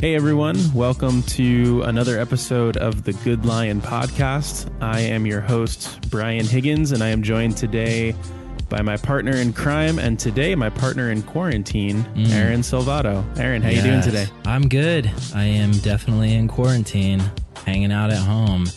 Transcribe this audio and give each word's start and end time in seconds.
Hey 0.00 0.14
everyone, 0.14 0.56
welcome 0.72 1.22
to 1.24 1.82
another 1.82 2.18
episode 2.18 2.78
of 2.78 3.04
the 3.04 3.12
Good 3.12 3.44
Lion 3.44 3.82
podcast. 3.82 4.72
I 4.80 5.00
am 5.00 5.26
your 5.26 5.42
host, 5.42 6.08
Brian 6.08 6.46
Higgins, 6.46 6.92
and 6.92 7.02
I 7.02 7.08
am 7.08 7.22
joined 7.22 7.58
today 7.58 8.14
by 8.70 8.80
my 8.80 8.96
partner 8.96 9.32
in 9.32 9.52
crime 9.52 9.98
and 9.98 10.18
today 10.18 10.54
my 10.54 10.70
partner 10.70 11.10
in 11.10 11.22
quarantine, 11.22 12.02
mm. 12.14 12.30
Aaron 12.30 12.62
Silvato. 12.62 13.22
Aaron, 13.38 13.60
how 13.60 13.68
you 13.68 13.82
doing 13.82 14.00
today? 14.00 14.26
I'm 14.46 14.70
good. 14.70 15.10
I 15.34 15.44
am 15.44 15.72
definitely 15.72 16.32
in 16.32 16.48
quarantine, 16.48 17.20
hanging 17.66 17.92
out 17.92 18.08
at 18.08 18.22
home. 18.22 18.68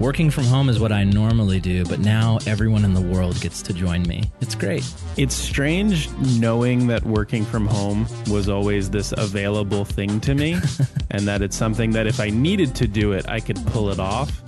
Working 0.00 0.30
from 0.30 0.44
home 0.44 0.68
is 0.68 0.80
what 0.80 0.90
I 0.90 1.04
normally 1.04 1.60
do, 1.60 1.84
but 1.84 2.00
now 2.00 2.38
everyone 2.46 2.84
in 2.84 2.92
the 2.92 3.00
world 3.00 3.40
gets 3.40 3.62
to 3.62 3.72
join 3.72 4.02
me. 4.02 4.24
It's 4.40 4.54
great. 4.54 4.84
It's 5.16 5.34
strange 5.34 6.10
knowing 6.38 6.88
that 6.88 7.04
working 7.04 7.44
from 7.44 7.66
home 7.66 8.06
was 8.28 8.48
always 8.48 8.90
this 8.90 9.12
available 9.16 9.84
thing 9.84 10.18
to 10.20 10.34
me 10.34 10.56
and 11.10 11.28
that 11.28 11.40
it's 11.42 11.56
something 11.56 11.92
that 11.92 12.06
if 12.06 12.18
I 12.18 12.30
needed 12.30 12.74
to 12.76 12.88
do 12.88 13.12
it, 13.12 13.28
I 13.28 13.38
could 13.38 13.64
pull 13.66 13.90
it 13.90 14.00
off. 14.00 14.42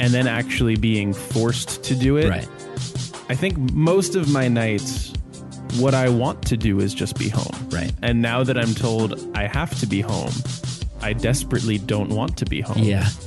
And 0.00 0.12
then 0.12 0.26
actually 0.26 0.74
being 0.76 1.14
forced 1.14 1.84
to 1.84 1.94
do 1.94 2.16
it 2.16 2.28
Right. 2.28 2.48
I 3.28 3.34
think 3.34 3.56
most 3.72 4.16
of 4.16 4.30
my 4.30 4.48
nights, 4.48 5.12
what 5.78 5.94
I 5.94 6.08
want 6.08 6.42
to 6.48 6.56
do 6.56 6.80
is 6.80 6.92
just 6.92 7.16
be 7.16 7.28
home. 7.28 7.68
Right. 7.70 7.92
And 8.02 8.20
now 8.20 8.42
that 8.44 8.58
I'm 8.58 8.74
told 8.74 9.18
I 9.36 9.46
have 9.46 9.78
to 9.80 9.86
be 9.86 10.00
home, 10.02 10.32
I 11.00 11.12
desperately 11.14 11.78
don't 11.78 12.10
want 12.10 12.36
to 12.38 12.44
be 12.44 12.60
home. 12.60 12.78
Yeah. 12.82 13.08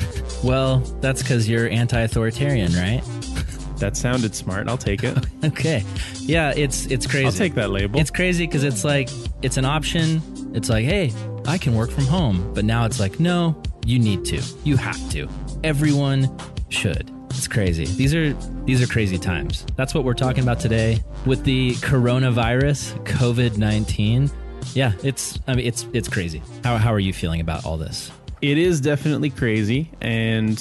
Well, 0.44 0.80
that's 1.02 1.22
because 1.22 1.48
you're 1.50 1.70
anti 1.70 2.00
authoritarian, 2.02 2.74
right? 2.74 3.02
That 3.78 3.96
sounded 3.96 4.34
smart. 4.34 4.68
I'll 4.68 4.78
take 4.78 5.04
it. 5.04 5.16
Okay. 5.46 5.84
Yeah, 6.22 6.52
it's 6.56 6.88
it's 6.88 7.06
crazy. 7.06 7.28
I'll 7.28 7.32
take 7.32 7.54
that 7.54 7.70
label. 7.70 8.00
It's 8.00 8.10
crazy 8.10 8.48
because 8.48 8.64
it's 8.64 8.84
like 8.84 9.08
it's 9.44 9.58
an 9.58 9.66
option. 9.66 10.20
It's 10.56 10.68
like, 10.68 10.84
hey, 10.84 11.14
I 11.46 11.60
can 11.60 11.76
work 11.76 11.92
from 11.92 12.06
home, 12.06 12.52
but 12.56 12.66
now 12.66 12.86
it's 12.86 13.00
like, 13.00 13.20
no, 13.20 13.56
you 13.86 14.00
need 14.00 14.26
to. 14.26 14.42
You 14.64 14.78
have 14.78 14.98
to. 15.12 15.30
Everyone 15.64 16.36
should. 16.70 17.12
It's 17.30 17.48
crazy. 17.48 17.86
These 17.86 18.16
are 18.16 18.34
these 18.66 18.82
are 18.82 18.88
crazy 18.88 19.20
times. 19.20 19.64
That's 19.76 19.94
what 19.94 20.04
we're 20.04 20.16
talking 20.16 20.42
about 20.42 20.60
today 20.60 21.04
with 21.28 21.44
the 21.44 21.74
coronavirus, 21.76 23.06
COVID 23.06 23.58
nineteen. 23.58 24.32
Yeah, 24.74 24.94
it's 25.04 25.40
I 25.48 25.54
mean 25.54 25.68
it's 25.68 25.86
it's 25.94 26.10
crazy. 26.10 26.42
How 26.64 26.78
how 26.78 26.92
are 26.92 27.00
you 27.00 27.14
feeling 27.14 27.42
about 27.42 27.64
all 27.64 27.78
this? 27.78 28.12
It 28.42 28.58
is 28.58 28.82
definitely 28.82 29.30
crazy. 29.30 29.92
And 30.02 30.58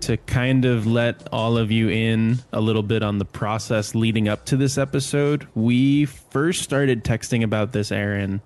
to 0.00 0.16
kind 0.18 0.64
of 0.64 0.86
let 0.86 1.26
all 1.32 1.58
of 1.58 1.72
you 1.72 1.88
in 1.88 2.38
a 2.52 2.60
little 2.60 2.82
bit 2.82 3.02
on 3.02 3.18
the 3.18 3.24
process 3.24 3.94
leading 3.94 4.28
up 4.28 4.44
to 4.46 4.56
this 4.56 4.78
episode, 4.78 5.46
we 5.54 6.04
first 6.04 6.62
started 6.62 7.02
texting 7.04 7.42
about 7.42 7.72
this, 7.72 7.90
Aaron, 7.90 8.40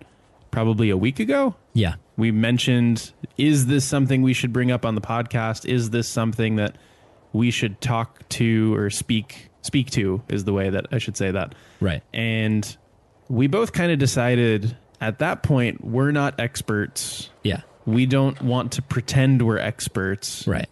probably 0.50 0.90
a 0.90 0.96
week 0.96 1.20
ago. 1.20 1.54
Yeah. 1.74 1.94
we 2.16 2.30
mentioned 2.32 3.12
is 3.38 3.66
this 3.66 3.84
something 3.84 4.22
we 4.22 4.34
should 4.34 4.52
bring 4.52 4.70
up 4.70 4.84
on 4.84 4.94
the 4.94 5.00
podcast 5.00 5.64
is 5.64 5.90
this 5.90 6.08
something 6.08 6.56
that 6.56 6.74
we 7.32 7.50
should 7.52 7.80
talk 7.80 8.28
to 8.28 8.74
or 8.74 8.90
speak 8.90 9.48
speak 9.62 9.88
to 9.92 10.20
is 10.28 10.44
the 10.44 10.52
way 10.52 10.68
that 10.68 10.86
i 10.92 10.98
should 10.98 11.16
say 11.16 11.30
that 11.30 11.54
Right. 11.80 12.02
and 12.12 12.76
we 13.28 13.46
both 13.46 13.72
kind 13.72 13.92
of 13.92 13.98
decided 14.00 14.76
at 15.00 15.20
that 15.20 15.42
point 15.44 15.82
we're 15.84 16.10
not 16.10 16.40
experts 16.40 17.30
Yeah. 17.44 17.60
We 17.92 18.06
don't 18.06 18.40
want 18.42 18.72
to 18.72 18.82
pretend 18.82 19.42
we're 19.42 19.58
experts 19.58 20.46
Right. 20.46 20.68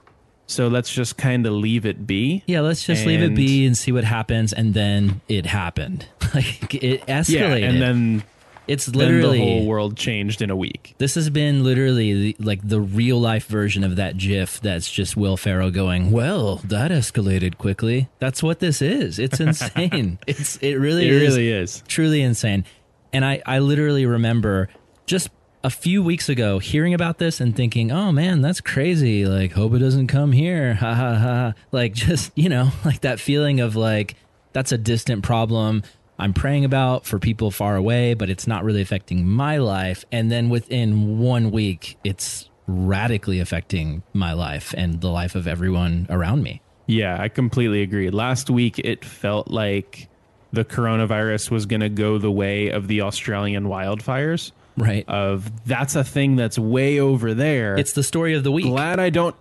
so 0.47 0.69
let's 0.69 0.93
just 0.93 1.17
kind 1.17 1.47
of 1.47 1.53
leave 1.53 1.85
it 1.87 2.07
be 2.07 2.43
Yeah, 2.47 2.61
let's 2.61 2.85
just 2.85 3.07
leave 3.07 3.23
it 3.23 3.35
be 3.35 3.67
and 3.67 3.77
see 3.77 3.93
what 3.93 4.05
happens 4.05 4.53
and 4.53 4.75
then 4.75 5.21
it 5.29 5.47
happened. 5.47 6.07
Like 6.35 6.75
it 6.75 7.07
escalated. 7.07 7.31
yeah 7.61 7.69
and 7.69 7.81
then 7.81 8.23
it's 8.67 8.85
then 8.85 8.99
literally 8.99 9.39
the 9.39 9.45
whole 9.45 9.67
world 9.67 9.97
changed 9.97 10.43
in 10.43 10.51
a 10.51 10.57
week 10.57 10.95
This 10.99 11.15
has 11.15 11.31
been 11.31 11.65
literally 11.65 12.13
the, 12.13 12.37
like 12.39 12.61
the 12.69 12.81
real 12.83 13.19
life 13.19 13.47
version 13.47 13.83
of 13.83 13.97
that 13.97 14.19
GIF 14.19 14.61
that's 14.61 14.91
just 14.91 15.17
Will 15.17 15.39
Ferrell 15.39 15.71
going, 15.71 16.11
"Well, 16.11 16.57
that 16.65 16.91
escalated 16.91 17.57
quickly." 17.57 18.09
That's 18.19 18.43
what 18.43 18.59
this 18.61 18.83
is. 18.83 19.19
It's 19.19 19.41
insane. 19.41 20.19
it's 20.27 20.57
it 20.59 20.75
really 20.75 21.07
it 21.09 21.15
is 21.15 21.35
really 21.37 21.51
is 21.51 21.83
truly 21.89 22.21
insane. 22.21 22.67
And 23.15 23.25
I 23.25 23.41
I 23.47 23.61
literally 23.61 24.05
remember 24.05 24.69
just 25.07 25.31
a 25.65 25.71
few 25.71 26.03
weeks 26.03 26.29
ago 26.29 26.59
hearing 26.59 26.95
about 26.95 27.19
this 27.19 27.41
and 27.41 27.55
thinking, 27.55 27.91
"Oh 27.91 28.13
man, 28.13 28.41
that's 28.41 28.61
crazy. 28.61 29.27
Like 29.27 29.53
hope 29.53 29.75
it 29.75 29.79
doesn't 29.79 30.07
come 30.09 30.33
here." 30.33 30.75
Ha 30.79 30.95
ha 30.95 31.15
ha. 31.15 31.55
Like 31.73 31.93
just, 31.95 32.33
you 32.37 32.49
know, 32.49 32.71
like 32.85 33.01
that 33.01 33.21
feeling 33.21 33.61
of 33.61 33.77
like 33.77 34.15
that's 34.53 34.73
a 34.73 34.79
distant 34.79 35.23
problem 35.23 35.83
I'm 36.19 36.33
praying 36.33 36.65
about 36.65 37.07
for 37.07 37.19
people 37.19 37.51
far 37.51 37.77
away, 37.77 38.15
but 38.15 38.29
it's 38.29 38.47
not 38.47 38.65
really 38.65 38.83
affecting 38.83 39.27
my 39.27 39.59
life. 39.59 40.05
And 40.11 40.33
then 40.33 40.49
within 40.49 41.19
one 41.21 41.53
week, 41.53 41.97
it's 42.03 42.51
radically 42.67 43.39
affecting 43.39 44.03
my 44.13 44.33
life 44.33 44.75
and 44.77 45.01
the 45.01 45.09
life 45.09 45.37
of 45.37 45.47
everyone 45.47 46.07
around 46.11 46.43
me. 46.43 46.61
Yeah, 46.87 47.17
I 47.21 47.29
completely 47.29 47.83
agree. 47.83 48.11
Last 48.11 48.51
week, 48.51 48.81
it 48.81 49.05
felt 49.05 49.49
like 49.49 50.09
the 50.53 50.65
coronavirus 50.65 51.51
was 51.51 51.67
going 51.67 51.81
to 51.81 51.89
go 51.89 52.19
the 52.19 52.33
way 52.33 52.69
of 52.71 52.89
the 52.89 53.03
Australian 53.03 53.67
wildfires. 53.67 54.51
Right. 54.79 55.05
Of 55.09 55.65
that's 55.67 55.95
a 55.97 56.05
thing 56.05 56.37
that's 56.37 56.59
way 56.59 57.01
over 57.01 57.35
there. 57.35 57.77
it's 57.77 57.93
the 57.93 58.03
story 58.03 58.35
of 58.35 58.45
the 58.45 58.53
week. 58.53 58.67
glad 58.67 58.99
I 59.01 59.11
don't. 59.11 59.37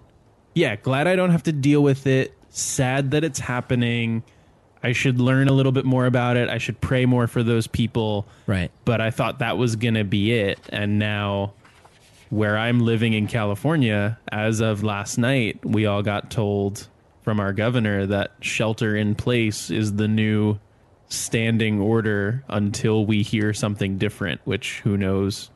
Yeah, 0.54 0.76
glad 0.76 1.08
I 1.08 1.16
don't 1.16 1.30
have 1.32 1.44
to 1.44 1.52
deal 1.52 1.82
with 1.84 2.08
it. 2.08 2.34
Sad 2.50 3.12
that 3.12 3.24
it's 3.24 3.40
happening. 3.40 4.24
I 4.84 4.92
should 4.94 5.20
learn 5.20 5.48
a 5.48 5.54
little 5.54 5.72
bit 5.72 5.86
more 5.86 6.06
about 6.06 6.38
it. 6.38 6.50
I 6.50 6.58
should 6.58 6.80
pray 6.82 7.06
more 7.06 7.28
for 7.28 7.44
those 7.44 7.68
people. 7.68 8.28
right. 8.46 8.72
But 8.86 9.02
I 9.02 9.12
thought 9.12 9.40
that 9.40 9.58
was 9.58 9.76
going 9.76 9.96
to 9.96 10.04
be 10.04 10.34
it. 10.34 10.60
And 10.70 10.98
now, 11.00 11.54
where 12.30 12.58
I'm 12.58 12.80
living 12.80 13.14
in 13.14 13.28
California, 13.28 14.20
as 14.32 14.60
of 14.60 14.84
last 14.84 15.18
night, 15.18 15.60
we 15.64 15.86
all 15.86 16.04
got 16.04 16.30
told 16.32 16.88
from 17.24 17.40
our 17.40 17.54
governor 17.54 18.06
that 18.06 18.32
shelter 18.42 18.96
in 18.96 19.14
place 19.16 19.70
is 19.70 19.96
the 19.96 20.08
new 20.08 20.58
standing 21.10 21.80
order 21.80 22.44
until 22.48 23.06
we 23.06 23.24
hear 23.24 23.54
something 23.54 23.98
different, 23.98 24.42
which 24.46 24.80
who 24.82 24.98
knows 24.98 25.50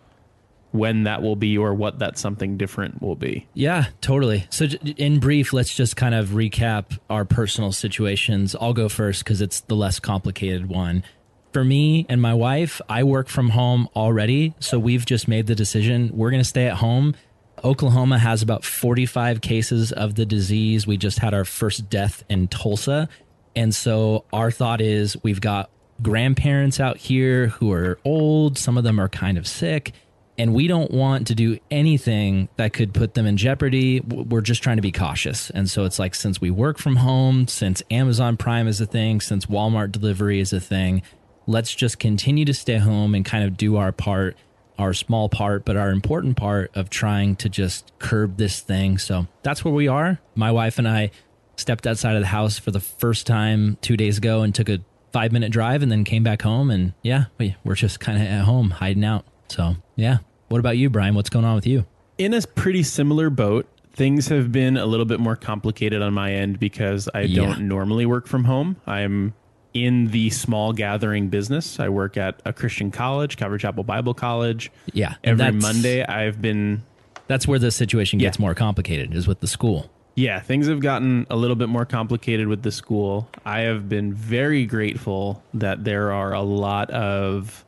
when 0.72 1.04
that 1.04 1.22
will 1.22 1.36
be 1.36 1.58
or 1.58 1.74
what 1.74 2.00
that 2.00 2.18
something 2.18 2.58
different 2.58 3.02
will 3.02 3.16
be. 3.16 3.48
Yeah, 3.54 3.88
totally. 4.00 4.48
So, 4.50 4.66
in 4.66 5.20
brief, 5.20 5.54
let's 5.54 5.76
just 5.76 5.96
kind 5.96 6.16
of 6.16 6.30
recap 6.30 6.98
our 7.10 7.26
personal 7.26 7.72
situations. 7.72 8.56
I'll 8.60 8.74
go 8.74 8.90
first 8.90 9.24
because 9.24 9.42
it's 9.42 9.62
the 9.62 9.76
less 9.76 10.00
complicated 10.00 10.70
one. 10.70 11.04
For 11.52 11.66
me 11.66 12.06
and 12.08 12.22
my 12.22 12.34
wife, 12.34 12.80
I 12.88 13.04
work 13.04 13.28
from 13.28 13.50
home 13.50 13.90
already. 13.96 14.54
So, 14.60 14.80
we've 14.80 15.06
just 15.06 15.28
made 15.28 15.48
the 15.48 15.56
decision 15.56 16.12
we're 16.14 16.32
going 16.32 16.44
to 16.44 16.48
stay 16.48 16.68
at 16.68 16.78
home. 16.78 17.16
Oklahoma 17.64 18.18
has 18.18 18.42
about 18.42 18.64
45 18.64 19.42
cases 19.42 19.92
of 19.92 20.16
the 20.16 20.26
disease. 20.26 20.88
We 20.88 20.98
just 20.98 21.20
had 21.20 21.34
our 21.34 21.46
first 21.46 21.90
death 21.90 22.24
in 22.30 22.48
Tulsa. 22.48 23.08
And 23.56 23.74
so, 23.74 24.26
our 24.32 24.52
thought 24.52 24.82
is 24.82 25.18
we've 25.24 25.42
got 25.42 25.70
grandparents 26.02 26.80
out 26.80 26.98
here 26.98 27.48
who 27.48 27.72
are 27.72 28.00
old, 28.04 28.58
some 28.58 28.78
of 28.78 28.84
them 28.84 29.00
are 29.00 29.10
kind 29.10 29.38
of 29.38 29.48
sick 29.48 29.94
and 30.42 30.56
we 30.56 30.66
don't 30.66 30.90
want 30.90 31.28
to 31.28 31.36
do 31.36 31.60
anything 31.70 32.50
that 32.56 32.74
could 32.74 32.96
put 32.96 33.14
them 33.14 33.28
in 33.28 33.38
jeopardy. 33.38 34.00
We're 34.00 34.42
just 34.42 34.64
trying 34.64 34.78
to 34.78 34.82
be 34.82 34.92
cautious. 34.92 35.52
And 35.52 35.70
so 35.70 35.86
it's 35.86 36.00
like 36.00 36.16
since 36.16 36.42
we 36.42 36.50
work 36.50 36.80
from 36.80 36.96
home, 36.96 37.48
since 37.48 37.84
Amazon 37.92 38.38
Prime 38.38 38.68
is 38.68 38.82
a 38.82 38.88
thing, 38.88 39.22
since 39.22 39.46
Walmart 39.46 39.92
delivery 39.92 40.40
is 40.40 40.52
a 40.52 40.60
thing, 40.60 41.04
let's 41.46 41.76
just 41.76 42.00
continue 42.00 42.44
to 42.46 42.56
stay 42.56 42.78
home 42.78 43.14
and 43.14 43.24
kind 43.24 43.44
of 43.44 43.56
do 43.56 43.76
our 43.76 43.92
part, 43.92 44.36
our 44.80 44.94
small 44.94 45.30
part, 45.30 45.64
but 45.64 45.78
our 45.78 45.92
important 45.92 46.38
part 46.38 46.72
of 46.76 46.90
trying 46.90 47.36
to 47.36 47.48
just 47.48 47.92
curb 48.00 48.38
this 48.38 48.62
thing. 48.62 48.98
So 48.98 49.28
that's 49.44 49.64
where 49.64 49.74
we 49.74 49.88
are. 49.88 50.20
My 50.34 50.52
wife 50.52 50.80
and 50.80 50.88
I 50.88 51.12
stepped 51.56 51.86
outside 51.88 52.16
of 52.16 52.22
the 52.22 52.28
house 52.28 52.58
for 52.58 52.72
the 52.72 52.80
first 52.80 53.28
time 53.28 53.78
two 53.82 53.98
days 53.98 54.18
ago 54.18 54.42
and 54.42 54.54
took 54.56 54.70
a 54.70 54.80
five 55.12 55.32
minute 55.32 55.52
drive 55.52 55.84
and 55.84 55.92
then 55.92 56.04
came 56.04 56.24
back 56.24 56.42
home. 56.42 56.70
And 56.72 56.94
yeah, 57.04 57.26
we, 57.38 57.56
we're 57.64 57.76
just 57.76 58.00
kind 58.00 58.22
of 58.22 58.28
at 58.28 58.44
home 58.46 58.70
hiding 58.72 59.04
out. 59.06 59.26
So 59.50 59.76
yeah. 59.96 60.20
What 60.50 60.60
about 60.60 60.78
you, 60.78 60.90
Brian? 60.90 61.16
What's 61.16 61.30
going 61.30 61.46
on 61.46 61.56
with 61.56 61.68
you? 61.68 61.86
in 62.18 62.34
a 62.36 62.42
pretty 62.42 62.84
similar 62.84 63.32
boat. 63.32 63.68
Things 63.94 64.28
have 64.28 64.52
been 64.52 64.78
a 64.78 64.86
little 64.86 65.08
bit 65.08 65.20
more 65.20 65.36
complicated 65.36 66.04
on 66.04 66.14
my 66.14 66.32
end 66.34 66.60
because 66.60 67.10
I 67.16 67.22
Yeah. 67.22 67.46
don't 67.48 67.68
normally 67.68 68.06
work 68.06 68.28
from 68.28 68.44
home. 68.44 68.76
I'm 68.86 69.34
in 69.74 70.08
the 70.08 70.30
small 70.30 70.72
gathering 70.72 71.30
business. 71.30 71.80
I 71.80 71.90
work 71.90 72.18
at 72.18 72.40
a 72.46 72.54
Christian 72.54 72.92
college, 72.92 73.38
Calvary 73.38 73.58
Chapel 73.58 73.84
Bible 73.84 74.14
College. 74.14 74.72
Yeah. 74.94 75.16
Every 75.24 75.52
Monday, 75.52 76.04
I've 76.06 76.42
been, 76.42 76.84
That's 77.28 77.48
where 77.48 77.58
the 77.60 77.72
situation 77.72 78.20
gets 78.20 78.38
Yeah. 78.38 78.42
more 78.44 78.54
complicated 78.54 79.16
is 79.16 79.26
with 79.28 79.40
the 79.40 79.48
school. 79.48 79.90
Yeah, 80.16 80.40
things 80.40 80.68
have 80.68 80.82
gotten 80.82 81.26
a 81.30 81.36
little 81.36 81.56
bit 81.56 81.70
more 81.70 81.86
complicated 81.86 82.48
with 82.48 82.64
the 82.64 82.72
school. 82.72 83.30
I 83.46 83.62
have 83.62 83.88
been 83.88 84.14
very 84.14 84.66
grateful 84.66 85.42
that 85.54 85.84
there 85.84 86.12
are 86.12 86.34
a 86.34 86.42
lot 86.42 86.92
of 86.92 87.64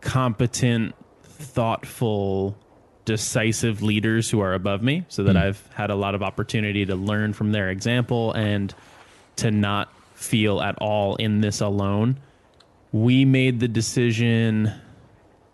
competent, 0.00 0.94
thoughtful, 1.22 2.56
decisive 3.04 3.82
leaders 3.82 4.30
who 4.30 4.40
are 4.40 4.54
above 4.54 4.82
me 4.82 5.04
so 5.08 5.24
that 5.24 5.32
hmm. 5.32 5.42
I've 5.42 5.66
had 5.74 5.90
a 5.90 5.96
lot 5.96 6.14
of 6.14 6.22
opportunity 6.22 6.84
to 6.86 6.94
learn 6.94 7.32
from 7.32 7.52
their 7.52 7.70
example 7.70 8.32
and 8.32 8.72
to 9.36 9.50
not 9.50 9.92
feel 10.14 10.60
at 10.60 10.76
all 10.78 11.16
in 11.16 11.40
this 11.40 11.60
alone. 11.60 12.18
We 12.92 13.24
made 13.24 13.60
the 13.60 13.68
decision 13.68 14.72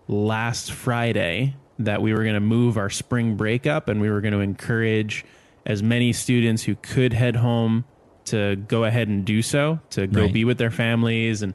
last 0.08 0.72
Friday 0.72 1.54
that 1.78 2.02
we 2.02 2.12
were 2.12 2.22
going 2.22 2.34
to 2.34 2.40
move 2.40 2.76
our 2.76 2.90
spring 2.90 3.36
break 3.36 3.66
up 3.66 3.88
and 3.88 4.00
we 4.00 4.10
were 4.10 4.20
going 4.20 4.32
to 4.34 4.40
encourage 4.40 5.24
as 5.66 5.82
many 5.82 6.12
students 6.12 6.62
who 6.64 6.74
could 6.76 7.12
head 7.12 7.36
home 7.36 7.84
to 8.26 8.56
go 8.56 8.84
ahead 8.84 9.08
and 9.08 9.24
do 9.24 9.42
so, 9.42 9.78
to 9.90 10.06
go 10.06 10.22
Right. 10.22 10.32
be 10.32 10.44
with 10.44 10.58
their 10.58 10.70
families 10.70 11.42
and 11.42 11.54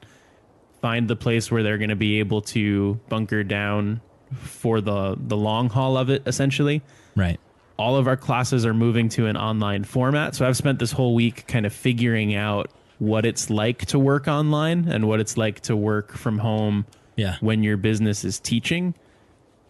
find 0.82 1.08
the 1.08 1.16
place 1.16 1.52
where 1.52 1.64
they're 1.64 1.78
going 1.78 1.90
to 1.90 1.96
be 1.96 2.20
able 2.20 2.42
to 2.42 3.00
bunker 3.10 3.44
down 3.44 4.02
for 4.34 4.80
the 4.80 5.16
the 5.20 5.36
long 5.36 5.70
haul 5.70 5.98
of 5.98 6.10
it 6.10 6.22
essentially 6.28 6.82
Right. 7.16 7.40
all 7.80 7.96
of 7.98 8.08
our 8.08 8.16
classes 8.16 8.66
are 8.66 8.74
moving 8.74 9.10
to 9.10 9.26
an 9.26 9.36
online 9.36 9.84
format. 9.84 10.36
So 10.36 10.48
I've 10.48 10.56
spent 10.56 10.78
this 10.80 10.92
whole 10.92 11.16
week 11.16 11.48
kind 11.48 11.66
of 11.66 11.74
figuring 11.74 12.36
out 12.36 12.70
what 13.00 13.26
it's 13.26 13.50
like 13.50 13.86
to 13.88 13.98
work 13.98 14.28
online 14.28 14.88
and 14.88 15.08
what 15.08 15.20
it's 15.20 15.36
like 15.38 15.62
to 15.62 15.76
work 15.76 16.12
from 16.16 16.38
home 16.38 16.86
Yeah. 17.16 17.38
when 17.42 17.64
your 17.64 17.78
business 17.78 18.24
is 18.24 18.40
teaching. 18.40 18.94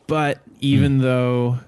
But 0.08 0.40
even 0.60 0.98
hmm. 0.98 1.02
though 1.04 1.60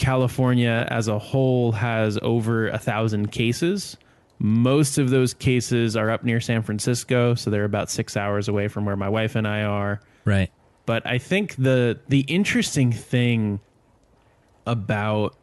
California 0.00 0.86
as 0.90 1.06
a 1.08 1.18
whole 1.18 1.72
has 1.72 2.18
over 2.22 2.68
a 2.68 2.78
thousand 2.78 3.30
cases, 3.30 3.96
most 4.38 4.96
of 4.98 5.10
those 5.10 5.34
cases 5.34 5.94
are 5.96 6.10
up 6.10 6.24
near 6.24 6.40
San 6.40 6.62
Francisco. 6.62 7.34
So 7.34 7.50
they're 7.50 7.64
about 7.66 7.90
six 7.90 8.16
hours 8.16 8.48
away 8.48 8.66
from 8.68 8.86
where 8.86 8.96
my 8.96 9.08
wife 9.08 9.36
and 9.36 9.46
I 9.46 9.62
are 9.62 10.00
Right. 10.24 10.50
but 10.86 11.06
I 11.06 11.18
think 11.18 11.54
the 11.56 12.00
the 12.08 12.20
interesting 12.20 12.90
thing 12.92 13.60
about 14.66 15.36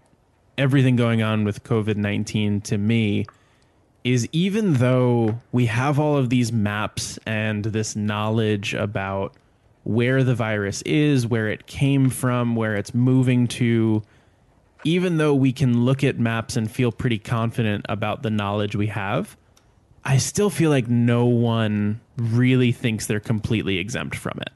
everything 0.58 0.96
going 0.96 1.22
on 1.22 1.44
with 1.44 1.64
COVID-19 1.64 2.64
to 2.64 2.78
me 2.78 3.26
is 4.04 4.28
even 4.32 4.74
though 4.76 5.40
we 5.52 5.68
have 5.68 6.00
all 6.00 6.18
of 6.18 6.30
these 6.30 6.52
maps 6.52 7.20
and 7.28 7.66
this 7.66 7.96
knowledge 7.96 8.74
about 8.74 9.36
where 9.84 10.24
the 10.24 10.34
virus 10.36 10.82
is, 10.84 11.28
where 11.28 11.50
it 11.50 11.68
came 11.68 12.10
from, 12.10 12.56
where 12.56 12.76
it's 12.76 12.94
moving 12.94 13.48
to, 13.48 14.02
even 14.88 15.18
though 15.18 15.36
we 15.36 15.52
can 15.52 15.84
look 15.84 16.02
at 16.02 16.18
maps 16.18 16.56
and 16.56 16.72
feel 16.72 16.94
pretty 16.94 17.20
confident 17.20 17.86
about 17.90 18.24
the 18.24 18.30
knowledge 18.30 18.74
we 18.74 18.88
have, 18.88 19.36
I 20.06 20.18
still 20.18 20.50
feel 20.50 20.70
like 20.70 20.88
no 20.88 21.26
one 21.26 22.00
really 22.16 22.72
thinks 22.72 23.06
they're 23.06 23.20
completely 23.20 23.80
exempt 23.80 24.16
from 24.16 24.40
it. 24.42 24.52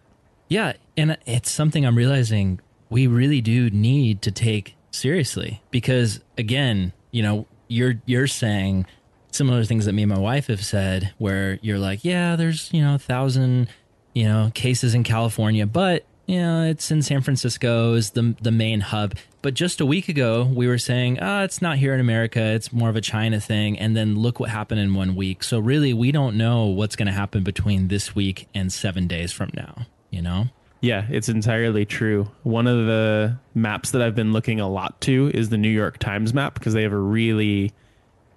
Yeah, 0.47 0.73
and 0.95 1.17
it's 1.25 1.51
something 1.51 1.85
I'm 1.85 1.97
realizing 1.97 2.61
we 2.89 3.07
really 3.07 3.41
do 3.41 3.69
need 3.71 4.21
to 4.21 4.31
take 4.31 4.75
seriously 4.91 5.61
because 5.69 6.21
again, 6.37 6.93
you 7.11 7.23
know, 7.23 7.45
you're 7.67 8.01
you're 8.05 8.27
saying 8.27 8.85
similar 9.31 9.65
things 9.65 9.83
that 9.83 9.91
me 9.91 10.03
and 10.03 10.13
my 10.13 10.19
wife 10.19 10.47
have 10.47 10.63
said 10.63 11.13
where 11.17 11.59
you're 11.61 11.79
like, 11.79 12.05
yeah, 12.05 12.37
there's, 12.37 12.71
you 12.73 12.81
know, 12.81 12.95
a 12.95 12.99
thousand, 12.99 13.67
you 14.13 14.23
know, 14.23 14.49
cases 14.53 14.95
in 14.95 15.03
California, 15.03 15.65
but 15.65 16.05
you 16.25 16.37
know, 16.39 16.63
it's 16.63 16.89
in 16.89 17.01
San 17.01 17.19
Francisco 17.19 17.95
is 17.95 18.11
the 18.11 18.33
the 18.41 18.51
main 18.51 18.79
hub. 18.79 19.15
But 19.41 19.55
just 19.55 19.81
a 19.81 19.85
week 19.85 20.07
ago, 20.07 20.43
we 20.43 20.67
were 20.67 20.77
saying, 20.77 21.17
ah, 21.19 21.41
it's 21.43 21.61
not 21.61 21.77
here 21.77 21.93
in 21.93 21.99
America. 21.99 22.39
It's 22.39 22.71
more 22.71 22.89
of 22.89 22.95
a 22.95 23.01
China 23.01 23.39
thing. 23.39 23.77
And 23.79 23.97
then 23.97 24.15
look 24.19 24.39
what 24.39 24.49
happened 24.49 24.81
in 24.81 24.93
one 24.93 25.15
week. 25.15 25.43
So 25.43 25.57
really, 25.57 25.93
we 25.93 26.11
don't 26.11 26.37
know 26.37 26.65
what's 26.65 26.95
going 26.95 27.07
to 27.07 27.11
happen 27.11 27.43
between 27.43 27.87
this 27.87 28.13
week 28.15 28.47
and 28.53 28.71
seven 28.71 29.07
days 29.07 29.31
from 29.31 29.49
now. 29.55 29.87
You 30.11 30.21
know? 30.21 30.45
Yeah, 30.81 31.05
it's 31.09 31.29
entirely 31.29 31.85
true. 31.85 32.29
One 32.43 32.67
of 32.67 32.85
the 32.85 33.37
maps 33.55 33.91
that 33.91 34.01
I've 34.01 34.15
been 34.15 34.33
looking 34.33 34.59
a 34.59 34.69
lot 34.69 34.99
to 35.01 35.31
is 35.33 35.49
the 35.49 35.57
New 35.57 35.69
York 35.69 35.97
Times 35.97 36.33
map 36.33 36.53
because 36.55 36.73
they 36.73 36.83
have 36.83 36.93
a 36.93 36.97
really 36.97 37.71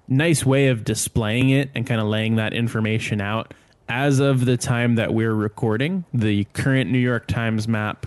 nice 0.08 0.44
way 0.44 0.68
of 0.68 0.84
displaying 0.84 1.50
it 1.50 1.70
and 1.74 1.86
kind 1.86 2.00
of 2.00 2.06
laying 2.06 2.36
that 2.36 2.52
information 2.52 3.20
out. 3.20 3.52
As 3.88 4.20
of 4.20 4.44
the 4.44 4.56
time 4.56 4.94
that 4.94 5.12
we're 5.12 5.34
recording, 5.34 6.04
the 6.14 6.44
current 6.52 6.90
New 6.90 6.98
York 6.98 7.26
Times 7.26 7.68
map 7.68 8.06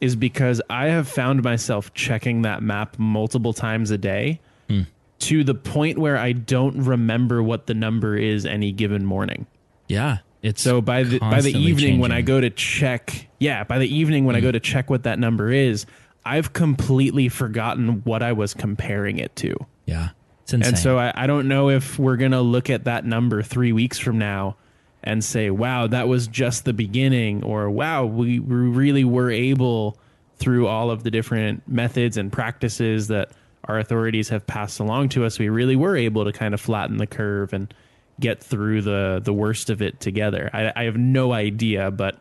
is 0.00 0.16
because 0.16 0.62
I 0.70 0.86
have 0.86 1.06
found 1.06 1.42
myself 1.42 1.92
checking 1.92 2.40
that 2.42 2.62
map 2.62 2.98
multiple 2.98 3.52
times 3.52 3.90
a 3.90 3.98
day 3.98 4.40
hmm. 4.68 4.82
to 5.20 5.44
the 5.44 5.54
point 5.54 5.98
where 5.98 6.16
I 6.16 6.32
don't 6.32 6.82
remember 6.84 7.42
what 7.42 7.66
the 7.66 7.74
number 7.74 8.16
is 8.16 8.46
any 8.46 8.72
given 8.72 9.04
morning. 9.04 9.46
Yeah. 9.88 10.18
It's 10.42 10.62
So 10.62 10.80
by 10.80 11.02
the 11.02 11.18
by 11.18 11.40
the 11.40 11.52
evening 11.52 11.98
when 11.98 12.12
I 12.12 12.22
go 12.22 12.40
to 12.40 12.50
check, 12.50 13.28
yeah, 13.38 13.64
by 13.64 13.78
the 13.78 13.94
evening 13.94 14.24
when 14.24 14.36
I 14.36 14.40
go 14.40 14.48
hmm. 14.48 14.52
to 14.52 14.60
check 14.60 14.88
what 14.88 15.02
that 15.02 15.18
number 15.18 15.50
is, 15.50 15.86
I've 16.24 16.52
completely 16.52 17.28
forgotten 17.28 18.02
what 18.04 18.22
I 18.22 18.32
was 18.32 18.54
comparing 18.54 19.18
it 19.18 19.34
to. 19.36 19.54
Yeah. 19.86 20.10
It's 20.42 20.52
insane. 20.52 20.74
And 20.74 20.78
so 20.78 20.98
I, 20.98 21.12
I 21.14 21.26
don't 21.26 21.48
know 21.48 21.68
if 21.70 21.98
we're 21.98 22.16
going 22.16 22.32
to 22.32 22.40
look 22.40 22.70
at 22.70 22.84
that 22.84 23.04
number 23.04 23.42
three 23.42 23.72
weeks 23.72 23.98
from 23.98 24.18
now 24.18 24.56
and 25.02 25.24
say, 25.24 25.50
wow, 25.50 25.86
that 25.86 26.08
was 26.08 26.26
just 26.26 26.64
the 26.64 26.72
beginning, 26.72 27.42
or 27.42 27.70
wow, 27.70 28.04
we, 28.04 28.38
we 28.38 28.56
really 28.56 29.04
were 29.04 29.30
able 29.30 29.98
through 30.36 30.66
all 30.66 30.90
of 30.90 31.04
the 31.04 31.10
different 31.10 31.66
methods 31.68 32.16
and 32.16 32.32
practices 32.32 33.08
that 33.08 33.30
our 33.64 33.78
authorities 33.78 34.30
have 34.30 34.46
passed 34.46 34.80
along 34.80 35.10
to 35.10 35.24
us, 35.24 35.38
we 35.38 35.48
really 35.48 35.76
were 35.76 35.96
able 35.96 36.24
to 36.24 36.32
kind 36.32 36.54
of 36.54 36.60
flatten 36.60 36.96
the 36.96 37.06
curve 37.06 37.52
and 37.52 37.72
get 38.20 38.42
through 38.42 38.82
the, 38.82 39.20
the 39.24 39.32
worst 39.32 39.70
of 39.70 39.82
it 39.82 39.98
together. 39.98 40.50
I, 40.52 40.72
I 40.76 40.84
have 40.84 40.96
no 40.96 41.32
idea, 41.32 41.90
but 41.90 42.18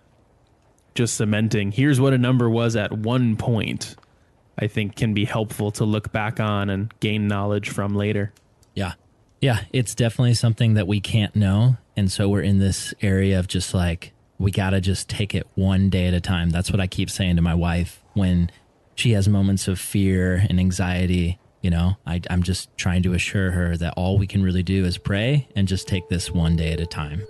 just 0.96 1.16
cementing 1.16 1.72
here's 1.72 2.00
what 2.00 2.13
a 2.13 2.18
number 2.18 2.50
was 2.50 2.75
at 2.75 2.92
one 2.92 3.36
point, 3.36 3.96
I 4.57 4.68
think 4.68 4.96
can 4.96 5.13
be 5.13 5.25
helpful 5.25 5.72
to 5.72 5.86
look 5.86 6.12
back 6.12 6.40
on 6.40 6.69
and 6.69 6.94
gain 7.00 7.28
knowledge 7.28 7.69
from 7.69 7.96
later. 7.96 8.34
Yeah. 8.74 8.94
Yeah. 9.42 9.62
It's 9.72 9.96
definitely 9.96 10.34
something 10.34 10.74
that 10.74 10.88
we 10.88 11.00
can't 11.00 11.36
know. 11.36 11.78
And 11.96 12.12
so 12.12 12.28
we're 12.28 12.42
in 12.42 12.60
this 12.60 12.94
area 13.02 13.40
of 13.40 13.48
just 13.48 13.74
like, 13.74 14.13
we 14.38 14.52
got 14.52 14.72
to 14.72 14.81
just 14.81 15.10
take 15.10 15.36
it 15.36 15.48
one 15.56 15.90
day 15.90 16.07
at 16.07 16.13
a 16.13 16.22
time. 16.22 16.50
That's 16.50 16.72
what 16.72 16.80
I 16.80 16.88
keep 16.88 17.10
saying 17.10 17.36
to 17.36 17.42
my 17.42 17.54
wife 17.54 18.02
when 18.13 18.50
she 18.95 19.12
has 19.12 19.28
moments 19.30 19.68
of 19.68 19.80
fear 19.80 20.45
and 20.50 20.60
anxiety. 20.60 21.40
You 21.61 21.69
know, 21.69 21.97
I, 22.06 22.21
I'm 22.29 22.44
just 22.44 22.75
trying 22.77 23.03
to 23.03 23.13
assure 23.13 23.51
her 23.51 23.75
that 23.77 23.94
all 23.97 24.17
we 24.17 24.27
can 24.27 24.41
really 24.41 24.63
do 24.63 24.85
is 24.85 24.97
pray 24.97 25.47
and 25.56 25.67
just 25.67 25.88
take 25.88 26.07
this 26.07 26.31
one 26.31 26.56
day 26.56 26.71
at 26.71 26.79
a 26.79 26.85
time. 26.85 27.23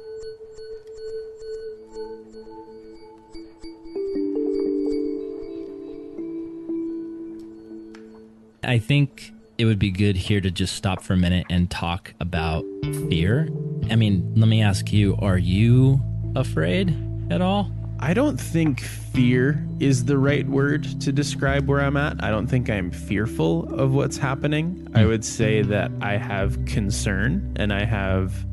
I 8.63 8.77
think 8.77 9.31
it 9.57 9.65
would 9.65 9.79
be 9.79 9.89
good 9.89 10.15
here 10.15 10.41
to 10.41 10.51
just 10.51 10.75
stop 10.75 11.01
for 11.01 11.13
a 11.13 11.17
minute 11.17 11.47
and 11.49 11.71
talk 11.71 12.13
about 12.19 12.63
fear. 13.09 13.49
I 13.89 13.95
mean, 13.95 14.31
let 14.35 14.47
me 14.47 14.61
ask 14.61 14.91
you 14.93 15.17
are 15.19 15.39
you 15.39 15.99
afraid 16.35 16.95
at 17.31 17.41
all? 17.41 17.71
I 18.01 18.13
don't 18.13 18.39
think 18.39 18.79
fear 18.79 19.65
is 19.79 20.05
the 20.05 20.17
right 20.17 20.47
word 20.47 21.01
to 21.01 21.11
describe 21.11 21.67
where 21.67 21.81
I'm 21.81 21.97
at. 21.97 22.23
I 22.23 22.29
don't 22.29 22.47
think 22.47 22.69
I'm 22.69 22.91
fearful 22.91 23.73
of 23.77 23.93
what's 23.93 24.17
happening. 24.17 24.87
I 24.95 25.05
would 25.05 25.25
say 25.25 25.61
that 25.63 25.91
I 26.01 26.15
have 26.15 26.63
concern 26.65 27.53
and 27.57 27.73
I 27.73 27.83
have 27.83 28.45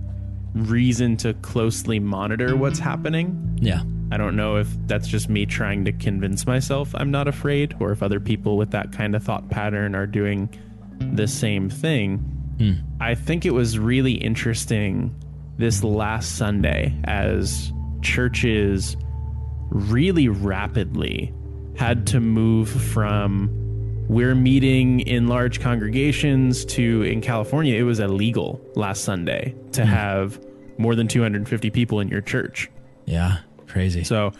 reason 0.54 1.16
to 1.18 1.34
closely 1.34 2.00
monitor 2.00 2.56
what's 2.56 2.80
happening. 2.80 3.56
Yeah. 3.60 3.82
I 4.10 4.16
don't 4.16 4.34
know 4.34 4.56
if 4.56 4.68
that's 4.86 5.06
just 5.06 5.28
me 5.28 5.46
trying 5.46 5.84
to 5.84 5.92
convince 5.92 6.46
myself 6.46 6.94
I'm 6.94 7.10
not 7.10 7.28
afraid 7.28 7.74
or 7.80 7.92
if 7.92 8.02
other 8.02 8.20
people 8.20 8.56
with 8.56 8.70
that 8.72 8.92
kind 8.92 9.14
of 9.14 9.22
thought 9.22 9.48
pattern 9.48 9.94
are 9.94 10.06
doing 10.06 10.48
the 11.12 11.28
same 11.28 11.70
thing. 11.70 12.18
Hmm. 12.58 12.72
I 13.00 13.14
think 13.14 13.44
it 13.46 13.52
was 13.52 13.78
really 13.78 14.14
interesting 14.14 15.14
this 15.56 15.84
last 15.84 16.36
Sunday 16.36 16.94
as 17.04 17.72
churches 18.02 18.96
really 19.76 20.28
rapidly 20.28 21.32
had 21.76 22.06
to 22.08 22.20
move 22.20 22.68
from 22.68 23.50
we're 24.08 24.34
meeting 24.34 25.00
in 25.00 25.26
large 25.26 25.60
congregations 25.60 26.64
to 26.64 27.02
in 27.02 27.20
California 27.20 27.74
it 27.74 27.82
was 27.82 27.98
illegal 28.00 28.60
last 28.74 29.04
Sunday 29.04 29.54
to 29.72 29.82
hmm. 29.82 29.88
have 29.88 30.40
more 30.78 30.94
than 30.94 31.08
250 31.08 31.70
people 31.70 32.00
in 32.00 32.08
your 32.08 32.20
church. 32.20 32.70
Yeah. 33.06 33.38
Crazy. 33.66 34.04
So, 34.04 34.32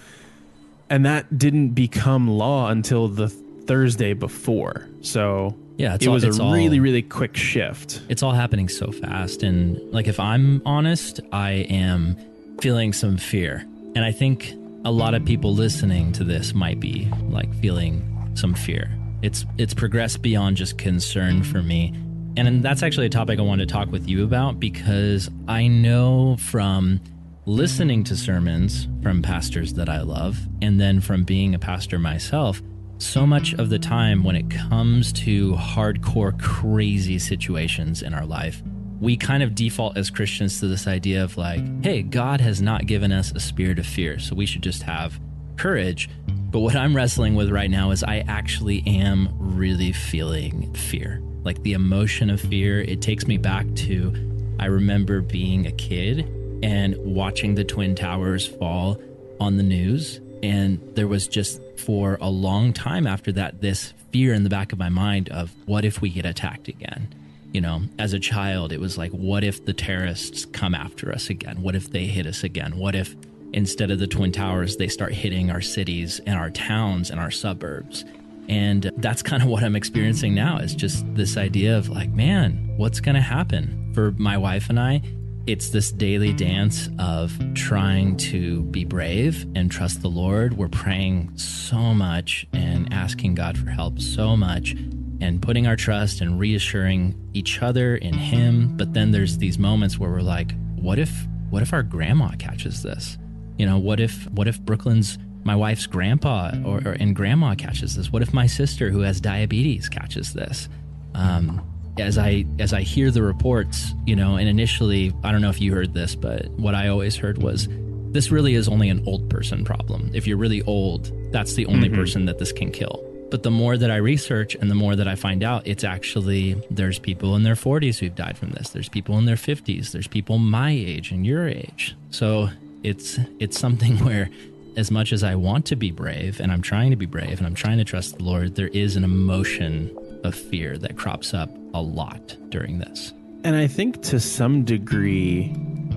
and 0.91 1.05
that 1.07 1.37
didn't 1.37 1.71
become 1.71 2.29
law 2.29 2.69
until 2.69 3.09
the 3.09 3.29
Thursday 3.29 4.13
before. 4.13 4.87
So, 5.01 5.57
Yeah, 5.77 5.95
it's 5.95 6.05
it 6.05 6.09
all- 6.09 6.15
was 6.15 6.25
a 6.25 6.43
all- 6.43 6.53
really, 6.53 6.81
really 6.81 7.03
quick 7.03 7.37
shift. 7.37 8.03
it's 8.09 8.23
all 8.23 8.33
happening 8.33 8.69
so 8.69 8.93
fast 8.93 9.43
and 9.43 9.79
like 9.93 10.07
if 10.09 10.19
i'm 10.19 10.63
honest 10.65 11.21
i 11.33 11.51
am 11.51 12.17
feeling 12.61 12.93
some 12.93 13.17
fear 13.19 13.65
and 13.95 14.05
i 14.05 14.11
think 14.13 14.55
a 14.87 14.91
lot 14.93 15.15
of 15.15 15.25
people 15.25 15.53
listening 15.53 16.13
to 16.13 16.23
this 16.23 16.55
might 16.55 16.79
be 16.79 17.09
like 17.29 17.53
feeling 17.57 18.31
some 18.35 18.55
fear. 18.55 18.97
It's 19.21 19.45
it's 19.59 19.75
progressed 19.75 20.23
beyond 20.23 20.57
just 20.57 20.79
concern 20.79 21.43
for 21.43 21.61
me. 21.61 21.93
And 22.37 22.63
that's 22.63 22.85
actually 22.85 23.07
a 23.07 23.11
topic 23.11 23.39
i 23.41 23.43
wanted 23.43 23.67
to 23.67 23.73
talk 23.73 23.91
with 23.91 24.07
you 24.07 24.23
about 24.23 24.61
because 24.61 25.31
i 25.49 25.67
know 25.67 26.37
from 26.37 27.01
listening 27.47 28.05
to 28.05 28.15
sermons 28.15 28.89
from 29.03 29.23
pastors 29.23 29.73
that 29.73 29.89
i 29.89 30.03
love 30.03 30.39
and 30.61 30.79
then 30.79 31.01
from 31.01 31.25
being 31.25 31.55
a 31.55 31.59
pastor 31.59 31.99
myself 31.99 32.61
so 32.99 33.27
much 33.27 33.55
of 33.55 33.71
the 33.71 33.79
time 33.79 34.23
when 34.23 34.37
it 34.37 34.51
comes 34.51 35.13
to 35.13 35.53
hardcore, 35.53 36.39
crazy 36.41 37.19
situations 37.19 38.03
in 38.03 38.15
our 38.15 38.25
life, 38.25 38.63
we 39.01 39.17
kind 39.17 39.43
of 39.43 39.55
default 39.55 39.97
as 39.97 40.11
Christians 40.11 40.61
to 40.61 40.69
this 40.69 40.87
idea 40.87 41.23
of 41.23 41.37
like, 41.37 41.61
hey, 41.85 42.03
God 42.03 42.41
has 42.41 42.63
not 42.63 42.87
given 42.87 43.13
us 43.13 43.33
a 43.33 43.41
spirit 43.41 43.79
of 43.79 43.87
fear, 43.87 44.19
so 44.19 44.35
we 44.35 44.47
should 44.47 44.63
just 44.63 44.83
have 44.83 45.21
courage. 45.57 46.09
But 46.27 46.61
what 46.61 46.77
I'm 46.77 46.97
wrestling 46.97 47.35
with 47.35 47.51
right 47.51 47.71
now 47.71 47.91
is 47.91 48.03
I 48.03 48.19
actually 48.29 48.83
am 48.87 49.29
really 49.39 49.93
feeling 49.93 50.73
fear. 50.75 51.21
Like 51.45 51.63
the 51.63 51.75
emotion 51.75 52.31
of 52.31 52.41
fear, 52.41 52.81
it 52.81 53.03
takes 53.03 53.27
me 53.27 53.37
back 53.37 53.67
to 53.77 54.15
I 54.59 54.67
remember 54.67 55.21
being 55.21 55.67
a 55.67 55.73
kid 55.73 56.21
and 56.63 56.97
watching 56.97 57.55
the 57.55 57.65
Twin 57.65 57.95
Towers 57.95 58.47
fall 58.47 59.01
on 59.39 59.57
the 59.57 59.63
news. 59.63 60.21
And 60.43 60.81
there 60.95 61.07
was 61.07 61.29
just 61.29 61.61
for 61.79 62.17
a 62.21 62.31
long 62.31 62.73
time 62.73 63.07
after 63.07 63.33
that, 63.33 63.61
this 63.61 63.93
fear 64.13 64.33
in 64.33 64.45
the 64.45 64.51
back 64.51 64.73
of 64.73 64.79
my 64.79 64.89
mind 64.89 65.29
of 65.29 65.53
what 65.67 65.85
if 65.85 66.01
we 66.01 66.09
get 66.09 66.25
attacked 66.25 66.69
again? 66.69 67.15
You 67.57 67.63
know, 67.63 67.81
as 67.99 68.13
a 68.13 68.21
child, 68.21 68.71
it 68.71 68.81
was 68.81 68.99
like, 68.99 69.13
what 69.13 69.43
if 69.43 69.65
the 69.65 69.73
terrorists 69.73 70.45
come 70.45 70.75
after 70.75 71.11
us 71.11 71.31
again? 71.31 71.63
What 71.63 71.75
if 71.75 71.91
they 71.91 72.05
hit 72.05 72.27
us 72.27 72.45
again? 72.45 72.77
What 72.77 72.95
if 72.95 73.17
instead 73.55 73.91
of 73.91 73.99
the 73.99 74.07
Twin 74.07 74.31
Towers, 74.31 74.77
they 74.77 74.89
start 74.89 75.15
hitting 75.15 75.51
our 75.51 75.63
cities 75.63 76.21
and 76.27 76.37
our 76.39 76.51
towns 76.51 77.09
and 77.09 77.19
our 77.19 77.31
suburbs? 77.31 78.05
And 78.47 78.93
that's 78.99 79.23
kind 79.23 79.43
of 79.43 79.49
what 79.49 79.65
I'm 79.65 79.75
experiencing 79.75 80.35
now 80.35 80.59
is 80.59 80.75
just 80.75 81.07
this 81.15 81.39
idea 81.39 81.79
of 81.79 81.89
like, 81.89 82.11
man, 82.11 82.75
what's 82.77 83.01
going 83.01 83.15
to 83.15 83.23
happen 83.23 83.91
for 83.95 84.11
my 84.19 84.37
wife 84.37 84.69
and 84.69 84.79
I? 84.79 85.01
It's 85.47 85.71
this 85.71 85.91
daily 85.91 86.35
dance 86.35 86.91
of 86.99 87.33
trying 87.55 88.19
to 88.19 88.65
be 88.65 88.85
brave 88.85 89.47
and 89.55 89.71
trust 89.71 90.03
the 90.03 90.11
Lord. 90.11 90.59
We're 90.59 90.69
praying 90.69 91.39
so 91.39 91.95
much 91.95 92.47
and 92.53 92.93
asking 92.93 93.37
God 93.37 93.57
for 93.57 93.71
help 93.71 93.99
so 93.99 94.37
much 94.37 94.75
and 95.21 95.41
putting 95.41 95.67
our 95.67 95.77
trust 95.77 96.21
and 96.21 96.39
reassuring 96.39 97.15
each 97.35 97.63
other 97.63 97.97
in 97.97 98.15
Him. 98.15 98.77
But 98.77 98.93
then 98.93 99.11
there's 99.11 99.39
these 99.39 99.59
moments 99.59 99.99
where 99.99 100.11
we're 100.11 100.21
like, 100.21 100.53
what 100.77 100.99
if, 100.99 101.11
what 101.51 101.63
if 101.63 101.73
our 101.73 101.83
grandma 101.83 102.31
catches 102.39 102.83
this? 102.83 103.19
You 103.59 103.67
know, 103.67 103.79
what 103.79 104.01
if, 104.01 104.31
what 104.31 104.49
if 104.49 104.61
Brooklyn's 104.61 105.19
my 105.45 105.55
wife's 105.55 105.87
grandpa 105.87 106.51
or, 106.65 106.79
or, 106.85 106.93
and 106.99 107.15
grandma 107.15 107.55
catches 107.55 107.95
this? 107.95 108.13
What 108.13 108.21
if 108.21 108.35
my 108.35 108.47
sister 108.47 108.91
who 108.91 109.01
has 109.01 109.21
diabetes 109.21 109.89
catches 109.89 110.33
this? 110.33 110.69
Um, 111.15 111.65
as 111.99 112.19
I 112.19 112.45
as 112.59 112.73
I 112.73 112.83
hear 112.83 113.11
the 113.11 113.23
reports, 113.23 113.93
you 114.05 114.17
know, 114.17 114.37
and 114.37 114.49
initially, 114.49 115.15
I 115.25 115.33
don't 115.33 115.41
know 115.41 115.49
if 115.49 115.61
you 115.61 115.73
heard 115.73 115.95
this, 115.95 116.15
but 116.15 116.51
what 116.51 116.75
I 116.75 116.89
always 116.89 117.17
heard 117.17 117.43
was 117.43 117.69
this 118.11 118.31
really 118.31 118.55
is 118.55 118.69
only 118.69 118.89
an 118.89 119.03
old 119.07 119.31
person 119.31 119.65
problem. 119.65 120.11
If 120.15 120.27
you're 120.27 120.37
really 120.37 120.63
old, 120.63 121.13
that's 121.33 121.55
the 121.55 121.65
only 121.67 121.89
mm-hmm. 121.89 121.97
person 121.97 122.27
that 122.27 122.39
this 122.39 122.53
can 122.53 122.71
kill. 122.71 123.06
But 123.31 123.43
the 123.43 123.51
more 123.51 123.77
that 123.77 123.91
I 123.91 123.97
research 123.97 124.55
and 124.55 124.71
the 124.71 124.75
more 124.75 124.95
that 124.95 125.09
I 125.09 125.17
find 125.17 125.43
out, 125.43 125.67
it's 125.67 125.85
actually 125.85 126.55
there's 126.71 126.99
people 126.99 127.35
in 127.35 127.43
their 127.43 127.55
40s 127.55 127.99
who've 127.99 128.15
died 128.15 128.39
from 128.39 128.51
this. 128.51 128.71
There's 128.71 128.89
people 128.89 129.19
in 129.19 129.25
their 129.25 129.37
50s. 129.37 129.91
There's 129.91 130.07
people 130.07 130.39
my 130.39 130.71
age 130.71 131.11
and 131.11 131.27
your 131.27 131.49
age. 131.49 131.97
So 132.11 132.51
it's 132.83 133.19
it's 133.41 133.59
something 133.59 133.99
where 134.05 134.31
as 134.77 134.91
much 134.91 135.13
as 135.13 135.25
I 135.25 135.35
want 135.35 135.67
to 135.67 135.77
be 135.77 135.91
brave 135.91 136.39
and 136.39 136.53
I'm 136.53 136.63
trying 136.63 136.91
to 136.91 136.97
be 136.97 137.07
brave 137.07 137.39
and 137.39 137.47
I'm 137.47 137.55
trying 137.55 137.79
to 137.79 137.85
trust 137.85 138.19
the 138.19 138.25
Lord, 138.25 138.55
there 138.55 138.69
is 138.69 138.97
an 138.97 139.05
emotion 139.05 139.97
of 140.23 140.35
fear 140.35 140.77
that 140.79 140.97
crops 140.97 141.33
up 141.33 141.51
a 141.73 141.81
lot 141.81 142.37
during 142.51 142.79
this. 142.79 143.13
And 143.43 143.57
I 143.57 143.67
think 143.67 144.03
to 144.03 144.21
some 144.21 144.65
degree, 144.65 145.55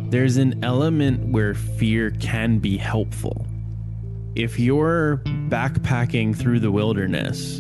there's 0.10 0.38
an 0.38 0.64
element 0.64 1.30
where 1.30 1.54
fear 1.54 2.12
can 2.12 2.60
be 2.60 2.78
helpful. 2.78 3.46
If 4.40 4.58
you're 4.58 5.18
backpacking 5.50 6.34
through 6.34 6.62
the 6.62 6.72
wilderness 6.72 7.60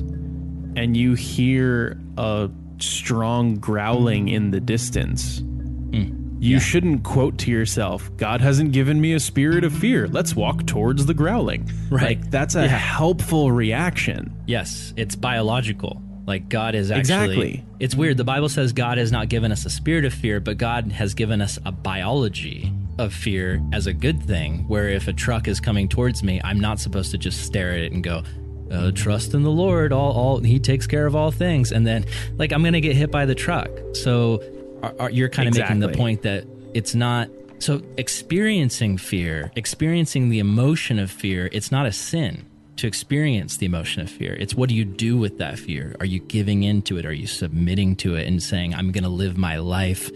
and 0.77 0.95
you 0.95 1.13
hear 1.13 1.99
a 2.17 2.49
strong 2.79 3.55
growling 3.55 4.29
in 4.29 4.51
the 4.51 4.61
distance, 4.61 5.41
mm. 5.41 6.15
You 6.41 6.53
yeah. 6.53 6.59
shouldn't 6.59 7.03
quote 7.03 7.37
to 7.39 7.51
yourself, 7.51 8.09
God 8.15 8.39
hasn't 8.39 8.71
given 8.71 9.01
me 9.01 9.11
a 9.11 9.19
spirit 9.19 9.65
of 9.65 9.73
fear. 9.73 10.07
Let's 10.07 10.37
walk 10.37 10.65
towards 10.65 11.05
the 11.05 11.13
growling. 11.13 11.69
Right. 11.89 12.17
Like, 12.17 12.31
that's 12.31 12.55
a 12.55 12.61
yeah. 12.61 12.67
helpful 12.67 13.51
reaction. 13.51 14.33
Yes, 14.47 14.93
it's 14.95 15.15
biological. 15.17 16.01
Like 16.27 16.47
God 16.47 16.75
is 16.75 16.91
actually 16.91 17.01
Exactly. 17.01 17.65
It's 17.81 17.93
weird. 17.93 18.15
The 18.15 18.23
Bible 18.23 18.47
says 18.47 18.71
God 18.71 18.99
has 18.99 19.11
not 19.11 19.27
given 19.27 19.51
us 19.51 19.65
a 19.65 19.69
spirit 19.69 20.05
of 20.05 20.13
fear, 20.13 20.39
but 20.39 20.57
God 20.57 20.93
has 20.93 21.13
given 21.13 21.41
us 21.41 21.59
a 21.65 21.73
biology 21.73 22.71
of 22.99 23.13
fear 23.13 23.61
as 23.73 23.87
a 23.87 23.93
good 23.93 24.21
thing, 24.21 24.67
where 24.67 24.89
if 24.89 25.07
a 25.07 25.13
truck 25.13 25.47
is 25.47 25.59
coming 25.59 25.87
towards 25.87 26.21
me, 26.21 26.41
I'm 26.43 26.59
not 26.59 26.79
supposed 26.79 27.11
to 27.11 27.17
just 27.17 27.45
stare 27.45 27.71
at 27.71 27.79
it 27.79 27.91
and 27.91 28.03
go, 28.03 28.23
uh, 28.69 28.91
trust 28.91 29.33
in 29.33 29.41
the 29.43 29.49
Lord, 29.49 29.91
all, 29.91 30.11
all 30.11 30.39
He 30.39 30.59
takes 30.59 30.85
care 30.85 31.05
of 31.05 31.15
all 31.15 31.31
things, 31.31 31.71
and 31.71 31.87
then 31.87 32.05
like 32.37 32.51
I'm 32.51 32.63
gonna 32.63 32.81
get 32.81 32.95
hit 32.95 33.09
by 33.09 33.25
the 33.25 33.35
truck. 33.35 33.69
So 33.93 34.43
are, 34.83 34.93
are, 34.99 35.09
you're 35.09 35.29
kind 35.29 35.47
of 35.47 35.53
exactly. 35.53 35.77
making 35.77 35.91
the 35.91 35.97
point 35.97 36.21
that 36.23 36.45
it's 36.73 36.93
not 36.93 37.29
so 37.59 37.81
experiencing 37.97 38.97
fear, 38.97 39.51
experiencing 39.55 40.29
the 40.29 40.39
emotion 40.39 40.99
of 40.99 41.09
fear, 41.09 41.49
it's 41.51 41.71
not 41.71 41.85
a 41.85 41.91
sin 41.91 42.45
to 42.77 42.87
experience 42.87 43.57
the 43.57 43.65
emotion 43.65 44.01
of 44.01 44.09
fear. 44.09 44.33
It's 44.39 44.55
what 44.55 44.69
do 44.69 44.75
you 44.75 44.85
do 44.85 45.17
with 45.17 45.37
that 45.39 45.59
fear? 45.59 45.95
Are 45.99 46.05
you 46.05 46.19
giving 46.19 46.63
into 46.63 46.97
it? 46.97 47.05
Are 47.05 47.11
you 47.11 47.27
submitting 47.27 47.97
to 47.97 48.15
it 48.15 48.25
and 48.25 48.41
saying, 48.41 48.73
I'm 48.73 48.93
going 48.93 49.03
to 49.03 49.09
live 49.09 49.37
my 49.37 49.57
life 49.57 50.09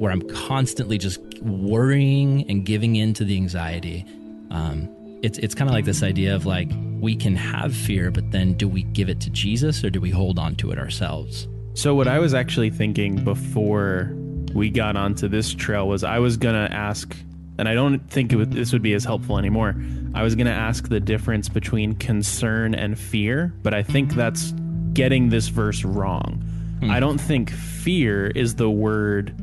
where 0.00 0.10
I'm 0.10 0.22
constantly 0.22 0.96
just 0.96 1.20
worrying 1.42 2.48
and 2.48 2.64
giving 2.64 2.96
into 2.96 3.22
the 3.22 3.36
anxiety? 3.36 4.06
Um, 4.50 4.88
it's 5.22 5.36
it's 5.38 5.54
kind 5.54 5.68
of 5.68 5.74
like 5.74 5.84
this 5.84 6.02
idea 6.02 6.34
of 6.34 6.46
like 6.46 6.70
we 6.98 7.14
can 7.14 7.36
have 7.36 7.76
fear, 7.76 8.10
but 8.10 8.30
then 8.30 8.54
do 8.54 8.66
we 8.66 8.84
give 8.84 9.10
it 9.10 9.20
to 9.20 9.30
Jesus 9.30 9.84
or 9.84 9.90
do 9.90 10.00
we 10.00 10.10
hold 10.10 10.38
on 10.38 10.56
to 10.56 10.70
it 10.70 10.78
ourselves? 10.78 11.46
So 11.74 11.94
what 11.94 12.08
I 12.08 12.18
was 12.18 12.32
actually 12.32 12.70
thinking 12.70 13.22
before 13.22 14.10
we 14.54 14.70
got 14.70 14.96
onto 14.96 15.28
this 15.28 15.52
trail 15.52 15.86
was 15.86 16.02
I 16.02 16.18
was 16.18 16.38
gonna 16.38 16.68
ask 16.70 17.14
and 17.58 17.68
I 17.68 17.74
don't 17.74 17.98
think 18.10 18.32
would, 18.32 18.52
this 18.52 18.72
would 18.72 18.80
be 18.80 18.94
as 18.94 19.04
helpful 19.04 19.36
anymore. 19.36 19.76
I 20.14 20.22
was 20.22 20.34
going 20.34 20.46
to 20.46 20.52
ask 20.52 20.88
the 20.88 20.98
difference 20.98 21.50
between 21.50 21.94
concern 21.94 22.74
and 22.74 22.98
fear, 22.98 23.52
but 23.62 23.74
I 23.74 23.82
think 23.82 24.14
that's 24.14 24.52
getting 24.94 25.28
this 25.28 25.48
verse 25.48 25.84
wrong. 25.84 26.42
Hmm. 26.80 26.90
I 26.90 27.00
don't 27.00 27.20
think 27.20 27.50
fear 27.50 28.28
is 28.28 28.54
the 28.54 28.70
word 28.70 29.34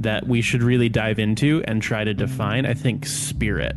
that 0.00 0.26
we 0.26 0.40
should 0.40 0.62
really 0.62 0.88
dive 0.88 1.18
into 1.18 1.62
and 1.66 1.82
try 1.82 2.04
to 2.04 2.14
define. 2.14 2.66
I 2.66 2.74
think 2.74 3.06
spirit 3.06 3.76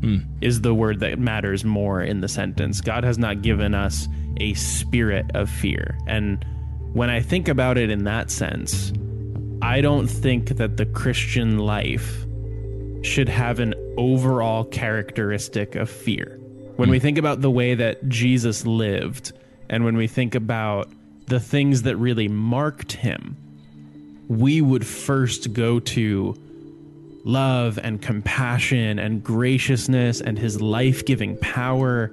hmm. 0.00 0.18
is 0.40 0.60
the 0.60 0.74
word 0.74 1.00
that 1.00 1.18
matters 1.18 1.64
more 1.64 2.02
in 2.02 2.20
the 2.20 2.28
sentence. 2.28 2.80
God 2.80 3.04
has 3.04 3.18
not 3.18 3.42
given 3.42 3.74
us 3.74 4.08
a 4.38 4.54
spirit 4.54 5.26
of 5.34 5.50
fear. 5.50 5.98
And 6.06 6.44
when 6.92 7.10
I 7.10 7.20
think 7.20 7.48
about 7.48 7.78
it 7.78 7.90
in 7.90 8.04
that 8.04 8.30
sense, 8.30 8.92
I 9.62 9.80
don't 9.80 10.06
think 10.06 10.48
that 10.56 10.76
the 10.76 10.86
Christian 10.86 11.58
life 11.58 12.24
should 13.02 13.28
have 13.28 13.60
an 13.60 13.74
overall 13.96 14.64
characteristic 14.64 15.74
of 15.74 15.90
fear. 15.90 16.38
When 16.76 16.88
mm. 16.88 16.92
we 16.92 16.98
hmm. 16.98 17.02
think 17.02 17.18
about 17.18 17.40
the 17.40 17.50
way 17.50 17.74
that 17.74 18.08
Jesus 18.08 18.66
lived, 18.66 19.32
and 19.68 19.84
when 19.84 19.96
we 19.96 20.06
think 20.06 20.34
about 20.34 20.90
the 21.26 21.40
things 21.40 21.82
that 21.82 21.96
really 21.96 22.28
marked 22.28 22.92
him, 22.92 23.36
we 24.28 24.60
would 24.60 24.86
first 24.86 25.52
go 25.52 25.80
to 25.80 26.34
love 27.24 27.78
and 27.82 28.00
compassion 28.00 28.98
and 28.98 29.22
graciousness 29.22 30.20
and 30.20 30.38
his 30.38 30.60
life 30.60 31.04
giving 31.04 31.36
power. 31.38 32.12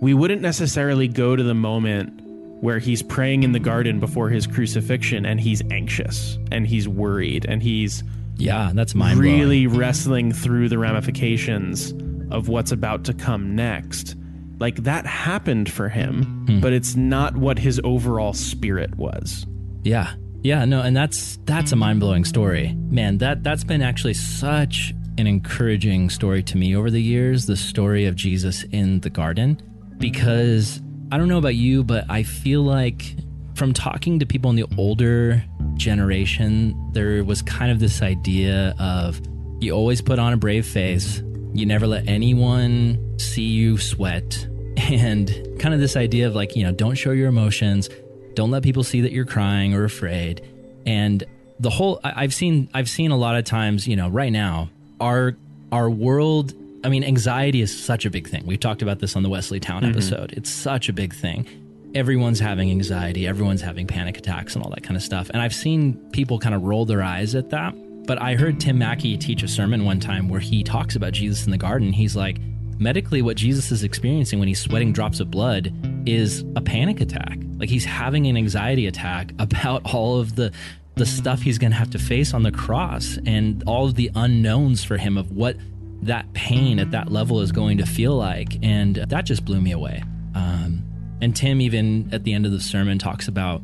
We 0.00 0.12
wouldn't 0.12 0.42
necessarily 0.42 1.08
go 1.08 1.34
to 1.34 1.42
the 1.42 1.54
moment 1.54 2.20
where 2.62 2.78
he's 2.78 3.02
praying 3.02 3.42
in 3.42 3.52
the 3.52 3.58
garden 3.58 4.00
before 4.00 4.28
his 4.28 4.46
crucifixion 4.46 5.26
and 5.26 5.40
he's 5.40 5.62
anxious 5.70 6.38
and 6.50 6.66
he's 6.66 6.88
worried 6.88 7.44
and 7.46 7.62
he's 7.62 8.02
yeah, 8.36 8.72
that's 8.74 8.94
mind 8.94 9.18
really 9.20 9.66
wrestling 9.66 10.32
through 10.32 10.68
the 10.68 10.78
ramifications 10.78 11.92
of 12.32 12.48
what's 12.48 12.72
about 12.72 13.04
to 13.04 13.14
come 13.14 13.54
next. 13.54 14.16
Like 14.58 14.76
that 14.84 15.06
happened 15.06 15.70
for 15.70 15.88
him, 15.88 16.44
hmm. 16.46 16.60
but 16.60 16.72
it's 16.72 16.96
not 16.96 17.36
what 17.36 17.58
his 17.58 17.80
overall 17.84 18.32
spirit 18.32 18.96
was. 18.96 19.46
Yeah. 19.82 20.14
Yeah, 20.44 20.66
no, 20.66 20.82
and 20.82 20.94
that's 20.94 21.38
that's 21.44 21.72
a 21.72 21.76
mind-blowing 21.76 22.26
story. 22.26 22.74
Man, 22.74 23.16
that 23.18 23.42
that's 23.42 23.64
been 23.64 23.80
actually 23.80 24.12
such 24.12 24.92
an 25.16 25.26
encouraging 25.26 26.10
story 26.10 26.42
to 26.42 26.58
me 26.58 26.76
over 26.76 26.90
the 26.90 27.00
years, 27.00 27.46
the 27.46 27.56
story 27.56 28.04
of 28.04 28.14
Jesus 28.14 28.62
in 28.64 29.00
the 29.00 29.10
garden 29.10 29.60
because 29.98 30.82
I 31.10 31.16
don't 31.16 31.28
know 31.28 31.38
about 31.38 31.54
you, 31.54 31.82
but 31.82 32.04
I 32.10 32.24
feel 32.24 32.62
like 32.62 33.16
from 33.54 33.72
talking 33.72 34.18
to 34.18 34.26
people 34.26 34.50
in 34.50 34.56
the 34.56 34.66
older 34.76 35.42
generation, 35.76 36.74
there 36.92 37.24
was 37.24 37.40
kind 37.40 37.72
of 37.72 37.78
this 37.78 38.02
idea 38.02 38.74
of 38.78 39.20
you 39.60 39.72
always 39.72 40.02
put 40.02 40.18
on 40.18 40.34
a 40.34 40.36
brave 40.36 40.66
face, 40.66 41.22
you 41.54 41.64
never 41.64 41.86
let 41.86 42.06
anyone 42.06 43.18
see 43.18 43.44
you 43.44 43.78
sweat, 43.78 44.46
and 44.76 45.28
kind 45.58 45.72
of 45.72 45.80
this 45.80 45.96
idea 45.96 46.26
of 46.26 46.34
like, 46.34 46.56
you 46.56 46.64
know, 46.64 46.72
don't 46.72 46.96
show 46.96 47.12
your 47.12 47.28
emotions, 47.28 47.88
don't 48.34 48.50
let 48.50 48.62
people 48.62 48.84
see 48.84 49.00
that 49.02 49.12
you're 49.12 49.24
crying 49.24 49.74
or 49.74 49.84
afraid. 49.84 50.46
And 50.86 51.24
the 51.58 51.70
whole 51.70 52.00
I've 52.02 52.34
seen 52.34 52.68
I've 52.74 52.88
seen 52.88 53.10
a 53.10 53.16
lot 53.16 53.36
of 53.36 53.44
times, 53.44 53.86
you 53.86 53.96
know, 53.96 54.08
right 54.08 54.32
now, 54.32 54.70
our 55.00 55.36
our 55.72 55.88
world 55.88 56.54
I 56.84 56.90
mean, 56.90 57.02
anxiety 57.02 57.62
is 57.62 57.76
such 57.76 58.04
a 58.04 58.10
big 58.10 58.28
thing. 58.28 58.44
We 58.44 58.58
talked 58.58 58.82
about 58.82 58.98
this 58.98 59.16
on 59.16 59.22
the 59.22 59.30
Wesley 59.30 59.58
Town 59.58 59.82
mm-hmm. 59.82 59.92
episode. 59.92 60.34
It's 60.34 60.50
such 60.50 60.90
a 60.90 60.92
big 60.92 61.14
thing. 61.14 61.48
Everyone's 61.94 62.40
having 62.40 62.70
anxiety, 62.70 63.26
everyone's 63.26 63.62
having 63.62 63.86
panic 63.86 64.18
attacks 64.18 64.54
and 64.54 64.62
all 64.62 64.70
that 64.70 64.82
kind 64.82 64.96
of 64.96 65.02
stuff. 65.02 65.30
And 65.30 65.40
I've 65.40 65.54
seen 65.54 65.94
people 66.10 66.38
kind 66.38 66.54
of 66.54 66.62
roll 66.62 66.84
their 66.84 67.02
eyes 67.02 67.34
at 67.34 67.50
that. 67.50 67.74
But 68.06 68.20
I 68.20 68.34
heard 68.34 68.60
Tim 68.60 68.78
Mackie 68.78 69.16
teach 69.16 69.42
a 69.42 69.48
sermon 69.48 69.86
one 69.86 69.98
time 69.98 70.28
where 70.28 70.40
he 70.40 70.62
talks 70.62 70.94
about 70.94 71.14
Jesus 71.14 71.46
in 71.46 71.52
the 71.52 71.56
garden. 71.56 71.90
He's 71.90 72.14
like, 72.14 72.38
medically, 72.78 73.22
what 73.22 73.38
Jesus 73.38 73.72
is 73.72 73.82
experiencing 73.82 74.38
when 74.38 74.48
he's 74.48 74.60
sweating 74.60 74.92
drops 74.92 75.20
of 75.20 75.30
blood 75.30 75.72
is 76.06 76.44
a 76.56 76.60
panic 76.60 77.00
attack. 77.00 77.38
Like 77.56 77.68
he's 77.68 77.84
having 77.84 78.26
an 78.26 78.36
anxiety 78.36 78.86
attack 78.86 79.32
about 79.38 79.82
all 79.94 80.18
of 80.18 80.36
the 80.36 80.52
the 80.96 81.06
stuff 81.06 81.42
he's 81.42 81.58
going 81.58 81.72
to 81.72 81.76
have 81.76 81.90
to 81.90 81.98
face 81.98 82.32
on 82.34 82.44
the 82.44 82.52
cross 82.52 83.18
and 83.26 83.64
all 83.66 83.86
of 83.86 83.96
the 83.96 84.10
unknowns 84.14 84.84
for 84.84 84.96
him 84.96 85.18
of 85.18 85.32
what 85.32 85.56
that 86.02 86.32
pain 86.34 86.78
at 86.78 86.92
that 86.92 87.10
level 87.10 87.40
is 87.40 87.50
going 87.50 87.78
to 87.78 87.86
feel 87.86 88.14
like. 88.14 88.56
And 88.62 88.94
that 88.96 89.24
just 89.24 89.44
blew 89.44 89.60
me 89.60 89.72
away. 89.72 90.04
Um, 90.36 90.84
and 91.20 91.34
Tim, 91.34 91.60
even 91.60 92.08
at 92.12 92.24
the 92.24 92.32
end 92.32 92.46
of 92.46 92.52
the 92.52 92.60
sermon, 92.60 92.98
talks 92.98 93.26
about 93.26 93.60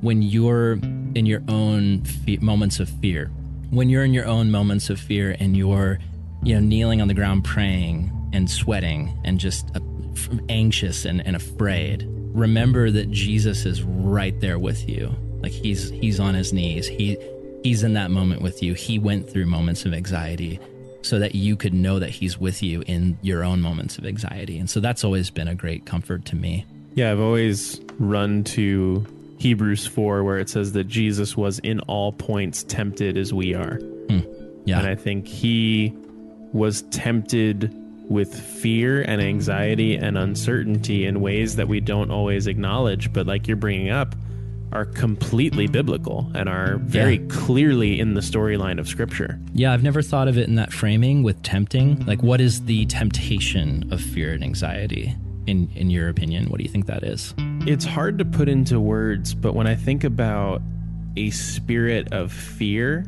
when 0.00 0.22
you're 0.22 0.74
in 1.14 1.26
your 1.26 1.42
own 1.48 2.02
fe- 2.04 2.38
moments 2.38 2.80
of 2.80 2.88
fear, 2.88 3.26
when 3.70 3.90
you're 3.90 4.04
in 4.04 4.14
your 4.14 4.26
own 4.26 4.50
moments 4.50 4.88
of 4.88 4.98
fear 4.98 5.36
and 5.38 5.56
you're, 5.56 5.98
you 6.42 6.54
know, 6.54 6.60
kneeling 6.60 7.02
on 7.02 7.08
the 7.08 7.14
ground 7.14 7.44
praying 7.44 8.10
and 8.32 8.50
sweating 8.50 9.18
and 9.24 9.38
just 9.38 9.68
anxious 10.48 11.04
and, 11.04 11.24
and 11.26 11.36
afraid, 11.36 12.06
remember 12.08 12.90
that 12.90 13.10
Jesus 13.10 13.64
is 13.64 13.82
right 13.82 14.38
there 14.40 14.58
with 14.58 14.88
you. 14.88 15.14
Like 15.42 15.52
he's 15.52 15.90
he's 15.90 16.20
on 16.20 16.34
his 16.34 16.52
knees. 16.52 16.86
He 16.86 17.16
he's 17.62 17.82
in 17.82 17.94
that 17.94 18.10
moment 18.10 18.42
with 18.42 18.62
you. 18.62 18.74
He 18.74 18.98
went 18.98 19.30
through 19.30 19.46
moments 19.46 19.84
of 19.84 19.94
anxiety 19.94 20.60
so 21.02 21.18
that 21.18 21.34
you 21.34 21.56
could 21.56 21.72
know 21.72 21.98
that 21.98 22.10
he's 22.10 22.38
with 22.38 22.62
you 22.62 22.82
in 22.86 23.18
your 23.22 23.42
own 23.42 23.60
moments 23.60 23.96
of 23.98 24.04
anxiety. 24.04 24.58
And 24.58 24.68
so 24.68 24.80
that's 24.80 25.02
always 25.02 25.30
been 25.30 25.48
a 25.48 25.54
great 25.54 25.86
comfort 25.86 26.26
to 26.26 26.36
me. 26.36 26.66
Yeah, 26.94 27.10
I've 27.10 27.20
always 27.20 27.80
run 27.98 28.44
to 28.44 29.06
Hebrews 29.38 29.86
4 29.86 30.22
where 30.22 30.38
it 30.38 30.50
says 30.50 30.72
that 30.72 30.84
Jesus 30.84 31.36
was 31.36 31.58
in 31.60 31.80
all 31.80 32.12
points 32.12 32.64
tempted 32.64 33.16
as 33.16 33.32
we 33.32 33.54
are. 33.54 33.76
Hmm. 33.76 34.20
Yeah. 34.66 34.80
And 34.80 34.88
I 34.88 34.94
think 34.94 35.26
he 35.26 35.94
was 36.52 36.82
tempted 36.90 37.74
with 38.10 38.38
fear 38.38 39.00
and 39.02 39.22
anxiety 39.22 39.94
and 39.94 40.18
uncertainty 40.18 41.06
in 41.06 41.20
ways 41.20 41.56
that 41.56 41.68
we 41.68 41.80
don't 41.80 42.10
always 42.10 42.48
acknowledge. 42.48 43.12
But 43.12 43.26
like 43.26 43.46
you're 43.46 43.56
bringing 43.56 43.88
up, 43.88 44.16
are 44.72 44.84
completely 44.84 45.66
biblical 45.66 46.30
and 46.34 46.48
are 46.48 46.76
very 46.78 47.18
yeah. 47.18 47.26
clearly 47.28 47.98
in 47.98 48.14
the 48.14 48.20
storyline 48.20 48.78
of 48.78 48.86
scripture. 48.86 49.40
Yeah, 49.52 49.72
I've 49.72 49.82
never 49.82 50.02
thought 50.02 50.28
of 50.28 50.38
it 50.38 50.48
in 50.48 50.56
that 50.56 50.72
framing 50.72 51.22
with 51.22 51.42
tempting. 51.42 52.04
Like 52.06 52.22
what 52.22 52.40
is 52.40 52.64
the 52.64 52.86
temptation 52.86 53.92
of 53.92 54.00
fear 54.00 54.32
and 54.32 54.44
anxiety 54.44 55.16
in 55.46 55.70
in 55.74 55.90
your 55.90 56.08
opinion? 56.08 56.50
What 56.50 56.58
do 56.58 56.64
you 56.64 56.70
think 56.70 56.86
that 56.86 57.02
is? 57.02 57.34
It's 57.66 57.84
hard 57.84 58.18
to 58.18 58.24
put 58.24 58.48
into 58.48 58.80
words, 58.80 59.34
but 59.34 59.54
when 59.54 59.66
I 59.66 59.74
think 59.74 60.04
about 60.04 60.62
a 61.16 61.30
spirit 61.30 62.12
of 62.12 62.32
fear, 62.32 63.04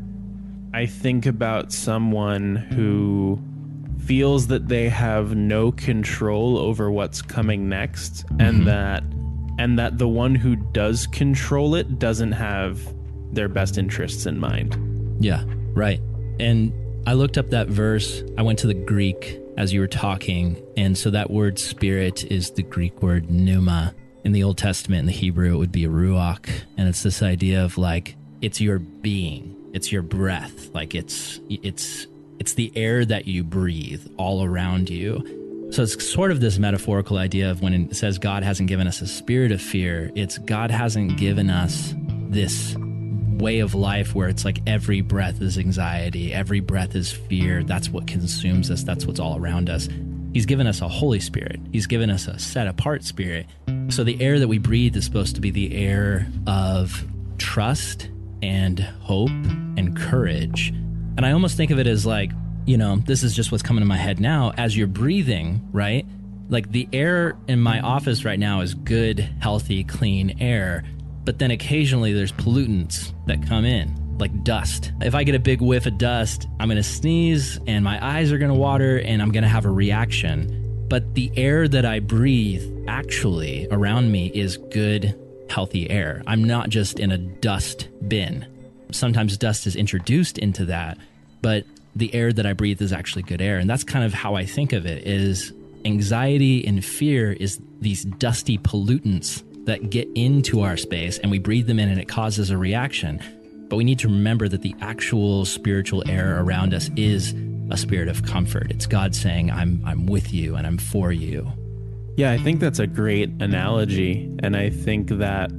I 0.75 0.87
think 0.87 1.27
about 1.27 1.73
someone 1.73 2.57
who 2.57 3.41
feels 4.07 4.49
that 4.49 4.69
they 4.69 4.89
have 4.89 5.35
no 5.35 5.73
control 5.73 6.59
over 6.59 6.91
what's 6.91 7.23
coming 7.23 7.69
next 7.69 8.27
mm-hmm. 8.27 8.41
and 8.41 8.67
that 8.67 9.03
and 9.59 9.79
that 9.79 9.99
the 9.99 10.09
one 10.09 10.35
who 10.35 10.57
does 10.57 11.07
control 11.09 11.75
it 11.75 11.99
doesn't 11.99 12.33
have 12.33 12.81
their 13.33 13.49
best 13.49 13.79
interests 13.79 14.27
in 14.27 14.39
mind. 14.39 14.77
Yeah, 15.21 15.45
right. 15.75 16.01
And 16.41 16.73
I 17.07 17.15
looked 17.15 17.39
up 17.39 17.51
that 17.51 17.69
verse. 17.69 18.23
I 18.39 18.43
went 18.43 18.59
to 18.61 18.67
the 18.67 18.75
Greek 18.75 19.41
as 19.57 19.73
you 19.73 19.81
were 19.81 19.89
talking. 19.89 20.63
And 20.77 20.97
so 20.97 21.11
that 21.11 21.31
word 21.31 21.59
spirit 21.59 22.25
is 22.25 22.51
the 22.51 22.63
Greek 22.63 23.03
word 23.03 23.31
pneuma. 23.31 23.95
In 24.25 24.33
the 24.33 24.45
Old 24.45 24.57
Testament, 24.57 25.01
in 25.01 25.07
the 25.07 25.13
Hebrew, 25.13 25.53
it 25.53 25.57
would 25.57 25.73
be 25.73 25.85
a 25.85 25.89
ruach. 25.89 26.49
And 26.77 26.89
it's 26.89 27.03
this 27.03 27.23
idea 27.23 27.65
of 27.65 27.77
like, 27.77 28.15
it's 28.41 28.61
your 28.61 28.79
being, 28.79 29.57
it's 29.73 29.91
your 29.91 30.03
breath. 30.03 30.73
Like 30.73 30.95
it's, 30.95 31.41
it's, 31.49 32.07
it's 32.39 32.55
the 32.55 32.73
air 32.77 33.05
that 33.05 33.27
you 33.27 33.45
breathe 33.45 34.07
all 34.17 34.45
around 34.45 34.91
you 34.91 35.41
so 35.73 35.85
it's 35.85 36.07
sort 36.07 36.31
of 36.31 36.41
this 36.41 36.59
metaphorical 36.59 37.17
idea 37.17 37.51
of 37.51 37.63
when 37.63 37.73
it 37.73 37.97
says 37.97 38.19
God 38.19 38.43
hasn't 38.43 38.69
given 38.69 38.87
us 38.87 39.01
a 39.01 39.07
spirit 39.07 39.53
of 39.53 39.63
fear, 39.63 40.13
it's 40.15 40.37
God 40.37 40.71
hasn't 40.71 41.17
given 41.17 41.49
us 41.49 41.95
this 42.29 42.77
way 42.77 43.61
of 43.61 43.75
life 43.75 44.15
where 44.15 44.29
it's 44.29 44.45
like 44.45 44.61
every 44.67 45.01
breath 45.01 45.41
is 45.41 45.57
anxiety, 45.57 46.35
every 46.35 46.61
breath 46.61 46.95
is 46.95 47.11
fear. 47.11 47.65
That's 47.65 47.89
what 47.89 48.07
consumes 48.07 48.71
us, 48.71 48.83
that's 48.83 49.07
what's 49.07 49.19
all 49.19 49.39
around 49.39 49.71
us. 49.71 49.89
He's 50.35 50.45
given 50.45 50.67
us 50.67 50.83
a 50.83 50.89
Holy 50.89 51.21
Spirit, 51.21 51.59
He's 51.73 51.87
given 51.87 52.11
us 52.11 52.29
a 52.29 52.39
set 52.39 52.67
apart 52.67 53.03
spirit. 53.03 53.47
So 53.89 54.05
the 54.05 54.21
air 54.21 54.39
that 54.41 54.49
we 54.49 54.59
breathe 54.59 54.95
is 54.95 55.07
supposed 55.07 55.37
to 55.37 55.41
be 55.41 55.51
the 55.51 55.75
air 55.75 56.27
of 56.47 57.03
trust 57.39 58.11
and 58.43 58.79
hope 58.79 59.31
and 59.31 59.97
courage. 59.97 60.75
And 61.17 61.27
I 61.27 61.33
almost 61.33 61.57
think 61.57 61.71
of 61.71 61.79
it 61.79 61.87
as 61.87 62.07
like 62.07 62.31
you 62.67 62.77
know, 62.77 62.97
this 62.97 63.23
is 63.23 63.35
just 63.35 63.51
what's 63.51 63.63
coming 63.63 63.83
to 63.83 63.87
my 63.87 63.97
head 63.97 64.21
now. 64.21 64.53
As 64.57 64.77
you're 64.77 64.87
breathing, 64.87 65.69
right? 65.73 66.07
Like 66.49 66.71
the 66.71 66.89
air 66.93 67.37
in 67.49 67.61
my 67.61 67.81
office 67.81 68.25
right 68.25 68.39
now 68.39 68.61
is 68.61 68.75
good, 68.75 69.19
healthy, 69.41 69.85
clean 69.85 70.37
air. 70.41 70.85
But 71.25 71.39
then 71.39 71.51
occasionally 71.51 72.13
there's 72.13 72.33
pollutants 72.33 73.13
that 73.27 73.47
come 73.47 73.65
in, 73.65 74.19
like 74.19 74.45
dust. 74.45 74.93
If 75.01 75.15
I 75.15 75.25
get 75.25 75.35
a 75.35 75.41
big 75.41 75.61
whiff 75.61 75.87
of 75.87 75.99
dust, 75.99 76.47
I'm 76.61 76.69
gonna 76.69 76.83
sneeze 76.83 77.59
and 77.67 77.85
my 77.85 78.05
eyes 78.05 78.33
are 78.33 78.39
gonna 78.39 78.55
water 78.55 78.99
and 78.99 79.23
I'm 79.23 79.33
gonna 79.33 79.49
have 79.49 79.65
a 79.65 79.71
reaction. 79.71 80.87
But 80.89 81.15
the 81.15 81.33
air 81.37 81.69
that 81.69 81.87
I 81.87 82.01
breathe 82.01 82.85
actually 82.87 83.67
around 83.71 84.13
me 84.13 84.31
is 84.35 84.57
good, 84.57 85.19
healthy 85.49 85.89
air. 85.91 86.23
I'm 86.27 86.45
not 86.45 86.69
just 86.69 87.01
in 87.01 87.13
a 87.13 87.19
dust 87.19 87.89
bin. 88.07 88.47
Sometimes 88.93 89.37
dust 89.37 89.67
is 89.67 89.77
introduced 89.77 90.39
into 90.39 90.65
that, 90.67 90.99
but 91.41 91.65
the 91.95 92.15
air 92.15 92.33
that 92.33 92.47
I 92.47 92.53
breathe 92.53 92.81
is 92.81 92.93
actually 92.93 93.23
good 93.23 93.41
air. 93.43 93.59
And 93.59 93.69
that's 93.69 93.85
kind 93.85 94.05
of 94.05 94.15
how 94.15 94.35
I 94.35 94.47
think 94.47 94.73
of 94.73 94.87
it 94.87 95.07
is 95.07 95.53
anxiety 95.85 96.67
and 96.67 96.85
fear 96.85 97.33
is 97.33 97.61
these 97.81 98.05
dusty 98.05 98.59
pollutants 98.59 99.43
that 99.67 99.91
get 99.91 100.09
into 100.15 100.63
our 100.63 100.77
space 100.77 101.19
and 101.19 101.31
we 101.31 101.39
breathe 101.39 101.67
them 101.67 101.79
in 101.79 101.89
and 101.89 102.01
it 102.01 102.09
causes 102.09 102.51
a 102.51 102.57
reaction. 102.57 103.21
But 103.69 103.77
we 103.77 103.85
need 103.85 103.99
to 104.01 104.09
remember 104.09 104.49
that 104.49 104.63
the 104.63 104.75
actual 104.81 105.45
spiritual 105.45 106.03
air 106.09 106.41
around 106.41 106.75
us 106.75 106.91
is 106.97 107.35
a 107.71 107.77
spirit 107.77 108.09
of 108.09 108.25
comfort. 108.25 108.71
It's 108.71 108.87
God 108.87 109.15
saying, 109.15 109.51
I'm, 109.51 109.83
I'm 109.85 110.07
with 110.07 110.33
you 110.33 110.57
and 110.57 110.67
I'm 110.67 110.79
for 110.79 111.13
you. 111.13 111.51
Yeah, 112.17 112.33
I 112.33 112.39
think 112.39 112.61
that's 112.61 112.79
a 112.79 112.87
great 112.87 113.31
analogy. 113.41 114.31
And 114.41 114.57
I 114.57 114.69
think 114.69 115.09
that 115.09 115.51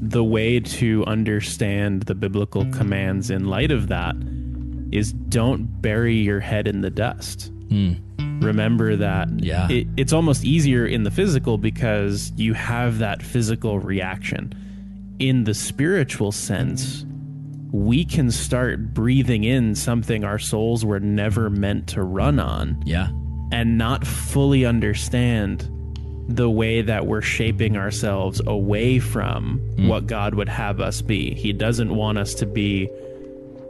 the 0.00 0.22
way 0.22 0.60
to 0.60 1.04
understand 1.06 2.02
the 2.02 2.14
biblical 2.14 2.64
commands 2.72 3.30
in 3.30 3.46
light 3.46 3.70
of 3.70 3.88
that 3.88 4.14
is 4.92 5.12
don't 5.12 5.82
bury 5.82 6.14
your 6.14 6.40
head 6.40 6.68
in 6.68 6.80
the 6.80 6.90
dust. 6.90 7.52
Mm. 7.68 8.00
Remember 8.42 8.96
that 8.96 9.28
yeah. 9.42 9.68
It, 9.68 9.88
it's 9.96 10.12
almost 10.12 10.44
easier 10.44 10.86
in 10.86 11.02
the 11.02 11.10
physical 11.10 11.58
because 11.58 12.32
you 12.36 12.54
have 12.54 12.98
that 12.98 13.22
physical 13.22 13.80
reaction. 13.80 14.54
In 15.18 15.44
the 15.44 15.54
spiritual 15.54 16.30
sense, 16.30 17.04
we 17.72 18.04
can 18.04 18.30
start 18.30 18.94
breathing 18.94 19.44
in 19.44 19.74
something 19.74 20.24
our 20.24 20.38
souls 20.38 20.84
were 20.84 21.00
never 21.00 21.50
meant 21.50 21.88
to 21.88 22.02
run 22.02 22.38
on. 22.38 22.80
Yeah. 22.86 23.08
And 23.50 23.76
not 23.76 24.06
fully 24.06 24.64
understand 24.64 25.68
the 26.28 26.48
way 26.48 26.82
that 26.82 27.06
we're 27.06 27.22
shaping 27.22 27.76
ourselves 27.76 28.40
away 28.46 28.98
from 28.98 29.60
mm. 29.76 29.88
what 29.88 30.06
God 30.06 30.34
would 30.34 30.48
have 30.48 30.78
us 30.78 31.00
be. 31.00 31.34
He 31.34 31.54
doesn't 31.54 31.94
want 31.94 32.18
us 32.18 32.34
to 32.34 32.46
be 32.46 32.90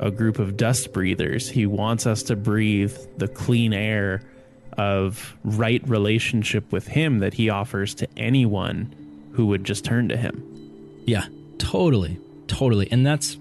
a 0.00 0.10
group 0.10 0.40
of 0.40 0.56
dust 0.56 0.92
breathers. 0.92 1.48
He 1.48 1.66
wants 1.66 2.06
us 2.06 2.24
to 2.24 2.36
breathe 2.36 2.96
the 3.16 3.28
clean 3.28 3.72
air 3.72 4.22
of 4.76 5.36
right 5.44 5.86
relationship 5.88 6.70
with 6.72 6.88
Him 6.88 7.20
that 7.20 7.34
He 7.34 7.48
offers 7.48 7.94
to 7.96 8.08
anyone 8.16 8.94
who 9.32 9.46
would 9.46 9.64
just 9.64 9.84
turn 9.84 10.08
to 10.08 10.16
Him. 10.16 10.42
Yeah, 11.04 11.26
totally. 11.58 12.18
Totally. 12.48 12.90
And 12.90 13.06
that's, 13.06 13.38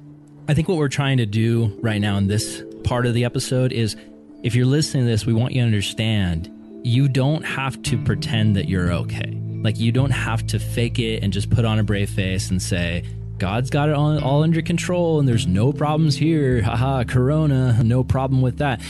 I 0.47 0.53
think, 0.53 0.67
what 0.67 0.77
we're 0.77 0.89
trying 0.89 1.17
to 1.17 1.25
do 1.25 1.77
right 1.81 1.99
now 1.99 2.17
in 2.17 2.27
this 2.27 2.63
part 2.83 3.05
of 3.05 3.13
the 3.13 3.25
episode 3.25 3.71
is 3.71 3.95
if 4.43 4.53
you're 4.53 4.65
listening 4.65 5.05
to 5.05 5.09
this, 5.09 5.25
we 5.25 5.33
want 5.33 5.53
you 5.53 5.61
to 5.61 5.65
understand 5.65 6.51
you 6.83 7.07
don't 7.07 7.43
have 7.43 7.81
to 7.83 7.97
pretend 7.97 8.55
that 8.55 8.67
you're 8.67 8.91
okay. 8.91 9.37
Like, 9.63 9.79
you 9.79 9.91
don't 9.91 10.11
have 10.11 10.45
to 10.47 10.59
fake 10.59 10.99
it 10.99 11.23
and 11.23 11.33
just 11.33 11.49
put 11.49 11.65
on 11.65 11.79
a 11.79 11.83
brave 11.83 12.09
face 12.09 12.49
and 12.49 12.61
say, 12.61 13.03
God's 13.37 13.69
got 13.69 13.89
it 13.89 13.95
all, 13.95 14.23
all 14.23 14.43
under 14.43 14.61
control 14.61 15.19
and 15.19 15.27
there's 15.27 15.45
no 15.45 15.71
problems 15.71 16.15
here. 16.15 16.61
Haha, 16.61 17.03
Corona, 17.03 17.81
no 17.83 18.03
problem 18.03 18.41
with 18.41 18.57
that. 18.57 18.81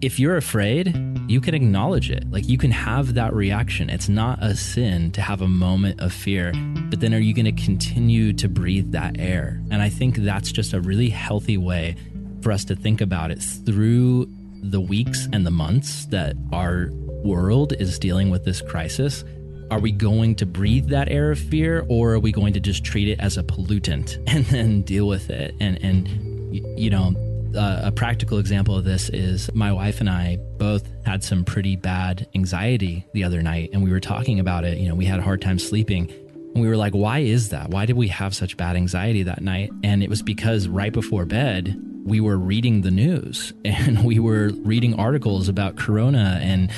If 0.00 0.18
you're 0.18 0.36
afraid, 0.36 0.96
you 1.28 1.40
can 1.40 1.54
acknowledge 1.54 2.10
it. 2.10 2.28
Like 2.30 2.48
you 2.48 2.58
can 2.58 2.72
have 2.72 3.14
that 3.14 3.32
reaction. 3.32 3.88
It's 3.88 4.08
not 4.08 4.42
a 4.42 4.56
sin 4.56 5.12
to 5.12 5.22
have 5.22 5.40
a 5.40 5.48
moment 5.48 6.00
of 6.00 6.12
fear, 6.12 6.52
but 6.90 7.00
then 7.00 7.14
are 7.14 7.20
you 7.20 7.32
going 7.32 7.44
to 7.54 7.64
continue 7.64 8.32
to 8.32 8.48
breathe 8.48 8.90
that 8.92 9.20
air? 9.20 9.62
And 9.70 9.80
I 9.80 9.88
think 9.88 10.16
that's 10.16 10.50
just 10.50 10.72
a 10.72 10.80
really 10.80 11.10
healthy 11.10 11.56
way 11.56 11.94
for 12.42 12.50
us 12.50 12.64
to 12.64 12.74
think 12.74 13.00
about 13.00 13.30
it 13.30 13.40
through 13.40 14.26
the 14.62 14.80
weeks 14.80 15.28
and 15.32 15.46
the 15.46 15.50
months 15.50 16.06
that 16.06 16.36
our 16.52 16.90
world 17.24 17.72
is 17.78 17.98
dealing 17.98 18.30
with 18.30 18.44
this 18.44 18.62
crisis, 18.62 19.24
are 19.70 19.80
we 19.80 19.90
going 19.90 20.34
to 20.36 20.46
breathe 20.46 20.88
that 20.88 21.08
air 21.08 21.32
of 21.32 21.38
fear 21.38 21.84
or 21.88 22.14
are 22.14 22.18
we 22.18 22.30
going 22.30 22.52
to 22.52 22.60
just 22.60 22.84
treat 22.84 23.08
it 23.08 23.18
as 23.20 23.36
a 23.36 23.42
pollutant 23.42 24.22
and 24.32 24.44
then 24.46 24.82
deal 24.82 25.06
with 25.06 25.30
it? 25.30 25.54
And, 25.60 25.82
and 25.82 26.78
you 26.78 26.90
know, 26.90 27.14
uh, 27.56 27.80
a 27.84 27.92
practical 27.92 28.38
example 28.38 28.76
of 28.76 28.84
this 28.84 29.08
is 29.08 29.52
my 29.54 29.72
wife 29.72 30.00
and 30.00 30.10
I 30.10 30.36
both 30.58 30.88
had 31.04 31.24
some 31.24 31.44
pretty 31.44 31.76
bad 31.76 32.28
anxiety 32.34 33.06
the 33.12 33.24
other 33.24 33.42
night 33.42 33.70
and 33.72 33.82
we 33.82 33.90
were 33.90 34.00
talking 34.00 34.40
about 34.40 34.64
it. 34.64 34.78
You 34.78 34.88
know, 34.88 34.94
we 34.94 35.04
had 35.04 35.18
a 35.18 35.22
hard 35.22 35.40
time 35.40 35.58
sleeping. 35.58 36.12
And 36.56 36.62
we 36.62 36.70
were 36.70 36.76
like, 36.78 36.94
why 36.94 37.18
is 37.18 37.50
that? 37.50 37.68
Why 37.68 37.84
did 37.84 37.98
we 37.98 38.08
have 38.08 38.34
such 38.34 38.56
bad 38.56 38.76
anxiety 38.76 39.24
that 39.24 39.42
night? 39.42 39.70
And 39.84 40.02
it 40.02 40.08
was 40.08 40.22
because 40.22 40.68
right 40.68 40.90
before 40.90 41.26
bed, 41.26 41.78
we 42.02 42.18
were 42.18 42.38
reading 42.38 42.80
the 42.80 42.90
news 42.90 43.52
and 43.66 44.02
we 44.02 44.18
were 44.18 44.48
reading 44.64 44.98
articles 44.98 45.50
about 45.50 45.76
corona 45.76 46.40
and 46.42 46.70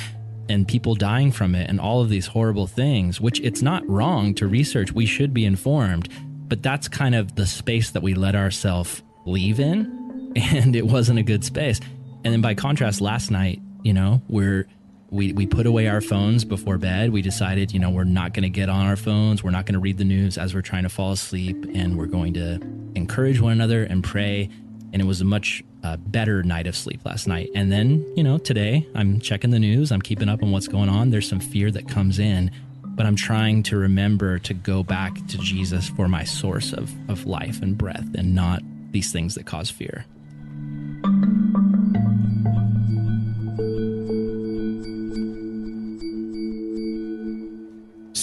and 0.49 0.67
people 0.67 0.97
dying 0.97 1.31
from 1.31 1.55
it 1.55 1.71
and 1.71 1.79
all 1.79 2.01
of 2.01 2.09
these 2.09 2.27
horrible 2.27 2.67
things, 2.67 3.21
which 3.21 3.39
it's 3.39 3.63
not 3.63 3.89
wrong 3.89 4.35
to 4.35 4.49
research. 4.49 4.91
We 4.91 5.07
should 5.07 5.33
be 5.33 5.45
informed, 5.45 6.09
but 6.49 6.61
that's 6.61 6.89
kind 6.89 7.15
of 7.15 7.37
the 7.37 7.47
space 7.47 7.93
that 7.93 8.03
we 8.03 8.15
let 8.15 8.35
ourselves 8.35 9.03
leave 9.27 9.61
in. 9.61 10.33
And 10.37 10.75
it 10.75 10.87
wasn't 10.87 11.21
a 11.21 11.23
good 11.23 11.45
space. 11.45 11.81
And 12.25 12.35
then 12.35 12.41
by 12.41 12.55
contrast, 12.55 13.01
last 13.01 13.31
night, 13.31 13.61
you 13.83 13.93
know, 13.93 14.23
we're 14.29 14.67
we, 15.11 15.33
we 15.33 15.47
put 15.47 15.67
away 15.67 15.89
our 15.89 16.01
phones 16.01 16.45
before 16.45 16.77
bed. 16.77 17.13
We 17.13 17.23
decided, 17.23 17.73
you 17.73 17.81
know, 17.81 17.91
we're 17.91 18.05
not 18.05 18.35
going 18.35 18.43
to 18.43 18.51
get 18.51 18.69
on 18.69 18.87
our 18.87 18.97
phones. 18.97 19.43
We're 19.43 19.51
not 19.51 19.65
going 19.65 19.75
to 19.75 19.81
read 19.81 19.99
the 19.99 20.05
news 20.05 20.37
as 20.37 20.55
we're 20.55 20.63
trying 20.63 20.83
to 20.83 20.89
fall 20.89 21.13
asleep. 21.13 21.57
And 21.75 21.97
we're 21.97 22.07
going 22.07 22.35
to 22.35 22.61
encourage 22.95 23.41
one 23.41 23.53
another 23.53 23.85
and 23.85 24.05
pray. 24.05 24.51
And 24.93 25.01
it 25.01 25.07
was 25.07 25.21
a 25.21 25.25
much 25.25 25.65
uh, 25.83 25.97
better 25.97 26.43
night 26.43 26.67
of 26.67 26.77
sleep 26.77 27.05
last 27.05 27.27
night. 27.27 27.49
And 27.55 27.73
then, 27.73 28.05
you 28.17 28.23
know, 28.23 28.37
today 28.37 28.87
I'm 28.95 29.21
checking 29.21 29.51
the 29.51 29.59
news. 29.59 29.93
I'm 29.93 30.03
keeping 30.03 30.29
up 30.29 30.43
on 30.43 30.51
what's 30.51 30.69
going 30.69 30.91
on. 30.91 31.11
There's 31.11 31.29
some 31.29 31.41
fear 31.41 31.71
that 31.71 31.89
comes 31.89 32.19
in, 32.19 32.51
but 32.85 33.07
I'm 33.07 33.17
trying 33.17 33.63
to 33.65 33.79
remember 33.79 34.39
to 34.41 34.53
go 34.55 34.83
back 34.83 35.15
to 35.29 35.39
Jesus 35.39 35.89
for 35.89 36.09
my 36.09 36.25
source 36.25 36.73
of, 36.73 36.93
of 37.09 37.25
life 37.27 37.63
and 37.63 37.79
breath 37.79 38.15
and 38.15 38.35
not 38.35 38.63
these 38.91 39.11
things 39.13 39.37
that 39.37 39.47
cause 39.47 39.71
fear. 39.71 40.05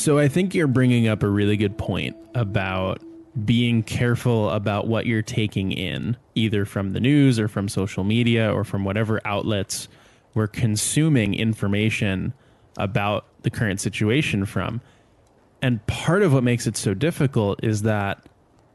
So 0.06 0.20
I 0.20 0.28
think 0.28 0.54
you're 0.54 0.68
bringing 0.68 1.08
up 1.08 1.24
a 1.24 1.28
really 1.28 1.58
good 1.58 1.80
point 1.80 2.16
about 2.36 3.02
being 3.44 3.82
careful 3.82 4.52
about 4.52 4.86
what 4.86 5.08
you're 5.08 5.24
taking 5.24 5.72
in, 5.72 6.16
either 6.36 6.64
from 6.64 6.94
the 6.94 7.00
news 7.00 7.40
or 7.40 7.48
from 7.48 7.68
social 7.68 8.04
media 8.04 8.54
or 8.54 8.64
from 8.64 8.86
whatever 8.86 9.20
outlets 9.26 9.88
we're 10.36 10.46
consuming 10.46 11.34
information 11.34 12.34
about 12.78 13.26
the 13.42 13.50
current 13.50 13.82
situation 13.82 14.46
from. 14.46 14.80
And 15.60 15.84
part 15.88 16.22
of 16.22 16.34
what 16.34 16.44
makes 16.44 16.68
it 16.68 16.78
so 16.78 16.94
difficult 16.94 17.64
is 17.64 17.82
that, 17.82 18.24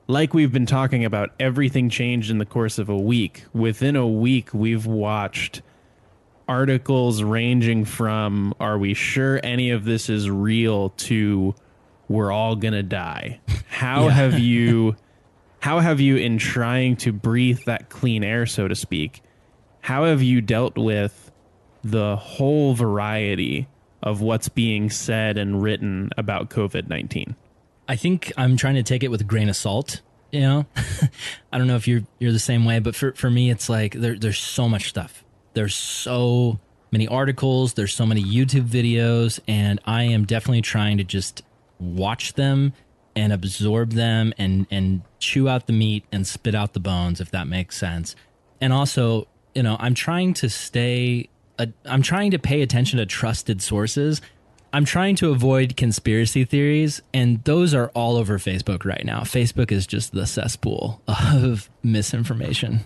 like 0.09 0.35
we've 0.35 0.53
been 0.53 0.66
talking 0.66 1.05
about, 1.05 1.31
everything 1.38 1.90
changed 1.90 2.33
in 2.33 2.38
the 2.38 2.45
course 2.45 2.77
of 2.77 2.88
a 2.88 2.99
week. 2.99 3.45
Within 3.53 3.95
a 3.95 4.05
week, 4.05 4.53
we've 4.53 4.85
watched 4.85 5.62
articles 6.50 7.22
ranging 7.22 7.84
from 7.84 8.52
are 8.58 8.76
we 8.76 8.92
sure 8.92 9.38
any 9.44 9.70
of 9.70 9.84
this 9.84 10.10
is 10.10 10.28
real 10.28 10.90
to 10.90 11.54
we're 12.08 12.32
all 12.32 12.56
going 12.56 12.74
to 12.74 12.82
die. 12.82 13.38
How 13.68 14.06
yeah. 14.06 14.10
have 14.10 14.38
you 14.40 14.96
how 15.60 15.78
have 15.78 16.00
you 16.00 16.16
in 16.16 16.38
trying 16.38 16.96
to 16.96 17.12
breathe 17.12 17.60
that 17.66 17.88
clean 17.88 18.24
air 18.24 18.46
so 18.46 18.66
to 18.66 18.74
speak? 18.74 19.22
How 19.82 20.06
have 20.06 20.24
you 20.24 20.40
dealt 20.40 20.76
with 20.76 21.30
the 21.84 22.16
whole 22.16 22.74
variety 22.74 23.68
of 24.02 24.20
what's 24.20 24.48
being 24.48 24.90
said 24.90 25.38
and 25.38 25.62
written 25.62 26.10
about 26.18 26.50
COVID-19? 26.50 27.36
I 27.88 27.94
think 27.94 28.32
I'm 28.36 28.56
trying 28.56 28.74
to 28.74 28.82
take 28.82 29.04
it 29.04 29.08
with 29.08 29.20
a 29.20 29.24
grain 29.24 29.48
of 29.48 29.56
salt 29.56 30.00
you 30.32 30.40
know 30.42 30.64
i 31.52 31.58
don't 31.58 31.66
know 31.66 31.74
if 31.74 31.88
you're 31.88 32.02
you're 32.20 32.30
the 32.30 32.38
same 32.38 32.64
way 32.64 32.78
but 32.78 32.94
for, 32.94 33.12
for 33.14 33.28
me 33.28 33.50
it's 33.50 33.68
like 33.68 33.94
there, 33.94 34.16
there's 34.16 34.38
so 34.38 34.68
much 34.68 34.88
stuff 34.88 35.24
there's 35.54 35.74
so 35.74 36.58
many 36.90 37.06
articles, 37.06 37.74
there's 37.74 37.94
so 37.94 38.06
many 38.06 38.22
YouTube 38.22 38.66
videos, 38.66 39.40
and 39.46 39.80
I 39.84 40.04
am 40.04 40.24
definitely 40.24 40.62
trying 40.62 40.98
to 40.98 41.04
just 41.04 41.42
watch 41.78 42.34
them 42.34 42.72
and 43.16 43.32
absorb 43.32 43.92
them 43.92 44.32
and 44.38 44.66
and 44.70 45.02
chew 45.18 45.48
out 45.48 45.66
the 45.66 45.72
meat 45.72 46.04
and 46.12 46.26
spit 46.26 46.54
out 46.54 46.74
the 46.74 46.80
bones 46.80 47.20
if 47.20 47.30
that 47.30 47.46
makes 47.46 47.76
sense. 47.76 48.14
And 48.60 48.72
also, 48.72 49.26
you 49.54 49.62
know, 49.62 49.76
I'm 49.80 49.94
trying 49.94 50.34
to 50.34 50.48
stay 50.48 51.28
i 51.58 51.72
I'm 51.84 52.02
trying 52.02 52.30
to 52.32 52.38
pay 52.38 52.62
attention 52.62 52.98
to 52.98 53.06
trusted 53.06 53.62
sources. 53.62 54.20
I'm 54.72 54.84
trying 54.84 55.16
to 55.16 55.30
avoid 55.30 55.76
conspiracy 55.76 56.44
theories, 56.44 57.02
and 57.12 57.42
those 57.42 57.74
are 57.74 57.88
all 57.88 58.16
over 58.16 58.38
Facebook 58.38 58.84
right 58.84 59.04
now. 59.04 59.22
Facebook 59.22 59.72
is 59.72 59.84
just 59.84 60.12
the 60.12 60.26
cesspool 60.26 61.02
of 61.08 61.68
misinformation. 61.82 62.80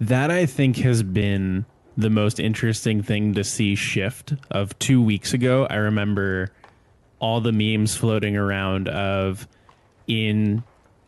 That 0.00 0.32
I 0.32 0.46
think 0.46 0.78
has 0.78 1.04
been 1.04 1.66
the 2.00 2.10
most 2.10 2.40
interesting 2.40 3.02
thing 3.02 3.34
to 3.34 3.44
see 3.44 3.74
shift 3.74 4.34
of 4.50 4.78
two 4.78 5.02
weeks 5.02 5.32
ago. 5.32 5.66
I 5.68 5.76
remember 5.76 6.50
all 7.18 7.40
the 7.40 7.52
memes 7.52 7.96
floating 7.96 8.36
around 8.36 8.88
of 8.88 9.46
in 10.06 10.62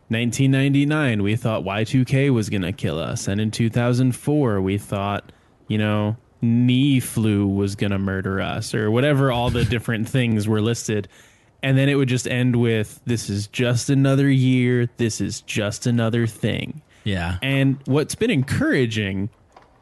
1999 0.09 1.23
we 1.23 1.37
thought 1.37 1.65
Y2K 1.65 2.31
was 2.33 2.51
going 2.51 2.63
to 2.63 2.73
kill 2.73 2.99
us 2.99 3.27
and 3.27 3.41
in 3.41 3.51
2004 3.51 4.61
we 4.61 4.77
thought, 4.77 5.33
you 5.69 5.79
know, 5.79 6.17
knee 6.43 7.01
flu 7.01 7.47
was 7.47 7.75
going 7.75 7.93
to 7.93 7.99
murder 7.99 8.41
us 8.41 8.75
or 8.75 8.91
whatever 8.91 9.33
all 9.33 9.49
the 9.49 9.65
different 9.65 10.09
things 10.09 10.47
were 10.47 10.61
listed. 10.61 11.09
And 11.63 11.79
then 11.79 11.89
it 11.89 11.95
would 11.95 12.09
just 12.09 12.27
end 12.27 12.57
with 12.57 13.01
this 13.07 13.31
is 13.31 13.47
just 13.47 13.89
another 13.89 14.29
year, 14.29 14.89
this 14.97 15.21
is 15.21 15.41
just 15.43 15.87
another 15.87 16.27
thing. 16.27 16.83
Yeah. 17.05 17.39
And 17.41 17.79
what's 17.87 18.17
been 18.17 18.31
encouraging 18.31 19.31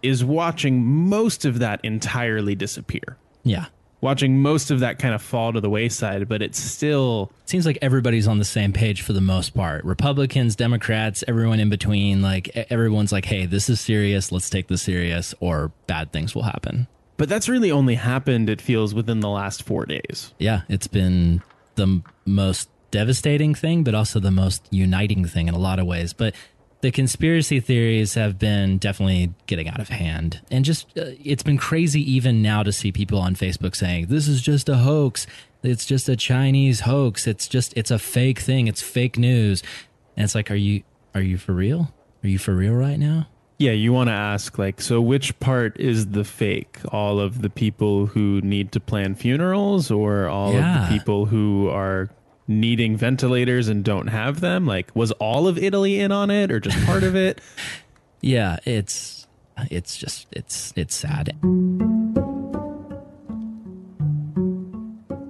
is 0.02 0.24
watching 0.24 0.84
most 0.84 1.44
of 1.44 1.58
that 1.60 1.80
entirely 1.84 2.54
disappear. 2.54 3.16
Yeah. 3.44 3.66
Watching 4.02 4.40
most 4.40 4.70
of 4.70 4.80
that 4.80 4.98
kind 4.98 5.14
of 5.14 5.20
fall 5.20 5.52
to 5.52 5.60
the 5.60 5.68
wayside, 5.68 6.26
but 6.26 6.40
it's 6.40 6.58
still 6.58 7.30
it 7.42 7.50
seems 7.50 7.66
like 7.66 7.76
everybody's 7.82 8.26
on 8.26 8.38
the 8.38 8.46
same 8.46 8.72
page 8.72 9.02
for 9.02 9.12
the 9.12 9.20
most 9.20 9.54
part. 9.54 9.84
Republicans, 9.84 10.56
Democrats, 10.56 11.22
everyone 11.28 11.60
in 11.60 11.68
between, 11.68 12.22
like 12.22 12.48
everyone's 12.70 13.12
like, 13.12 13.26
"Hey, 13.26 13.44
this 13.44 13.68
is 13.68 13.78
serious. 13.78 14.32
Let's 14.32 14.48
take 14.48 14.68
this 14.68 14.80
serious 14.80 15.34
or 15.40 15.72
bad 15.86 16.12
things 16.12 16.34
will 16.34 16.44
happen." 16.44 16.86
But 17.18 17.28
that's 17.28 17.46
really 17.46 17.70
only 17.70 17.96
happened 17.96 18.48
it 18.48 18.62
feels 18.62 18.94
within 18.94 19.20
the 19.20 19.28
last 19.28 19.62
4 19.62 19.84
days. 19.84 20.32
Yeah, 20.38 20.62
it's 20.70 20.86
been 20.86 21.42
the 21.74 22.00
most 22.24 22.70
devastating 22.90 23.54
thing, 23.54 23.84
but 23.84 23.94
also 23.94 24.18
the 24.18 24.30
most 24.30 24.66
uniting 24.70 25.26
thing 25.26 25.46
in 25.46 25.52
a 25.52 25.58
lot 25.58 25.78
of 25.78 25.84
ways. 25.84 26.14
But 26.14 26.34
the 26.80 26.90
conspiracy 26.90 27.60
theories 27.60 28.14
have 28.14 28.38
been 28.38 28.78
definitely 28.78 29.34
getting 29.46 29.68
out 29.68 29.80
of 29.80 29.90
hand. 29.90 30.40
And 30.50 30.64
just, 30.64 30.86
uh, 30.98 31.12
it's 31.22 31.42
been 31.42 31.58
crazy 31.58 32.00
even 32.12 32.40
now 32.42 32.62
to 32.62 32.72
see 32.72 32.90
people 32.90 33.18
on 33.18 33.34
Facebook 33.34 33.76
saying, 33.76 34.06
this 34.06 34.26
is 34.26 34.40
just 34.40 34.68
a 34.68 34.76
hoax. 34.76 35.26
It's 35.62 35.84
just 35.84 36.08
a 36.08 36.16
Chinese 36.16 36.80
hoax. 36.80 37.26
It's 37.26 37.46
just, 37.46 37.74
it's 37.76 37.90
a 37.90 37.98
fake 37.98 38.38
thing. 38.38 38.66
It's 38.66 38.80
fake 38.80 39.18
news. 39.18 39.62
And 40.16 40.24
it's 40.24 40.34
like, 40.34 40.50
are 40.50 40.54
you, 40.56 40.82
are 41.14 41.20
you 41.20 41.36
for 41.36 41.52
real? 41.52 41.92
Are 42.24 42.28
you 42.28 42.38
for 42.38 42.54
real 42.54 42.74
right 42.74 42.98
now? 42.98 43.28
Yeah, 43.58 43.72
you 43.72 43.92
want 43.92 44.08
to 44.08 44.14
ask, 44.14 44.56
like, 44.56 44.80
so 44.80 45.02
which 45.02 45.38
part 45.38 45.78
is 45.78 46.08
the 46.08 46.24
fake? 46.24 46.78
All 46.92 47.20
of 47.20 47.42
the 47.42 47.50
people 47.50 48.06
who 48.06 48.40
need 48.40 48.72
to 48.72 48.80
plan 48.80 49.14
funerals 49.14 49.90
or 49.90 50.28
all 50.28 50.54
yeah. 50.54 50.84
of 50.84 50.88
the 50.88 50.98
people 50.98 51.26
who 51.26 51.68
are 51.68 52.08
needing 52.50 52.96
ventilators 52.96 53.68
and 53.68 53.82
don't 53.84 54.08
have 54.08 54.40
them? 54.40 54.66
Like, 54.66 54.94
was 54.94 55.12
all 55.12 55.48
of 55.48 55.56
Italy 55.56 56.00
in 56.00 56.12
on 56.12 56.30
it 56.30 56.50
or 56.50 56.60
just 56.60 56.84
part 56.84 57.04
of 57.04 57.16
it? 57.16 57.40
Yeah, 58.22 58.58
it's 58.66 59.26
it's 59.70 59.96
just 59.96 60.26
it's 60.30 60.74
it's 60.76 60.94
sad. 60.94 61.34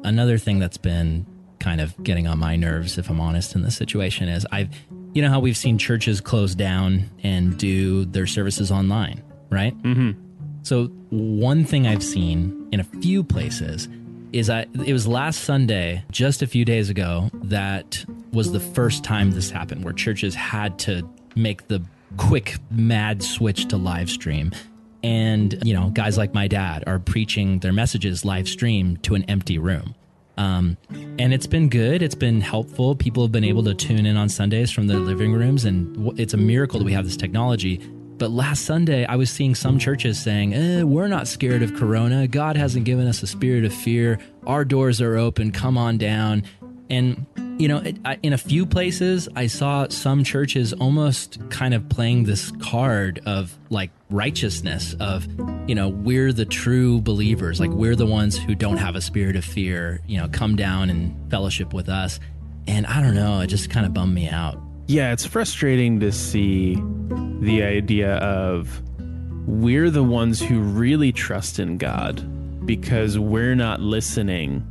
Another 0.02 0.38
thing 0.38 0.58
that's 0.58 0.76
been 0.76 1.24
kind 1.60 1.80
of 1.80 2.02
getting 2.02 2.26
on 2.26 2.38
my 2.38 2.56
nerves, 2.56 2.98
if 2.98 3.08
I'm 3.08 3.20
honest, 3.20 3.54
in 3.54 3.62
this 3.62 3.76
situation 3.76 4.28
is 4.28 4.44
I've, 4.50 4.70
you 5.12 5.22
know, 5.22 5.28
how 5.28 5.38
we've 5.38 5.56
seen 5.56 5.78
churches 5.78 6.20
close 6.20 6.56
down 6.56 7.08
and 7.22 7.56
do 7.56 8.06
their 8.06 8.26
services 8.26 8.72
online, 8.72 9.22
right? 9.50 9.80
Mm-hmm. 9.82 10.20
So 10.62 10.86
one 11.10 11.64
thing 11.64 11.86
I've 11.86 12.02
seen 12.02 12.68
in 12.72 12.80
a 12.80 12.84
few 12.84 13.22
places 13.22 13.88
is 14.32 14.50
I 14.50 14.66
it 14.84 14.92
was 14.92 15.06
last 15.06 15.44
Sunday, 15.44 16.04
just 16.10 16.42
a 16.42 16.46
few 16.46 16.64
days 16.64 16.90
ago, 16.90 17.30
that 17.34 18.04
was 18.32 18.52
the 18.52 18.60
first 18.60 19.04
time 19.04 19.30
this 19.32 19.50
happened 19.50 19.84
where 19.84 19.92
churches 19.92 20.34
had 20.34 20.78
to 20.80 21.08
make 21.36 21.68
the 21.68 21.82
quick 22.16 22.56
mad 22.70 23.22
switch 23.22 23.66
to 23.68 23.76
live 23.76 24.10
stream. 24.10 24.52
And, 25.02 25.58
you 25.64 25.72
know, 25.72 25.88
guys 25.90 26.18
like 26.18 26.34
my 26.34 26.46
dad 26.46 26.84
are 26.86 26.98
preaching 26.98 27.60
their 27.60 27.72
messages 27.72 28.24
live 28.24 28.48
stream 28.48 28.98
to 28.98 29.14
an 29.14 29.24
empty 29.24 29.58
room. 29.58 29.94
Um, 30.36 30.76
and 31.18 31.34
it's 31.34 31.46
been 31.46 31.68
good. 31.68 32.02
It's 32.02 32.14
been 32.14 32.40
helpful. 32.40 32.94
People 32.94 33.24
have 33.24 33.32
been 33.32 33.44
able 33.44 33.62
to 33.64 33.74
tune 33.74 34.06
in 34.06 34.16
on 34.16 34.28
Sundays 34.28 34.70
from 34.70 34.86
their 34.86 34.98
living 34.98 35.32
rooms, 35.32 35.64
and 35.64 36.18
it's 36.18 36.32
a 36.32 36.38
miracle 36.38 36.78
that 36.78 36.84
we 36.84 36.92
have 36.92 37.04
this 37.04 37.16
technology. 37.16 37.80
But 38.20 38.32
last 38.32 38.66
Sunday, 38.66 39.06
I 39.06 39.16
was 39.16 39.30
seeing 39.30 39.54
some 39.54 39.78
churches 39.78 40.20
saying, 40.20 40.52
eh, 40.52 40.82
We're 40.82 41.08
not 41.08 41.26
scared 41.26 41.62
of 41.62 41.74
Corona. 41.74 42.28
God 42.28 42.54
hasn't 42.54 42.84
given 42.84 43.06
us 43.06 43.22
a 43.22 43.26
spirit 43.26 43.64
of 43.64 43.72
fear. 43.72 44.18
Our 44.46 44.62
doors 44.62 45.00
are 45.00 45.16
open. 45.16 45.52
Come 45.52 45.78
on 45.78 45.96
down. 45.96 46.42
And, 46.90 47.24
you 47.58 47.66
know, 47.66 47.78
it, 47.78 47.96
I, 48.04 48.18
in 48.22 48.34
a 48.34 48.38
few 48.38 48.66
places, 48.66 49.26
I 49.36 49.46
saw 49.46 49.88
some 49.88 50.22
churches 50.22 50.74
almost 50.74 51.38
kind 51.48 51.72
of 51.72 51.88
playing 51.88 52.24
this 52.24 52.52
card 52.60 53.22
of 53.24 53.56
like 53.70 53.90
righteousness, 54.10 54.94
of, 55.00 55.26
you 55.66 55.74
know, 55.74 55.88
we're 55.88 56.34
the 56.34 56.44
true 56.44 57.00
believers. 57.00 57.58
Like, 57.58 57.70
we're 57.70 57.96
the 57.96 58.04
ones 58.04 58.36
who 58.36 58.54
don't 58.54 58.76
have 58.76 58.96
a 58.96 59.00
spirit 59.00 59.34
of 59.34 59.46
fear. 59.46 60.02
You 60.06 60.18
know, 60.18 60.28
come 60.28 60.56
down 60.56 60.90
and 60.90 61.30
fellowship 61.30 61.72
with 61.72 61.88
us. 61.88 62.20
And 62.66 62.86
I 62.86 63.00
don't 63.00 63.14
know, 63.14 63.40
it 63.40 63.46
just 63.46 63.70
kind 63.70 63.86
of 63.86 63.94
bummed 63.94 64.14
me 64.14 64.28
out. 64.28 64.60
Yeah, 64.90 65.12
it's 65.12 65.24
frustrating 65.24 66.00
to 66.00 66.10
see 66.10 66.74
the 67.40 67.62
idea 67.62 68.16
of 68.16 68.82
we're 69.46 69.88
the 69.88 70.02
ones 70.02 70.40
who 70.42 70.58
really 70.58 71.12
trust 71.12 71.60
in 71.60 71.78
God 71.78 72.66
because 72.66 73.16
we're 73.16 73.54
not 73.54 73.80
listening 73.80 74.66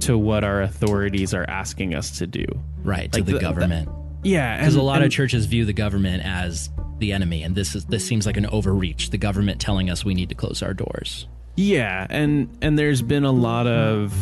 to 0.00 0.16
what 0.16 0.44
our 0.44 0.62
authorities 0.62 1.34
are 1.34 1.44
asking 1.48 1.96
us 1.96 2.18
to 2.18 2.26
do. 2.28 2.44
Right, 2.84 3.10
to 3.10 3.20
the, 3.20 3.32
the- 3.32 3.40
government. 3.40 3.88
Yeah, 4.22 4.58
because 4.58 4.76
a 4.76 4.78
and- 4.78 4.86
lot 4.86 5.02
of 5.02 5.10
churches 5.10 5.46
view 5.46 5.64
the 5.64 5.72
government 5.72 6.24
as 6.24 6.70
the 6.98 7.12
enemy 7.12 7.42
and 7.42 7.54
this 7.56 7.74
is 7.74 7.84
this 7.86 8.04
seems 8.04 8.26
like 8.26 8.36
an 8.36 8.46
overreach 8.46 9.10
the 9.10 9.18
government 9.18 9.60
telling 9.60 9.88
us 9.90 10.04
we 10.04 10.14
need 10.14 10.28
to 10.28 10.34
close 10.34 10.62
our 10.64 10.74
doors 10.74 11.26
Yeah, 11.56 12.06
and 12.10 12.48
and 12.62 12.76
there's 12.78 13.02
been 13.02 13.24
a 13.24 13.30
lot 13.32 13.66
of 13.68 14.12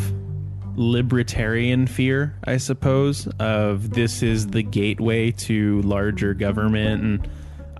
libertarian 0.77 1.87
fear, 1.87 2.35
I 2.45 2.57
suppose, 2.57 3.27
of 3.39 3.89
this 3.89 4.23
is 4.23 4.47
the 4.47 4.63
gateway 4.63 5.31
to 5.31 5.81
larger 5.81 6.33
government 6.33 7.03
and 7.03 7.29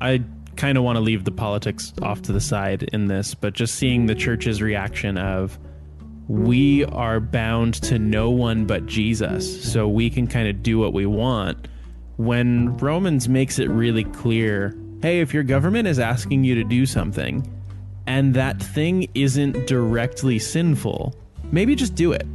I 0.02 0.24
kind 0.56 0.78
of 0.78 0.84
want 0.84 0.98
to 0.98 1.02
leave 1.02 1.24
the 1.24 1.32
politics 1.32 1.94
off 2.02 2.24
to 2.24 2.34
the 2.34 2.42
side 2.42 2.84
in 2.92 3.08
this, 3.08 3.34
but 3.36 3.54
just 3.54 3.76
seeing 3.76 4.08
the 4.08 4.16
church's 4.16 4.62
reaction 4.62 5.18
of 5.18 5.58
we 6.28 6.84
are 6.86 7.20
bound 7.20 7.76
to 7.76 8.00
no 8.00 8.30
one 8.30 8.66
but 8.66 8.86
Jesus, 8.86 9.72
so 9.72 9.88
we 9.88 10.10
can 10.10 10.28
kind 10.28 10.48
of 10.48 10.62
do 10.62 10.78
what 10.78 10.94
we 10.94 11.06
want. 11.06 11.68
When 12.18 12.76
Romans 12.78 13.30
makes 13.30 13.60
it 13.60 13.70
really 13.70 14.04
clear, 14.04 14.76
hey, 15.02 15.22
if 15.22 15.34
your 15.34 15.44
government 15.44 15.88
is 15.88 16.00
asking 16.00 16.44
you 16.44 16.56
to 16.56 16.64
do 16.64 16.86
something 16.86 17.48
and 18.08 18.34
that 18.34 18.62
thing 18.62 19.08
isn't 19.14 19.68
directly 19.68 20.40
sinful, 20.40 21.16
maybe 21.52 21.76
just 21.76 21.96
do 21.96 22.12
it. 22.12 22.26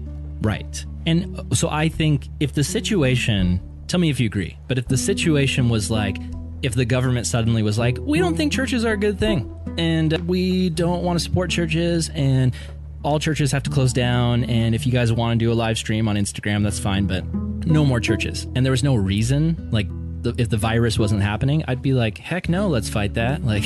Right. 0.42 0.84
And 1.06 1.38
uh, 1.38 1.54
so 1.54 1.68
i 1.68 1.88
think 1.88 2.28
if 2.38 2.52
the 2.52 2.62
situation 2.62 3.60
tell 3.88 3.98
me 3.98 4.10
if 4.10 4.20
you 4.20 4.26
agree 4.26 4.56
but 4.68 4.78
if 4.78 4.86
the 4.86 4.96
situation 4.96 5.68
was 5.68 5.90
like 5.90 6.16
if 6.62 6.74
the 6.74 6.84
government 6.84 7.26
suddenly 7.26 7.62
was 7.62 7.78
like 7.78 7.98
we 8.00 8.18
don't 8.18 8.36
think 8.36 8.52
churches 8.52 8.84
are 8.84 8.92
a 8.92 8.96
good 8.96 9.18
thing 9.18 9.52
and 9.78 10.12
we 10.28 10.70
don't 10.70 11.02
want 11.02 11.18
to 11.18 11.24
support 11.24 11.50
churches 11.50 12.08
and 12.10 12.54
all 13.02 13.18
churches 13.18 13.50
have 13.50 13.64
to 13.64 13.70
close 13.70 13.92
down 13.92 14.44
and 14.44 14.74
if 14.74 14.86
you 14.86 14.92
guys 14.92 15.12
want 15.12 15.38
to 15.38 15.44
do 15.44 15.50
a 15.50 15.54
live 15.54 15.76
stream 15.76 16.06
on 16.06 16.14
instagram 16.16 16.62
that's 16.62 16.78
fine 16.78 17.06
but 17.06 17.24
no 17.66 17.84
more 17.84 18.00
churches. 18.00 18.46
And 18.54 18.64
there 18.64 18.70
was 18.70 18.82
no 18.82 18.94
reason 18.94 19.68
like 19.70 19.88
the, 20.22 20.34
if 20.38 20.48
the 20.48 20.56
virus 20.56 21.00
wasn't 21.00 21.20
happening 21.22 21.64
i'd 21.66 21.82
be 21.82 21.94
like 21.94 22.16
heck 22.16 22.48
no 22.48 22.68
let's 22.68 22.88
fight 22.88 23.14
that. 23.14 23.42
Like 23.52 23.64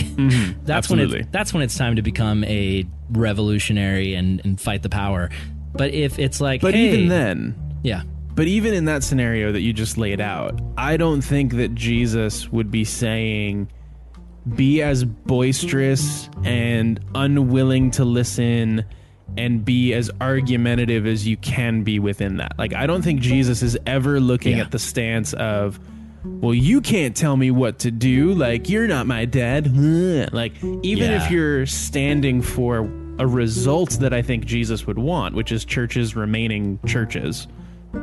that's 0.65 0.89
when 0.89 1.01
absolutely. 1.01 1.21
it's 1.21 1.29
that's 1.31 1.53
when 1.53 1.63
it's 1.63 1.77
time 1.77 1.97
to 1.97 2.03
become 2.03 2.45
a 2.45 2.85
revolutionary 3.11 4.15
and, 4.15 4.41
and 4.45 4.61
fight 4.61 4.83
the 4.83 4.89
power 4.89 5.31
but 5.77 5.93
if 5.95 6.19
it's 6.19 6.41
like 6.41 6.61
But 6.61 6.75
hey- 6.75 6.89
even 6.95 7.09
then, 7.09 7.55
yeah 7.83 8.03
But 8.35 8.47
even 8.49 8.75
in 8.75 8.85
that 8.87 9.03
scenario 9.03 9.53
that 9.53 9.61
you 9.63 9.73
just 9.73 9.97
laid 9.99 10.21
out, 10.21 10.61
I 10.77 10.97
don't 10.97 11.23
think 11.23 11.55
that 11.55 11.75
Jesus 11.75 12.51
would 12.53 12.71
be 12.71 12.85
saying, 12.85 13.69
be 14.55 14.83
as 14.83 15.05
boisterous 15.05 16.29
and 16.45 17.01
unwilling 17.15 17.91
to 17.93 18.05
listen 18.05 18.85
and 19.37 19.65
be 19.65 19.93
as 19.95 20.11
argumentative 20.21 21.07
as 21.07 21.27
you 21.27 21.37
can 21.39 21.83
be 21.83 21.99
within 21.99 22.37
that. 22.37 22.53
Like, 22.59 22.75
I 22.75 22.87
don't 22.87 23.03
think 23.03 23.21
Jesus 23.21 23.63
is 23.63 23.77
ever 23.87 24.21
looking 24.21 24.59
Yeah. 24.59 24.65
at 24.65 24.71
the 24.71 24.79
stance 24.79 25.33
of, 25.35 25.81
well, 26.25 26.55
you 26.55 26.81
can't 26.81 27.17
tell 27.17 27.37
me 27.37 27.51
what 27.51 27.79
to 27.81 27.91
do. 27.91 28.35
Like, 28.35 28.69
you're 28.69 28.87
not 28.87 29.07
my 29.07 29.25
dad. 29.25 29.73
Like, 30.33 30.53
even 30.83 31.11
Yeah. 31.11 31.25
if 31.25 31.31
you're 31.31 31.67
standing 31.67 32.41
for 32.43 32.89
a 33.19 33.27
result 33.27 33.91
that 34.01 34.13
I 34.13 34.23
think 34.23 34.45
Jesus 34.45 34.87
would 34.87 34.99
want, 34.99 35.35
which 35.35 35.53
is 35.53 35.65
churches 35.65 36.17
remaining 36.17 36.79
churches, 36.87 37.47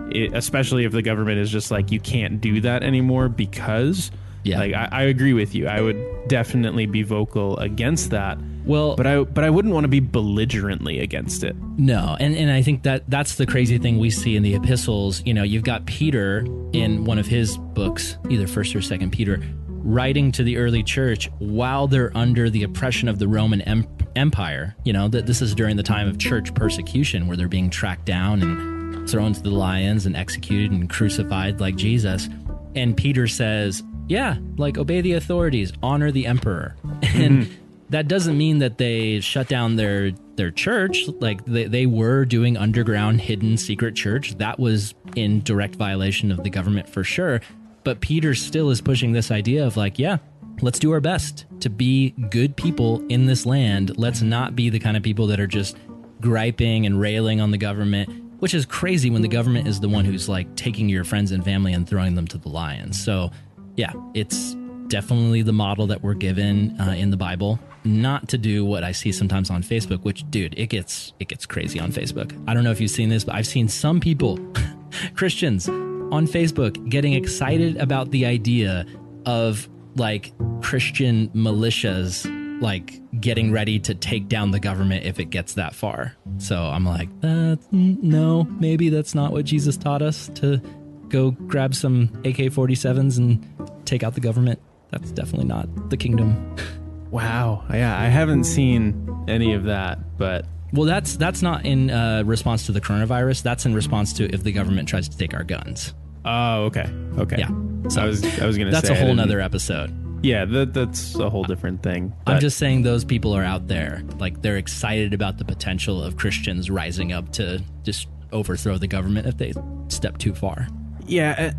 it, 0.10 0.34
especially 0.34 0.86
if 0.86 0.92
the 0.92 1.02
government 1.02 1.40
is 1.40 1.52
just 1.52 1.72
like, 1.72 1.92
you 1.92 2.00
can't 2.00 2.42
do 2.42 2.62
that 2.62 2.84
anymore 2.84 3.30
because. 3.30 4.12
Yeah. 4.46 4.60
Like 4.60 4.74
I, 4.74 4.90
I 4.92 5.02
agree 5.04 5.32
with 5.32 5.56
you. 5.56 5.68
I 5.68 5.80
would 5.80 6.28
definitely 6.28 6.86
be 6.86 7.02
vocal 7.02 7.58
against 7.60 8.10
that. 8.10 8.38
well 8.66 8.94
But 8.98 9.08
I 9.08 9.24
but 9.24 9.46
I 9.46 9.50
wouldn't 9.50 9.74
want 9.74 9.86
to 9.86 9.88
be 9.88 10.02
belligerently 10.02 11.00
against 11.00 11.46
it. 11.46 11.56
No, 11.78 12.18
and 12.20 12.36
and 12.36 12.52
I 12.52 12.62
think 12.62 12.84
that 12.84 13.10
that's 13.10 13.36
the 13.36 13.46
crazy 13.46 13.78
thing 13.78 14.00
we 14.00 14.10
see 14.10 14.36
in 14.36 14.44
the 14.44 14.54
epistles. 14.54 15.24
You 15.26 15.34
know, 15.34 15.44
you've 15.44 15.64
got 15.64 15.86
Peter 15.86 16.46
in 16.74 17.06
one 17.06 17.20
of 17.20 17.26
his 17.26 17.58
books, 17.58 18.18
either 18.30 18.46
First 18.46 18.76
or 18.76 18.82
Second 18.82 19.12
Peter, 19.12 19.42
writing 19.84 20.32
to 20.32 20.44
the 20.44 20.58
early 20.58 20.84
church 20.84 21.30
while 21.40 21.88
they're 21.88 22.16
under 22.16 22.50
the 22.50 22.64
oppression 22.64 23.08
of 23.08 23.20
the 23.20 23.28
Roman 23.28 23.62
em- 23.62 23.88
Empire. 24.16 24.76
You 24.84 24.94
know 24.94 25.08
that 25.10 25.26
this 25.26 25.42
is 25.42 25.54
during 25.54 25.76
the 25.76 25.84
time 25.84 26.08
of 26.08 26.18
church 26.18 26.54
persecution, 26.54 27.28
where 27.28 27.38
they're 27.38 27.48
being 27.48 27.70
tracked 27.70 28.06
down 28.06 28.42
and 28.42 29.10
thrown 29.10 29.34
to 29.34 29.42
the 29.42 29.52
lions 29.52 30.06
and 30.06 30.16
executed 30.16 30.72
and 30.72 30.90
crucified 30.90 31.60
like 31.60 31.76
Jesus. 31.76 32.30
And 32.76 32.96
Peter 32.96 33.28
says, 33.28 33.84
"Yeah, 34.08 34.38
like 34.58 34.78
obey 34.78 35.02
the 35.02 35.14
authorities, 35.14 35.74
honor 35.82 36.12
the 36.12 36.26
emperor." 36.26 36.76
And 37.16 37.44
mm-hmm. 37.44 37.54
that 37.90 38.08
doesn't 38.08 38.38
mean 38.38 38.60
that 38.60 38.78
they 38.78 39.20
shut 39.20 39.48
down 39.48 39.76
their 39.76 40.12
their 40.36 40.52
church 40.52 41.08
like 41.20 41.46
they, 41.46 41.66
they 41.66 41.86
were 41.86 42.26
doing 42.26 42.58
underground 42.58 43.22
hidden 43.22 43.58
secret 43.58 43.96
church 43.96 44.36
that 44.38 44.58
was 44.58 44.96
in 45.16 45.42
direct 45.44 45.76
violation 45.76 46.32
of 46.32 46.44
the 46.44 46.50
government 46.50 46.90
for 46.90 47.04
sure 47.04 47.40
but 47.84 48.02
peter 48.02 48.34
still 48.34 48.70
is 48.70 48.82
pushing 48.82 49.12
this 49.12 49.32
idea 49.32 49.66
of 49.66 49.78
like 49.78 49.98
yeah 50.00 50.18
let's 50.62 50.80
do 50.80 50.92
our 50.92 51.02
best 51.02 51.46
to 51.60 51.70
be 51.70 52.12
good 52.30 52.56
people 52.56 53.06
in 53.08 53.26
this 53.26 53.46
land 53.46 53.98
let's 53.98 54.22
not 54.22 54.56
be 54.56 54.70
the 54.70 54.80
kind 54.80 54.98
of 54.98 55.04
people 55.04 55.28
that 55.28 55.40
are 55.40 55.48
just 55.48 55.78
griping 56.22 56.86
and 56.86 57.00
railing 57.00 57.42
on 57.42 57.52
the 57.52 57.58
government 57.58 58.10
which 58.40 58.54
is 58.54 58.66
crazy 58.66 59.10
when 59.10 59.22
the 59.22 59.28
government 59.28 59.68
is 59.68 59.80
the 59.80 59.90
one 59.90 60.06
who's 60.06 60.28
like 60.28 60.54
taking 60.56 60.90
your 60.90 61.04
friends 61.04 61.32
and 61.32 61.44
family 61.44 61.74
and 61.74 61.88
throwing 61.88 62.16
them 62.16 62.28
to 62.28 62.38
the 62.38 62.50
lions 62.50 63.02
so 63.04 63.32
yeah 63.76 63.92
it's 64.14 64.56
definitely 64.94 65.42
the 65.42 65.52
model 65.52 65.88
that 65.88 66.04
we're 66.04 66.14
given 66.14 66.80
uh, 66.80 66.92
in 66.92 67.10
the 67.10 67.18
Bible. 67.18 67.60
Not 67.84 68.30
to 68.30 68.38
do 68.38 68.64
what 68.64 68.84
I 68.84 68.92
see 68.92 69.12
sometimes 69.12 69.50
on 69.50 69.64
Facebook, 69.64 70.04
which, 70.04 70.30
dude, 70.30 70.54
it 70.56 70.68
gets 70.68 71.14
it 71.20 71.28
gets 71.28 71.48
crazy 71.48 71.80
on 71.80 71.92
Facebook. 71.92 72.32
I 72.48 72.54
don't 72.54 72.64
know 72.64 72.70
if 72.70 72.80
you've 72.80 72.92
seen 72.92 73.10
this, 73.10 73.24
but 73.24 73.34
I've 73.34 73.48
seen 73.48 73.68
some 73.68 74.00
people, 74.00 74.38
Christians, 75.16 75.68
on 76.14 76.28
Facebook 76.28 76.90
getting 76.90 77.14
excited 77.14 77.78
about 77.78 78.12
the 78.12 78.26
idea 78.26 78.86
of 79.26 79.68
like 79.96 80.34
Christian 80.62 81.30
militias 81.30 82.30
like 82.62 83.02
getting 83.20 83.52
ready 83.52 83.80
to 83.80 83.94
take 83.94 84.28
down 84.30 84.52
the 84.52 84.60
government 84.60 85.06
if 85.06 85.20
it 85.20 85.26
gets 85.26 85.56
that 85.56 85.76
far. 85.76 86.16
So 86.38 86.56
I'm 86.62 86.86
like, 86.86 87.10
uh, 87.22 87.58
no, 87.72 88.44
maybe 88.44 88.90
that's 88.90 89.14
not 89.14 89.32
what 89.32 89.46
Jesus 89.46 89.76
taught 89.76 90.02
us 90.02 90.30
to 90.36 90.62
go 91.10 91.32
grab 91.32 91.76
some 91.76 92.10
AK-47s 92.26 93.18
and 93.18 93.86
take 93.86 94.04
out 94.04 94.14
the 94.14 94.22
government. 94.22 94.62
That's 94.92 95.12
definitely 95.12 95.48
not 95.48 95.90
the 95.90 95.98
kingdom. 95.98 96.56
Wow. 97.14 97.64
Yeah, 97.70 97.96
I 97.96 98.06
haven't 98.06 98.46
seen 98.46 99.26
any 99.28 99.54
of 99.54 99.66
that, 99.66 100.18
but 100.18 100.48
Well, 100.72 100.88
that's 100.88 101.16
that's 101.16 101.44
not 101.44 101.64
in 101.64 101.92
uh, 101.92 102.24
response 102.26 102.66
to 102.66 102.72
the 102.72 102.82
coronavirus. 102.82 103.44
That's 103.44 103.68
in 103.68 103.76
response 103.76 104.14
to 104.14 104.34
if 104.34 104.42
the 104.42 104.52
government 104.52 104.90
tries 104.90 105.08
to 105.10 105.16
take 105.16 105.36
our 105.36 105.44
guns. 105.44 105.94
Oh, 106.26 106.64
okay. 106.66 106.90
Okay. 107.18 107.38
Yeah. 107.40 107.50
So 107.90 108.02
I 108.02 108.06
was 108.06 108.24
I 108.40 108.46
was 108.46 108.58
going 108.58 108.70
to 108.70 108.74
say 108.74 108.82
That's 108.82 108.88
say 108.88 109.02
a 109.02 109.06
whole 109.06 109.14
nother 109.14 109.42
episode. 109.42 109.94
Yeah, 110.24 110.46
that, 110.46 110.74
that's 110.74 111.16
a 111.16 111.30
whole 111.30 111.44
different 111.44 111.84
thing. 111.84 112.14
I'm 112.26 112.40
just 112.40 112.58
saying 112.58 112.84
those 112.84 113.04
people 113.04 113.34
are 113.36 113.44
out 113.44 113.68
there. 113.68 114.04
Like 114.20 114.42
they're 114.42 114.56
excited 114.56 115.14
about 115.14 115.38
the 115.38 115.44
potential 115.44 116.02
of 116.02 116.16
Christians 116.16 116.70
rising 116.70 117.12
up 117.12 117.34
to 117.34 117.62
just 117.84 118.08
overthrow 118.32 118.78
the 118.78 118.88
government 118.88 119.28
if 119.28 119.38
they 119.38 119.54
step 119.90 120.18
too 120.20 120.34
far. 120.34 120.68
Yeah, 121.06 121.52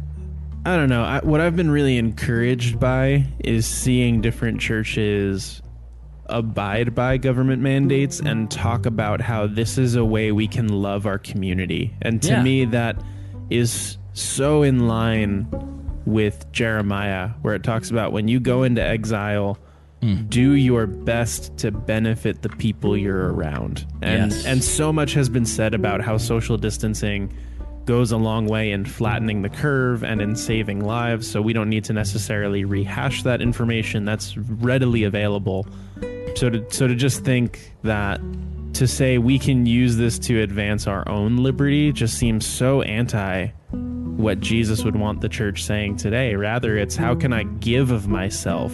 I, 0.64 0.72
I 0.72 0.76
don't 0.76 0.88
know. 0.88 1.04
I, 1.04 1.20
what 1.22 1.42
I've 1.42 1.56
been 1.56 1.70
really 1.70 1.98
encouraged 1.98 2.80
by 2.80 3.26
is 3.40 3.66
seeing 3.66 4.22
different 4.22 4.62
churches 4.62 5.60
abide 6.26 6.94
by 6.94 7.18
government 7.18 7.60
mandates 7.60 8.18
and 8.20 8.50
talk 8.50 8.86
about 8.86 9.20
how 9.20 9.46
this 9.46 9.76
is 9.76 9.94
a 9.94 10.04
way 10.04 10.32
we 10.32 10.46
can 10.48 10.68
love 10.68 11.04
our 11.06 11.18
community. 11.18 11.94
And 12.00 12.22
to 12.22 12.28
Yeah. 12.30 12.42
me, 12.42 12.64
that 12.64 12.96
is 13.50 13.98
so 14.14 14.62
in 14.62 14.88
line 14.88 15.46
with 16.06 16.50
Jeremiah, 16.52 17.30
where 17.42 17.54
it 17.54 17.62
talks 17.62 17.90
about 17.90 18.12
when 18.12 18.28
you 18.28 18.40
go 18.40 18.62
into 18.62 18.82
exile. 18.82 19.58
Hmm. 20.02 20.24
Do 20.28 20.52
your 20.52 20.86
best 20.86 21.56
to 21.58 21.70
benefit 21.70 22.42
the 22.42 22.50
people 22.50 22.94
you're 22.94 23.32
around, 23.32 23.86
and 24.02 24.32
Yes. 24.32 24.44
and 24.44 24.62
so 24.62 24.92
much 24.92 25.14
has 25.14 25.30
been 25.30 25.46
said 25.46 25.72
about 25.72 26.02
how 26.02 26.18
social 26.18 26.58
distancing 26.58 27.32
goes 27.86 28.12
a 28.12 28.16
long 28.18 28.46
way 28.46 28.70
in 28.72 28.84
flattening 28.84 29.40
the 29.40 29.48
curve 29.48 30.04
and 30.04 30.20
in 30.20 30.36
saving 30.36 30.84
lives. 30.84 31.26
So 31.30 31.40
we 31.40 31.54
don't 31.54 31.70
need 31.70 31.84
to 31.84 31.94
necessarily 31.94 32.64
rehash 32.66 33.22
that 33.22 33.40
information. 33.40 34.04
That's 34.04 34.36
readily 34.36 35.04
available. 35.04 35.66
So 36.36 36.50
to 36.50 36.64
so 36.70 36.86
to 36.86 36.94
just 36.94 37.24
think 37.24 37.72
that 37.82 38.20
to 38.74 38.86
say 38.86 39.16
we 39.16 39.38
can 39.38 39.64
use 39.64 39.96
this 39.96 40.18
to 40.20 40.42
advance 40.42 40.86
our 40.86 41.08
own 41.08 41.38
liberty 41.38 41.92
just 41.92 42.18
seems 42.18 42.44
so 42.44 42.82
anti 42.82 43.46
what 44.16 44.40
Jesus 44.40 44.84
would 44.84 44.96
want 44.96 45.20
the 45.20 45.28
church 45.28 45.64
saying 45.64 45.96
today. 45.96 46.34
Rather, 46.34 46.76
it's 46.76 46.96
how 46.96 47.14
can 47.14 47.32
I 47.32 47.42
give 47.42 47.90
of 47.90 48.08
myself 48.08 48.72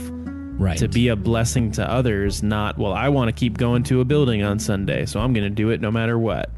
right. 0.61 0.79
to 0.79 0.89
be 0.89 1.09
a 1.09 1.17
blessing 1.17 1.73
to 1.73 1.91
others, 1.91 2.43
not, 2.43 2.79
well, 2.79 2.93
I 2.93 3.09
want 3.09 3.29
to 3.29 3.33
keep 3.33 3.59
going 3.59 3.83
to 3.85 4.01
a 4.01 4.05
building 4.05 4.43
on 4.43 4.59
Sunday, 4.59 5.07
so 5.07 5.21
I'm 5.21 5.33
going 5.33 5.45
to 5.45 5.51
do 5.51 5.71
it 5.71 5.81
no 5.81 5.91
matter 5.91 6.19
what. 6.19 6.51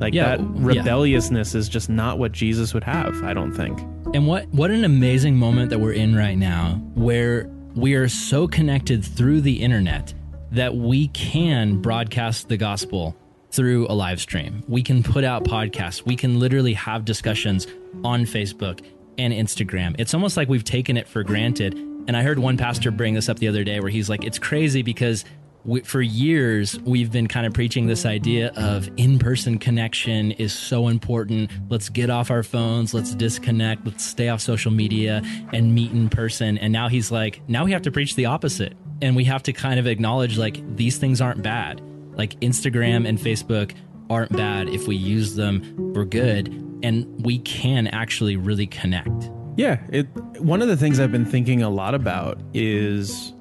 Like 0.00 0.14
Yeah, 0.14 0.36
that 0.36 0.40
yeah. 0.40 0.46
rebelliousness 0.56 1.54
is 1.54 1.68
just 1.68 1.90
not 1.90 2.18
what 2.18 2.32
Jesus 2.32 2.72
would 2.72 2.84
have, 2.84 3.22
I 3.22 3.34
don't 3.34 3.52
think. 3.52 3.78
And 4.14 4.26
what 4.26 4.48
what 4.48 4.70
an 4.70 4.84
amazing 4.84 5.36
moment 5.36 5.70
that 5.70 5.78
we're 5.78 5.92
in 5.92 6.16
right 6.16 6.38
now 6.38 6.80
where 6.94 7.48
we 7.76 7.94
are 7.94 8.08
so 8.08 8.48
connected 8.48 9.04
through 9.04 9.42
the 9.42 9.62
internet 9.62 10.14
that 10.50 10.74
we 10.74 11.08
can 11.08 11.80
broadcast 11.80 12.48
the 12.48 12.56
gospel 12.56 13.14
through 13.50 13.86
a 13.88 13.94
live 13.94 14.20
stream. 14.20 14.62
We 14.68 14.82
can 14.82 15.02
put 15.02 15.24
out 15.24 15.44
podcasts. 15.44 16.04
We 16.04 16.16
can 16.16 16.38
literally 16.38 16.74
have 16.74 17.04
discussions 17.04 17.66
on 18.04 18.22
Facebook 18.22 18.84
and 19.18 19.32
Instagram. 19.32 19.96
It's 19.98 20.14
almost 20.14 20.36
like 20.36 20.48
we've 20.48 20.64
taken 20.64 20.96
it 20.96 21.08
for 21.08 21.22
granted. 21.22 21.74
And 21.74 22.16
I 22.16 22.22
heard 22.22 22.38
one 22.38 22.56
pastor 22.56 22.90
bring 22.90 23.14
this 23.14 23.28
up 23.28 23.38
the 23.38 23.48
other 23.48 23.64
day 23.64 23.80
where 23.80 23.90
he's 23.90 24.08
like, 24.08 24.24
it's 24.24 24.38
crazy 24.38 24.82
because 24.82 25.24
we, 25.64 25.80
for 25.82 26.00
years 26.00 26.78
we've 26.80 27.12
been 27.12 27.26
kind 27.26 27.46
of 27.46 27.52
preaching 27.52 27.86
this 27.86 28.06
idea 28.06 28.50
of 28.56 28.88
in-person 28.96 29.58
connection 29.58 30.32
is 30.32 30.52
so 30.52 30.88
important 30.88 31.50
let's 31.68 31.88
get 31.88 32.08
off 32.08 32.30
our 32.30 32.42
phones 32.42 32.94
let's 32.94 33.14
disconnect 33.14 33.84
let's 33.84 34.04
stay 34.04 34.30
off 34.30 34.40
social 34.40 34.70
media 34.70 35.22
and 35.52 35.74
meet 35.74 35.92
in 35.92 36.08
person 36.08 36.56
and 36.56 36.72
now 36.72 36.88
he's 36.88 37.10
like 37.10 37.42
now 37.46 37.64
we 37.64 37.72
have 37.72 37.82
to 37.82 37.90
preach 37.90 38.14
the 38.14 38.24
opposite 38.24 38.74
and 39.02 39.14
we 39.14 39.24
have 39.24 39.42
to 39.42 39.52
kind 39.52 39.78
of 39.78 39.86
acknowledge 39.86 40.38
like 40.38 40.76
these 40.76 40.96
things 40.96 41.20
aren't 41.20 41.42
bad 41.42 41.82
like 42.20 42.32
instagram 42.40 43.08
and 43.08 43.18
facebook 43.18 43.68
aren't 44.10 44.32
bad 44.36 44.68
if 44.68 44.86
we 44.86 44.96
use 44.96 45.34
them 45.34 45.54
for 45.94 46.04
good 46.04 46.48
and 46.82 47.06
we 47.24 47.38
can 47.40 47.86
actually 47.88 48.36
really 48.36 48.66
connect 48.66 49.30
Yeah, 49.56 49.76
it 49.98 50.04
one 50.40 50.62
of 50.62 50.68
the 50.68 50.76
things 50.76 50.98
I've 51.00 51.12
been 51.12 51.26
thinking 51.36 51.62
a 51.62 51.68
lot 51.82 51.94
about 51.94 52.40
is 52.54 53.34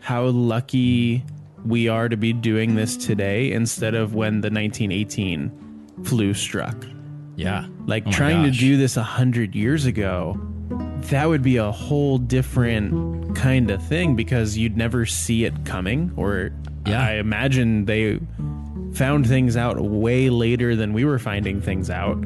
how 0.00 0.24
lucky 0.26 1.22
we 1.64 1.88
are 1.88 2.08
to 2.08 2.16
be 2.16 2.32
doing 2.32 2.74
this 2.74 2.96
today 2.96 3.52
instead 3.52 3.94
of 3.94 4.14
when 4.14 4.40
the 4.40 4.50
1918 4.50 5.50
flu 6.04 6.32
struck. 6.34 6.76
yeah 7.36 7.66
Like 7.86 8.04
Oh 8.06 8.10
trying 8.12 8.42
gosh. 8.46 8.54
to 8.58 8.60
do 8.60 8.76
this 8.76 8.96
a 8.96 9.02
hundred 9.18 9.54
years 9.54 9.84
ago, 9.86 10.40
that 11.12 11.28
would 11.28 11.42
be 11.42 11.56
a 11.58 11.70
whole 11.70 12.16
different 12.18 13.36
kind 13.36 13.70
of 13.70 13.80
thing 13.86 14.16
because 14.16 14.56
you'd 14.56 14.76
never 14.76 15.04
see 15.06 15.44
it 15.44 15.54
coming. 15.64 16.10
Or 16.16 16.50
Yeah. 16.86 17.00
I 17.00 17.12
imagine 17.14 17.84
they 17.84 18.18
found 18.94 19.26
things 19.26 19.56
out 19.56 19.80
way 19.80 20.28
later 20.30 20.76
than 20.76 20.92
we 20.92 21.04
were 21.04 21.18
finding 21.18 21.60
things 21.60 21.90
out. 21.90 22.22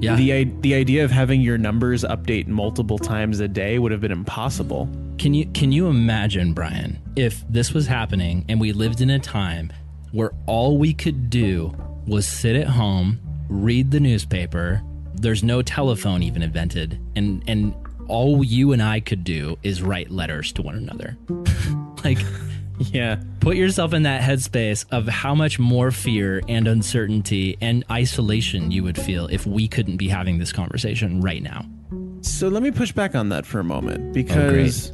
Yeah. 0.00 0.16
The 0.16 0.44
the 0.60 0.74
idea 0.74 1.04
of 1.04 1.10
having 1.10 1.40
your 1.40 1.58
numbers 1.58 2.04
update 2.04 2.46
multiple 2.46 2.98
times 2.98 3.40
a 3.40 3.48
day 3.48 3.78
would 3.78 3.92
have 3.92 4.00
been 4.00 4.12
impossible. 4.12 4.88
Can 5.18 5.34
you 5.34 5.46
can 5.46 5.72
you 5.72 5.88
imagine, 5.88 6.52
Brian, 6.54 6.98
if 7.16 7.44
this 7.48 7.72
was 7.74 7.86
happening 7.86 8.44
and 8.48 8.60
we 8.60 8.72
lived 8.72 9.00
in 9.00 9.10
a 9.10 9.18
time 9.18 9.72
where 10.12 10.32
all 10.46 10.78
we 10.78 10.92
could 10.92 11.30
do 11.30 11.74
was 12.06 12.26
sit 12.26 12.56
at 12.56 12.66
home, 12.66 13.20
read 13.48 13.90
the 13.90 14.00
newspaper, 14.00 14.82
there's 15.14 15.44
no 15.44 15.62
telephone 15.62 16.22
even 16.22 16.42
invented, 16.42 16.98
and 17.16 17.42
and 17.46 17.74
all 18.08 18.42
you 18.42 18.72
and 18.72 18.82
I 18.82 19.00
could 19.00 19.22
do 19.22 19.56
is 19.62 19.82
write 19.82 20.10
letters 20.10 20.52
to 20.52 20.62
one 20.62 20.74
another. 20.74 21.16
like 22.04 22.18
Yeah. 22.92 23.20
put 23.40 23.56
yourself 23.56 23.92
in 23.92 24.04
that 24.04 24.22
headspace 24.22 24.84
of 24.90 25.06
how 25.06 25.34
much 25.34 25.58
more 25.58 25.90
fear 25.90 26.40
and 26.48 26.66
uncertainty 26.66 27.56
and 27.60 27.84
isolation 27.90 28.70
you 28.70 28.82
would 28.84 28.98
feel 28.98 29.26
if 29.26 29.46
we 29.46 29.68
couldn't 29.68 29.98
be 29.98 30.08
having 30.08 30.38
this 30.38 30.52
conversation 30.52 31.20
right 31.20 31.42
now. 31.42 31.66
So 32.22 32.48
let 32.48 32.62
me 32.62 32.70
push 32.70 32.92
back 32.92 33.14
on 33.14 33.28
that 33.30 33.44
for 33.46 33.58
a 33.58 33.62
Oh, 33.62 33.66
moment 33.66 34.12
because 34.14 34.92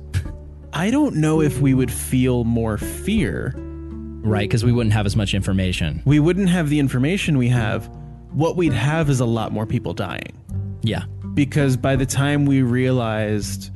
I 0.72 0.90
don't 0.90 1.16
know 1.16 1.40
if 1.40 1.60
we 1.60 1.74
would 1.74 1.92
feel 1.92 2.44
more 2.44 2.76
fear. 2.78 3.54
Right? 3.56 4.48
Because 4.48 4.64
we 4.64 4.72
wouldn't 4.72 4.92
have 4.92 5.06
as 5.06 5.14
much 5.14 5.34
information. 5.34 6.02
We 6.04 6.18
wouldn't 6.18 6.48
have 6.48 6.68
the 6.68 6.80
information 6.80 7.38
we 7.38 7.48
have. 7.48 7.88
What 8.32 8.56
we'd 8.56 8.72
have 8.72 9.08
is 9.08 9.20
a 9.20 9.24
lot 9.24 9.52
more 9.52 9.66
people 9.66 9.94
dying. 9.94 10.36
Yeah. 10.82 11.04
Because 11.34 11.76
by 11.76 11.94
the 11.94 12.06
time 12.06 12.44
we 12.44 12.62
realized 12.62 13.70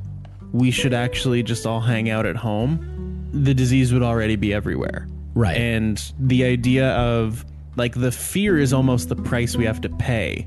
we 0.51 0.69
should 0.69 0.93
actually 0.93 1.41
just 1.43 1.65
all 1.65 1.79
hang 1.79 2.09
out 2.09 2.25
at 2.25 2.35
home, 2.35 2.85
the 3.33 3.53
disease 3.53 3.93
would 3.93 4.03
already 4.03 4.35
be 4.35 4.53
everywhere. 4.53 5.07
Right. 5.33 5.57
And 5.57 6.01
the 6.19 6.43
idea 6.43 6.89
of 6.91 7.45
like 7.77 7.93
the 7.95 8.11
fear 8.11 8.57
is 8.57 8.73
almost 8.73 9.09
the 9.09 9.15
price 9.15 9.55
we 9.55 9.65
have 9.65 9.79
to 9.81 9.89
pay 9.89 10.45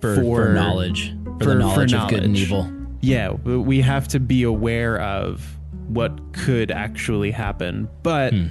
for, 0.00 0.16
for- 0.16 0.22
for 0.46 0.52
knowledge, 0.54 1.14
for, 1.24 1.24
for- 1.24 1.38
the 1.38 1.44
for 1.44 1.54
knowledge 1.56 1.92
of 1.94 2.08
good 2.08 2.22
and 2.24 2.36
evil. 2.36 2.72
yeah, 3.00 3.30
we 3.30 3.80
have 3.82 4.08
to 4.08 4.20
be 4.20 4.42
aware 4.44 5.00
of 5.00 5.46
what 5.88 6.32
could 6.32 6.70
actually 6.70 7.30
happen. 7.30 7.88
But 8.02 8.32
Hmm. 8.32 8.46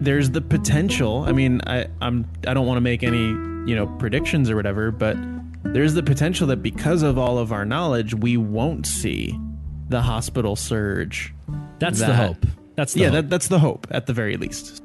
there's 0.00 0.30
the 0.30 0.40
potential. 0.40 1.24
I 1.26 1.32
mean, 1.32 1.60
I, 1.66 1.86
I'm 2.00 2.26
I 2.46 2.54
don't 2.54 2.66
want 2.66 2.76
to 2.76 2.80
make 2.82 3.02
any 3.02 3.18
you 3.68 3.74
know 3.74 3.86
predictions 3.98 4.48
or 4.50 4.56
whatever, 4.56 4.90
but 4.92 5.16
there's 5.64 5.94
the 5.94 6.02
potential 6.02 6.46
that 6.48 6.62
because 6.62 7.02
of 7.02 7.18
all 7.18 7.38
of 7.38 7.50
our 7.52 7.64
knowledge, 7.64 8.14
we 8.14 8.36
won't 8.36 8.86
see 8.86 9.36
the 9.88 10.02
hospital 10.02 10.54
surge. 10.56 11.34
That's 11.80 11.98
the 11.98 12.14
hope. 12.14 12.46
That's 12.76 12.94
the 12.94 13.00
yeah, 13.00 13.10
that, 13.10 13.30
that's 13.30 13.48
the 13.48 13.58
hope 13.58 13.86
at 13.90 14.06
the 14.06 14.12
very 14.12 14.36
least. 14.36 14.82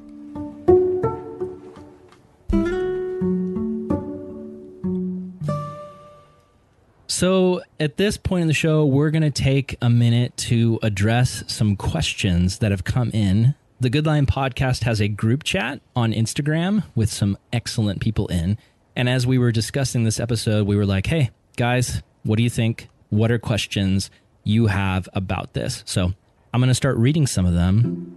So, 7.19 7.61
at 7.81 7.97
this 7.97 8.15
point 8.15 8.43
in 8.43 8.47
the 8.47 8.53
show, 8.53 8.85
we're 8.85 9.09
going 9.09 9.23
to 9.23 9.31
take 9.31 9.75
a 9.81 9.89
minute 9.89 10.37
to 10.37 10.79
address 10.81 11.43
some 11.47 11.75
questions 11.75 12.59
that 12.59 12.71
have 12.71 12.85
come 12.85 13.09
in. 13.11 13.55
The 13.81 13.89
Good 13.89 14.05
Lion 14.05 14.25
podcast 14.25 14.83
has 14.83 15.01
a 15.01 15.09
group 15.09 15.43
chat 15.43 15.81
on 15.97 16.13
Instagram 16.13 16.85
with 16.95 17.09
some 17.09 17.37
excellent 17.51 17.99
people 17.99 18.27
in. 18.27 18.57
And 18.95 19.09
as 19.09 19.27
we 19.27 19.37
were 19.37 19.51
discussing 19.51 20.05
this 20.05 20.17
episode, 20.17 20.65
we 20.65 20.77
were 20.77 20.85
like, 20.85 21.07
hey, 21.07 21.31
guys, 21.57 22.01
what 22.23 22.37
do 22.37 22.43
you 22.43 22.49
think? 22.49 22.87
What 23.09 23.31
are 23.31 23.39
questions 23.39 24.09
you 24.45 24.67
have 24.67 25.09
about 25.13 25.53
this? 25.53 25.83
So, 25.85 26.13
I'm 26.53 26.61
going 26.61 26.69
to 26.69 26.75
start 26.75 26.97
reading 26.97 27.27
some 27.27 27.45
of 27.45 27.53
them 27.53 28.15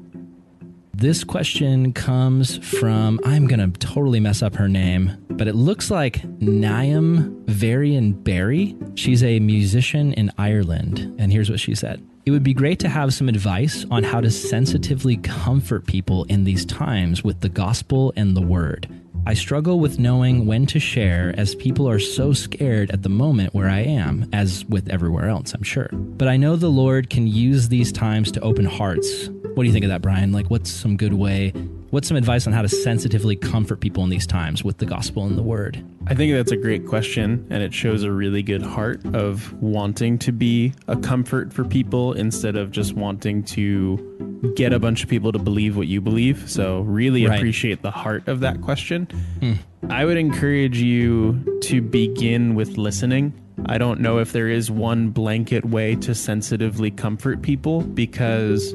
This 0.94 1.22
question 1.22 1.92
comes 1.92 2.56
from, 2.78 3.20
I'm 3.24 3.46
going 3.46 3.60
to 3.72 3.78
totally 3.78 4.20
mess 4.20 4.42
up 4.42 4.54
her 4.54 4.68
name, 4.68 5.16
but 5.30 5.48
it 5.48 5.54
looks 5.54 5.90
like 5.90 6.24
Niam 6.40 7.44
Varian 7.46 8.12
Barry. 8.12 8.74
She's 8.94 9.22
a 9.22 9.38
musician 9.40 10.12
in 10.14 10.30
Ireland. 10.38 11.14
And 11.18 11.32
here's 11.32 11.50
what 11.50 11.60
she 11.60 11.74
said 11.74 12.02
It 12.24 12.30
would 12.30 12.42
be 12.42 12.54
great 12.54 12.78
to 12.80 12.88
have 12.88 13.12
some 13.12 13.28
advice 13.28 13.84
on 13.90 14.02
how 14.02 14.20
to 14.20 14.30
sensitively 14.30 15.18
comfort 15.18 15.86
people 15.86 16.24
in 16.24 16.44
these 16.44 16.64
times 16.64 17.22
with 17.22 17.40
the 17.40 17.50
gospel 17.50 18.12
and 18.16 18.34
the 18.36 18.42
word. 18.42 18.88
I 19.24 19.34
struggle 19.34 19.78
with 19.78 20.00
knowing 20.00 20.46
when 20.46 20.66
to 20.66 20.80
share 20.80 21.32
as 21.38 21.54
people 21.54 21.88
are 21.88 22.00
so 22.00 22.32
scared 22.32 22.90
at 22.90 23.02
the 23.02 23.08
moment 23.08 23.54
where 23.54 23.68
I 23.68 23.78
am, 23.78 24.28
as 24.32 24.64
with 24.64 24.88
everywhere 24.88 25.28
else, 25.28 25.54
I'm 25.54 25.62
sure. 25.62 25.88
But 25.92 26.26
I 26.26 26.36
know 26.36 26.56
the 26.56 26.68
Lord 26.68 27.08
can 27.08 27.28
use 27.28 27.68
these 27.68 27.92
times 27.92 28.32
to 28.32 28.40
open 28.40 28.64
hearts. 28.64 29.28
What 29.28 29.62
do 29.62 29.64
you 29.64 29.72
think 29.72 29.84
of 29.84 29.90
that, 29.90 30.02
Brian? 30.02 30.32
Like, 30.32 30.50
what's 30.50 30.72
some 30.72 30.96
good 30.96 31.14
way? 31.14 31.50
What's 31.90 32.08
some 32.08 32.16
advice 32.16 32.48
on 32.48 32.52
how 32.52 32.62
to 32.62 32.68
sensitively 32.68 33.36
comfort 33.36 33.78
people 33.78 34.02
in 34.02 34.10
these 34.10 34.26
times 34.26 34.64
with 34.64 34.78
the 34.78 34.86
gospel 34.86 35.24
and 35.24 35.38
the 35.38 35.42
word? 35.42 35.84
I 36.06 36.14
think 36.14 36.32
that's 36.34 36.52
a 36.52 36.56
great 36.56 36.86
question, 36.86 37.46
and 37.48 37.62
it 37.62 37.72
shows 37.72 38.02
a 38.02 38.10
really 38.12 38.42
good 38.42 38.60
heart 38.62 39.00
of 39.14 39.52
wanting 39.62 40.18
to 40.18 40.32
be 40.32 40.74
a 40.88 40.96
comfort 40.96 41.52
for 41.52 41.64
people 41.64 42.12
instead 42.12 42.56
of 42.56 42.70
just 42.70 42.94
wanting 42.94 43.44
to 43.44 44.52
get 44.56 44.72
a 44.72 44.78
bunch 44.78 45.02
of 45.04 45.08
people 45.08 45.32
to 45.32 45.38
believe 45.38 45.76
what 45.76 45.86
you 45.86 46.00
believe. 46.00 46.50
So, 46.50 46.80
really 46.82 47.26
Right. 47.26 47.38
appreciate 47.38 47.82
the 47.82 47.92
heart 47.92 48.26
of 48.28 48.40
that 48.40 48.60
question. 48.60 49.06
Hmm. 49.40 49.52
I 49.88 50.04
would 50.04 50.18
encourage 50.18 50.78
you 50.78 51.38
to 51.62 51.80
begin 51.80 52.54
with 52.56 52.76
listening. 52.76 53.32
I 53.66 53.78
don't 53.78 54.00
know 54.00 54.18
if 54.18 54.32
there 54.32 54.48
is 54.48 54.70
one 54.70 55.10
blanket 55.10 55.64
way 55.64 55.94
to 55.96 56.14
sensitively 56.14 56.90
comfort 56.90 57.42
people 57.42 57.82
because 57.82 58.74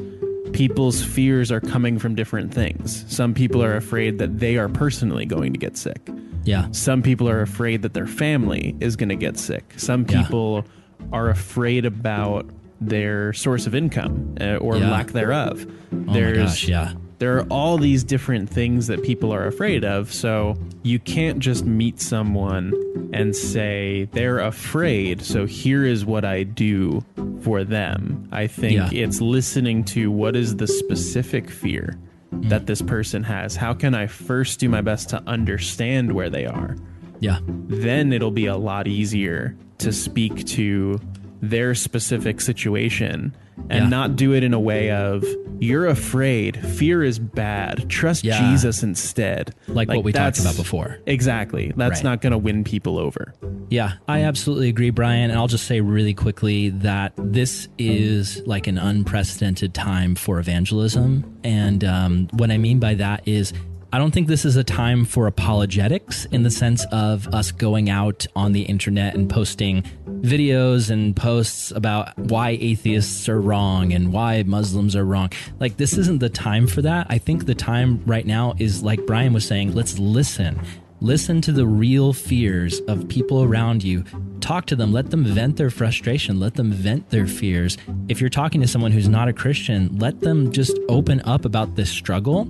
people's 0.54 1.04
fears 1.04 1.52
are 1.52 1.60
coming 1.60 2.00
from 2.00 2.16
different 2.16 2.54
things. 2.54 3.04
Some 3.10 3.34
people 3.34 3.62
are 3.62 3.76
afraid 3.76 4.18
that 4.20 4.40
they 4.40 4.58
are 4.58 4.70
personally 4.70 5.26
going 5.26 5.52
to 5.52 5.60
get 5.60 5.76
sick. 5.78 6.10
Yeah. 6.48 6.68
Some 6.72 7.02
people 7.02 7.28
are 7.30 7.42
afraid 7.42 7.82
that 7.82 7.94
their 7.94 8.08
family 8.08 8.76
is 8.80 8.96
going 8.96 9.10
to 9.10 9.16
get 9.16 9.38
sick. 9.38 9.74
Some 9.78 10.06
Yeah. 10.10 10.24
people 10.24 10.66
are 11.12 11.30
afraid 11.30 11.86
about 11.86 12.46
their 12.80 13.34
source 13.34 13.68
of 13.68 13.76
income 13.76 14.36
uh, 14.40 14.56
or 14.56 14.78
Yeah. 14.78 14.92
lack 14.92 15.12
thereof. 15.12 15.66
Oh 15.92 15.96
my 15.98 16.32
gosh, 16.32 16.68
yeah. 16.68 16.94
There 17.20 17.36
are 17.38 17.44
all 17.50 17.80
these 17.80 18.04
different 18.04 18.48
things 18.48 18.86
that 18.88 19.02
people 19.04 19.34
are 19.34 19.48
afraid 19.48 19.84
of. 19.84 20.14
So 20.14 20.56
you 20.84 21.00
can't 21.00 21.40
just 21.40 21.66
meet 21.66 22.00
someone 22.00 22.72
and 23.12 23.36
say, 23.36 24.08
they're 24.14 24.38
afraid. 24.40 25.24
So 25.24 25.48
here 25.48 25.84
is 25.84 26.06
what 26.06 26.24
I 26.24 26.44
do 26.44 27.04
for 27.42 27.64
them. 27.64 28.28
I 28.32 28.46
think 28.46 28.74
Yeah. 28.76 28.90
it's 28.92 29.20
listening 29.20 29.84
to 29.86 30.12
what 30.12 30.36
is 30.36 30.58
the 30.58 30.68
specific 30.68 31.50
fear 31.50 31.98
Mm. 32.38 32.50
that 32.50 32.66
this 32.66 32.82
person 32.82 33.24
has. 33.24 33.56
How 33.56 33.74
can 33.74 33.94
I 33.96 34.08
first 34.08 34.60
do 34.60 34.70
my 34.70 34.82
best 34.82 35.10
to 35.10 35.24
understand 35.28 36.12
where 36.12 36.30
they 36.30 36.46
are? 36.46 36.76
Yeah. 37.20 37.40
then 37.48 38.14
it'll 38.14 38.32
be 38.32 38.46
a 38.46 38.56
lot 38.58 38.88
easier 38.88 39.58
to 39.80 39.92
speak 39.92 40.46
to 40.48 41.00
their 41.42 41.76
specific 41.76 42.42
situation 42.42 43.36
and 43.70 43.84
Yeah. 43.86 43.90
not 43.90 44.16
do 44.16 44.34
it 44.34 44.44
in 44.44 44.54
a 44.54 44.60
way 44.60 44.92
of 44.92 45.24
you're 45.60 45.88
afraid 45.88 46.58
fear 46.76 47.04
is 47.04 47.18
bad 47.18 47.90
trust 47.90 48.24
Yeah. 48.24 48.52
jesus 48.52 48.84
instead 48.84 49.56
Like, 49.68 49.88
what 49.88 50.04
we 50.04 50.14
talked 50.14 50.40
about 50.40 50.56
before. 50.56 51.00
exactly 51.08 51.74
that's 51.76 52.00
Right. 52.00 52.04
not 52.04 52.22
going 52.22 52.32
to 52.32 52.38
win 52.38 52.64
people 52.64 52.98
over 53.00 53.34
Yeah, 53.70 53.94
I 54.08 54.22
absolutely 54.24 54.70
agree, 54.70 54.92
Brian. 54.92 55.30
And 55.30 55.38
I'll 55.38 55.48
just 55.50 55.66
say 55.66 55.82
really 55.82 56.14
quickly 56.14 56.70
that 56.70 57.12
this 57.18 57.68
is 57.78 58.42
like 58.46 58.66
an 58.68 58.78
unprecedented 58.78 59.74
time 59.74 60.16
for 60.16 60.40
evangelism. 60.40 61.26
And 61.44 61.84
um, 61.84 62.30
what 62.32 62.50
I 62.50 62.58
mean 62.58 62.80
by 62.80 62.94
that 62.94 63.24
is, 63.28 63.52
I 63.94 64.00
don't 64.00 64.12
think 64.12 64.28
this 64.28 64.44
is 64.44 64.58
a 64.58 64.66
time 64.66 65.06
for 65.06 65.28
apologetics 65.28 66.26
in 66.26 66.44
the 66.44 66.52
sense 66.52 66.86
of 66.92 67.26
us 67.34 67.54
going 67.54 67.90
out 67.90 68.28
on 68.36 68.52
the 68.52 68.64
internet 68.64 69.16
and 69.16 69.30
posting 69.30 69.84
videos 70.06 70.90
and 70.90 71.16
posts 71.16 71.72
about 71.72 72.18
why 72.18 72.58
atheists 72.60 73.30
are 73.30 73.40
wrong 73.40 73.94
and 73.94 74.12
why 74.12 74.44
Muslims 74.44 74.94
are 74.94 75.06
wrong. 75.06 75.32
Like, 75.62 75.78
this 75.78 75.98
isn't 75.98 76.20
the 76.20 76.30
time 76.30 76.68
for 76.68 76.82
that. 76.82 77.08
I 77.10 77.18
think 77.18 77.46
the 77.46 77.56
time 77.56 78.04
right 78.06 78.26
now 78.26 78.56
is, 78.60 78.84
like 78.84 79.06
Brian 79.06 79.32
was 79.32 79.48
saying, 79.48 79.74
let's 79.74 79.98
listen. 79.98 80.60
Listen 81.00 81.42
to 81.42 81.52
the 81.52 81.68
real 81.68 82.12
fears 82.12 82.80
of 82.88 83.08
people 83.08 83.44
around 83.44 83.84
you. 83.84 84.04
Talk 84.40 84.66
to 84.68 84.76
them. 84.76 84.92
Let 84.92 85.12
them 85.12 85.24
vent 85.24 85.58
their 85.58 85.70
frustration. 85.70 86.40
Let 86.40 86.56
them 86.56 86.72
vent 86.72 87.12
their 87.12 87.28
fears. 87.28 87.78
If 88.08 88.20
you're 88.20 88.32
talking 88.32 88.62
to 88.62 88.68
someone 88.68 88.92
who's 88.92 89.08
not 89.08 89.28
a 89.28 89.34
Christian, 89.34 89.96
let 90.00 90.22
them 90.22 90.52
just 90.52 90.76
open 90.90 91.22
up 91.22 91.46
about 91.46 91.76
this 91.76 91.92
struggle. 91.92 92.42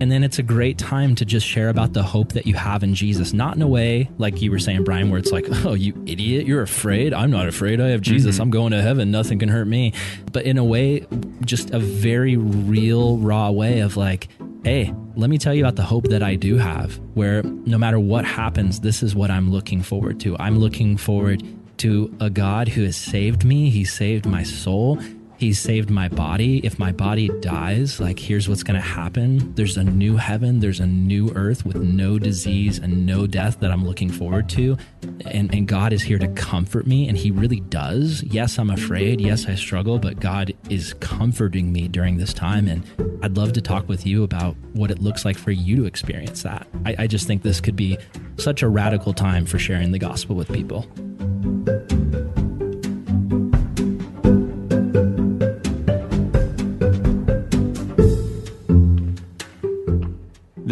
And 0.00 0.12
then 0.12 0.22
it's 0.22 0.38
a 0.38 0.42
great 0.42 0.76
time 0.76 1.14
to 1.14 1.24
just 1.24 1.46
share 1.46 1.70
about 1.70 1.94
the 1.94 2.02
hope 2.02 2.32
that 2.32 2.46
you 2.46 2.54
have 2.54 2.82
in 2.82 2.94
Jesus. 2.94 3.32
Not 3.32 3.56
in 3.56 3.62
a 3.62 3.68
way, 3.68 4.10
like 4.18 4.42
you 4.42 4.50
were 4.50 4.58
saying, 4.58 4.84
Brian, 4.84 5.08
where 5.08 5.18
it's 5.18 5.32
like, 5.32 5.46
oh, 5.64 5.72
you 5.72 5.94
idiot, 6.06 6.46
you're 6.46 6.62
afraid. 6.62 7.14
I'm 7.14 7.30
not 7.30 7.48
afraid. 7.48 7.80
I 7.80 7.88
have 7.88 8.02
mm-hmm. 8.02 8.12
Jesus. 8.12 8.38
I'm 8.38 8.50
going 8.50 8.72
to 8.72 8.82
heaven. 8.82 9.10
Nothing 9.10 9.38
can 9.38 9.48
hurt 9.48 9.66
me. 9.66 9.94
But 10.30 10.44
in 10.44 10.58
a 10.58 10.64
way, 10.64 11.06
just 11.44 11.70
a 11.70 11.78
very 11.78 12.36
real, 12.36 13.16
raw 13.16 13.50
way 13.50 13.80
of 13.80 13.96
like, 13.96 14.28
hey, 14.62 14.92
let 15.16 15.30
me 15.30 15.38
tell 15.38 15.54
you 15.54 15.62
about 15.62 15.76
the 15.76 15.82
hope 15.82 16.08
that 16.08 16.22
I 16.22 16.34
do 16.34 16.56
have, 16.56 16.98
where 17.14 17.42
no 17.42 17.78
matter 17.78 17.98
what 17.98 18.24
happens, 18.24 18.80
this 18.80 19.02
is 19.02 19.14
what 19.14 19.30
I'm 19.30 19.50
looking 19.50 19.82
forward 19.82 20.20
to. 20.20 20.36
I'm 20.38 20.58
looking 20.58 20.96
forward 20.96 21.42
to 21.78 22.14
a 22.20 22.30
God 22.30 22.68
who 22.68 22.84
has 22.84 22.96
saved 22.96 23.44
me. 23.44 23.70
He 23.70 23.84
saved 23.84 24.26
my 24.26 24.42
soul. 24.42 24.98
He 25.44 25.52
saved 25.52 25.90
my 25.90 26.08
body. 26.08 26.60
If 26.64 26.78
my 26.78 26.90
body 26.90 27.28
dies, 27.40 28.00
like 28.00 28.18
here's 28.18 28.48
what's 28.48 28.62
going 28.62 28.80
to 28.80 28.88
happen. 28.88 29.54
There's 29.56 29.76
a 29.76 29.84
new 29.84 30.16
heaven, 30.16 30.60
there's 30.60 30.80
a 30.80 30.86
new 30.86 31.30
earth 31.34 31.66
with 31.66 31.76
no 31.76 32.18
disease 32.18 32.78
and 32.78 33.04
no 33.04 33.26
death 33.26 33.60
that 33.60 33.70
I'm 33.70 33.86
looking 33.86 34.10
forward 34.10 34.48
to. 34.48 34.78
And, 35.26 35.54
and 35.54 35.68
God 35.68 35.92
is 35.92 36.00
here 36.00 36.18
to 36.18 36.28
comfort 36.28 36.86
me, 36.86 37.10
and 37.10 37.18
He 37.18 37.30
really 37.30 37.60
does. 37.60 38.22
Yes, 38.22 38.58
I'm 38.58 38.70
afraid. 38.70 39.20
Yes, 39.20 39.44
I 39.44 39.54
struggle, 39.54 39.98
but 39.98 40.18
God 40.18 40.54
is 40.70 40.94
comforting 40.94 41.70
me 41.70 41.88
during 41.88 42.16
this 42.16 42.32
time. 42.32 42.66
And 42.66 42.82
I'd 43.22 43.36
love 43.36 43.52
to 43.52 43.60
talk 43.60 43.86
with 43.86 44.06
you 44.06 44.22
about 44.22 44.56
what 44.72 44.90
it 44.90 45.02
looks 45.02 45.26
like 45.26 45.36
for 45.36 45.50
you 45.50 45.76
to 45.76 45.84
experience 45.84 46.42
that. 46.44 46.66
I, 46.86 46.96
I 47.00 47.06
just 47.06 47.26
think 47.26 47.42
this 47.42 47.60
could 47.60 47.76
be 47.76 47.98
such 48.38 48.62
a 48.62 48.68
radical 48.70 49.12
time 49.12 49.44
for 49.44 49.58
sharing 49.58 49.92
the 49.92 49.98
gospel 49.98 50.36
with 50.36 50.50
people. 50.50 50.86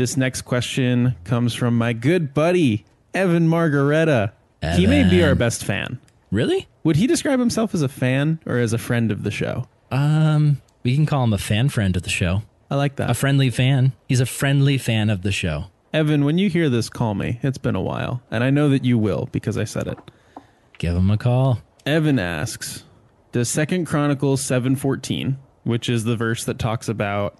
This 0.03 0.17
next 0.17 0.43
question 0.43 1.15
comes 1.23 1.55
from 1.55 1.79
my 1.79 1.93
good 1.93 2.35
buddy 2.35 2.85
evan 3.15 3.47
margareta 3.47 4.33
he 4.75 4.85
may 4.85 5.09
be 5.09 5.23
our 5.23 5.37
best 5.37 5.63
fan 5.65 5.97
Really? 6.33 6.67
would 6.83 6.97
he 6.97 7.07
describe 7.07 7.39
himself 7.39 7.73
as 7.73 7.83
a 7.83 7.89
fan 7.89 8.41
or 8.45 8.59
as 8.59 8.73
a 8.73 8.79
friend 8.79 9.13
of 9.13 9.23
the 9.23 9.31
show 9.31 9.69
Um, 9.93 10.61
we 10.83 10.97
can 10.97 11.07
call 11.07 11.23
him 11.23 11.33
a 11.33 11.39
fan 11.39 11.69
friend 11.69 11.95
of 11.97 12.03
the 12.03 12.11
show. 12.11 12.43
i 12.69 12.75
like 12.75 12.97
that 12.97 13.11
A 13.11 13.15
friendly 13.15 13.49
fan. 13.49 13.93
He's 14.09 14.19
a 14.19 14.27
friendly 14.27 14.77
fan 14.77 15.09
of 15.09 15.23
the 15.23 15.31
show. 15.31 15.67
Evan, 15.93 16.25
when 16.25 16.37
you 16.39 16.51
hear 16.51 16.69
this, 16.69 16.89
call 16.89 17.15
me. 17.15 17.39
It's 17.45 17.59
been 17.59 17.77
a 17.77 17.81
while, 17.81 18.23
and 18.29 18.43
I 18.43 18.51
know 18.51 18.69
that 18.71 18.85
you 18.85 18.99
will 18.99 19.29
because 19.31 19.57
I 19.57 19.63
said 19.65 19.87
it. 19.87 19.99
Give 20.79 20.97
him 20.97 21.11
a 21.13 21.17
call. 21.19 21.61
Evan 21.87 22.19
asks, 22.19 22.83
"Does 23.31 23.49
Second 23.49 23.85
Chronicles 23.85 24.41
seven 24.41 24.75
fourteen, 24.75 25.37
which 25.63 25.89
is 25.89 26.03
the 26.03 26.17
verse 26.17 26.45
that 26.47 26.59
talks 26.59 26.89
about 26.89 27.39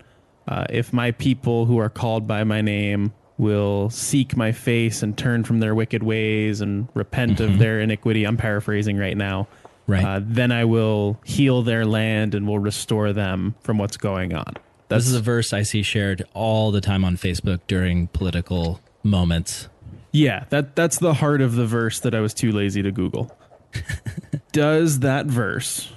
uh, 0.49 0.67
if 0.71 0.93
my 0.93 1.13
people 1.13 1.67
who 1.67 1.79
are 1.79 1.89
called 1.89 2.27
by 2.27 2.45
my 2.45 2.61
name 2.61 3.13
will 3.39 3.91
seek 3.91 4.37
my 4.37 4.53
face 4.53 5.03
and 5.03 5.17
turn 5.17 5.45
from 5.45 5.61
their 5.61 5.75
wicked 5.75 6.03
ways 6.03 6.61
and 6.61 6.89
repent 6.95 7.41
of 7.41 7.59
their 7.59 7.81
iniquity," 7.81 8.25
I'm 8.25 8.37
paraphrasing 8.37 8.97
right 8.97 9.17
now. 9.17 9.49
Right. 9.87 10.05
Uh, 10.05 10.21
then 10.23 10.53
I 10.53 10.65
will 10.65 11.21
heal 11.25 11.63
their 11.63 11.85
land 11.85 12.35
and 12.35 12.47
will 12.47 12.59
restore 12.59 13.13
them 13.13 13.55
from 13.61 13.79
what's 13.79 13.97
going 13.97 14.33
on. 14.33 14.55
This 14.89 15.07
is 15.07 15.15
a 15.15 15.21
verse 15.21 15.53
I 15.53 15.63
see 15.63 15.83
shared 15.83 16.25
all 16.35 16.71
the 16.71 16.81
time 16.81 17.05
on 17.05 17.17
Facebook 17.17 17.61
during 17.67 18.09
political 18.09 18.81
moments. 19.03 19.69
Yeah, 20.13 20.45
that 20.51 20.77
that's 20.77 20.99
the 20.99 21.15
heart 21.15 21.41
of 21.41 21.55
the 21.55 21.67
verse 21.67 22.01
that 22.01 22.15
I 22.15 22.21
was 22.21 22.35
too 22.35 22.53
lazy 22.53 22.83
to 22.83 22.93
Google. 22.93 23.35
Does 24.53 24.99
that 25.01 25.27
verse 25.27 25.91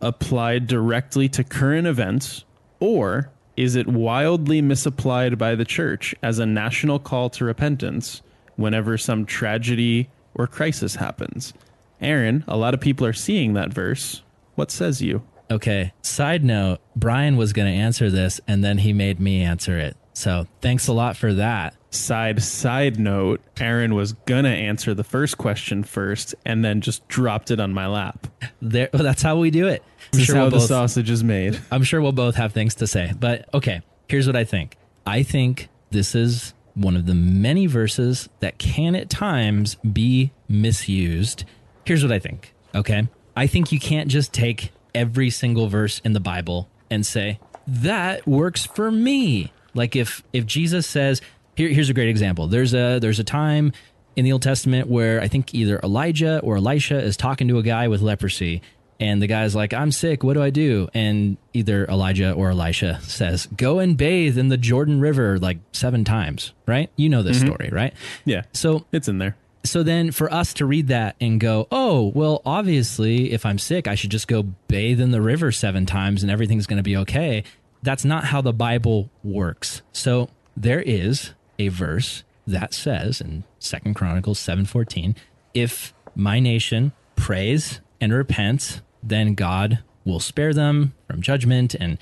apply 0.00 0.60
directly 0.60 1.28
to 1.30 1.42
current 1.42 1.86
events 1.86 2.44
or 2.78 3.30
is 3.56 3.74
it 3.74 3.86
wildly 3.86 4.60
misapplied 4.60 5.38
by 5.38 5.54
the 5.54 5.64
church 5.64 6.14
as 6.22 6.38
a 6.38 6.46
national 6.46 6.98
call 6.98 7.30
to 7.30 7.44
repentance 7.44 8.22
whenever 8.56 8.98
some 8.98 9.24
tragedy 9.24 10.08
or 10.34 10.46
crisis 10.46 10.96
happens? 10.96 11.54
Aaron, 12.00 12.44
a 12.46 12.56
lot 12.56 12.74
of 12.74 12.80
people 12.80 13.06
are 13.06 13.12
seeing 13.12 13.54
that 13.54 13.72
verse. 13.72 14.22
What 14.54 14.70
says 14.70 15.00
you? 15.00 15.22
Okay. 15.50 15.92
Side 16.02 16.44
note, 16.44 16.80
Brian 16.94 17.36
was 17.36 17.52
going 17.52 17.72
to 17.72 17.78
answer 17.78 18.10
this 18.10 18.40
and 18.46 18.62
then 18.62 18.78
he 18.78 18.92
made 18.92 19.20
me 19.20 19.42
answer 19.42 19.78
it. 19.78 19.96
So 20.12 20.46
thanks 20.60 20.88
a 20.88 20.92
lot 20.92 21.16
for 21.16 21.32
that. 21.34 21.74
Side 21.96 22.42
side 22.42 22.98
note, 22.98 23.40
Aaron 23.58 23.94
was 23.94 24.12
gonna 24.12 24.50
answer 24.50 24.94
the 24.94 25.04
first 25.04 25.38
question 25.38 25.82
first 25.82 26.34
and 26.44 26.64
then 26.64 26.80
just 26.80 27.06
dropped 27.08 27.50
it 27.50 27.58
on 27.58 27.72
my 27.72 27.86
lap. 27.86 28.26
There, 28.62 28.88
well, 28.92 29.02
that's 29.02 29.22
how 29.22 29.38
we 29.38 29.50
do 29.50 29.66
it. 29.66 29.82
I'm 29.82 29.92
This 30.12 30.20
is 30.20 30.26
sure, 30.26 30.36
how 30.36 30.42
we'll 30.42 30.50
the 30.50 30.56
both, 30.58 30.68
sausage 30.68 31.10
is 31.10 31.24
made. 31.24 31.58
I'm 31.70 31.82
sure 31.82 32.00
we'll 32.00 32.12
both 32.12 32.36
have 32.36 32.52
things 32.52 32.74
to 32.76 32.86
say. 32.86 33.12
But 33.18 33.52
okay, 33.54 33.80
here's 34.08 34.26
what 34.26 34.36
I 34.36 34.44
think. 34.44 34.76
I 35.06 35.22
think 35.22 35.68
this 35.90 36.14
is 36.14 36.54
one 36.74 36.96
of 36.96 37.06
the 37.06 37.14
many 37.14 37.66
verses 37.66 38.28
that 38.40 38.58
can 38.58 38.94
at 38.94 39.08
times 39.08 39.76
be 39.76 40.32
misused. 40.48 41.44
Here's 41.84 42.02
what 42.02 42.12
I 42.12 42.18
think. 42.18 42.52
Okay. 42.74 43.08
I 43.34 43.46
think 43.46 43.72
you 43.72 43.80
can't 43.80 44.08
just 44.08 44.32
take 44.32 44.72
every 44.94 45.30
single 45.30 45.68
verse 45.68 46.00
in 46.04 46.12
the 46.12 46.20
Bible 46.20 46.68
and 46.90 47.04
say, 47.06 47.38
that 47.66 48.26
works 48.26 48.66
for 48.66 48.90
me. 48.90 49.52
Like 49.74 49.94
if 49.96 50.22
if 50.32 50.46
Jesus 50.46 50.86
says, 50.86 51.20
here, 51.56 51.68
here's 51.68 51.90
a 51.90 51.94
great 51.94 52.08
example. 52.08 52.46
There's 52.46 52.74
a 52.74 52.98
there's 52.98 53.18
a 53.18 53.24
time 53.24 53.72
in 54.14 54.24
the 54.24 54.32
Old 54.32 54.42
Testament 54.42 54.88
where 54.88 55.20
I 55.20 55.28
think 55.28 55.54
either 55.54 55.80
Elijah 55.82 56.40
or 56.40 56.56
Elisha 56.56 56.98
is 56.98 57.16
talking 57.16 57.48
to 57.48 57.58
a 57.58 57.62
guy 57.62 57.88
with 57.88 58.00
leprosy, 58.00 58.62
and 59.00 59.20
the 59.20 59.26
guy's 59.26 59.54
like, 59.54 59.72
"I'm 59.74 59.90
sick. 59.90 60.22
What 60.22 60.34
do 60.34 60.42
I 60.42 60.50
do?" 60.50 60.88
And 60.94 61.36
either 61.54 61.86
Elijah 61.86 62.32
or 62.32 62.50
Elisha 62.50 63.00
says, 63.02 63.46
"Go 63.56 63.78
and 63.78 63.96
bathe 63.96 64.38
in 64.38 64.48
the 64.48 64.56
Jordan 64.56 65.00
River 65.00 65.38
like 65.38 65.58
seven 65.72 66.04
times." 66.04 66.52
Right? 66.66 66.90
You 66.96 67.08
know 67.08 67.22
this 67.22 67.38
mm-hmm. 67.38 67.46
story, 67.46 67.68
right? 67.72 67.94
Yeah. 68.24 68.42
So 68.52 68.84
It's 68.92 69.08
in 69.08 69.18
there. 69.18 69.36
so 69.64 69.82
then 69.82 70.12
for 70.12 70.32
us 70.32 70.52
to 70.54 70.66
read 70.66 70.88
that 70.88 71.16
and 71.20 71.40
go, 71.40 71.66
oh, 71.70 72.12
well, 72.14 72.42
obviously, 72.44 73.32
if 73.32 73.44
I'm 73.44 73.58
sick, 73.58 73.88
I 73.88 73.94
should 73.94 74.10
just 74.10 74.28
go 74.28 74.42
bathe 74.68 75.00
in 75.00 75.10
the 75.10 75.22
river 75.22 75.52
seven 75.52 75.86
times 75.86 76.22
and 76.22 76.30
everything's 76.30 76.66
going 76.66 76.78
to 76.78 76.82
be 76.82 76.96
okay. 76.98 77.44
That's 77.82 78.04
not 78.04 78.24
how 78.24 78.40
the 78.40 78.52
Bible 78.52 79.10
works. 79.22 79.82
So 79.92 80.28
there 80.56 80.80
is 80.80 81.32
a 81.58 81.68
verse 81.68 82.22
that 82.46 82.74
says 82.74 83.20
in 83.20 83.44
Second 83.58 83.94
Chronicles 83.94 84.38
7:14, 84.38 85.14
if 85.54 85.92
my 86.14 86.38
nation 86.40 86.92
prays 87.16 87.80
and 88.00 88.12
repents, 88.12 88.80
then 89.02 89.34
God 89.34 89.80
will 90.04 90.20
spare 90.20 90.54
them 90.54 90.92
from 91.08 91.20
judgment 91.20 91.74
and 91.74 91.98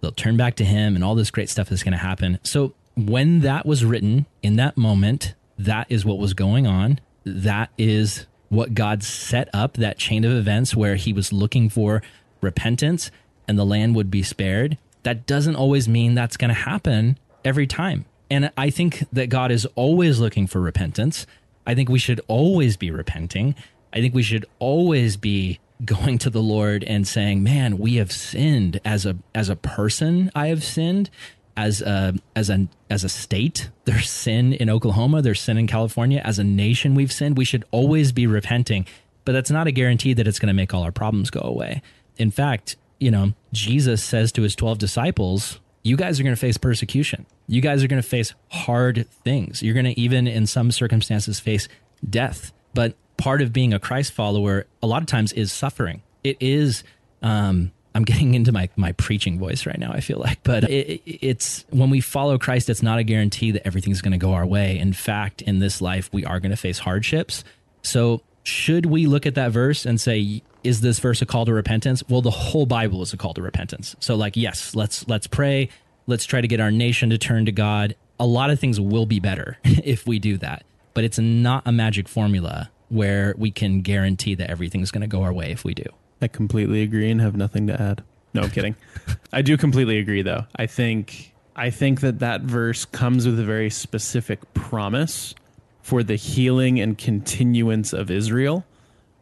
they'll 0.00 0.12
turn 0.12 0.36
back 0.36 0.56
to 0.56 0.64
him 0.64 0.94
and 0.94 1.02
all 1.02 1.14
this 1.14 1.30
great 1.30 1.48
stuff 1.48 1.72
is 1.72 1.82
going 1.82 1.92
to 1.92 1.98
happen. 1.98 2.38
So 2.42 2.74
when 2.94 3.40
that 3.40 3.64
was 3.64 3.84
written 3.84 4.26
in 4.42 4.56
that 4.56 4.76
moment, 4.76 5.34
that 5.58 5.86
is 5.88 6.04
what 6.04 6.18
was 6.18 6.34
going 6.34 6.66
on. 6.66 7.00
That 7.24 7.70
is 7.78 8.26
what 8.48 8.74
God 8.74 9.02
set 9.02 9.48
up 9.54 9.74
that 9.74 9.98
chain 9.98 10.24
of 10.24 10.32
events 10.32 10.76
where 10.76 10.96
he 10.96 11.12
was 11.12 11.32
looking 11.32 11.68
for 11.68 12.02
repentance 12.40 13.10
and 13.48 13.58
the 13.58 13.64
land 13.64 13.96
would 13.96 14.10
be 14.10 14.22
spared. 14.22 14.78
that 15.06 15.24
doesn't 15.24 15.54
always 15.54 15.88
mean 15.88 16.16
that's 16.16 16.36
going 16.36 16.48
to 16.48 16.54
happen 16.54 17.16
every 17.44 17.66
time. 17.66 18.04
And 18.30 18.50
I 18.56 18.70
think 18.70 19.04
that 19.12 19.28
God 19.28 19.50
is 19.50 19.66
always 19.74 20.18
looking 20.18 20.46
for 20.46 20.60
repentance. 20.60 21.26
I 21.66 21.74
think 21.74 21.88
we 21.88 21.98
should 21.98 22.20
always 22.28 22.76
be 22.76 22.90
repenting. 22.90 23.54
I 23.92 24.00
think 24.00 24.14
we 24.14 24.22
should 24.22 24.44
always 24.58 25.16
be 25.16 25.58
going 25.84 26.18
to 26.18 26.30
the 26.30 26.42
Lord 26.42 26.84
and 26.84 27.06
saying, 27.06 27.42
"Man, 27.42 27.78
we 27.78 27.96
have 27.96 28.10
sinned 28.10 28.80
as 28.84 29.06
a 29.06 29.16
as 29.34 29.48
a 29.48 29.56
person. 29.56 30.30
I 30.34 30.48
have 30.48 30.64
sinned 30.64 31.10
as 31.56 31.82
a 31.82 32.14
as 32.34 32.50
a 32.50 32.68
as 32.90 33.04
a 33.04 33.08
state. 33.08 33.70
There's 33.84 34.10
sin 34.10 34.52
in 34.52 34.70
Oklahoma. 34.70 35.22
There's 35.22 35.40
sin 35.40 35.58
in 35.58 35.66
California. 35.66 36.20
As 36.24 36.38
a 36.38 36.44
nation, 36.44 36.94
we've 36.94 37.12
sinned. 37.12 37.36
We 37.36 37.44
should 37.44 37.64
always 37.70 38.12
be 38.12 38.26
repenting, 38.26 38.86
but 39.24 39.32
that's 39.32 39.50
not 39.50 39.66
a 39.66 39.72
guarantee 39.72 40.14
that 40.14 40.26
it's 40.26 40.38
going 40.38 40.48
to 40.48 40.54
make 40.54 40.74
all 40.74 40.82
our 40.82 40.92
problems 40.92 41.30
go 41.30 41.40
away. 41.40 41.82
In 42.16 42.30
fact, 42.30 42.76
you 42.98 43.10
know, 43.10 43.34
Jesus 43.52 44.02
says 44.02 44.32
to 44.32 44.42
his 44.42 44.54
twelve 44.56 44.78
disciples, 44.78 45.60
"You 45.82 45.96
guys 45.96 46.18
are 46.18 46.22
going 46.22 46.34
to 46.34 46.40
face 46.40 46.58
persecution. 46.58 47.26
You 47.46 47.60
guys 47.60 47.82
are 47.82 47.88
going 47.88 48.02
to 48.02 48.08
face 48.08 48.34
hard 48.48 49.08
things. 49.24 49.62
You're 49.62 49.74
going 49.74 49.86
to 49.86 49.98
even, 49.98 50.26
in 50.26 50.46
some 50.46 50.70
circumstances, 50.70 51.40
face 51.40 51.68
death." 52.08 52.52
But 52.74 52.94
part 53.16 53.42
of 53.42 53.52
being 53.52 53.72
a 53.72 53.78
Christ 53.78 54.12
follower, 54.12 54.66
a 54.82 54.86
lot 54.86 55.02
of 55.02 55.06
times, 55.06 55.32
is 55.32 55.52
suffering. 55.52 56.02
It 56.24 56.36
is. 56.40 56.84
Um, 57.22 57.72
I'm 57.96 58.04
getting 58.04 58.34
into 58.34 58.52
my 58.52 58.68
my 58.76 58.92
preaching 58.92 59.38
voice 59.38 59.64
right 59.64 59.78
now. 59.78 59.90
I 59.90 60.00
feel 60.00 60.18
like, 60.18 60.42
but 60.42 60.64
it, 60.64 61.00
it's 61.06 61.64
when 61.70 61.88
we 61.88 62.02
follow 62.02 62.36
Christ, 62.36 62.68
it's 62.68 62.82
not 62.82 62.98
a 62.98 63.02
guarantee 63.02 63.52
that 63.52 63.66
everything's 63.66 64.02
going 64.02 64.12
to 64.12 64.18
go 64.18 64.34
our 64.34 64.46
way. 64.46 64.78
In 64.78 64.92
fact, 64.92 65.40
in 65.40 65.60
this 65.60 65.80
life, 65.80 66.10
we 66.12 66.22
are 66.24 66.38
going 66.38 66.50
to 66.50 66.58
face 66.58 66.78
hardships. 66.80 67.42
So, 67.82 68.20
should 68.42 68.86
we 68.86 69.06
look 69.06 69.24
at 69.24 69.34
that 69.36 69.50
verse 69.50 69.86
and 69.86 69.98
say, 69.98 70.42
"Is 70.62 70.82
this 70.82 70.98
verse 70.98 71.22
a 71.22 71.26
call 71.26 71.46
to 71.46 71.54
repentance?" 71.54 72.02
Well, 72.06 72.20
the 72.20 72.30
whole 72.30 72.66
Bible 72.66 73.00
is 73.00 73.14
a 73.14 73.16
call 73.16 73.32
to 73.32 73.40
repentance. 73.40 73.96
So, 73.98 74.14
like, 74.14 74.36
yes, 74.36 74.74
let's 74.74 75.08
let's 75.08 75.26
pray. 75.26 75.70
Let's 76.06 76.24
try 76.24 76.40
to 76.40 76.48
get 76.48 76.60
our 76.60 76.70
nation 76.70 77.10
to 77.10 77.18
turn 77.18 77.46
to 77.46 77.52
God. 77.52 77.96
A 78.18 78.26
lot 78.26 78.50
of 78.50 78.60
things 78.60 78.80
will 78.80 79.06
be 79.06 79.20
better 79.20 79.58
if 79.64 80.06
we 80.06 80.18
do 80.18 80.38
that, 80.38 80.64
but 80.94 81.04
it's 81.04 81.18
not 81.18 81.62
a 81.66 81.72
magic 81.72 82.08
formula 82.08 82.70
where 82.88 83.34
we 83.36 83.50
can 83.50 83.80
guarantee 83.82 84.34
that 84.36 84.48
everything's 84.48 84.90
going 84.90 85.02
to 85.02 85.08
go 85.08 85.22
our 85.22 85.32
way 85.32 85.50
if 85.50 85.64
we 85.64 85.74
do. 85.74 85.84
I 86.22 86.28
completely 86.28 86.82
agree 86.82 87.10
and 87.10 87.20
have 87.20 87.36
nothing 87.36 87.66
to 87.66 87.80
add. 87.80 88.04
No, 88.32 88.42
I'm 88.42 88.50
kidding. 88.50 88.76
I 89.32 89.42
do 89.42 89.56
completely 89.56 89.98
agree 89.98 90.22
though. 90.22 90.46
I 90.54 90.66
think 90.66 91.34
I 91.56 91.70
think 91.70 92.00
that 92.02 92.18
that 92.20 92.42
verse 92.42 92.84
comes 92.84 93.26
with 93.26 93.40
a 93.40 93.44
very 93.44 93.70
specific 93.70 94.52
promise 94.54 95.34
for 95.82 96.02
the 96.02 96.16
healing 96.16 96.78
and 96.78 96.98
continuance 96.98 97.92
of 97.92 98.10
Israel. 98.10 98.64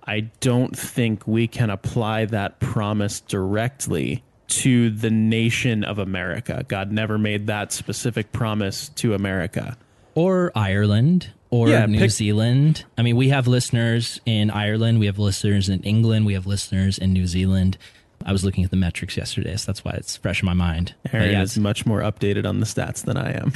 I 0.06 0.20
don't 0.40 0.76
think 0.76 1.26
we 1.26 1.46
can 1.46 1.70
apply 1.70 2.26
that 2.26 2.60
promise 2.60 3.20
directly 3.20 4.22
to 4.46 4.90
the 4.90 5.10
nation 5.10 5.84
of 5.84 5.98
America. 5.98 6.64
God 6.68 6.92
never 6.92 7.18
made 7.18 7.46
that 7.46 7.72
specific 7.72 8.32
promise 8.32 8.88
to 8.96 9.14
America. 9.14 9.76
Or 10.14 10.52
Ireland 10.54 11.30
or 11.50 11.68
Yeah, 11.68 11.86
New 11.86 11.98
pick- 11.98 12.10
Zealand. 12.10 12.84
I 12.98 13.02
mean, 13.02 13.16
we 13.16 13.30
have 13.30 13.46
listeners 13.46 14.20
in 14.26 14.50
Ireland, 14.50 15.00
we 15.00 15.06
have 15.06 15.18
listeners 15.18 15.68
in 15.68 15.82
England, 15.82 16.26
we 16.26 16.34
have 16.34 16.46
listeners 16.46 16.98
in 16.98 17.12
New 17.12 17.26
Zealand. 17.26 17.78
I 18.26 18.32
was 18.32 18.44
looking 18.44 18.64
at 18.64 18.70
the 18.70 18.76
metrics 18.76 19.16
yesterday, 19.16 19.54
so 19.56 19.66
that's 19.66 19.84
why 19.84 19.92
it's 19.92 20.16
fresh 20.16 20.42
in 20.42 20.46
my 20.46 20.54
mind. 20.54 20.94
Aaron 21.12 21.32
yeah, 21.32 21.42
is 21.42 21.58
much 21.58 21.84
more 21.84 22.00
updated 22.00 22.46
on 22.46 22.60
the 22.60 22.66
stats 22.66 23.04
than 23.04 23.16
I 23.18 23.32
am. 23.32 23.52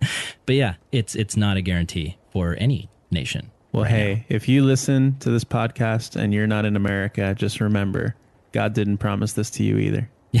but 0.46 0.54
yeah, 0.54 0.74
it's 0.90 1.14
it's 1.14 1.36
not 1.36 1.56
a 1.56 1.62
guarantee 1.62 2.16
for 2.32 2.56
any 2.58 2.88
nation. 3.10 3.50
Well, 3.70 3.84
right 3.84 3.90
hey, 3.92 4.26
if 4.28 4.48
you 4.48 4.64
listen 4.64 5.16
to 5.20 5.30
this 5.30 5.44
podcast 5.44 6.16
and 6.16 6.34
you're 6.34 6.46
not 6.48 6.64
in 6.64 6.76
America, 6.76 7.34
just 7.38 7.60
remember 7.60 8.16
God 8.52 8.74
didn't 8.74 8.98
promise 8.98 9.32
this 9.32 9.50
to 9.50 9.64
you 9.64 9.78
either. 9.78 10.10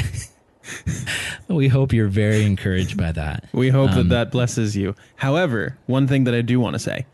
we 1.48 1.68
hope 1.68 1.92
you're 1.92 2.08
very 2.08 2.44
encouraged 2.44 2.96
by 2.96 3.12
that. 3.12 3.48
We 3.52 3.68
hope 3.70 3.90
Um, 3.90 3.96
that 3.96 4.08
that 4.14 4.30
blesses 4.30 4.76
you. 4.76 4.94
However, 5.16 5.78
one 5.86 6.06
thing 6.06 6.24
that 6.24 6.34
I 6.34 6.42
do 6.42 6.60
want 6.60 6.74
to 6.74 6.78
say 6.78 7.06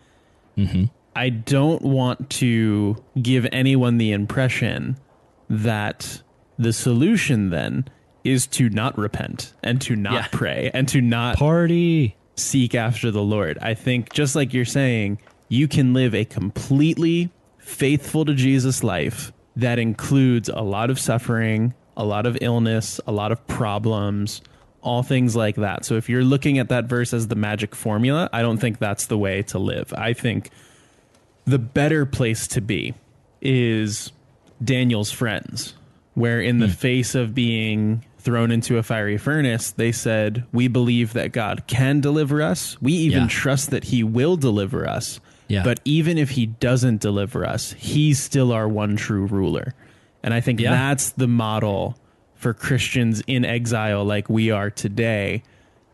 Mm-hmm. 0.57 0.84
I 1.14 1.28
don't 1.30 1.82
want 1.82 2.30
to 2.30 3.03
give 3.20 3.46
anyone 3.53 3.99
the 3.99 4.11
impression 4.12 4.96
that 5.49 6.22
the 6.59 6.72
solution 6.72 7.51
then 7.51 7.86
is 8.24 8.46
to 8.49 8.68
not 8.68 8.99
repent 8.99 9.53
and 9.62 9.80
to 9.82 9.94
not 9.96 10.12
Yeah. 10.14 10.26
pray 10.32 10.70
and 10.74 10.88
to 10.88 11.01
not 11.01 11.36
Party. 11.36 12.16
seek 12.36 12.74
after 12.74 13.11
the 13.12 13.22
Lord. 13.22 13.57
I 13.62 13.74
think 13.74 14.12
just 14.12 14.34
like 14.36 14.53
you're 14.53 14.64
saying, 14.64 15.18
you 15.49 15.66
can 15.68 15.94
live 15.94 16.14
a 16.14 16.24
completely 16.24 17.30
faithful 17.59 18.24
to 18.24 18.34
Jesus 18.34 18.82
life 18.84 19.32
that 19.59 19.78
includes 19.78 20.48
a 20.48 20.62
lot 20.62 20.88
of 20.88 20.98
suffering, 20.98 21.74
a 21.96 22.04
lot 22.04 22.26
of 22.26 22.38
illness, 22.40 23.00
a 23.06 23.12
lot 23.12 23.32
of 23.32 23.44
problems, 23.48 24.40
all 24.82 25.02
things 25.02 25.34
like 25.34 25.56
that. 25.56 25.84
So 25.84 25.96
if 25.96 26.09
you're 26.09 26.22
looking 26.24 26.59
at 26.59 26.68
that 26.68 26.84
verse 26.84 27.12
as 27.12 27.26
the 27.26 27.34
magic 27.34 27.74
formula, 27.74 28.30
I 28.32 28.40
don't 28.40 28.59
think 28.59 28.78
that's 28.78 29.06
the 29.06 29.18
way 29.18 29.42
to 29.42 29.59
live. 29.59 29.92
I 29.92 30.12
think 30.12 30.50
the 31.44 31.59
better 31.59 32.06
place 32.06 32.46
to 32.48 32.61
be 32.61 32.94
is 33.42 34.12
Daniel's 34.62 35.11
friends, 35.11 35.74
where 36.14 36.40
in 36.40 36.61
the 36.61 36.66
hmm. 36.66 36.72
face 36.72 37.16
of 37.16 37.34
being 37.34 38.04
thrown 38.18 38.52
into 38.52 38.78
a 38.78 38.82
fiery 38.84 39.18
furnace, 39.18 39.72
they 39.72 39.90
said, 39.90 40.44
We 40.52 40.68
believe 40.68 41.14
that 41.14 41.32
God 41.32 41.64
can 41.66 42.00
deliver 42.00 42.42
us. 42.42 42.80
We 42.80 42.92
even 42.92 43.22
Yeah. 43.22 43.28
trust 43.28 43.70
that 43.70 43.84
He 43.84 44.04
will 44.04 44.36
deliver 44.36 44.88
us. 44.88 45.18
Yeah. 45.49 45.64
But 45.64 45.80
even 45.84 46.18
if 46.18 46.30
He 46.30 46.46
doesn't 46.46 47.01
deliver 47.01 47.44
us, 47.46 47.72
He's 47.72 48.22
still 48.22 48.53
our 48.53 48.68
one 48.68 48.96
true 48.96 49.26
ruler. 49.26 49.74
And 50.22 50.32
I 50.34 50.40
think 50.40 50.61
Yeah. 50.61 50.70
that's 50.70 51.11
the 51.11 51.26
model 51.28 51.96
for 52.34 52.55
Christians 52.55 53.22
in 53.26 53.44
exile 53.44 54.05
like 54.05 54.28
we 54.28 54.51
are 54.51 54.70
today. 54.70 55.42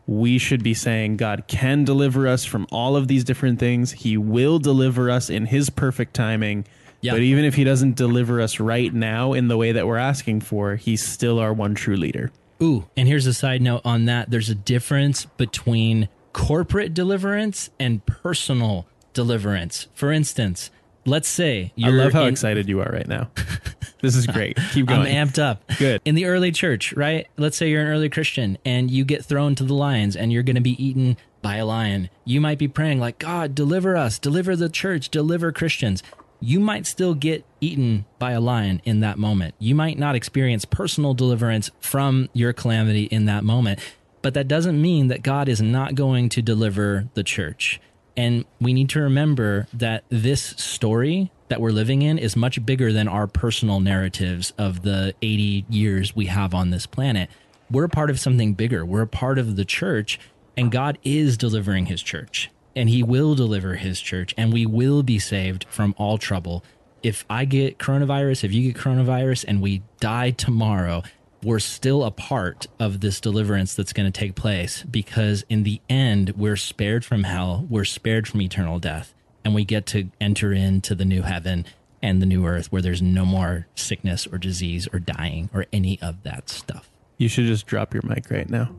We 0.07 0.37
should 0.37 0.61
be 0.61 0.73
saying 0.75 1.17
God 1.17 1.45
can 1.47 1.83
deliver 1.83 2.27
us 2.27 2.45
from 2.45 2.67
all 2.71 2.95
of 2.95 3.07
these 3.07 3.23
different 3.23 3.59
things. 3.59 3.91
He 3.93 4.17
will 4.17 4.59
deliver 4.59 5.09
us 5.09 5.29
in 5.29 5.47
His 5.47 5.69
perfect 5.71 6.13
timing. 6.13 6.65
Yeah. 7.01 7.13
But 7.13 7.21
even 7.21 7.45
if 7.45 7.55
He 7.55 7.63
doesn't 7.63 7.95
deliver 7.95 8.39
us 8.41 8.59
right 8.59 8.93
now 8.93 9.33
in 9.33 9.47
the 9.47 9.57
way 9.57 9.71
that 9.71 9.87
we're 9.87 9.97
asking 9.97 10.41
for, 10.41 10.75
He's 10.75 11.03
still 11.03 11.39
our 11.39 11.53
one 11.53 11.73
true 11.75 11.95
leader. 11.95 12.31
Ooh, 12.61 12.85
and 12.95 13.07
here's 13.07 13.25
a 13.27 13.33
side 13.33 13.61
note 13.61 13.81
on 13.83 14.05
that. 14.05 14.29
There's 14.29 14.49
a 14.49 14.55
difference 14.55 15.25
between 15.25 16.07
corporate 16.33 16.93
deliverance 16.93 17.69
and 17.79 18.05
personal 18.05 18.85
deliverance. 19.15 19.87
For 19.95 20.11
instance, 20.11 20.69
let's 21.05 21.27
say 21.27 21.71
I 21.77 21.89
you're 21.89 21.93
love 21.93 22.13
how 22.13 22.23
in- 22.23 22.29
excited 22.29 22.69
you 22.69 22.81
are 22.81 22.91
right 22.91 23.07
now. 23.07 23.31
this 24.01 24.15
is 24.15 24.27
great. 24.27 24.59
Keep 24.73 24.85
going. 24.85 25.01
I'm 25.01 25.27
amped 25.27 25.39
up. 25.39 25.63
Good. 25.79 26.01
In 26.05 26.13
the 26.13 26.25
early 26.25 26.51
church, 26.51 26.93
right? 26.93 27.27
Let's 27.37 27.57
say 27.57 27.69
you're 27.69 27.81
an 27.81 27.87
early 27.87 28.09
Christian 28.09 28.59
and 28.63 28.91
you 28.91 29.03
get 29.03 29.25
thrown 29.25 29.55
to 29.55 29.63
the 29.63 29.73
lions 29.73 30.15
and 30.15 30.31
you're 30.31 30.43
going 30.43 30.55
to 30.55 30.61
be 30.61 30.83
eaten 30.83 31.17
by 31.41 31.55
a 31.55 31.65
lion. 31.65 32.09
You 32.25 32.41
might 32.41 32.59
be 32.59 32.67
praying 32.67 32.99
like, 32.99 33.17
"God, 33.17 33.55
deliver 33.55 33.95
us, 33.97 34.19
deliver 34.19 34.55
the 34.55 34.69
church, 34.69 35.09
deliver 35.09 35.51
Christians." 35.51 36.03
You 36.41 36.59
might 36.59 36.85
still 36.85 37.15
get 37.15 37.45
eaten 37.61 38.05
by 38.19 38.31
a 38.31 38.41
lion 38.41 38.81
in 38.83 38.99
that 38.99 39.17
moment. 39.17 39.55
You 39.57 39.73
might 39.73 39.97
not 39.97 40.15
experience 40.15 40.65
personal 40.65 41.13
deliverance 41.13 41.71
from 41.79 42.29
your 42.33 42.51
calamity 42.53 43.05
in 43.05 43.25
that 43.25 43.43
moment, 43.43 43.79
but 44.21 44.33
that 44.33 44.47
doesn't 44.47 44.79
mean 44.79 45.07
that 45.07 45.23
God 45.23 45.47
is 45.47 45.61
not 45.61 45.95
going 45.95 46.29
to 46.29 46.41
deliver 46.41 47.07
the 47.13 47.23
church. 47.23 47.79
And 48.17 48.45
we 48.61 48.73
need 48.73 48.89
to 48.89 49.01
remember 49.01 49.67
that 49.73 50.03
this 50.09 50.41
story 50.41 51.31
that 51.49 51.61
we're 51.61 51.71
living 51.71 52.01
in 52.01 52.17
is 52.17 52.35
much 52.35 52.65
bigger 52.65 52.91
than 52.91 53.07
our 53.07 53.27
personal 53.27 53.79
narratives 53.79 54.53
of 54.57 54.83
the 54.83 55.13
80 55.21 55.65
years 55.69 56.15
we 56.15 56.25
have 56.27 56.53
on 56.53 56.69
this 56.69 56.85
planet. 56.85 57.29
We're 57.69 57.85
a 57.85 57.89
part 57.89 58.09
of 58.09 58.19
something 58.19 58.53
bigger. 58.53 58.85
We're 58.85 59.01
a 59.01 59.07
part 59.07 59.37
of 59.37 59.55
the 59.55 59.65
church, 59.65 60.19
and 60.55 60.71
God 60.71 60.97
is 61.03 61.37
delivering 61.37 61.87
his 61.87 62.01
church, 62.01 62.49
and 62.75 62.89
he 62.89 63.03
will 63.03 63.35
deliver 63.35 63.75
his 63.75 63.99
church, 63.99 64.33
and 64.37 64.53
we 64.53 64.65
will 64.65 65.03
be 65.03 65.19
saved 65.19 65.65
from 65.69 65.93
all 65.97 66.17
trouble. 66.17 66.63
If 67.03 67.25
I 67.29 67.45
get 67.45 67.77
coronavirus, 67.77 68.43
if 68.43 68.53
you 68.53 68.71
get 68.71 68.81
coronavirus, 68.81 69.45
and 69.47 69.61
we 69.61 69.83
die 69.99 70.31
tomorrow, 70.31 71.03
we're 71.45 71.59
still 71.59 72.03
a 72.03 72.09
part 72.09 72.65
of 72.79 73.01
this 73.01 73.21
deliverance 73.21 73.75
that's 73.75 73.93
going 73.93 74.11
to 74.11 74.19
take 74.19 74.33
place 74.33 74.81
because 74.89 75.45
in 75.47 75.61
the 75.61 75.79
end 75.87 76.31
we're 76.35 76.55
spared 76.55 77.05
from 77.05 77.23
hell 77.23 77.67
we're 77.69 77.85
spared 77.85 78.27
from 78.27 78.41
eternal 78.41 78.79
death 78.79 79.13
and 79.43 79.53
we 79.53 79.63
get 79.63 79.85
to 79.85 80.09
enter 80.19 80.51
into 80.51 80.95
the 80.95 81.05
new 81.05 81.21
heaven 81.21 81.63
and 82.01 82.19
the 82.19 82.25
new 82.25 82.47
earth 82.47 82.71
where 82.71 82.81
there's 82.81 83.01
no 83.01 83.23
more 83.25 83.67
sickness 83.75 84.25
or 84.25 84.39
disease 84.39 84.87
or 84.91 84.97
dying 84.97 85.47
or 85.53 85.67
any 85.71 85.99
of 86.01 86.23
that 86.23 86.49
stuff 86.49 86.89
You 87.19 87.29
should 87.29 87.45
just 87.45 87.67
drop 87.67 87.93
your 87.93 88.01
mic 88.03 88.29
right 88.31 88.49
now. 88.49 88.75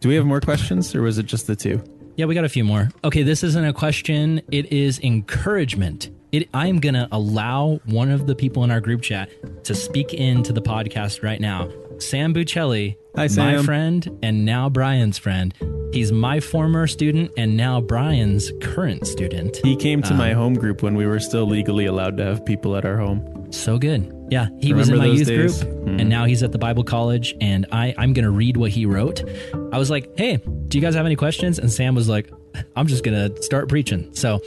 Do 0.00 0.08
we 0.08 0.16
have 0.16 0.26
more 0.26 0.40
questions 0.40 0.94
or 0.96 1.02
was 1.02 1.16
it 1.18 1.26
just 1.26 1.46
the 1.46 1.54
two? 1.54 1.80
yeah 2.16 2.26
we 2.26 2.34
got 2.34 2.44
a 2.44 2.48
few 2.48 2.64
more 2.64 2.90
okay 3.04 3.22
this 3.22 3.44
isn't 3.44 3.64
a 3.64 3.72
question 3.72 4.42
it 4.50 4.70
is 4.72 4.98
encouragement 4.98 6.10
it, 6.32 6.48
i'm 6.54 6.78
gonna 6.80 7.08
allow 7.12 7.80
one 7.86 8.10
of 8.10 8.26
the 8.26 8.34
people 8.34 8.64
in 8.64 8.70
our 8.70 8.80
group 8.80 9.02
chat 9.02 9.30
to 9.64 9.74
speak 9.74 10.14
into 10.14 10.52
the 10.52 10.62
podcast 10.62 11.22
right 11.22 11.40
now 11.40 11.68
sam 11.98 12.32
buccelli 12.34 12.96
Hi, 13.16 13.28
my 13.36 13.62
friend 13.62 14.18
and 14.22 14.44
now 14.44 14.68
brian's 14.68 15.18
friend 15.18 15.52
he's 15.92 16.12
my 16.12 16.38
former 16.40 16.86
student 16.86 17.32
and 17.36 17.56
now 17.56 17.80
brian's 17.80 18.52
current 18.60 19.06
student 19.06 19.56
He 19.64 19.76
came 19.76 20.02
to 20.02 20.14
my 20.14 20.32
um, 20.32 20.38
home 20.38 20.54
group 20.54 20.82
when 20.82 20.94
we 20.94 21.06
were 21.06 21.18
still 21.18 21.46
legally 21.46 21.86
allowed 21.86 22.16
to 22.18 22.24
have 22.24 22.44
people 22.44 22.76
at 22.76 22.84
our 22.84 22.96
home. 22.96 23.52
So 23.52 23.78
good. 23.78 24.12
Yeah, 24.30 24.48
he 24.60 24.72
was 24.72 24.88
in 24.88 24.98
my 24.98 25.06
youth 25.06 25.26
days? 25.26 25.62
group, 25.64 25.76
and 25.98 26.08
now 26.08 26.24
he's 26.24 26.42
at 26.44 26.52
the 26.52 26.58
Bible 26.58 26.84
college, 26.84 27.34
and 27.40 27.66
I, 27.72 27.92
I'm 27.98 28.12
going 28.12 28.24
to 28.24 28.30
read 28.30 28.56
what 28.56 28.70
he 28.70 28.86
wrote. 28.86 29.24
I 29.72 29.78
was 29.78 29.90
like, 29.90 30.08
hey, 30.16 30.36
do 30.68 30.78
you 30.78 30.82
guys 30.82 30.94
have 30.94 31.04
any 31.04 31.16
questions? 31.16 31.58
And 31.58 31.70
Sam 31.70 31.96
was 31.96 32.08
like, 32.08 32.30
I'm 32.76 32.86
just 32.86 33.02
going 33.02 33.34
to 33.34 33.42
start 33.42 33.68
preaching. 33.68 34.14
So 34.14 34.40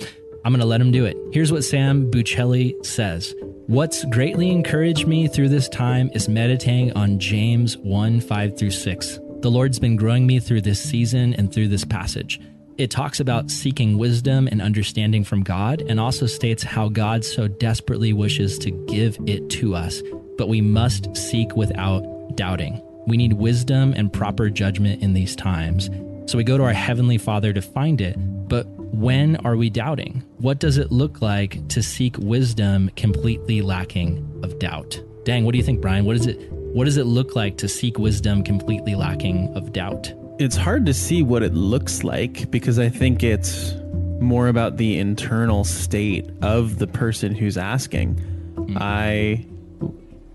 I'm 0.46 0.52
going 0.52 0.60
to 0.60 0.66
let 0.68 0.82
him 0.82 0.92
do 0.92 1.06
it. 1.06 1.18
Here's 1.32 1.52
what 1.52 1.64
Sam 1.64 2.12
Buccelli 2.12 2.86
says 2.86 3.34
What's 3.68 4.04
greatly 4.06 4.52
encouraged 4.52 5.08
me 5.08 5.28
through 5.28 5.50
this 5.50 5.70
time 5.70 6.10
is 6.14 6.28
meditating 6.28 6.92
on 6.94 7.18
James 7.18 7.78
1 7.78 8.20
5 8.20 8.58
through 8.58 8.72
6. 8.72 9.20
The 9.40 9.52
Lord's 9.52 9.80
been 9.80 9.96
growing 9.96 10.28
me 10.28 10.40
through 10.40 10.62
this 10.62 10.82
season 10.82 11.34
and 11.36 11.54
through 11.54 11.70
this 11.70 11.86
passage. 11.86 12.42
It 12.78 12.92
talks 12.92 13.20
about 13.20 13.52
seeking 13.52 13.98
wisdom 13.98 14.48
and 14.48 14.62
understanding 14.62 15.24
from 15.24 15.44
God 15.44 15.82
and 15.88 16.00
also 16.00 16.26
states 16.26 16.64
how 16.64 16.90
God 16.90 17.24
so 17.24 17.48
desperately 17.48 18.14
wishes 18.14 18.58
to 18.60 18.72
give 18.72 19.18
it 19.26 19.50
to 19.52 19.76
us, 19.76 20.02
but 20.38 20.50
we 20.50 20.60
must 20.60 21.16
seek 21.16 21.56
without 21.56 22.02
doubting. 22.36 22.82
We 23.06 23.16
need 23.16 23.34
wisdom 23.34 23.94
and 23.96 24.12
proper 24.12 24.50
judgment 24.50 25.04
in 25.04 25.14
these 25.14 25.36
times. 25.36 25.90
So 26.26 26.38
we 26.38 26.44
go 26.44 26.58
to 26.58 26.64
our 26.64 26.74
Heavenly 26.74 27.18
Father 27.18 27.54
to 27.54 27.62
find 27.62 28.02
it, 28.02 28.16
but 28.48 28.66
when 28.94 29.36
are 29.38 29.56
we 29.56 29.70
doubting? 29.72 30.24
What 30.38 30.60
does 30.60 30.78
it 30.78 30.92
look 30.92 31.22
like 31.22 31.68
to 31.70 31.82
seek 31.82 32.16
wisdom 32.20 32.92
completely 32.96 33.62
lacking 33.62 34.40
of 34.44 34.60
doubt? 34.60 35.02
Dang, 35.26 35.46
what 35.46 35.54
do 35.54 35.58
you 35.58 35.64
think, 35.64 35.82
Brian? 35.82 36.06
What 36.06 36.16
is 36.16 36.28
it 36.28 36.52
what 36.52 36.86
does 36.86 36.98
it 36.98 37.06
look 37.06 37.36
like 37.36 37.58
to 37.58 37.68
seek 37.68 37.98
wisdom 37.98 38.44
completely 38.44 38.96
lacking 38.96 39.56
of 39.56 39.74
doubt? 39.74 40.14
It's 40.40 40.56
hard 40.56 40.86
to 40.88 40.94
see 40.94 41.22
what 41.24 41.44
it 41.44 41.54
looks 41.54 42.04
like 42.04 42.50
because 42.50 42.80
I 42.80 42.90
think 42.90 43.24
it's 43.24 43.74
more 44.20 44.48
about 44.48 44.78
the 44.78 44.98
internal 44.98 45.64
state 45.64 46.30
of 46.42 46.80
the 46.80 46.88
person 46.88 47.36
who's 47.36 47.58
asking. 47.58 48.16
Mm-hmm. 48.56 48.78
I 48.80 49.46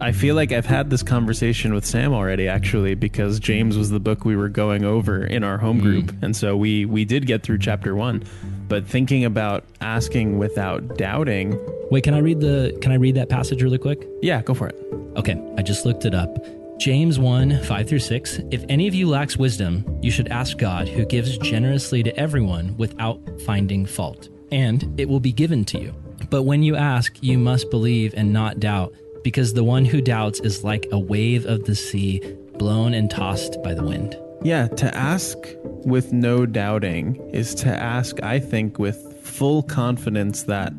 I 0.01 0.13
feel 0.13 0.37
like 0.37 0.53
I've 0.53 0.67
had 0.67 0.91
this 0.91 1.03
conversation 1.03 1.75
with 1.75 1.85
Sam 1.85 2.13
already 2.13 2.47
actually 2.47 2.95
because 2.95 3.41
James 3.41 3.77
was 3.77 3.91
the 3.91 4.01
book 4.01 4.25
we 4.25 4.37
were 4.37 4.49
going 4.49 4.85
over 4.85 5.25
in 5.25 5.43
our 5.43 5.59
home 5.59 5.81
mm. 5.81 5.83
group 5.83 6.13
and 6.23 6.37
so 6.37 6.57
we 6.57 6.85
we 6.85 7.05
did 7.05 7.27
get 7.27 7.43
through 7.43 7.59
chapter 7.59 7.97
1 7.97 8.23
but 8.69 8.87
thinking 8.87 9.25
about 9.25 9.65
asking 9.81 10.39
without 10.39 10.97
doubting 10.97 11.59
Wait, 11.91 12.05
can 12.05 12.15
I 12.15 12.19
read 12.19 12.41
the 12.41 12.79
can 12.81 12.93
I 12.93 12.97
read 12.97 13.17
that 13.17 13.29
passage 13.29 13.63
really 13.63 13.79
quick? 13.79 14.07
yeah 14.23 14.41
go 14.43 14.55
for 14.55 14.69
it 14.69 14.89
Okay, 15.19 15.37
I 15.57 15.63
just 15.63 15.85
looked 15.85 16.05
it 16.05 16.15
up. 16.15 16.39
James 16.79 17.19
1 17.19 17.65
5 17.65 17.89
through 17.89 17.99
6. 17.99 18.41
If 18.53 18.65
any 18.69 18.87
of 18.87 18.95
you 18.95 19.09
lacks 19.09 19.37
wisdom, 19.37 19.85
you 20.01 20.13
should 20.13 20.29
ask 20.29 20.57
God, 20.57 20.89
who 20.89 21.05
gives 21.05 21.37
generously 21.39 22.05
to 22.05 22.17
everyone 22.17 22.77
without 22.77 23.21
finding 23.45 23.85
fault, 23.85 24.29
and 24.53 24.99
it 24.99 25.09
will 25.09 25.19
be 25.19 25.33
given 25.33 25.65
to 25.67 25.81
you. 25.81 25.93
But 26.31 26.45
when 26.45 26.63
you 26.63 26.77
ask, 26.77 27.21
you 27.21 27.37
must 27.37 27.69
believe 27.71 28.15
and 28.17 28.33
not 28.33 28.61
doubt, 28.61 28.95
because 29.29 29.53
the 29.53 29.63
one 29.63 29.85
who 29.85 30.01
doubts 30.01 30.41
is 30.41 30.65
like 30.65 30.87
a 30.91 30.99
wave 30.99 31.45
of 31.45 31.65
the 31.65 31.75
sea, 31.75 32.19
blown 32.57 32.95
and 32.95 33.11
tossed 33.11 33.63
by 33.63 33.75
the 33.75 33.85
wind. 33.85 34.17
Yeah, 34.43 34.69
to 34.69 34.97
ask 34.97 35.37
with 35.85 36.15
no 36.15 36.47
doubting 36.47 37.17
is 37.35 37.55
to 37.57 37.69
ask, 37.69 38.23
I 38.23 38.39
think, 38.39 38.79
with 38.79 39.21
full 39.21 39.63
confidence 39.63 40.45
that 40.45 40.73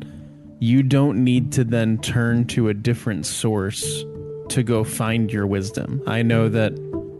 you 0.58 0.82
don't 0.82 1.22
need 1.22 1.52
to 1.52 1.62
then 1.62 1.98
turn 1.98 2.44
to 2.48 2.70
a 2.70 2.74
different 2.74 3.24
source 3.24 4.04
to 4.48 4.64
go 4.64 4.82
find 4.82 5.32
your 5.32 5.46
wisdom. 5.46 6.02
I 6.08 6.22
know 6.22 6.48
that 6.48 6.72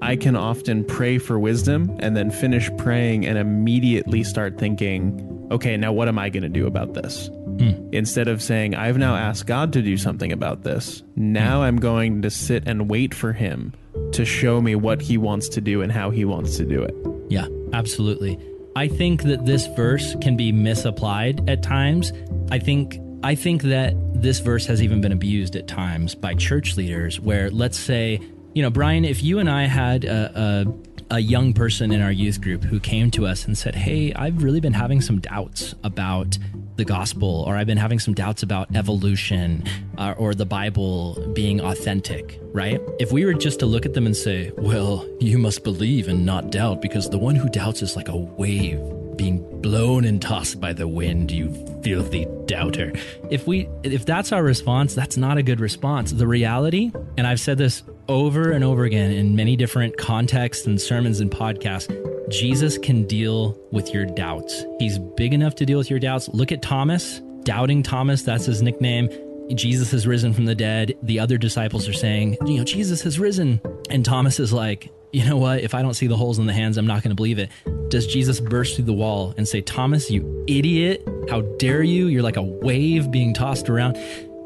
I 0.02 0.16
can 0.16 0.34
often 0.34 0.84
pray 0.84 1.18
for 1.18 1.38
wisdom 1.38 1.96
and 2.00 2.16
then 2.16 2.32
finish 2.32 2.68
praying 2.76 3.24
and 3.24 3.38
immediately 3.38 4.24
start 4.24 4.58
thinking, 4.58 5.46
okay, 5.52 5.76
now 5.76 5.92
what 5.92 6.08
am 6.08 6.18
I 6.18 6.28
going 6.28 6.42
to 6.42 6.48
do 6.48 6.66
about 6.66 6.94
this? 6.94 7.30
Hmm. 7.60 7.90
Instead 7.92 8.26
of 8.26 8.42
saying, 8.42 8.74
I've 8.74 8.96
now 8.96 9.16
asked 9.16 9.46
God 9.46 9.74
to 9.74 9.82
do 9.82 9.98
something 9.98 10.32
about 10.32 10.62
this, 10.62 11.02
now 11.14 11.58
hmm. 11.58 11.64
I'm 11.64 11.76
going 11.76 12.22
to 12.22 12.30
sit 12.30 12.66
and 12.66 12.88
wait 12.88 13.12
for 13.12 13.34
Him 13.34 13.74
to 14.12 14.24
show 14.24 14.62
me 14.62 14.74
what 14.74 15.02
He 15.02 15.18
wants 15.18 15.48
to 15.50 15.60
do 15.60 15.82
and 15.82 15.92
how 15.92 16.10
He 16.10 16.24
wants 16.24 16.56
to 16.56 16.64
do 16.64 16.82
it. 16.82 16.94
Yeah, 17.28 17.46
absolutely. 17.74 18.38
I 18.76 18.88
think 18.88 19.24
that 19.24 19.44
this 19.44 19.66
verse 19.66 20.16
can 20.22 20.36
be 20.36 20.52
misapplied 20.52 21.48
at 21.50 21.62
times. 21.62 22.12
I 22.50 22.58
think 22.58 22.98
I 23.22 23.34
think 23.34 23.62
that 23.64 23.94
this 24.14 24.38
verse 24.38 24.64
has 24.66 24.82
even 24.82 25.02
been 25.02 25.12
abused 25.12 25.54
at 25.54 25.68
times 25.68 26.14
by 26.14 26.34
church 26.34 26.78
leaders 26.78 27.20
where 27.20 27.50
let's 27.50 27.78
say, 27.78 28.20
you 28.54 28.62
know, 28.62 28.70
Brian, 28.70 29.04
if 29.04 29.22
you 29.22 29.38
and 29.38 29.50
I 29.50 29.64
had 29.64 30.04
a, 30.04 30.64
a, 31.10 31.16
a 31.16 31.18
young 31.18 31.52
person 31.52 31.92
in 31.92 32.00
our 32.00 32.12
youth 32.12 32.40
group 32.40 32.64
who 32.64 32.80
came 32.80 33.10
to 33.10 33.26
us 33.26 33.44
and 33.44 33.58
said, 33.58 33.74
"Hey, 33.74 34.14
I've 34.14 34.42
really 34.42 34.60
been 34.60 34.72
having 34.72 35.00
some 35.00 35.20
doubts 35.20 35.74
about 35.84 36.38
the 36.76 36.84
gospel 36.84 37.44
or 37.46 37.56
I've 37.56 37.66
been 37.66 37.76
having 37.76 37.98
some 37.98 38.14
doubts 38.14 38.42
about 38.42 38.74
evolution 38.74 39.64
uh, 39.98 40.14
or 40.16 40.34
the 40.34 40.46
Bible 40.46 41.32
being 41.34 41.60
authentic, 41.60 42.40
right? 42.52 42.80
If 42.98 43.12
we 43.12 43.24
were 43.24 43.34
just 43.34 43.60
to 43.60 43.66
look 43.66 43.84
at 43.86 43.94
them 43.94 44.06
and 44.06 44.16
say, 44.16 44.52
well, 44.56 45.06
you 45.20 45.38
must 45.38 45.62
believe 45.64 46.08
and 46.08 46.24
not 46.24 46.50
doubt 46.50 46.80
because 46.80 47.10
the 47.10 47.18
one 47.18 47.34
who 47.34 47.48
doubts 47.48 47.82
is 47.82 47.96
like 47.96 48.08
a 48.08 48.16
wave 48.16 48.80
being 49.16 49.60
blown 49.60 50.06
and 50.06 50.22
tossed 50.22 50.60
by 50.60 50.72
the 50.72 50.88
wind, 50.88 51.30
you 51.30 51.52
filthy 51.82 52.26
doubter. 52.46 52.90
If 53.30 53.46
we 53.46 53.68
if 53.82 54.06
that's 54.06 54.32
our 54.32 54.42
response, 54.42 54.94
that's 54.94 55.18
not 55.18 55.36
a 55.36 55.42
good 55.42 55.60
response. 55.60 56.12
The 56.12 56.26
reality, 56.26 56.90
and 57.18 57.26
I've 57.26 57.40
said 57.40 57.58
this 57.58 57.82
over 58.08 58.50
and 58.50 58.64
over 58.64 58.84
again 58.84 59.12
in 59.12 59.36
many 59.36 59.56
different 59.56 59.98
contexts 59.98 60.66
and 60.66 60.80
sermons 60.80 61.20
and 61.20 61.30
podcasts, 61.30 61.94
Jesus 62.30 62.78
can 62.78 63.06
deal 63.08 63.58
with 63.72 63.92
your 63.92 64.06
doubts. 64.06 64.64
He's 64.78 64.98
big 64.98 65.34
enough 65.34 65.56
to 65.56 65.66
deal 65.66 65.78
with 65.78 65.90
your 65.90 65.98
doubts. 65.98 66.28
Look 66.28 66.52
at 66.52 66.62
Thomas, 66.62 67.20
doubting 67.42 67.82
Thomas, 67.82 68.22
that's 68.22 68.46
his 68.46 68.62
nickname. 68.62 69.08
Jesus 69.54 69.90
has 69.90 70.06
risen 70.06 70.32
from 70.32 70.44
the 70.44 70.54
dead. 70.54 70.96
The 71.02 71.18
other 71.18 71.36
disciples 71.36 71.88
are 71.88 71.92
saying, 71.92 72.36
you 72.46 72.58
know, 72.58 72.64
Jesus 72.64 73.02
has 73.02 73.18
risen. 73.18 73.60
And 73.90 74.04
Thomas 74.04 74.38
is 74.38 74.52
like, 74.52 74.92
you 75.12 75.24
know 75.24 75.36
what? 75.36 75.60
If 75.60 75.74
I 75.74 75.82
don't 75.82 75.94
see 75.94 76.06
the 76.06 76.16
holes 76.16 76.38
in 76.38 76.46
the 76.46 76.52
hands, 76.52 76.76
I'm 76.76 76.86
not 76.86 77.02
going 77.02 77.10
to 77.10 77.16
believe 77.16 77.40
it. 77.40 77.50
Does 77.88 78.06
Jesus 78.06 78.38
burst 78.38 78.76
through 78.76 78.84
the 78.84 78.92
wall 78.92 79.34
and 79.36 79.48
say, 79.48 79.60
Thomas, 79.60 80.08
you 80.08 80.44
idiot, 80.46 81.02
how 81.28 81.40
dare 81.58 81.82
you? 81.82 82.06
You're 82.06 82.22
like 82.22 82.36
a 82.36 82.42
wave 82.42 83.10
being 83.10 83.34
tossed 83.34 83.68
around. 83.68 83.96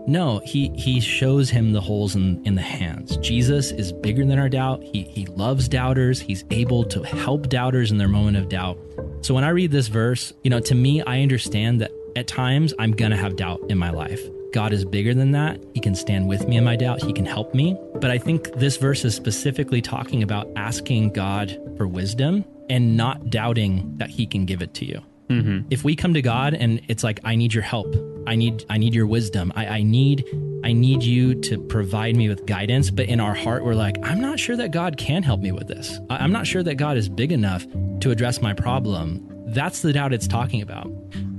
No, 0.06 0.40
he 0.44 0.68
he 0.76 1.00
shows 1.00 1.48
him 1.48 1.72
the 1.72 1.80
holes 1.80 2.14
in, 2.14 2.42
in 2.44 2.54
the 2.54 2.62
hands. 2.62 3.16
Jesus 3.18 3.70
is 3.70 3.92
bigger 3.92 4.24
than 4.24 4.38
our 4.38 4.48
doubt. 4.48 4.82
He 4.82 5.02
he 5.04 5.26
loves 5.26 5.68
doubters. 5.68 6.20
He's 6.20 6.44
able 6.50 6.84
to 6.84 7.02
help 7.02 7.48
doubters 7.48 7.90
in 7.90 7.96
their 7.96 8.08
moment 8.08 8.36
of 8.36 8.48
doubt. 8.48 8.78
So 9.22 9.34
when 9.34 9.44
I 9.44 9.48
read 9.48 9.70
this 9.70 9.88
verse, 9.88 10.32
you 10.42 10.50
know, 10.50 10.60
to 10.60 10.74
me, 10.74 11.02
I 11.02 11.22
understand 11.22 11.80
that 11.80 11.90
at 12.16 12.26
times 12.26 12.74
I'm 12.78 12.92
gonna 12.92 13.16
have 13.16 13.36
doubt 13.36 13.62
in 13.70 13.78
my 13.78 13.90
life. 13.90 14.20
God 14.52 14.72
is 14.72 14.84
bigger 14.84 15.14
than 15.14 15.32
that. 15.32 15.60
He 15.74 15.80
can 15.80 15.96
stand 15.96 16.28
with 16.28 16.46
me 16.46 16.58
in 16.58 16.64
my 16.64 16.76
doubt. 16.76 17.02
He 17.02 17.12
can 17.12 17.26
help 17.26 17.54
me. 17.54 17.76
But 17.94 18.10
I 18.10 18.18
think 18.18 18.52
this 18.54 18.76
verse 18.76 19.04
is 19.04 19.14
specifically 19.14 19.82
talking 19.82 20.22
about 20.22 20.48
asking 20.54 21.12
God 21.12 21.58
for 21.76 21.88
wisdom 21.88 22.44
and 22.70 22.96
not 22.96 23.30
doubting 23.30 23.96
that 23.96 24.10
He 24.10 24.26
can 24.26 24.44
give 24.44 24.62
it 24.62 24.72
to 24.74 24.84
you. 24.84 25.02
Mm-hmm. 25.28 25.68
If 25.70 25.84
we 25.84 25.96
come 25.96 26.14
to 26.14 26.22
God 26.22 26.54
and 26.54 26.80
it's 26.88 27.02
like, 27.02 27.20
I 27.24 27.34
need 27.36 27.54
your 27.54 27.62
help, 27.62 27.94
I 28.26 28.36
need, 28.36 28.64
I 28.68 28.78
need 28.78 28.94
your 28.94 29.06
wisdom, 29.06 29.52
I, 29.54 29.66
I 29.66 29.82
need, 29.82 30.24
I 30.62 30.72
need 30.72 31.02
you 31.02 31.34
to 31.42 31.58
provide 31.58 32.16
me 32.16 32.28
with 32.28 32.46
guidance. 32.46 32.90
But 32.90 33.06
in 33.06 33.20
our 33.20 33.34
heart, 33.34 33.64
we're 33.64 33.74
like, 33.74 33.96
I'm 34.02 34.20
not 34.20 34.38
sure 34.38 34.56
that 34.56 34.70
God 34.70 34.96
can 34.96 35.22
help 35.22 35.40
me 35.40 35.52
with 35.52 35.68
this. 35.68 35.98
I- 36.10 36.16
I'm 36.18 36.32
not 36.32 36.46
sure 36.46 36.62
that 36.62 36.76
God 36.76 36.96
is 36.96 37.08
big 37.08 37.32
enough 37.32 37.66
to 38.00 38.10
address 38.10 38.40
my 38.40 38.54
problem. 38.54 39.26
That's 39.46 39.82
the 39.82 39.92
doubt 39.92 40.12
it's 40.12 40.26
talking 40.26 40.62
about. 40.62 40.90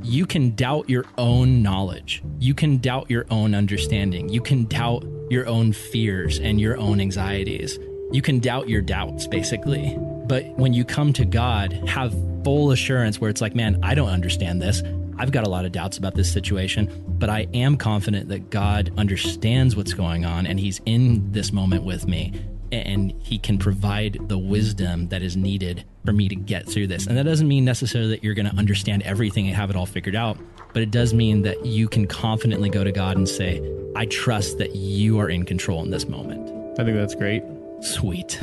You 0.03 0.25
can 0.25 0.55
doubt 0.55 0.89
your 0.89 1.05
own 1.17 1.63
knowledge. 1.63 2.21
You 2.39 2.53
can 2.53 2.77
doubt 2.77 3.09
your 3.09 3.25
own 3.31 3.55
understanding. 3.55 4.29
You 4.29 4.41
can 4.41 4.65
doubt 4.65 5.03
your 5.31 5.47
own 5.47 5.73
fears 5.73 6.39
and 6.39 6.61
your 6.61 6.77
own 6.77 7.01
anxieties. 7.01 7.79
You 8.11 8.21
can 8.21 8.39
doubt 8.39 8.69
your 8.69 8.81
doubts, 8.81 9.27
basically. 9.27 9.97
But 10.27 10.45
when 10.57 10.73
you 10.73 10.85
come 10.85 11.13
to 11.13 11.25
God, 11.25 11.73
have 11.87 12.15
full 12.43 12.71
assurance 12.71 13.19
where 13.19 13.29
it's 13.29 13.41
like, 13.41 13.55
man, 13.55 13.79
I 13.83 13.95
don't 13.95 14.09
understand 14.09 14.61
this. 14.61 14.83
I've 15.17 15.31
got 15.31 15.45
a 15.45 15.49
lot 15.49 15.65
of 15.65 15.71
doubts 15.71 15.97
about 15.97 16.15
this 16.15 16.31
situation, 16.31 17.03
but 17.07 17.29
I 17.29 17.47
am 17.53 17.77
confident 17.77 18.29
that 18.29 18.49
God 18.49 18.91
understands 18.97 19.75
what's 19.75 19.93
going 19.93 20.25
on 20.25 20.45
and 20.45 20.59
He's 20.59 20.81
in 20.85 21.31
this 21.31 21.51
moment 21.51 21.83
with 21.83 22.07
me 22.07 22.33
and 22.71 23.13
He 23.19 23.37
can 23.37 23.57
provide 23.57 24.17
the 24.27 24.37
wisdom 24.37 25.07
that 25.09 25.21
is 25.21 25.37
needed 25.37 25.85
for 26.05 26.11
me 26.11 26.27
to 26.27 26.35
get 26.35 26.67
through 26.67 26.87
this. 26.87 27.07
And 27.07 27.17
that 27.17 27.23
doesn't 27.23 27.47
mean 27.47 27.65
necessarily 27.65 28.09
that 28.11 28.23
you're 28.23 28.33
going 28.33 28.49
to 28.49 28.55
understand 28.55 29.03
everything 29.03 29.47
and 29.47 29.55
have 29.55 29.69
it 29.69 29.75
all 29.75 29.85
figured 29.85 30.15
out, 30.15 30.37
but 30.73 30.81
it 30.81 30.91
does 30.91 31.13
mean 31.13 31.43
that 31.43 31.65
you 31.65 31.87
can 31.87 32.07
confidently 32.07 32.69
go 32.69 32.83
to 32.83 32.91
God 32.91 33.17
and 33.17 33.27
say, 33.27 33.61
I 33.95 34.05
trust 34.07 34.57
that 34.57 34.75
you 34.75 35.19
are 35.19 35.29
in 35.29 35.45
control 35.45 35.83
in 35.83 35.91
this 35.91 36.07
moment. 36.07 36.51
I 36.77 36.83
think 36.83 36.97
that's 36.97 37.15
great. 37.15 37.41
Sweet. 37.85 38.41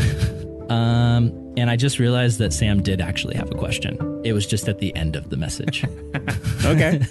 um, 0.71 1.33
and 1.57 1.69
I 1.69 1.77
just 1.77 1.99
realized 1.99 2.39
that 2.39 2.53
Sam 2.53 2.83
did 2.83 3.01
actually 3.01 3.37
have 3.37 3.51
a 3.51 3.55
question. 3.55 3.99
It 4.25 4.33
was 4.33 4.47
just 4.47 4.69
at 4.69 4.79
the 4.79 4.95
end 4.97 5.17
of 5.17 5.31
the 5.31 5.37
message. 5.37 5.85
Okay. 6.65 7.03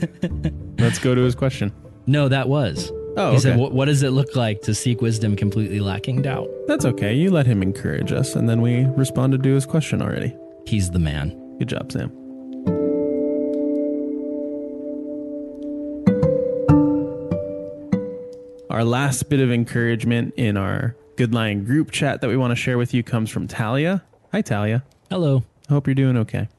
Let's 0.79 0.97
go 0.97 1.13
to 1.13 1.21
his 1.21 1.35
question. 1.35 1.73
no, 2.07 2.29
that 2.29 2.47
was. 2.47 2.89
Oh, 3.17 3.31
he 3.31 3.37
okay. 3.37 3.57
what, 3.57 3.73
what 3.73 3.85
does 3.85 4.01
it 4.01 4.11
look 4.11 4.33
like 4.37 4.61
to 4.61 4.73
seek 4.73 5.01
wisdom 5.01 5.35
completely 5.35 5.81
lacking 5.81 6.21
doubt? 6.21 6.49
That's 6.67 6.85
okay. 6.85 7.13
You 7.13 7.31
let 7.31 7.45
him 7.45 7.61
encourage 7.61 8.13
us, 8.13 8.33
and 8.37 8.47
then 8.47 8.61
we 8.61 8.85
responded 8.95 9.43
to 9.43 9.53
his 9.53 9.65
question 9.65 10.01
already. 10.01 10.33
He's 10.65 10.89
the 10.89 10.99
man. 10.99 11.57
Good 11.59 11.67
job, 11.67 11.91
Sam. 11.91 12.09
Our 18.69 18.85
last 18.85 19.27
bit 19.27 19.41
of 19.41 19.51
encouragement 19.51 20.33
in 20.37 20.55
our 20.55 20.95
Good 21.21 21.35
Lion 21.35 21.65
group 21.65 21.91
chat 21.91 22.21
that 22.21 22.29
we 22.29 22.35
want 22.35 22.49
to 22.49 22.55
share 22.55 22.79
with 22.79 22.95
you 22.95 23.03
comes 23.03 23.29
from 23.29 23.47
Talia. 23.47 24.01
Hi, 24.31 24.41
Talia. 24.41 24.83
Hello. 25.07 25.43
Hope 25.69 25.85
you're 25.85 25.93
doing 25.93 26.17
okay. 26.17 26.49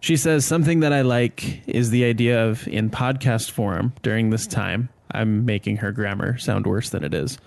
She 0.00 0.16
says 0.16 0.44
something 0.44 0.80
that 0.80 0.92
I 0.92 1.02
like 1.02 1.62
is 1.68 1.90
the 1.90 2.04
idea 2.04 2.48
of 2.48 2.66
in 2.66 2.90
podcast 2.90 3.52
form 3.52 3.92
during 4.02 4.30
this 4.30 4.48
time. 4.48 4.88
I'm 5.12 5.44
making 5.44 5.76
her 5.76 5.92
grammar 5.92 6.36
sound 6.36 6.66
worse 6.66 6.90
than 6.90 7.04
it 7.04 7.14
is. 7.14 7.38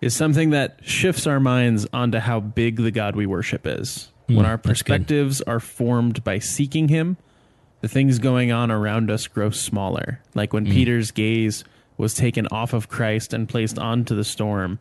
Is 0.00 0.14
something 0.14 0.50
that 0.50 0.78
shifts 0.84 1.26
our 1.26 1.40
minds 1.40 1.84
onto 1.92 2.18
how 2.18 2.38
big 2.38 2.76
the 2.76 2.92
God 2.92 3.16
we 3.16 3.26
worship 3.26 3.66
is. 3.66 4.12
Hmm, 4.28 4.36
when 4.36 4.46
our 4.46 4.56
perspectives 4.56 5.42
are 5.42 5.58
formed 5.58 6.22
by 6.22 6.38
seeking 6.38 6.86
Him, 6.86 7.16
the 7.80 7.88
things 7.88 8.20
going 8.20 8.52
on 8.52 8.70
around 8.70 9.10
us 9.10 9.26
grow 9.26 9.50
smaller. 9.50 10.20
Like 10.32 10.52
when 10.52 10.64
hmm. 10.64 10.70
Peter's 10.70 11.10
gaze 11.10 11.64
was 11.96 12.14
taken 12.14 12.46
off 12.52 12.72
of 12.72 12.88
Christ 12.88 13.32
and 13.32 13.48
placed 13.48 13.80
onto 13.80 14.14
the 14.14 14.22
storm, 14.22 14.78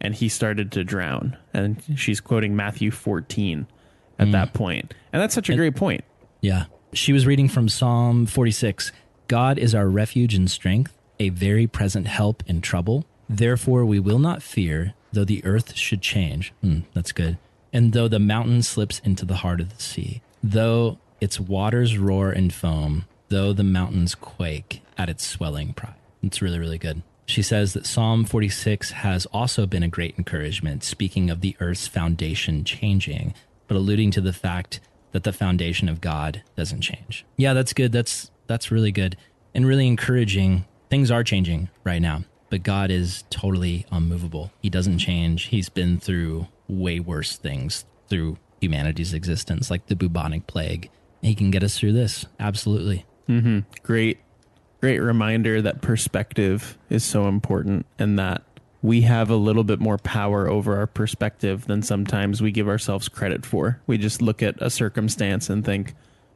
and 0.00 0.14
he 0.14 0.28
started 0.28 0.72
to 0.72 0.84
drown. 0.84 1.36
And 1.52 1.82
she's 1.96 2.20
quoting 2.20 2.56
Matthew 2.56 2.90
14 2.90 3.66
at 4.18 4.32
that 4.32 4.52
point. 4.52 4.94
And 5.12 5.20
that's 5.20 5.34
such 5.34 5.48
a 5.48 5.56
great 5.56 5.76
point. 5.76 6.04
Yeah. 6.40 6.64
She 6.92 7.12
was 7.12 7.26
reading 7.26 7.48
from 7.48 7.68
Psalm 7.68 8.26
46 8.26 8.92
God 9.28 9.58
is 9.58 9.76
our 9.76 9.88
refuge 9.88 10.34
and 10.34 10.50
strength, 10.50 10.96
a 11.20 11.28
very 11.28 11.68
present 11.68 12.08
help 12.08 12.42
in 12.48 12.60
trouble. 12.60 13.04
Therefore, 13.28 13.84
we 13.84 14.00
will 14.00 14.18
not 14.18 14.42
fear, 14.42 14.94
though 15.12 15.24
the 15.24 15.44
earth 15.44 15.76
should 15.76 16.02
change. 16.02 16.52
Hmm, 16.62 16.80
that's 16.94 17.12
good. 17.12 17.38
And 17.72 17.92
though 17.92 18.08
the 18.08 18.18
mountain 18.18 18.62
slips 18.62 18.98
into 19.04 19.24
the 19.24 19.36
heart 19.36 19.60
of 19.60 19.76
the 19.76 19.80
sea, 19.80 20.20
though 20.42 20.98
its 21.20 21.38
waters 21.38 21.96
roar 21.96 22.32
and 22.32 22.52
foam, 22.52 23.04
though 23.28 23.52
the 23.52 23.62
mountains 23.62 24.16
quake 24.16 24.82
at 24.98 25.08
its 25.08 25.24
swelling 25.24 25.74
pride. 25.74 25.94
It's 26.24 26.42
really, 26.42 26.58
really 26.58 26.78
good. 26.78 27.02
She 27.30 27.42
says 27.42 27.74
that 27.74 27.86
Psalm 27.86 28.24
46 28.24 28.90
has 28.90 29.24
also 29.26 29.64
been 29.64 29.84
a 29.84 29.88
great 29.88 30.16
encouragement, 30.18 30.82
speaking 30.82 31.30
of 31.30 31.42
the 31.42 31.56
earth's 31.60 31.86
foundation 31.86 32.64
changing, 32.64 33.34
but 33.68 33.76
alluding 33.76 34.10
to 34.10 34.20
the 34.20 34.32
fact 34.32 34.80
that 35.12 35.22
the 35.22 35.32
foundation 35.32 35.88
of 35.88 36.00
God 36.00 36.42
doesn't 36.56 36.80
change. 36.80 37.24
Yeah, 37.36 37.54
that's 37.54 37.72
good. 37.72 37.92
That's 37.92 38.32
that's 38.48 38.72
really 38.72 38.90
good 38.90 39.16
and 39.54 39.64
really 39.64 39.86
encouraging. 39.86 40.64
Things 40.88 41.12
are 41.12 41.22
changing 41.22 41.68
right 41.84 42.02
now, 42.02 42.24
but 42.48 42.64
God 42.64 42.90
is 42.90 43.22
totally 43.30 43.86
unmovable. 43.92 44.50
He 44.60 44.68
doesn't 44.68 44.98
change. 44.98 45.44
He's 45.44 45.68
been 45.68 46.00
through 46.00 46.48
way 46.66 46.98
worse 46.98 47.36
things 47.36 47.84
through 48.08 48.38
humanity's 48.60 49.14
existence, 49.14 49.70
like 49.70 49.86
the 49.86 49.94
bubonic 49.94 50.48
plague. 50.48 50.90
He 51.22 51.36
can 51.36 51.52
get 51.52 51.62
us 51.62 51.78
through 51.78 51.92
this. 51.92 52.26
Absolutely. 52.40 53.06
Mm-hmm. 53.28 53.60
great 53.84 54.18
great 54.80 55.00
reminder 55.00 55.60
that 55.60 55.82
perspective 55.82 56.78
is 56.88 57.04
so 57.04 57.28
important 57.28 57.86
and 57.98 58.18
that 58.18 58.42
we 58.82 59.02
have 59.02 59.28
a 59.28 59.36
little 59.36 59.64
bit 59.64 59.78
more 59.78 59.98
power 59.98 60.48
over 60.48 60.76
our 60.78 60.86
perspective 60.86 61.66
than 61.66 61.82
sometimes 61.82 62.40
we 62.40 62.50
give 62.50 62.66
ourselves 62.66 63.08
credit 63.08 63.44
for. 63.44 63.80
We 63.86 63.98
just 63.98 64.22
look 64.22 64.42
at 64.42 64.60
a 64.60 64.70
circumstance 64.70 65.50
and 65.50 65.64
think, 65.64 65.94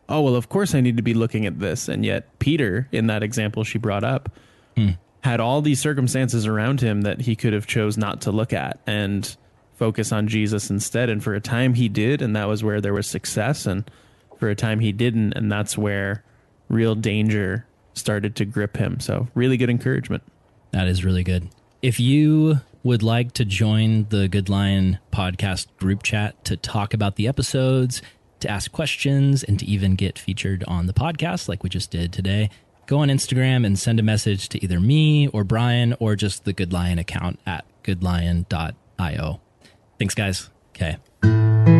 "Oh, 0.08 0.20
well, 0.20 0.36
of 0.36 0.50
course 0.50 0.74
I 0.74 0.82
need 0.82 0.98
to 0.98 1.02
be 1.02 1.14
looking 1.14 1.46
at 1.46 1.58
this." 1.58 1.88
And 1.88 2.04
yet 2.04 2.38
Peter 2.38 2.86
in 2.92 3.06
that 3.06 3.22
example 3.22 3.64
she 3.64 3.78
brought 3.78 4.04
up 4.04 4.30
hmm. 4.76 4.90
had 5.22 5.40
all 5.40 5.62
these 5.62 5.80
circumstances 5.80 6.46
around 6.46 6.82
him 6.82 7.02
that 7.02 7.22
he 7.22 7.34
could 7.34 7.54
have 7.54 7.66
chose 7.66 7.96
not 7.96 8.20
to 8.22 8.30
look 8.30 8.52
at 8.52 8.78
and 8.86 9.36
focus 9.76 10.12
on 10.12 10.28
Jesus 10.28 10.70
instead 10.70 11.08
and 11.08 11.24
for 11.24 11.34
a 11.34 11.40
time 11.40 11.74
he 11.74 11.88
did 11.88 12.20
and 12.20 12.36
that 12.36 12.46
was 12.46 12.62
where 12.62 12.80
there 12.80 12.94
was 12.94 13.06
success 13.06 13.66
and 13.66 13.90
for 14.38 14.48
a 14.48 14.54
time 14.54 14.80
he 14.80 14.92
didn't 14.92 15.32
and 15.32 15.50
that's 15.50 15.76
where 15.76 16.22
real 16.68 16.94
danger 16.94 17.66
started 17.94 18.36
to 18.36 18.44
grip 18.44 18.76
him. 18.76 19.00
So, 19.00 19.28
really 19.34 19.56
good 19.56 19.70
encouragement. 19.70 20.22
That 20.72 20.88
is 20.88 21.04
really 21.04 21.22
good. 21.22 21.48
If 21.82 22.00
you 22.00 22.60
would 22.82 23.02
like 23.02 23.32
to 23.32 23.44
join 23.44 24.06
the 24.10 24.28
Good 24.28 24.48
Lion 24.48 24.98
podcast 25.12 25.66
group 25.78 26.02
chat 26.02 26.44
to 26.44 26.56
talk 26.56 26.92
about 26.94 27.16
the 27.16 27.26
episodes, 27.26 28.02
to 28.40 28.50
ask 28.50 28.70
questions, 28.70 29.42
and 29.42 29.58
to 29.58 29.66
even 29.66 29.94
get 29.94 30.18
featured 30.18 30.64
on 30.68 30.86
the 30.86 30.92
podcast 30.92 31.48
like 31.48 31.62
we 31.62 31.70
just 31.70 31.90
did 31.90 32.12
today, 32.12 32.50
go 32.86 32.98
on 32.98 33.08
Instagram 33.08 33.64
and 33.64 33.78
send 33.78 33.98
a 33.98 34.02
message 34.02 34.48
to 34.50 34.62
either 34.62 34.80
me 34.80 35.28
or 35.28 35.44
Brian 35.44 35.94
or 35.98 36.14
just 36.14 36.44
the 36.44 36.52
Good 36.52 36.72
Lion 36.72 36.98
account 36.98 37.40
at 37.46 37.64
goodlion.io. 37.82 39.40
Thanks, 39.98 40.14
guys. 40.14 40.50
Okay. 40.74 41.73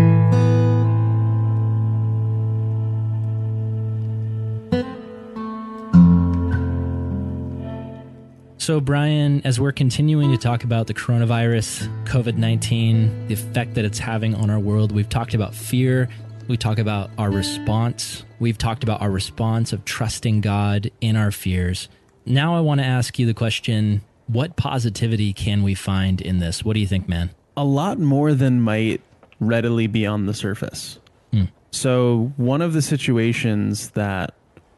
So, 8.65 8.81
Brian, 8.81 9.43
as 9.45 9.61
we're 9.61 9.73
continuing 9.73 10.31
to 10.31 10.39
talk 10.39 10.65
about 10.65 10.87
the 10.87 10.95
coronavirus, 10.95 11.87
COVID 12.07 12.39
19, 12.39 13.27
the 13.27 13.35
effect 13.35 13.75
that 13.75 13.85
it's 13.85 13.99
having 13.99 14.35
on 14.35 14.49
our 14.49 14.59
world, 14.59 14.91
we've 14.91 15.11
talked 15.11 15.35
about 15.35 15.55
fear. 15.55 16.09
We 16.49 16.57
talk 16.57 16.79
about 16.79 17.11
our 17.19 17.31
response. 17.31 18.25
We've 18.39 18.57
talked 18.57 18.83
about 18.83 19.03
our 19.03 19.11
response 19.11 19.75
of 19.75 19.85
trusting 19.85 20.41
God 20.41 20.91
in 21.03 21.15
our 21.15 21.31
fears. 21.31 21.91
Now, 22.25 22.57
I 22.57 22.61
want 22.61 22.81
to 22.81 22.87
ask 22.87 23.19
you 23.19 23.27
the 23.27 23.35
question 23.35 24.01
what 24.29 24.57
positivity 24.57 25.35
can 25.35 25.63
we 25.63 25.75
find 25.75 26.23
in 26.23 26.39
this? 26.39 26.65
What 26.65 26.73
do 26.73 26.81
you 26.81 26.87
think, 26.87 27.07
man? 27.07 27.33
A 27.59 27.65
lot 27.67 27.99
more 27.99 28.33
than 28.33 28.63
might 28.63 29.03
readily 29.41 29.89
be 29.89 30.07
on 30.07 30.25
the 30.25 30.33
surface. 30.33 30.99
Hmm. 31.33 31.45
So, 31.71 32.33
one 32.39 32.63
of 32.63 32.73
the 32.73 32.81
situations 32.81 33.91
that 33.91 34.33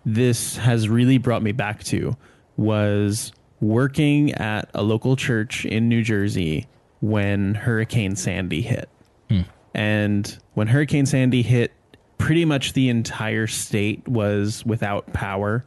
this 0.05 0.57
has 0.57 0.89
really 0.89 1.19
brought 1.19 1.45
me 1.45 1.53
back 1.53 1.85
to 1.85 2.17
was 2.57 3.31
working 3.61 4.33
at 4.35 4.71
a 4.75 4.83
local 4.83 5.17
church 5.17 5.65
in 5.65 5.89
New 5.89 6.03
Jersey 6.03 6.67
when 7.01 7.55
Hurricane 7.55 8.17
Sandy 8.17 8.63
hit. 8.63 8.89
Hmm. 9.31 9.43
And 9.75 10.39
when 10.55 10.69
Hurricane 10.69 11.07
Sandy 11.07 11.43
hit, 11.43 11.73
pretty 12.19 12.45
much 12.45 12.73
the 12.73 12.89
entire 12.89 13.47
state 13.47 14.07
was 14.09 14.65
without 14.65 15.13
power 15.13 15.65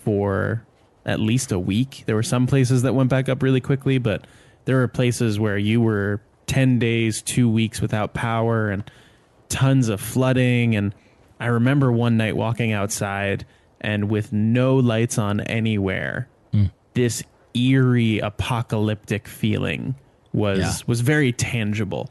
for 0.00 0.64
at 1.06 1.20
least 1.20 1.52
a 1.52 1.58
week. 1.58 2.04
There 2.06 2.14
were 2.14 2.22
some 2.22 2.46
places 2.46 2.82
that 2.82 2.94
went 2.94 3.10
back 3.10 3.28
up 3.28 3.42
really 3.42 3.60
quickly, 3.60 3.98
but 3.98 4.26
there 4.64 4.76
were 4.76 4.88
places 4.88 5.38
where 5.40 5.58
you 5.58 5.80
were 5.80 6.20
10 6.46 6.78
days, 6.78 7.22
two 7.22 7.48
weeks 7.48 7.80
without 7.80 8.12
power 8.12 8.70
and 8.70 8.90
tons 9.48 9.88
of 9.88 10.00
flooding. 10.00 10.74
And 10.76 10.94
I 11.38 11.46
remember 11.46 11.90
one 11.90 12.16
night 12.16 12.36
walking 12.36 12.72
outside 12.72 13.46
and 13.80 14.10
with 14.10 14.32
no 14.32 14.76
lights 14.76 15.16
on 15.16 15.40
anywhere, 15.40 16.28
hmm. 16.52 16.66
This 17.00 17.22
eerie 17.54 18.18
apocalyptic 18.18 19.26
feeling 19.26 19.94
was 20.32 20.58
Yeah. 20.58 20.72
was 20.86 21.00
very 21.00 21.32
tangible. 21.32 22.10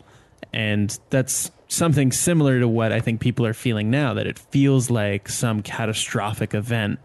And 0.52 0.98
that's 1.12 1.52
something 1.68 2.12
similar 2.12 2.60
to 2.60 2.68
what 2.68 2.92
I 2.92 3.00
think 3.00 3.22
people 3.22 3.46
are 3.46 3.54
feeling 3.54 3.92
now 3.92 4.14
that 4.16 4.26
it 4.26 4.40
feels 4.40 4.90
like 4.90 5.30
some 5.30 5.62
catastrophic 5.62 6.54
event 6.56 7.00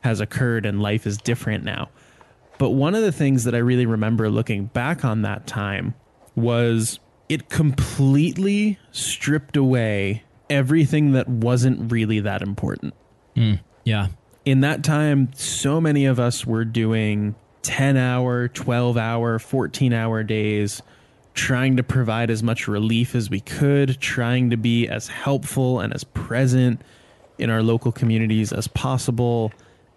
has 0.00 0.20
occurred 0.20 0.64
and 0.64 0.80
life 0.80 1.06
is 1.06 1.18
different 1.18 1.64
now. 1.64 1.90
But 2.56 2.70
one 2.70 2.94
of 2.94 3.02
the 3.02 3.12
things 3.12 3.44
that 3.44 3.54
I 3.54 3.58
really 3.58 3.84
remember 3.86 4.30
looking 4.30 4.64
back 4.66 5.04
on 5.04 5.22
that 5.22 5.46
time 5.46 5.94
was 6.34 6.98
it 7.28 7.50
completely 7.50 8.78
stripped 8.90 9.56
away 9.56 10.22
everything 10.48 11.12
that 11.12 11.28
wasn't 11.28 11.92
really 11.92 12.20
that 12.20 12.40
important. 12.40 12.94
Hmm. 13.36 13.54
Yeah. 13.84 14.08
In 14.48 14.60
that 14.60 14.82
time, 14.82 15.28
so 15.34 15.78
many 15.78 16.06
of 16.06 16.18
us 16.18 16.46
were 16.46 16.64
doing 16.64 17.34
10 17.64 17.98
hour, 17.98 18.48
12 18.48 18.96
hour, 18.96 19.38
14 19.38 19.92
hour 19.92 20.22
days, 20.22 20.80
trying 21.34 21.76
to 21.76 21.82
provide 21.82 22.30
as 22.30 22.42
much 22.42 22.66
relief 22.66 23.14
as 23.14 23.28
we 23.28 23.40
could, 23.40 24.00
trying 24.00 24.48
to 24.48 24.56
be 24.56 24.88
as 24.88 25.06
helpful 25.06 25.80
and 25.80 25.92
as 25.92 26.02
present 26.02 26.80
in 27.36 27.50
our 27.50 27.62
local 27.62 27.92
communities 27.92 28.50
as 28.50 28.66
possible. 28.68 29.52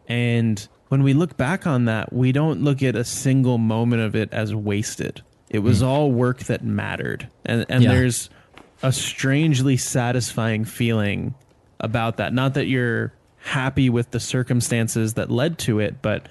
And 0.10 0.68
when 0.90 1.02
we 1.02 1.14
look 1.14 1.38
back 1.38 1.66
on 1.66 1.86
that, 1.86 2.12
we 2.12 2.34
don't 2.34 2.62
look 2.62 2.84
at 2.84 2.98
a 2.98 3.06
single 3.06 3.58
moment 3.58 4.02
of 4.02 4.18
it 4.18 4.34
as 4.34 4.54
wasted. 4.54 5.22
It 5.50 5.60
was 5.60 5.80
hmm. 5.80 5.86
all 5.86 6.12
work 6.12 6.40
that 6.40 6.62
mattered. 6.62 7.30
And 7.46 7.66
and 7.70 7.86
Yeah. 7.86 7.94
there's 7.94 8.30
a 8.84 8.92
strangely 8.92 9.78
satisfying 9.78 10.66
feeling 10.66 11.36
about 11.80 12.18
that. 12.18 12.34
Not 12.34 12.56
that 12.56 12.68
you're 12.68 13.14
happy 13.44 13.90
with 13.90 14.12
the 14.12 14.20
circumstances 14.20 15.16
that 15.16 15.32
led 15.32 15.58
to 15.60 15.80
it, 15.80 16.02
but 16.02 16.28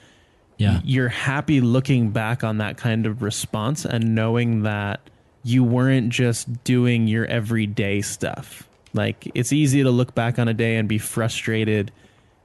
Yeah. 0.59 0.81
you're 0.85 1.09
happy 1.09 1.61
looking 1.61 2.11
back 2.11 2.45
on 2.45 2.59
that 2.59 2.77
kind 2.77 3.07
of 3.07 3.23
response 3.23 3.85
and 3.85 4.15
knowing 4.15 4.63
that 4.63 5.01
you 5.43 5.65
weren't 5.65 6.11
just 6.11 6.65
doing 6.65 7.07
your 7.07 7.25
everyday 7.27 8.03
stuff. 8.03 8.69
Like 8.93 9.31
it's 9.35 9.53
easy 9.53 9.83
to 9.83 9.91
look 9.91 10.15
back 10.15 10.39
on 10.39 10.49
a 10.49 10.55
day 10.55 10.77
and 10.77 10.89
be 10.89 10.99
frustrated 10.99 11.91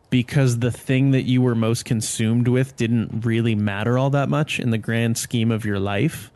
because 0.09 0.59
the 0.59 0.72
thing 0.72 1.11
that 1.11 1.24
you 1.24 1.41
were 1.41 1.55
most 1.55 1.84
consumed 1.86 2.47
with 2.47 2.76
didn't 2.78 3.26
really 3.26 3.55
matter 3.55 3.97
all 3.97 4.09
that 4.11 4.30
much 4.30 4.59
in 4.59 4.70
the 4.70 4.78
grand 4.78 5.18
scheme 5.18 5.51
of 5.51 5.66
your 5.66 5.80
life. 5.80 6.32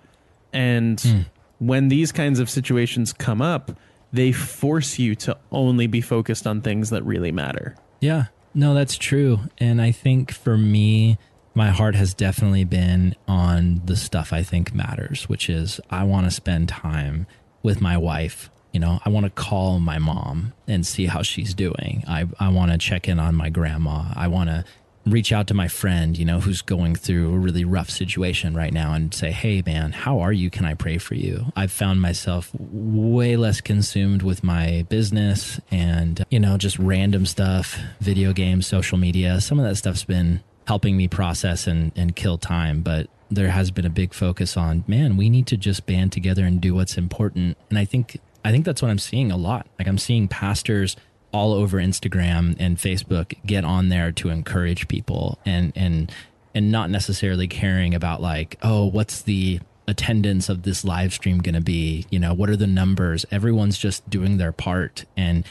And 0.51 0.99
hmm. 0.99 1.21
when 1.59 1.87
these 1.87 2.11
kinds 2.11 2.39
of 2.39 2.49
situations 2.49 3.13
come 3.13 3.41
up, 3.41 3.71
they 4.11 4.31
force 4.31 4.99
you 4.99 5.15
to 5.15 5.37
only 5.51 5.87
be 5.87 6.01
focused 6.01 6.47
on 6.47 6.61
things 6.61 6.89
that 6.89 7.03
really 7.03 7.31
matter. 7.31 7.75
Yeah, 7.99 8.25
no, 8.53 8.73
that's 8.73 8.97
true. 8.97 9.39
And 9.57 9.81
I 9.81 9.91
think 9.91 10.31
for 10.31 10.57
me, 10.57 11.17
my 11.53 11.69
heart 11.69 11.95
has 11.95 12.13
definitely 12.13 12.63
been 12.63 13.15
on 13.27 13.81
the 13.85 13.95
stuff 13.95 14.31
I 14.31 14.43
think 14.43 14.73
matters, 14.73 15.27
which 15.27 15.49
is 15.49 15.81
I 15.89 16.03
want 16.03 16.25
to 16.25 16.31
spend 16.31 16.69
time 16.69 17.27
with 17.63 17.81
my 17.81 17.97
wife. 17.97 18.49
You 18.71 18.79
know, 18.79 18.99
I 19.03 19.09
want 19.09 19.25
to 19.25 19.29
call 19.31 19.79
my 19.79 19.97
mom 19.97 20.53
and 20.67 20.85
see 20.85 21.07
how 21.07 21.23
she's 21.23 21.53
doing. 21.53 22.03
I, 22.07 22.27
I 22.39 22.49
want 22.49 22.71
to 22.71 22.77
check 22.77 23.07
in 23.07 23.19
on 23.19 23.35
my 23.35 23.49
grandma. 23.49 24.13
I 24.15 24.27
want 24.27 24.49
to 24.49 24.63
reach 25.05 25.31
out 25.31 25.47
to 25.47 25.53
my 25.53 25.67
friend, 25.67 26.17
you 26.17 26.25
know, 26.25 26.39
who's 26.39 26.61
going 26.61 26.95
through 26.95 27.33
a 27.33 27.37
really 27.37 27.65
rough 27.65 27.89
situation 27.89 28.53
right 28.53 28.73
now 28.73 28.93
and 28.93 29.13
say, 29.13 29.31
Hey, 29.31 29.63
man, 29.65 29.91
how 29.91 30.19
are 30.19 30.31
you? 30.31 30.49
Can 30.49 30.65
I 30.65 30.73
pray 30.73 30.97
for 30.97 31.15
you? 31.15 31.51
I've 31.55 31.71
found 31.71 32.01
myself 32.01 32.51
way 32.53 33.35
less 33.35 33.61
consumed 33.61 34.21
with 34.21 34.43
my 34.43 34.85
business 34.89 35.59
and, 35.71 36.23
you 36.29 36.39
know, 36.39 36.57
just 36.57 36.77
random 36.79 37.25
stuff, 37.25 37.79
video 37.99 38.33
games, 38.33 38.67
social 38.67 38.97
media. 38.97 39.41
Some 39.41 39.59
of 39.59 39.65
that 39.65 39.75
stuff's 39.75 40.03
been 40.03 40.41
helping 40.67 40.95
me 40.95 41.07
process 41.07 41.65
and, 41.65 41.91
and 41.95 42.15
kill 42.15 42.37
time. 42.37 42.81
But 42.81 43.07
there 43.31 43.49
has 43.49 43.71
been 43.71 43.85
a 43.85 43.89
big 43.91 44.13
focus 44.13 44.57
on, 44.57 44.83
man, 44.87 45.17
we 45.17 45.29
need 45.29 45.47
to 45.47 45.57
just 45.57 45.85
band 45.85 46.11
together 46.11 46.43
and 46.45 46.59
do 46.59 46.75
what's 46.75 46.97
important. 46.97 47.57
And 47.69 47.77
I 47.79 47.85
think, 47.85 48.19
I 48.43 48.51
think 48.51 48.65
that's 48.65 48.81
what 48.81 48.91
I'm 48.91 48.99
seeing 48.99 49.31
a 49.31 49.37
lot. 49.37 49.67
Like 49.77 49.87
I'm 49.87 49.97
seeing 49.97 50.27
pastors 50.27 50.95
all 51.31 51.53
over 51.53 51.77
Instagram 51.77 52.55
and 52.59 52.77
Facebook 52.77 53.33
get 53.45 53.63
on 53.63 53.89
there 53.89 54.11
to 54.13 54.29
encourage 54.29 54.87
people 54.87 55.39
and, 55.45 55.71
and, 55.75 56.11
and 56.53 56.71
not 56.71 56.89
necessarily 56.89 57.47
caring 57.47 57.93
about 57.93 58.21
like, 58.21 58.57
oh, 58.61 58.85
what's 58.85 59.21
the 59.21 59.59
attendance 59.87 60.49
of 60.49 60.63
this 60.63 60.83
live 60.83 61.13
stream 61.13 61.39
going 61.39 61.55
to 61.55 61.61
be? 61.61 62.05
You 62.09 62.19
know, 62.19 62.33
what 62.33 62.49
are 62.49 62.55
the 62.55 62.67
numbers? 62.67 63.25
Everyone's 63.31 63.77
just 63.77 64.07
doing 64.09 64.37
their 64.37 64.51
part 64.51 65.05
and 65.15 65.45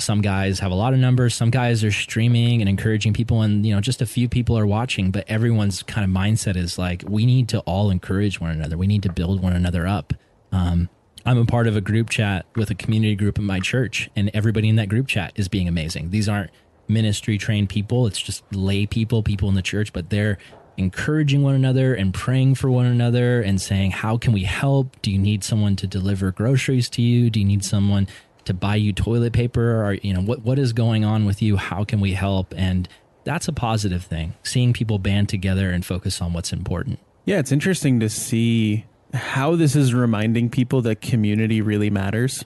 some 0.00 0.20
guys 0.20 0.60
have 0.60 0.72
a 0.72 0.74
lot 0.74 0.92
of 0.92 0.98
numbers 0.98 1.34
some 1.34 1.50
guys 1.50 1.84
are 1.84 1.92
streaming 1.92 2.60
and 2.60 2.68
encouraging 2.68 3.12
people 3.12 3.42
and 3.42 3.66
you 3.66 3.74
know 3.74 3.80
just 3.80 4.00
a 4.00 4.06
few 4.06 4.28
people 4.28 4.56
are 4.58 4.66
watching 4.66 5.10
but 5.10 5.28
everyone's 5.28 5.82
kind 5.82 6.04
of 6.04 6.10
mindset 6.10 6.56
is 6.56 6.78
like 6.78 7.04
we 7.06 7.26
need 7.26 7.48
to 7.48 7.60
all 7.60 7.90
encourage 7.90 8.40
one 8.40 8.50
another 8.50 8.76
we 8.76 8.86
need 8.86 9.02
to 9.02 9.12
build 9.12 9.42
one 9.42 9.52
another 9.52 9.86
up 9.86 10.14
um, 10.52 10.88
i'm 11.26 11.38
a 11.38 11.44
part 11.44 11.66
of 11.66 11.76
a 11.76 11.80
group 11.80 12.10
chat 12.10 12.46
with 12.56 12.70
a 12.70 12.74
community 12.74 13.14
group 13.14 13.38
in 13.38 13.44
my 13.44 13.60
church 13.60 14.10
and 14.16 14.30
everybody 14.34 14.68
in 14.68 14.76
that 14.76 14.88
group 14.88 15.06
chat 15.06 15.32
is 15.36 15.48
being 15.48 15.68
amazing. 15.68 16.10
These 16.10 16.28
aren't 16.28 16.50
ministry 16.88 17.38
trained 17.38 17.68
people 17.68 18.08
it's 18.08 18.20
just 18.20 18.42
lay 18.52 18.84
people 18.84 19.22
people 19.22 19.48
in 19.48 19.54
the 19.54 19.62
church 19.62 19.92
but 19.92 20.10
they're 20.10 20.36
encouraging 20.80 21.42
one 21.42 21.54
another 21.54 21.94
and 21.94 22.12
praying 22.14 22.54
for 22.54 22.70
one 22.70 22.86
another 22.86 23.42
and 23.42 23.60
saying 23.60 23.90
how 23.90 24.16
can 24.16 24.32
we 24.32 24.44
help? 24.44 25.00
Do 25.02 25.10
you 25.10 25.18
need 25.18 25.44
someone 25.44 25.76
to 25.76 25.86
deliver 25.86 26.32
groceries 26.32 26.88
to 26.90 27.02
you? 27.02 27.30
Do 27.30 27.38
you 27.38 27.46
need 27.46 27.64
someone 27.64 28.08
to 28.46 28.54
buy 28.54 28.76
you 28.76 28.92
toilet 28.92 29.32
paper? 29.32 29.84
Or 29.84 29.94
you 29.94 30.14
know 30.14 30.22
what 30.22 30.42
what 30.42 30.58
is 30.58 30.72
going 30.72 31.04
on 31.04 31.26
with 31.26 31.42
you? 31.42 31.56
How 31.56 31.84
can 31.84 32.00
we 32.00 32.14
help? 32.14 32.54
And 32.56 32.88
that's 33.24 33.46
a 33.46 33.52
positive 33.52 34.04
thing 34.04 34.34
seeing 34.42 34.72
people 34.72 34.98
band 34.98 35.28
together 35.28 35.70
and 35.70 35.84
focus 35.84 36.20
on 36.20 36.32
what's 36.32 36.52
important. 36.52 36.98
Yeah 37.24 37.38
it's 37.38 37.52
interesting 37.52 38.00
to 38.00 38.08
see 38.08 38.86
how 39.14 39.56
this 39.56 39.74
is 39.76 39.92
reminding 39.94 40.50
people 40.50 40.82
that 40.82 41.00
community 41.00 41.60
really 41.60 41.90
matters 41.90 42.44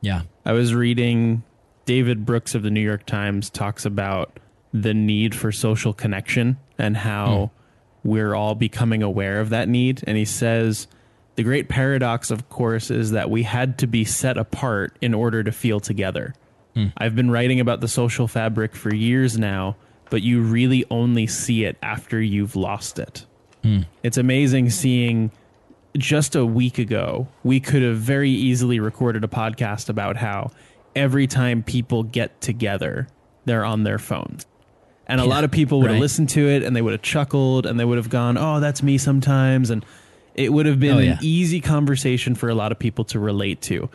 yeah 0.00 0.22
i 0.44 0.52
was 0.52 0.74
reading 0.74 1.42
david 1.84 2.24
brooks 2.24 2.54
of 2.54 2.62
the 2.62 2.70
new 2.70 2.80
york 2.80 3.04
times 3.06 3.50
talks 3.50 3.84
about 3.84 4.38
the 4.72 4.94
need 4.94 5.34
for 5.34 5.52
social 5.52 5.92
connection 5.92 6.56
and 6.78 6.96
how 6.96 7.26
mm. 7.26 7.50
we're 8.04 8.34
all 8.34 8.54
becoming 8.54 9.02
aware 9.02 9.40
of 9.40 9.50
that 9.50 9.68
need 9.68 10.02
and 10.06 10.16
he 10.16 10.24
says 10.24 10.86
the 11.34 11.42
great 11.42 11.68
paradox, 11.68 12.30
of 12.30 12.48
course, 12.48 12.90
is 12.90 13.12
that 13.12 13.30
we 13.30 13.42
had 13.42 13.78
to 13.78 13.86
be 13.86 14.04
set 14.04 14.36
apart 14.36 14.96
in 15.00 15.14
order 15.14 15.42
to 15.42 15.50
feel 15.50 15.80
together. 15.80 16.34
Hmm. 16.74 16.86
I've 16.96 17.16
been 17.16 17.30
writing 17.30 17.60
about 17.60 17.80
the 17.80 17.88
social 17.88 18.28
fabric 18.28 18.74
for 18.74 18.94
years 18.94 19.38
now, 19.38 19.76
but 20.10 20.22
you 20.22 20.42
really 20.42 20.84
only 20.90 21.26
see 21.26 21.64
it 21.64 21.78
after 21.82 22.20
you've 22.20 22.56
lost 22.56 22.98
it. 22.98 23.24
Hmm. 23.62 23.82
It's 24.02 24.18
amazing 24.18 24.70
seeing 24.70 25.30
just 25.96 26.34
a 26.34 26.44
week 26.44 26.78
ago, 26.78 27.28
we 27.44 27.60
could 27.60 27.82
have 27.82 27.96
very 27.96 28.30
easily 28.30 28.80
recorded 28.80 29.24
a 29.24 29.28
podcast 29.28 29.88
about 29.88 30.16
how 30.16 30.50
every 30.94 31.26
time 31.26 31.62
people 31.62 32.02
get 32.02 32.40
together, 32.40 33.08
they're 33.44 33.64
on 33.64 33.84
their 33.84 33.98
phones. 33.98 34.46
And 35.06 35.20
a 35.20 35.24
yeah, 35.24 35.30
lot 35.30 35.44
of 35.44 35.50
people 35.50 35.80
would 35.80 35.86
right. 35.86 35.94
have 35.94 36.00
listened 36.00 36.28
to 36.30 36.48
it 36.48 36.62
and 36.62 36.74
they 36.74 36.82
would 36.82 36.92
have 36.92 37.02
chuckled 37.02 37.66
and 37.66 37.78
they 37.78 37.84
would 37.84 37.98
have 37.98 38.08
gone, 38.08 38.38
Oh, 38.38 38.60
that's 38.60 38.82
me 38.82 38.98
sometimes. 38.98 39.70
And 39.70 39.84
it 40.34 40.52
would 40.52 40.66
have 40.66 40.80
been 40.80 40.96
oh, 40.96 41.00
yeah. 41.00 41.12
an 41.12 41.18
easy 41.20 41.60
conversation 41.60 42.34
for 42.34 42.48
a 42.48 42.54
lot 42.54 42.72
of 42.72 42.78
people 42.78 43.04
to 43.06 43.18
relate 43.18 43.60
to. 43.62 43.90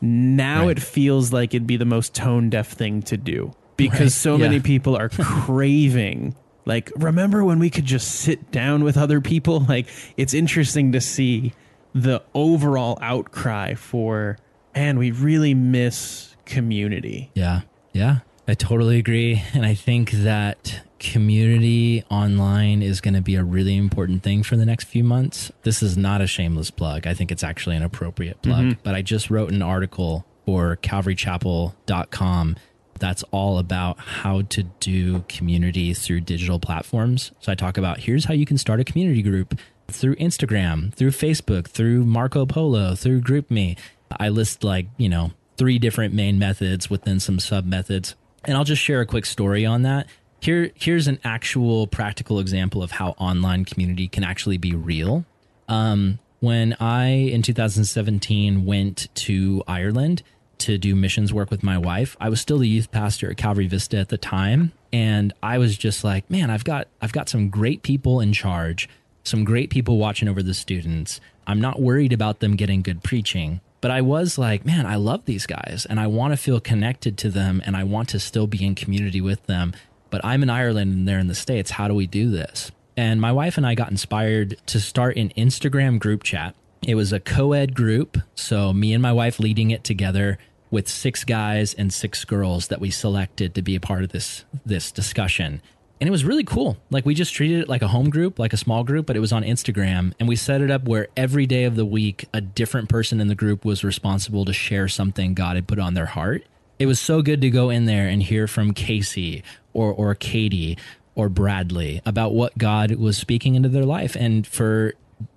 Now 0.00 0.66
right. 0.66 0.78
it 0.78 0.82
feels 0.82 1.32
like 1.32 1.52
it'd 1.52 1.66
be 1.66 1.76
the 1.76 1.84
most 1.84 2.14
tone 2.14 2.48
deaf 2.48 2.72
thing 2.72 3.02
to 3.02 3.16
do 3.16 3.52
because 3.76 4.00
right. 4.00 4.12
so 4.12 4.36
yeah. 4.36 4.48
many 4.48 4.60
people 4.60 4.96
are 4.96 5.08
craving 5.12 6.34
like 6.64 6.90
remember 6.96 7.44
when 7.44 7.58
we 7.58 7.70
could 7.70 7.84
just 7.84 8.08
sit 8.08 8.50
down 8.50 8.84
with 8.84 8.96
other 8.96 9.20
people 9.20 9.60
like 9.68 9.86
it's 10.16 10.34
interesting 10.34 10.92
to 10.92 11.00
see 11.00 11.52
the 11.94 12.22
overall 12.34 12.98
outcry 13.02 13.74
for 13.74 14.38
and 14.74 14.98
we 14.98 15.10
really 15.10 15.54
miss 15.54 16.34
community 16.44 17.30
yeah 17.34 17.60
yeah 17.92 18.18
i 18.48 18.54
totally 18.54 18.98
agree 18.98 19.42
and 19.54 19.66
i 19.66 19.74
think 19.74 20.10
that 20.10 20.82
community 21.02 22.04
online 22.10 22.80
is 22.80 23.00
going 23.00 23.14
to 23.14 23.20
be 23.20 23.34
a 23.34 23.42
really 23.42 23.76
important 23.76 24.22
thing 24.22 24.44
for 24.44 24.56
the 24.56 24.64
next 24.64 24.84
few 24.84 25.02
months. 25.02 25.50
This 25.64 25.82
is 25.82 25.96
not 25.96 26.20
a 26.20 26.28
shameless 26.28 26.70
plug. 26.70 27.08
I 27.08 27.12
think 27.12 27.32
it's 27.32 27.42
actually 27.42 27.74
an 27.74 27.82
appropriate 27.82 28.40
plug. 28.40 28.64
Mm-hmm. 28.64 28.80
But 28.84 28.94
I 28.94 29.02
just 29.02 29.28
wrote 29.28 29.50
an 29.50 29.62
article 29.62 30.24
for 30.46 30.76
calvarychapel.com 30.76 32.56
that's 33.02 33.22
all 33.32 33.58
about 33.58 33.98
how 33.98 34.42
to 34.42 34.62
do 34.62 35.24
community 35.28 35.92
through 35.92 36.20
digital 36.20 36.58
platforms. 36.58 37.32
So 37.40 37.52
I 37.52 37.54
talk 37.54 37.76
about 37.76 37.98
here's 37.98 38.24
how 38.24 38.34
you 38.34 38.46
can 38.46 38.56
start 38.56 38.80
a 38.80 38.84
community 38.84 39.22
group 39.22 39.58
through 39.88 40.14
Instagram, 40.16 40.94
through 40.94 41.10
Facebook, 41.10 41.66
through 41.66 42.04
Marco 42.04 42.46
Polo, 42.46 42.94
through 42.94 43.20
GroupMe. 43.20 43.76
I 44.18 44.28
list 44.28 44.62
like, 44.64 44.86
you 44.96 45.08
know, 45.08 45.32
three 45.56 45.78
different 45.78 46.14
main 46.14 46.38
methods 46.38 46.88
within 46.88 47.18
some 47.20 47.40
sub 47.40 47.66
methods. 47.66 48.14
And 48.44 48.56
I'll 48.56 48.64
just 48.64 48.82
share 48.82 49.00
a 49.00 49.06
quick 49.06 49.26
story 49.26 49.66
on 49.66 49.82
that 49.82 50.06
here 50.42 50.72
here's 50.74 51.06
an 51.06 51.20
actual 51.24 51.86
practical 51.86 52.40
example 52.40 52.82
of 52.82 52.90
how 52.90 53.10
online 53.10 53.64
community 53.64 54.08
can 54.08 54.24
actually 54.24 54.58
be 54.58 54.74
real. 54.74 55.24
Um, 55.68 56.18
when 56.40 56.74
I 56.80 57.06
in 57.06 57.42
2017 57.42 58.66
went 58.66 59.14
to 59.14 59.62
Ireland 59.68 60.22
to 60.62 60.78
do 60.78 60.94
missions 60.94 61.32
work 61.32 61.50
with 61.50 61.62
my 61.62 61.78
wife, 61.78 62.16
I 62.20 62.28
was 62.28 62.40
still 62.40 62.58
the 62.58 62.68
youth 62.68 62.90
pastor 62.90 63.30
at 63.30 63.36
Calvary 63.36 63.66
Vista 63.66 63.98
at 63.98 64.08
the 64.08 64.18
time, 64.18 64.72
and 64.92 65.32
I 65.42 65.58
was 65.58 65.76
just 65.76 66.04
like, 66.04 66.28
man, 66.30 66.50
I've 66.50 66.64
got 66.64 66.88
I've 67.00 67.12
got 67.12 67.28
some 67.28 67.48
great 67.48 67.82
people 67.82 68.20
in 68.20 68.32
charge, 68.32 68.88
some 69.24 69.44
great 69.44 69.70
people 69.70 69.98
watching 69.98 70.28
over 70.28 70.42
the 70.42 70.54
students. 70.54 71.20
I'm 71.46 71.60
not 71.60 71.80
worried 71.80 72.12
about 72.12 72.40
them 72.40 72.56
getting 72.56 72.82
good 72.82 73.02
preaching. 73.02 73.60
But 73.80 73.90
I 73.90 74.00
was 74.00 74.38
like, 74.38 74.64
man, 74.64 74.86
I 74.86 74.94
love 74.94 75.24
these 75.24 75.44
guys 75.44 75.88
and 75.90 75.98
I 75.98 76.06
want 76.06 76.32
to 76.32 76.36
feel 76.36 76.60
connected 76.60 77.18
to 77.18 77.30
them 77.30 77.60
and 77.66 77.76
I 77.76 77.82
want 77.82 78.10
to 78.10 78.20
still 78.20 78.46
be 78.46 78.64
in 78.64 78.76
community 78.76 79.20
with 79.20 79.44
them 79.46 79.72
but 80.12 80.20
I'm 80.22 80.42
in 80.44 80.50
Ireland 80.50 80.92
and 80.92 81.08
they're 81.08 81.18
in 81.18 81.26
the 81.26 81.34
States. 81.34 81.72
How 81.72 81.88
do 81.88 81.94
we 81.94 82.06
do 82.06 82.30
this? 82.30 82.70
And 82.96 83.20
my 83.20 83.32
wife 83.32 83.56
and 83.56 83.66
I 83.66 83.74
got 83.74 83.90
inspired 83.90 84.58
to 84.66 84.78
start 84.78 85.16
an 85.16 85.30
Instagram 85.30 85.98
group 85.98 86.22
chat. 86.22 86.54
It 86.86 86.94
was 86.94 87.12
a 87.12 87.18
co 87.18 87.54
ed 87.54 87.74
group. 87.74 88.18
So 88.34 88.74
me 88.74 88.92
and 88.92 89.02
my 89.02 89.12
wife 89.12 89.40
leading 89.40 89.70
it 89.70 89.82
together 89.82 90.38
with 90.72 90.88
six 90.88 91.22
guys 91.22 91.74
and 91.74 91.92
six 91.92 92.24
girls 92.24 92.66
that 92.68 92.80
we 92.80 92.90
selected 92.90 93.54
to 93.54 93.62
be 93.62 93.76
a 93.76 93.80
part 93.80 94.02
of 94.02 94.10
this 94.10 94.44
this 94.66 94.90
discussion. 94.90 95.62
And 96.00 96.08
it 96.08 96.10
was 96.10 96.24
really 96.24 96.42
cool. 96.42 96.78
Like 96.90 97.06
we 97.06 97.14
just 97.14 97.32
treated 97.32 97.60
it 97.60 97.68
like 97.68 97.82
a 97.82 97.86
home 97.86 98.10
group, 98.10 98.40
like 98.40 98.52
a 98.52 98.56
small 98.56 98.82
group, 98.82 99.06
but 99.06 99.14
it 99.14 99.20
was 99.20 99.32
on 99.32 99.44
Instagram. 99.44 100.14
And 100.18 100.28
we 100.28 100.34
set 100.34 100.60
it 100.60 100.68
up 100.68 100.82
where 100.82 101.06
every 101.16 101.46
day 101.46 101.62
of 101.62 101.76
the 101.76 101.84
week, 101.84 102.24
a 102.34 102.40
different 102.40 102.88
person 102.88 103.20
in 103.20 103.28
the 103.28 103.36
group 103.36 103.64
was 103.64 103.84
responsible 103.84 104.44
to 104.46 104.52
share 104.52 104.88
something 104.88 105.34
God 105.34 105.54
had 105.54 105.68
put 105.68 105.78
on 105.78 105.94
their 105.94 106.06
heart. 106.06 106.44
It 106.80 106.86
was 106.86 106.98
so 106.98 107.22
good 107.22 107.40
to 107.42 107.50
go 107.50 107.70
in 107.70 107.84
there 107.84 108.08
and 108.08 108.20
hear 108.20 108.48
from 108.48 108.74
Casey 108.74 109.44
or 109.72 109.92
or 109.92 110.16
Katie 110.16 110.76
or 111.14 111.28
Bradley 111.28 112.00
about 112.04 112.32
what 112.32 112.58
God 112.58 112.92
was 112.96 113.16
speaking 113.16 113.54
into 113.54 113.68
their 113.68 113.84
life. 113.84 114.16
And 114.16 114.44
for 114.44 114.94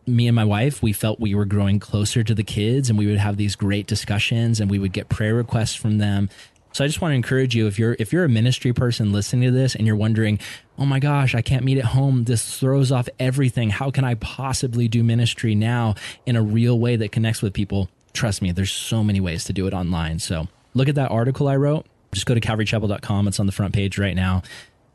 me 0.07 0.27
and 0.27 0.35
my 0.35 0.45
wife, 0.45 0.81
we 0.81 0.93
felt 0.93 1.19
we 1.19 1.35
were 1.35 1.45
growing 1.45 1.79
closer 1.79 2.23
to 2.23 2.33
the 2.33 2.43
kids 2.43 2.89
and 2.89 2.97
we 2.97 3.07
would 3.07 3.17
have 3.17 3.37
these 3.37 3.55
great 3.55 3.87
discussions 3.87 4.59
and 4.59 4.69
we 4.69 4.79
would 4.79 4.93
get 4.93 5.09
prayer 5.09 5.35
requests 5.35 5.75
from 5.75 5.97
them. 5.97 6.29
So 6.73 6.83
I 6.83 6.87
just 6.87 7.01
want 7.01 7.11
to 7.11 7.15
encourage 7.15 7.55
you 7.55 7.67
if 7.67 7.79
you're 7.79 7.95
if 7.99 8.11
you're 8.11 8.25
a 8.25 8.29
ministry 8.29 8.73
person 8.73 9.13
listening 9.13 9.43
to 9.43 9.51
this 9.51 9.75
and 9.75 9.87
you're 9.87 9.95
wondering, 9.95 10.39
"Oh 10.77 10.85
my 10.85 10.99
gosh, 10.99 11.33
I 11.33 11.41
can't 11.41 11.63
meet 11.63 11.77
at 11.77 11.85
home. 11.85 12.25
This 12.25 12.59
throws 12.59 12.91
off 12.91 13.07
everything. 13.17 13.69
How 13.69 13.91
can 13.91 14.03
I 14.03 14.15
possibly 14.15 14.89
do 14.89 15.01
ministry 15.01 15.55
now 15.55 15.95
in 16.25 16.35
a 16.35 16.41
real 16.41 16.77
way 16.77 16.97
that 16.97 17.13
connects 17.13 17.41
with 17.41 17.53
people?" 17.53 17.89
Trust 18.11 18.41
me, 18.41 18.51
there's 18.51 18.73
so 18.73 19.03
many 19.05 19.21
ways 19.21 19.45
to 19.45 19.53
do 19.53 19.67
it 19.67 19.73
online. 19.73 20.19
So, 20.19 20.49
look 20.73 20.89
at 20.89 20.95
that 20.95 21.11
article 21.11 21.47
I 21.47 21.55
wrote 21.55 21.85
just 22.15 22.25
go 22.25 22.33
to 22.33 22.39
calvarychapel.com. 22.39 23.27
It's 23.27 23.39
on 23.39 23.45
the 23.45 23.51
front 23.51 23.73
page 23.73 23.99
right 23.99 24.15
now. 24.15 24.41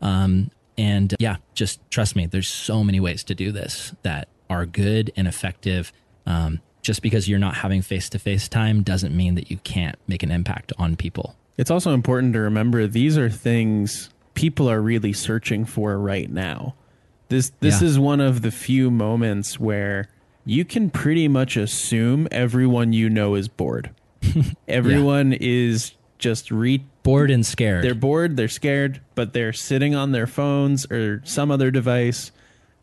Um, 0.01 0.51
and 0.77 1.15
yeah, 1.19 1.37
just 1.55 1.79
trust 1.91 2.17
me, 2.17 2.27
there's 2.27 2.49
so 2.49 2.83
many 2.83 2.99
ways 2.99 3.23
to 3.25 3.35
do 3.35 3.53
this 3.53 3.95
that 4.03 4.29
are 4.51 4.67
good 4.67 5.11
and 5.17 5.27
effective. 5.27 5.93
Um, 6.27 6.61
just 6.83 7.01
because 7.03 7.29
you're 7.29 7.39
not 7.39 7.57
having 7.57 7.81
face 7.83 8.09
to 8.11 8.19
face 8.19 8.49
time 8.49 8.83
doesn't 8.83 9.15
mean 9.17 9.35
that 9.37 9.51
you 9.51 9.59
can't 9.59 9.97
make 10.09 10.23
an 10.23 10.31
impact 10.31 10.73
on 10.79 10.97
people. 10.97 11.37
It's 11.57 11.71
also 11.71 11.93
important 11.93 12.33
to 12.35 12.41
remember 12.41 12.87
these 12.87 13.17
are 13.19 13.29
things 13.31 14.11
people 14.35 14.69
are 14.71 14.81
really 14.81 15.13
searching 15.13 15.65
for 15.65 15.99
right 15.99 16.31
now. 16.31 16.75
This 17.29 17.53
this 17.61 17.81
Yeah. 17.81 17.89
is 17.89 17.99
one 17.99 18.21
of 18.21 18.43
the 18.43 18.51
few 18.51 18.91
moments 18.91 19.61
where 19.61 20.09
you 20.47 20.65
can 20.65 20.89
pretty 20.91 21.29
much 21.29 21.57
assume 21.57 22.27
everyone 22.33 22.93
you 22.95 23.11
know 23.11 23.35
is 23.35 23.47
bored. 23.49 23.91
everyone 24.69 25.33
is 25.33 25.93
just 26.19 26.51
re 26.51 26.85
Bored 27.03 27.31
and 27.31 27.45
scared. 27.47 27.83
they're 27.83 27.95
bored, 27.95 28.37
they're 28.37 28.47
scared, 28.49 29.01
but 29.15 29.33
they're 29.33 29.55
sitting 29.55 29.95
on 29.95 30.13
their 30.13 30.27
phones 30.27 30.85
or 30.91 31.23
some 31.25 31.51
other 31.51 31.71
device 31.71 32.31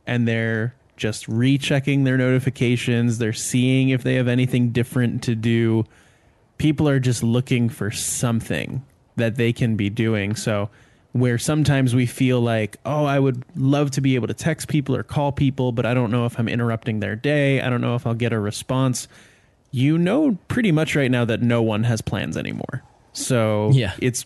and 0.07 0.27
they're 0.27 0.73
just 0.97 1.27
rechecking 1.27 2.03
their 2.03 2.17
notifications. 2.17 3.17
They're 3.19 3.31
seeing 3.33 3.89
if 3.89 4.03
they 4.03 4.15
have 4.15 4.27
anything 4.27 4.69
different 4.71 5.23
to 5.23 5.35
do. 5.35 5.85
People 6.57 6.89
are 6.89 6.99
just 6.99 7.23
looking 7.23 7.69
for 7.69 7.91
something 7.91 8.83
that 9.15 9.35
they 9.35 9.53
can 9.53 9.75
be 9.75 9.89
doing. 9.89 10.35
So, 10.35 10.69
where 11.13 11.37
sometimes 11.37 11.95
we 11.95 12.05
feel 12.05 12.41
like, 12.41 12.77
oh, 12.85 13.05
I 13.05 13.17
would 13.17 13.43
love 13.55 13.91
to 13.91 14.01
be 14.01 14.15
able 14.15 14.27
to 14.27 14.33
text 14.35 14.67
people 14.67 14.95
or 14.95 15.01
call 15.03 15.31
people, 15.31 15.71
but 15.71 15.85
I 15.85 15.93
don't 15.95 16.11
know 16.11 16.25
if 16.25 16.37
I'm 16.37 16.47
interrupting 16.47 16.99
their 16.99 17.15
day. 17.15 17.61
I 17.61 17.69
don't 17.69 17.81
know 17.81 17.95
if 17.95 18.05
I'll 18.05 18.13
get 18.13 18.33
a 18.33 18.39
response. 18.39 19.07
You 19.71 19.97
know, 19.97 20.37
pretty 20.47 20.71
much 20.71 20.95
right 20.95 21.09
now 21.09 21.25
that 21.25 21.41
no 21.41 21.61
one 21.63 21.83
has 21.85 22.01
plans 22.01 22.37
anymore. 22.37 22.83
So, 23.13 23.71
Yeah. 23.73 23.93
it's 23.99 24.25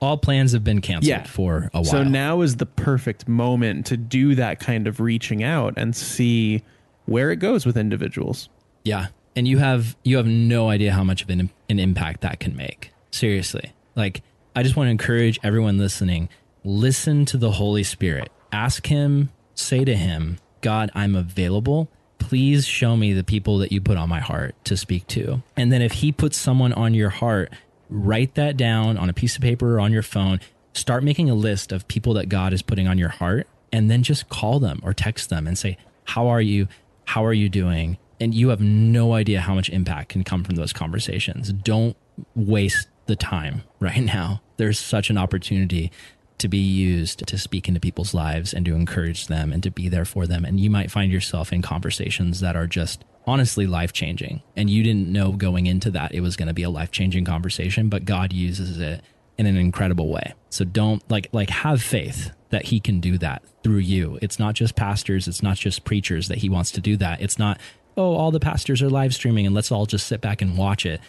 All 0.00 0.16
plans 0.16 0.52
have 0.52 0.64
been 0.64 0.80
canceled 0.80 1.08
Yeah. 1.08 1.24
for 1.24 1.70
a 1.74 1.78
while. 1.82 1.84
so 1.84 2.02
now 2.04 2.40
is 2.40 2.56
the 2.56 2.66
perfect 2.66 3.28
moment 3.28 3.86
to 3.86 3.96
do 3.96 4.34
that 4.34 4.58
kind 4.60 4.86
of 4.86 4.98
reaching 5.00 5.42
out 5.42 5.74
and 5.76 5.94
see 5.94 6.62
where 7.06 7.30
it 7.30 7.36
goes 7.36 7.66
with 7.66 7.76
individuals. 7.76 8.48
Yeah. 8.84 9.08
And 9.36 9.46
you 9.46 9.58
have 9.58 9.96
you 10.02 10.16
have 10.16 10.26
no 10.26 10.68
idea 10.70 10.92
how 10.92 11.04
much 11.04 11.22
of 11.22 11.30
an, 11.30 11.50
an 11.68 11.78
impact 11.78 12.22
that 12.22 12.40
can 12.40 12.56
make. 12.56 12.92
Seriously. 13.10 13.72
Like 13.94 14.22
I 14.56 14.62
just 14.62 14.74
want 14.76 14.86
to 14.88 14.90
encourage 14.90 15.38
everyone 15.42 15.78
listening, 15.78 16.28
listen 16.64 17.24
to 17.26 17.36
the 17.36 17.52
Holy 17.52 17.82
Spirit. 17.84 18.30
Ask 18.52 18.86
him, 18.86 19.30
say 19.54 19.84
to 19.84 19.94
him, 19.94 20.38
God, 20.62 20.90
I'm 20.94 21.14
available. 21.14 21.88
Please 22.18 22.66
show 22.66 22.96
me 22.96 23.12
the 23.12 23.24
people 23.24 23.58
that 23.58 23.70
you 23.72 23.80
put 23.80 23.96
on 23.96 24.08
my 24.08 24.20
heart 24.20 24.54
to 24.64 24.76
speak 24.76 25.06
to. 25.08 25.42
And 25.56 25.72
then 25.72 25.82
if 25.82 25.92
he 25.92 26.10
puts 26.12 26.36
someone 26.36 26.72
on 26.72 26.92
your 26.94 27.10
heart, 27.10 27.52
write 27.90 28.34
that 28.36 28.56
down 28.56 28.96
on 28.96 29.10
a 29.10 29.12
piece 29.12 29.36
of 29.36 29.42
paper 29.42 29.76
or 29.76 29.80
on 29.80 29.92
your 29.92 30.02
phone. 30.02 30.40
Start 30.72 31.02
making 31.02 31.28
a 31.28 31.34
list 31.34 31.72
of 31.72 31.88
people 31.88 32.14
that 32.14 32.28
God 32.28 32.52
is 32.52 32.62
putting 32.62 32.86
on 32.86 32.96
your 32.96 33.08
heart 33.08 33.46
and 33.72 33.90
then 33.90 34.02
just 34.02 34.28
call 34.28 34.60
them 34.60 34.80
or 34.82 34.94
text 34.94 35.28
them 35.28 35.46
and 35.46 35.58
say, 35.58 35.76
How 36.04 36.28
are 36.28 36.40
you? 36.40 36.68
How 37.04 37.24
are 37.24 37.32
you 37.32 37.48
doing? 37.48 37.98
And 38.20 38.34
you 38.34 38.50
have 38.50 38.60
no 38.60 39.14
idea 39.14 39.40
how 39.40 39.54
much 39.54 39.70
impact 39.70 40.10
can 40.10 40.24
come 40.24 40.44
from 40.44 40.56
those 40.56 40.72
conversations. 40.72 41.52
Don't 41.52 41.96
waste 42.34 42.88
the 43.06 43.16
time 43.16 43.62
right 43.80 44.02
now. 44.02 44.42
There's 44.58 44.78
such 44.78 45.10
an 45.10 45.18
opportunity 45.18 45.90
to 46.38 46.48
be 46.48 46.58
used 46.58 47.26
to 47.26 47.38
speak 47.38 47.68
into 47.68 47.80
people's 47.80 48.14
lives 48.14 48.54
and 48.54 48.64
to 48.64 48.74
encourage 48.74 49.26
them 49.26 49.52
and 49.52 49.62
to 49.62 49.70
be 49.70 49.88
there 49.88 50.04
for 50.04 50.26
them. 50.26 50.44
And 50.44 50.58
you 50.58 50.70
might 50.70 50.90
find 50.90 51.12
yourself 51.12 51.52
in 51.52 51.62
conversations 51.62 52.40
that 52.40 52.56
are 52.56 52.66
just 52.66 53.04
honestly 53.30 53.66
life 53.66 53.92
changing. 53.92 54.42
And 54.56 54.68
you 54.68 54.82
didn't 54.82 55.08
know 55.08 55.32
going 55.32 55.66
into 55.66 55.90
that 55.92 56.12
it 56.12 56.20
was 56.20 56.36
going 56.36 56.48
to 56.48 56.54
be 56.54 56.64
a 56.64 56.70
life 56.70 56.90
changing 56.90 57.24
conversation, 57.24 57.88
but 57.88 58.04
God 58.04 58.32
uses 58.32 58.78
it 58.78 59.02
in 59.38 59.46
an 59.46 59.56
incredible 59.56 60.08
way. 60.08 60.34
So 60.50 60.64
don't 60.64 61.08
like 61.10 61.28
like 61.32 61.50
have 61.50 61.80
faith 61.80 62.32
that 62.50 62.66
he 62.66 62.80
can 62.80 63.00
do 63.00 63.16
that 63.18 63.42
through 63.62 63.78
you. 63.78 64.18
It's 64.20 64.38
not 64.38 64.54
just 64.54 64.74
pastors, 64.74 65.28
it's 65.28 65.42
not 65.42 65.56
just 65.56 65.84
preachers 65.84 66.28
that 66.28 66.38
he 66.38 66.48
wants 66.48 66.72
to 66.72 66.80
do 66.80 66.96
that. 66.96 67.20
It's 67.20 67.38
not 67.38 67.60
oh 67.96 68.14
all 68.14 68.30
the 68.30 68.40
pastors 68.40 68.82
are 68.82 68.90
live 68.90 69.14
streaming 69.14 69.46
and 69.46 69.54
let's 69.54 69.70
all 69.70 69.86
just 69.86 70.06
sit 70.06 70.20
back 70.20 70.42
and 70.42 70.58
watch 70.58 70.84
it. 70.84 71.00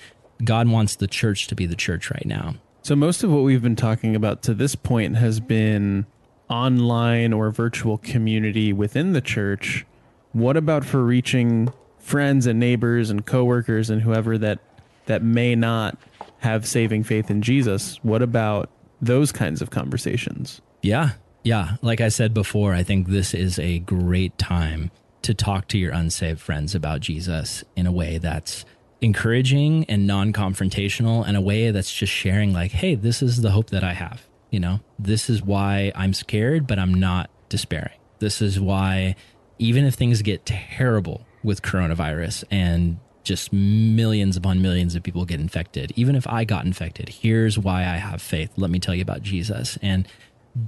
God 0.43 0.67
wants 0.67 0.95
the 0.95 1.07
church 1.07 1.47
to 1.47 1.55
be 1.55 1.65
the 1.65 1.75
church 1.75 2.09
right 2.11 2.25
now. 2.25 2.55
So, 2.83 2.95
most 2.95 3.23
of 3.23 3.31
what 3.31 3.43
we've 3.43 3.61
been 3.61 3.75
talking 3.75 4.15
about 4.15 4.41
to 4.43 4.53
this 4.53 4.75
point 4.75 5.15
has 5.17 5.39
been 5.39 6.05
online 6.49 7.31
or 7.31 7.51
virtual 7.51 7.97
community 7.97 8.73
within 8.73 9.13
the 9.13 9.21
church. 9.21 9.85
What 10.33 10.57
about 10.57 10.85
for 10.85 11.03
reaching 11.03 11.71
friends 12.01 12.45
and 12.47 12.59
neighbors 12.59 13.09
and 13.09 13.25
coworkers 13.25 13.89
and 13.89 14.01
whoever 14.01 14.37
that 14.37 14.59
that 15.05 15.23
may 15.23 15.55
not 15.55 15.97
have 16.39 16.67
saving 16.67 17.03
faith 17.03 17.29
in 17.29 17.41
Jesus? 17.41 17.97
What 18.03 18.21
about 18.21 18.69
those 19.01 19.31
kinds 19.31 19.61
of 19.61 19.69
conversations? 19.69 20.61
Yeah. 20.81 21.11
Yeah. 21.43 21.77
Like 21.81 22.01
I 22.01 22.09
said 22.09 22.33
before, 22.33 22.73
I 22.73 22.83
think 22.83 23.07
this 23.07 23.33
is 23.33 23.57
a 23.57 23.79
great 23.79 24.37
time 24.37 24.91
to 25.23 25.33
talk 25.33 25.67
to 25.69 25.77
your 25.77 25.91
unsaved 25.93 26.39
friends 26.39 26.75
about 26.75 27.01
Jesus 27.01 27.63
in 27.75 27.85
a 27.85 27.91
way 27.91 28.17
that's 28.17 28.65
encouraging 29.01 29.85
and 29.85 30.05
non 30.05 30.31
confrontational, 30.31 31.27
and 31.27 31.35
a 31.35 31.41
way 31.41 31.71
that's 31.71 31.93
just 31.93 32.13
sharing, 32.13 32.53
like, 32.53 32.71
hey, 32.71 32.95
this 32.95 33.21
is 33.21 33.41
the 33.41 33.51
hope 33.51 33.71
that 33.71 33.83
I 33.83 33.93
have. 33.93 34.27
You 34.49 34.59
know, 34.59 34.79
this 34.99 35.29
is 35.29 35.41
why 35.41 35.91
I'm 35.95 36.13
scared, 36.13 36.67
but 36.67 36.77
I'm 36.77 36.93
not 36.93 37.29
despairing. 37.49 37.97
This 38.19 38.41
is 38.41 38.59
why, 38.59 39.15
even 39.57 39.85
if 39.85 39.95
things 39.95 40.21
get 40.21 40.45
terrible 40.45 41.25
with 41.43 41.61
coronavirus 41.61 42.43
and 42.51 42.99
just 43.23 43.53
millions 43.53 44.35
upon 44.35 44.61
millions 44.61 44.95
of 44.95 45.03
people 45.03 45.25
get 45.25 45.39
infected, 45.39 45.93
even 45.95 46.15
if 46.15 46.27
I 46.27 46.43
got 46.43 46.65
infected, 46.65 47.09
here's 47.09 47.57
why 47.57 47.81
I 47.81 47.97
have 47.97 48.21
faith. 48.21 48.51
Let 48.57 48.71
me 48.71 48.79
tell 48.79 48.95
you 48.95 49.01
about 49.01 49.21
Jesus. 49.21 49.77
And 49.81 50.07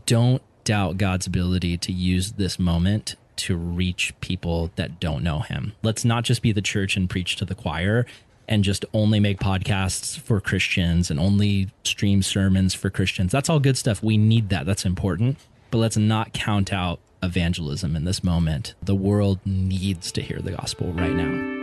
don't 0.06 0.42
doubt 0.64 0.98
God's 0.98 1.28
ability 1.28 1.78
to 1.78 1.92
use 1.92 2.34
this 2.34 2.60
moment 2.60 3.16
to 3.36 3.58
reach 3.58 4.14
people 4.22 4.72
that 4.76 5.00
don't 5.00 5.24
know 5.24 5.40
him. 5.40 5.74
Let's 5.82 6.06
not 6.06 6.24
just 6.24 6.42
be 6.42 6.52
the 6.52 6.62
church 6.62 6.96
and 6.96 7.10
preach 7.10 7.36
to 7.38 7.46
the 7.46 7.56
choir 7.56 8.06
and 8.48 8.64
just 8.64 8.86
only 8.94 9.20
make 9.20 9.40
podcasts 9.40 10.20
for 10.20 10.40
Christians 10.40 11.10
and 11.10 11.20
only 11.20 11.72
stream 11.84 12.22
sermons 12.22 12.74
for 12.74 12.90
Christians. 12.90 13.32
That's 13.32 13.50
all 13.50 13.60
good 13.60 13.78
stuff. 13.78 14.04
We 14.04 14.18
need 14.18 14.50
that. 14.50 14.66
That's 14.66 14.86
important. 14.86 15.38
But 15.72 15.80
let's 15.80 15.98
not 15.98 16.34
count 16.34 16.72
out 16.72 17.00
evangelism 17.24 17.96
in 17.96 18.06
this 18.06 18.24
moment. 18.24 18.76
The 18.84 18.96
world 18.96 19.40
needs 19.46 20.12
to 20.12 20.22
hear 20.22 20.40
the 20.40 20.52
gospel 20.52 20.92
right 20.94 21.14
now. 21.14 21.54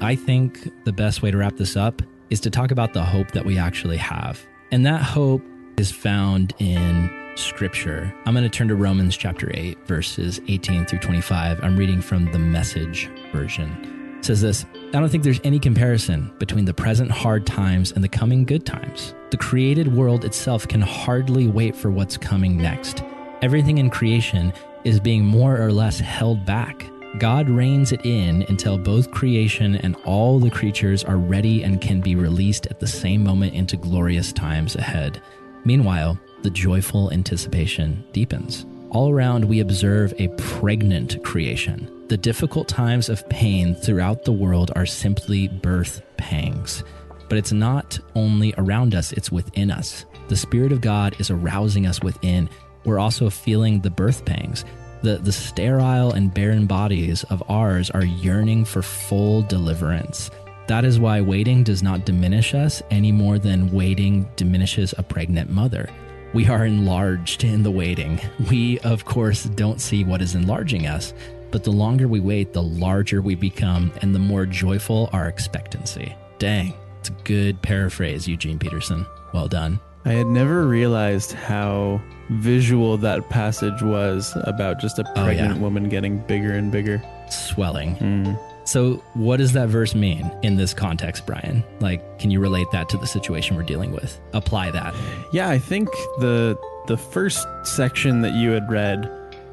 I 0.00 0.16
think 0.16 0.84
the 0.84 0.92
best 0.92 1.22
way 1.22 1.30
to 1.30 1.36
wrap 1.36 1.56
this 1.56 1.76
up 1.76 2.02
is 2.30 2.40
to 2.40 2.50
talk 2.50 2.70
about 2.70 2.94
the 2.94 3.04
hope 3.04 3.32
that 3.32 3.44
we 3.44 3.58
actually 3.58 3.96
have. 3.98 4.44
And 4.70 4.86
that 4.86 5.02
hope 5.02 5.42
is 5.76 5.90
found 5.90 6.54
in 6.58 7.10
scripture. 7.36 8.14
I'm 8.24 8.34
going 8.34 8.44
to 8.44 8.50
turn 8.50 8.68
to 8.68 8.74
Romans 8.74 9.16
chapter 9.16 9.50
8, 9.52 9.86
verses 9.86 10.40
18 10.48 10.86
through 10.86 11.00
25. 11.00 11.62
I'm 11.62 11.76
reading 11.76 12.00
from 12.00 12.30
the 12.32 12.38
message 12.38 13.10
version. 13.32 13.97
Says 14.20 14.40
this 14.40 14.66
I 14.88 15.00
don't 15.00 15.08
think 15.08 15.24
there's 15.24 15.40
any 15.44 15.58
comparison 15.58 16.32
between 16.38 16.64
the 16.64 16.74
present 16.74 17.10
hard 17.10 17.46
times 17.46 17.92
and 17.92 18.02
the 18.02 18.08
coming 18.08 18.44
good 18.44 18.66
times. 18.66 19.14
The 19.30 19.36
created 19.36 19.94
world 19.94 20.24
itself 20.24 20.66
can 20.66 20.80
hardly 20.80 21.46
wait 21.46 21.76
for 21.76 21.90
what's 21.90 22.16
coming 22.16 22.56
next. 22.56 23.02
Everything 23.42 23.78
in 23.78 23.90
creation 23.90 24.52
is 24.84 25.00
being 25.00 25.24
more 25.24 25.60
or 25.60 25.72
less 25.72 26.00
held 26.00 26.44
back. 26.44 26.90
God 27.18 27.48
reins 27.48 27.92
it 27.92 28.04
in 28.04 28.42
until 28.48 28.78
both 28.78 29.10
creation 29.10 29.76
and 29.76 29.96
all 30.04 30.38
the 30.38 30.50
creatures 30.50 31.04
are 31.04 31.16
ready 31.16 31.62
and 31.62 31.80
can 31.80 32.00
be 32.00 32.14
released 32.14 32.66
at 32.66 32.80
the 32.80 32.86
same 32.86 33.24
moment 33.24 33.54
into 33.54 33.76
glorious 33.76 34.32
times 34.32 34.76
ahead. 34.76 35.22
Meanwhile, 35.64 36.18
the 36.42 36.50
joyful 36.50 37.12
anticipation 37.12 38.04
deepens. 38.12 38.66
All 38.90 39.10
around, 39.10 39.44
we 39.44 39.60
observe 39.60 40.14
a 40.18 40.28
pregnant 40.36 41.22
creation. 41.24 41.90
The 42.08 42.16
difficult 42.16 42.68
times 42.68 43.10
of 43.10 43.28
pain 43.28 43.74
throughout 43.74 44.24
the 44.24 44.32
world 44.32 44.70
are 44.74 44.86
simply 44.86 45.46
birth 45.46 46.00
pangs. 46.16 46.82
But 47.28 47.36
it's 47.36 47.52
not 47.52 47.98
only 48.14 48.54
around 48.56 48.94
us, 48.94 49.12
it's 49.12 49.30
within 49.30 49.70
us. 49.70 50.06
The 50.28 50.36
Spirit 50.36 50.72
of 50.72 50.80
God 50.80 51.20
is 51.20 51.30
arousing 51.30 51.86
us 51.86 52.02
within. 52.02 52.48
We're 52.86 52.98
also 52.98 53.28
feeling 53.28 53.82
the 53.82 53.90
birth 53.90 54.24
pangs. 54.24 54.64
The, 55.02 55.18
the 55.18 55.32
sterile 55.32 56.12
and 56.12 56.32
barren 56.32 56.66
bodies 56.66 57.24
of 57.24 57.42
ours 57.50 57.90
are 57.90 58.06
yearning 58.06 58.64
for 58.64 58.80
full 58.80 59.42
deliverance. 59.42 60.30
That 60.66 60.86
is 60.86 60.98
why 60.98 61.20
waiting 61.20 61.62
does 61.62 61.82
not 61.82 62.06
diminish 62.06 62.54
us 62.54 62.82
any 62.90 63.12
more 63.12 63.38
than 63.38 63.70
waiting 63.70 64.30
diminishes 64.34 64.94
a 64.96 65.02
pregnant 65.02 65.50
mother. 65.50 65.90
We 66.32 66.46
are 66.46 66.64
enlarged 66.64 67.44
in 67.44 67.62
the 67.62 67.70
waiting. 67.70 68.18
We, 68.48 68.78
of 68.80 69.04
course, 69.04 69.44
don't 69.44 69.80
see 69.80 70.04
what 70.04 70.22
is 70.22 70.34
enlarging 70.34 70.86
us, 70.86 71.12
but 71.50 71.64
the 71.64 71.70
longer 71.70 72.08
we 72.08 72.20
wait, 72.20 72.52
the 72.52 72.62
larger 72.62 73.20
we 73.22 73.34
become 73.34 73.92
and 74.02 74.14
the 74.14 74.18
more 74.18 74.46
joyful 74.46 75.08
our 75.12 75.28
expectancy. 75.28 76.14
Dang, 76.38 76.74
it's 77.00 77.08
a 77.08 77.12
good 77.24 77.60
paraphrase, 77.62 78.26
Eugene 78.28 78.58
Peterson. 78.58 79.06
Well 79.32 79.48
done. 79.48 79.80
I 80.04 80.12
had 80.12 80.26
never 80.26 80.66
realized 80.66 81.32
how 81.32 82.00
visual 82.30 82.96
that 82.98 83.28
passage 83.28 83.82
was 83.82 84.32
about 84.44 84.78
just 84.80 84.98
a 84.98 85.04
Oh, 85.16 85.24
pregnant 85.24 85.56
yeah. 85.56 85.60
woman 85.60 85.88
getting 85.88 86.18
bigger 86.18 86.52
and 86.52 86.70
bigger. 86.70 87.02
Swelling. 87.30 87.94
Hmm. 87.96 88.34
So, 88.64 89.02
what 89.14 89.38
does 89.38 89.52
that 89.54 89.68
verse 89.68 89.94
mean 89.94 90.30
in 90.42 90.56
this 90.56 90.74
context, 90.74 91.24
Brian? 91.26 91.64
Like, 91.80 92.18
can 92.18 92.30
you 92.30 92.38
relate 92.38 92.66
that 92.72 92.88
to 92.90 92.98
the 92.98 93.06
situation 93.06 93.56
we're 93.56 93.62
dealing 93.62 93.92
with? 93.92 94.20
Apply 94.34 94.70
that. 94.70 94.94
Yeah, 95.32 95.48
I 95.48 95.58
think 95.58 95.88
the 96.20 96.58
the 96.86 96.96
first 96.96 97.46
section 97.64 98.20
that 98.22 98.32
you 98.34 98.50
had 98.50 98.70
read 98.70 99.10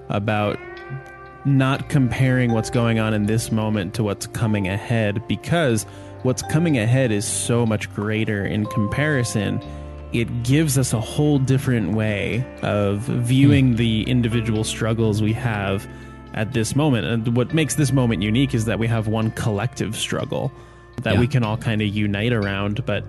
about 0.10 0.58
not 1.46 1.90
comparing 1.90 2.52
what's 2.54 2.70
going 2.70 3.00
on 3.00 3.14
in 3.14 3.26
this 3.26 3.52
moment 3.52 3.94
to 3.96 4.04
what's 4.04 4.28
coming 4.28 4.68
ahead 4.68 5.22
because 5.28 5.84
what's 6.24 6.42
coming 6.44 6.78
ahead 6.78 7.12
is 7.12 7.26
so 7.26 7.66
much 7.66 7.94
greater 7.94 8.46
in 8.46 8.66
comparison. 8.68 9.62
It 10.12 10.44
gives 10.44 10.78
us 10.78 10.94
a 10.94 11.00
whole 11.00 11.38
different 11.40 11.94
way 11.94 12.44
of 12.64 13.00
viewing 13.02 13.70
Hmm. 13.72 13.76
the 13.76 14.04
individual 14.04 14.64
struggles 14.64 15.22
we 15.22 15.34
have 15.34 15.88
at 16.34 16.54
this 16.54 16.76
moment. 16.76 17.06
And 17.06 17.36
what 17.36 17.54
makes 17.54 17.76
this 17.76 17.92
moment 17.92 18.22
unique 18.24 18.54
is 18.54 18.66
that 18.66 18.80
we 18.80 18.88
have 18.88 19.08
one 19.08 19.32
collective 19.32 19.96
struggle 19.96 20.52
that 21.04 21.14
Yeah. 21.16 21.20
we 21.20 21.28
can 21.28 21.44
all 21.44 21.58
kind 21.58 21.82
of 21.82 21.90
unite 21.90 22.34
around. 22.34 22.86
But 22.86 23.04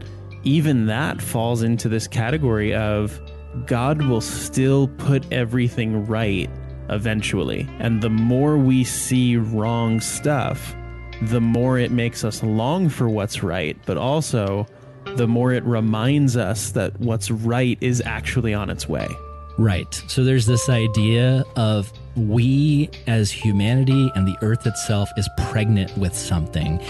even 0.44 0.86
that 0.86 1.22
falls 1.22 1.62
into 1.62 1.88
this 1.88 2.06
category 2.06 2.74
of 2.74 3.18
God 3.66 4.02
will 4.02 4.20
still 4.20 4.88
put 4.98 5.24
everything 5.32 6.06
right 6.06 6.50
eventually. 6.88 7.68
And 7.78 8.02
the 8.02 8.10
more 8.10 8.58
we 8.58 8.84
see 8.84 9.36
wrong 9.36 10.00
stuff, 10.00 10.74
the 11.22 11.40
more 11.40 11.78
it 11.78 11.90
makes 11.90 12.24
us 12.24 12.42
long 12.42 12.88
for 12.88 13.08
what's 13.08 13.42
right, 13.42 13.76
but 13.86 13.96
also 13.96 14.66
the 15.16 15.26
more 15.26 15.52
it 15.52 15.64
reminds 15.64 16.36
us 16.36 16.72
that 16.72 16.98
what's 17.00 17.30
right 17.30 17.78
is 17.80 18.02
actually 18.04 18.52
on 18.52 18.70
its 18.70 18.88
way. 18.88 19.08
Right. 19.58 19.94
So 20.08 20.22
there's 20.22 20.44
this 20.44 20.68
idea 20.68 21.44
of 21.56 21.90
we 22.14 22.90
as 23.06 23.30
humanity 23.30 24.10
and 24.14 24.26
the 24.26 24.36
earth 24.42 24.66
itself 24.66 25.08
is 25.16 25.28
pregnant 25.38 25.96
with 25.96 26.14
something 26.14 26.80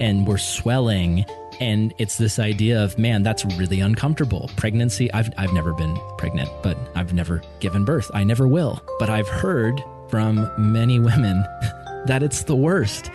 and 0.00 0.26
we're 0.26 0.38
swelling 0.38 1.24
and 1.60 1.92
it's 1.98 2.18
this 2.18 2.38
idea 2.38 2.82
of 2.82 2.98
man 2.98 3.22
that's 3.22 3.44
really 3.56 3.80
uncomfortable 3.80 4.50
pregnancy 4.56 5.12
i've 5.12 5.30
i've 5.38 5.52
never 5.52 5.72
been 5.72 5.96
pregnant 6.18 6.48
but 6.62 6.76
i've 6.94 7.12
never 7.14 7.40
given 7.60 7.84
birth 7.84 8.10
i 8.14 8.22
never 8.24 8.46
will 8.48 8.80
but 8.98 9.08
i've 9.10 9.28
heard 9.28 9.82
from 10.08 10.50
many 10.58 10.98
women 10.98 11.42
that 12.06 12.22
it's 12.22 12.44
the 12.44 12.56
worst 12.56 13.10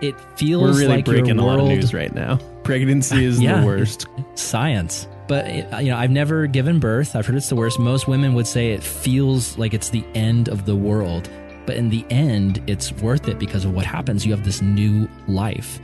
it 0.00 0.14
feels 0.36 0.62
We're 0.62 0.80
really 0.82 0.86
like 0.96 1.04
breaking 1.06 1.36
your 1.36 1.38
a 1.38 1.46
lot 1.46 1.60
of 1.60 1.66
news 1.66 1.94
right 1.94 2.12
now. 2.12 2.38
Pregnancy 2.62 3.24
is 3.24 3.40
Yeah. 3.40 3.60
the 3.60 3.66
worst. 3.66 4.06
science. 4.34 5.06
But 5.28 5.46
it, 5.46 5.82
you 5.84 5.90
know, 5.90 5.96
I've 5.96 6.10
never 6.10 6.46
given 6.46 6.78
birth. 6.78 7.16
I've 7.16 7.24
heard 7.24 7.36
it's 7.36 7.48
the 7.48 7.54
worst. 7.56 7.78
Most 7.78 8.06
women 8.06 8.34
would 8.34 8.46
say 8.46 8.72
it 8.72 8.82
feels 8.82 9.56
like 9.56 9.72
it's 9.72 9.88
the 9.90 10.04
end 10.14 10.48
of 10.50 10.66
the 10.66 10.76
world. 10.76 11.30
But 11.64 11.76
in 11.76 11.88
the 11.88 12.04
end, 12.10 12.60
it's 12.66 12.92
worth 12.92 13.28
it 13.28 13.38
because 13.38 13.64
of 13.64 13.72
what 13.72 13.86
happens. 13.86 14.26
You 14.26 14.32
have 14.32 14.44
this 14.44 14.60
new 14.60 15.08
life. 15.26 15.78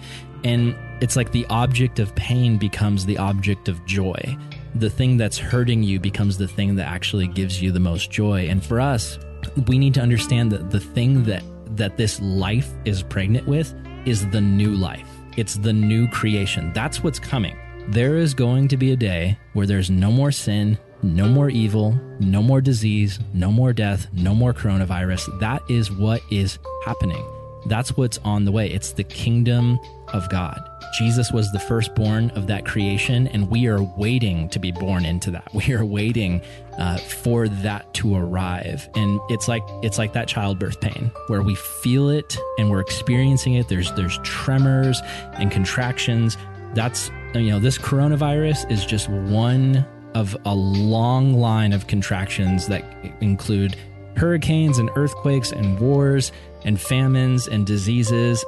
And 0.44 0.76
it's 1.00 1.16
like 1.16 1.32
the 1.32 1.46
object 1.46 1.98
of 1.98 2.14
pain 2.14 2.58
becomes 2.58 3.06
the 3.06 3.18
object 3.18 3.68
of 3.68 3.84
joy. 3.86 4.36
The 4.74 4.90
thing 4.90 5.16
that's 5.16 5.38
hurting 5.38 5.82
you 5.82 5.98
becomes 5.98 6.38
the 6.38 6.48
thing 6.48 6.76
that 6.76 6.88
actually 6.88 7.26
gives 7.26 7.60
you 7.60 7.72
the 7.72 7.80
most 7.80 8.10
joy. 8.10 8.48
And 8.48 8.64
for 8.64 8.80
us, 8.80 9.18
we 9.66 9.78
need 9.78 9.94
to 9.94 10.00
understand 10.00 10.52
that 10.52 10.70
the 10.70 10.80
thing 10.80 11.24
that 11.24 11.42
that 11.76 11.96
this 11.96 12.20
life 12.20 12.68
is 12.84 13.02
pregnant 13.02 13.46
with 13.46 13.74
is 14.04 14.28
the 14.30 14.40
new 14.40 14.72
life. 14.72 15.08
It's 15.36 15.54
the 15.54 15.72
new 15.72 16.08
creation. 16.08 16.72
That's 16.72 17.02
what's 17.02 17.18
coming. 17.18 17.56
There 17.88 18.16
is 18.16 18.34
going 18.34 18.68
to 18.68 18.76
be 18.76 18.92
a 18.92 18.96
day 18.96 19.38
where 19.52 19.66
there's 19.66 19.90
no 19.90 20.10
more 20.10 20.32
sin, 20.32 20.78
no 21.02 21.26
more 21.28 21.48
evil, 21.48 21.98
no 22.18 22.42
more 22.42 22.60
disease, 22.60 23.18
no 23.32 23.50
more 23.50 23.72
death, 23.72 24.06
no 24.12 24.34
more 24.34 24.52
coronavirus. 24.52 25.40
That 25.40 25.62
is 25.68 25.90
what 25.90 26.20
is 26.30 26.58
happening. 26.84 27.24
That's 27.66 27.96
what's 27.96 28.18
on 28.18 28.44
the 28.44 28.52
way. 28.52 28.70
It's 28.70 28.92
the 28.92 29.04
kingdom 29.04 29.78
of 30.12 30.28
God. 30.28 30.68
Jesus 30.92 31.30
was 31.30 31.52
the 31.52 31.58
firstborn 31.58 32.30
of 32.30 32.46
that 32.48 32.64
creation, 32.64 33.28
and 33.28 33.48
we 33.48 33.66
are 33.68 33.82
waiting 33.82 34.48
to 34.48 34.58
be 34.58 34.72
born 34.72 35.04
into 35.04 35.30
that. 35.30 35.48
We 35.60 35.74
are 35.74 35.84
waiting 35.84 36.40
uh, 36.78 36.96
for 36.96 37.46
that 37.48 37.92
to 37.94 38.16
arrive, 38.16 38.88
and 38.94 39.20
it's 39.28 39.46
like 39.46 39.62
it's 39.82 39.98
like 39.98 40.14
that 40.14 40.26
childbirth 40.26 40.80
pain 40.80 41.10
where 41.26 41.42
we 41.42 41.54
feel 41.54 42.08
it 42.08 42.38
and 42.58 42.70
we're 42.70 42.80
experiencing 42.80 43.54
it. 43.54 43.68
There's 43.68 43.92
there's 43.92 44.18
tremors 44.22 45.00
and 45.34 45.50
contractions. 45.50 46.36
That's 46.74 47.10
you 47.34 47.50
know 47.50 47.60
this 47.60 47.78
coronavirus 47.78 48.70
is 48.70 48.86
just 48.86 49.08
one 49.08 49.86
of 50.14 50.36
a 50.44 50.54
long 50.54 51.34
line 51.34 51.72
of 51.72 51.86
contractions 51.86 52.66
that 52.66 52.84
include 53.20 53.76
hurricanes 54.16 54.78
and 54.78 54.90
earthquakes 54.96 55.52
and 55.52 55.78
wars 55.78 56.32
and 56.64 56.80
famines 56.80 57.48
and 57.48 57.66
diseases. 57.66 58.44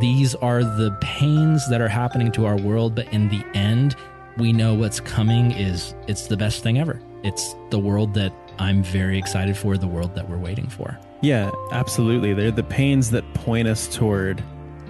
These 0.00 0.34
are 0.36 0.62
the 0.62 0.96
pains 1.00 1.68
that 1.70 1.80
are 1.80 1.88
happening 1.88 2.30
to 2.32 2.46
our 2.46 2.56
world, 2.56 2.94
but 2.94 3.12
in 3.12 3.28
the 3.28 3.44
end, 3.54 3.96
we 4.38 4.52
know 4.52 4.74
what's 4.74 5.00
coming 5.00 5.50
is 5.52 5.94
it's 6.08 6.26
the 6.26 6.36
best 6.36 6.62
thing 6.62 6.78
ever. 6.78 7.00
It's 7.24 7.54
the 7.70 7.78
world 7.78 8.14
that 8.14 8.32
I'm 8.58 8.82
very 8.82 9.18
excited 9.18 9.56
for, 9.56 9.76
the 9.76 9.86
world 9.86 10.14
that 10.14 10.28
we're 10.28 10.38
waiting 10.38 10.68
for. 10.68 10.98
Yeah, 11.22 11.50
absolutely. 11.72 12.34
They're 12.34 12.50
the 12.50 12.62
pains 12.62 13.10
that 13.10 13.24
point 13.34 13.66
us 13.68 13.88
toward 13.94 14.42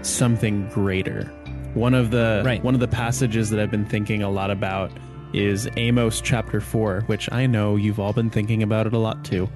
something 0.02 0.68
greater. 0.70 1.24
One 1.74 1.94
of 1.94 2.10
the 2.10 2.42
Right. 2.44 2.62
one 2.64 2.74
of 2.74 2.80
the 2.80 2.88
passages 2.88 3.50
that 3.50 3.60
I've 3.60 3.70
been 3.70 3.84
thinking 3.86 4.22
a 4.22 4.30
lot 4.30 4.50
about 4.50 4.90
is 5.32 5.68
Amos 5.76 6.20
chapter 6.20 6.60
4, 6.60 7.02
which 7.06 7.30
I 7.32 7.46
know 7.46 7.76
you've 7.76 8.00
all 8.00 8.12
been 8.12 8.30
thinking 8.30 8.62
about 8.62 8.86
it 8.86 8.92
a 8.92 8.98
lot 8.98 9.24
too. 9.24 9.48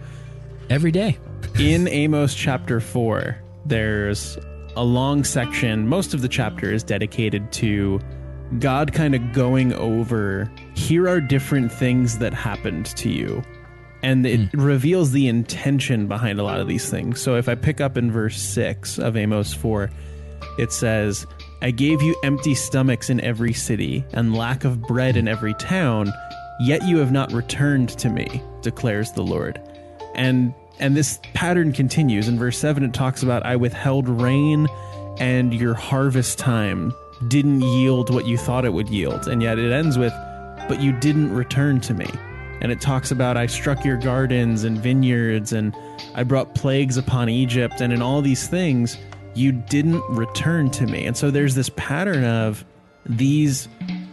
Every 0.70 0.92
day. 0.92 1.18
In 1.58 1.88
Amos 1.88 2.32
chapter 2.32 2.78
4, 2.78 3.36
there's 3.66 4.38
a 4.76 4.84
long 4.84 5.24
section. 5.24 5.88
Most 5.88 6.14
of 6.14 6.22
the 6.22 6.28
chapter 6.28 6.72
is 6.72 6.84
dedicated 6.84 7.50
to 7.54 7.98
God 8.60 8.92
kind 8.92 9.16
of 9.16 9.32
going 9.32 9.72
over 9.72 10.48
here 10.74 11.08
are 11.08 11.20
different 11.20 11.72
things 11.72 12.18
that 12.18 12.32
happened 12.32 12.86
to 12.98 13.10
you. 13.10 13.42
And 14.04 14.24
it 14.24 14.48
hmm. 14.50 14.60
reveals 14.60 15.10
the 15.10 15.26
intention 15.26 16.06
behind 16.06 16.38
a 16.38 16.44
lot 16.44 16.60
of 16.60 16.68
these 16.68 16.88
things. 16.88 17.20
So 17.20 17.34
if 17.34 17.48
I 17.48 17.56
pick 17.56 17.80
up 17.80 17.98
in 17.98 18.12
verse 18.12 18.40
6 18.40 19.00
of 19.00 19.16
Amos 19.16 19.52
4, 19.52 19.90
it 20.56 20.70
says, 20.70 21.26
I 21.62 21.72
gave 21.72 22.00
you 22.00 22.14
empty 22.22 22.54
stomachs 22.54 23.10
in 23.10 23.20
every 23.22 23.52
city 23.52 24.04
and 24.12 24.36
lack 24.36 24.62
of 24.62 24.80
bread 24.82 25.16
in 25.16 25.26
every 25.26 25.54
town, 25.54 26.12
yet 26.60 26.84
you 26.84 26.98
have 26.98 27.10
not 27.10 27.32
returned 27.32 27.88
to 27.98 28.08
me, 28.08 28.40
declares 28.62 29.10
the 29.10 29.22
Lord. 29.22 29.60
And 30.14 30.54
and 30.80 30.96
this 30.96 31.20
pattern 31.34 31.72
continues. 31.72 32.26
In 32.26 32.38
verse 32.38 32.58
7 32.58 32.82
it 32.82 32.92
talks 32.92 33.22
about 33.22 33.46
I 33.46 33.56
withheld 33.56 34.08
rain 34.08 34.66
and 35.18 35.54
your 35.54 35.74
harvest 35.74 36.38
time 36.38 36.92
didn't 37.28 37.60
yield 37.60 38.12
what 38.12 38.26
you 38.26 38.36
thought 38.36 38.64
it 38.64 38.72
would 38.72 38.88
yield. 38.88 39.28
And 39.28 39.42
yet 39.42 39.58
it 39.58 39.70
ends 39.70 39.98
with 39.98 40.12
but 40.68 40.80
you 40.80 40.92
didn't 40.92 41.32
return 41.32 41.80
to 41.82 41.94
me. 41.94 42.06
And 42.60 42.70
it 42.70 42.80
talks 42.80 43.10
about 43.10 43.36
I 43.36 43.46
struck 43.46 43.84
your 43.84 43.96
gardens 43.96 44.64
and 44.64 44.78
vineyards 44.78 45.52
and 45.52 45.74
I 46.14 46.24
brought 46.24 46.54
plagues 46.54 46.96
upon 46.96 47.28
Egypt 47.28 47.80
and 47.80 47.92
in 47.92 48.02
all 48.02 48.22
these 48.22 48.48
things 48.48 48.96
you 49.34 49.52
didn't 49.52 50.02
return 50.10 50.70
to 50.70 50.86
me. 50.86 51.06
And 51.06 51.16
so 51.16 51.30
there's 51.30 51.54
this 51.54 51.70
pattern 51.76 52.24
of 52.24 52.64
these 53.06 53.68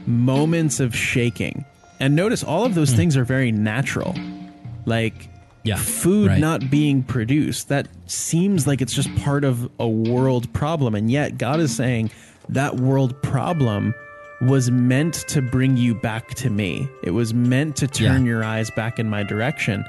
moments 0.05 0.79
of 0.79 0.95
shaking. 0.95 1.65
And 1.99 2.15
notice 2.15 2.43
all 2.43 2.65
of 2.65 2.75
those 2.75 2.91
hmm. 2.91 2.97
things 2.97 3.17
are 3.17 3.23
very 3.23 3.51
natural. 3.51 4.15
Like 4.85 5.29
Yeah. 5.63 5.75
food 5.77 6.27
right. 6.29 6.39
not 6.39 6.69
being 6.69 7.03
produced. 7.03 7.69
That 7.69 7.87
seems 8.05 8.67
like 8.67 8.81
it's 8.81 8.93
just 8.93 9.13
part 9.17 9.43
of 9.43 9.69
a 9.79 9.87
world 9.87 10.51
problem. 10.53 10.95
And 10.95 11.11
yet, 11.11 11.37
God 11.37 11.59
is 11.59 11.75
saying 11.75 12.11
that 12.49 12.77
world 12.77 13.21
problem 13.21 13.93
was 14.39 14.69
meant 14.69 15.15
to 15.27 15.41
bring 15.41 15.75
you 15.77 15.95
back 15.95 16.29
to 16.35 16.49
me. 16.49 16.87
It 17.03 17.11
was 17.11 17.33
meant 17.33 17.75
to 17.77 17.87
turn 17.87 18.23
Yeah. 18.25 18.29
your 18.31 18.43
eyes 18.43 18.69
back 18.69 18.99
in 18.99 19.09
my 19.09 19.23
direction. 19.23 19.83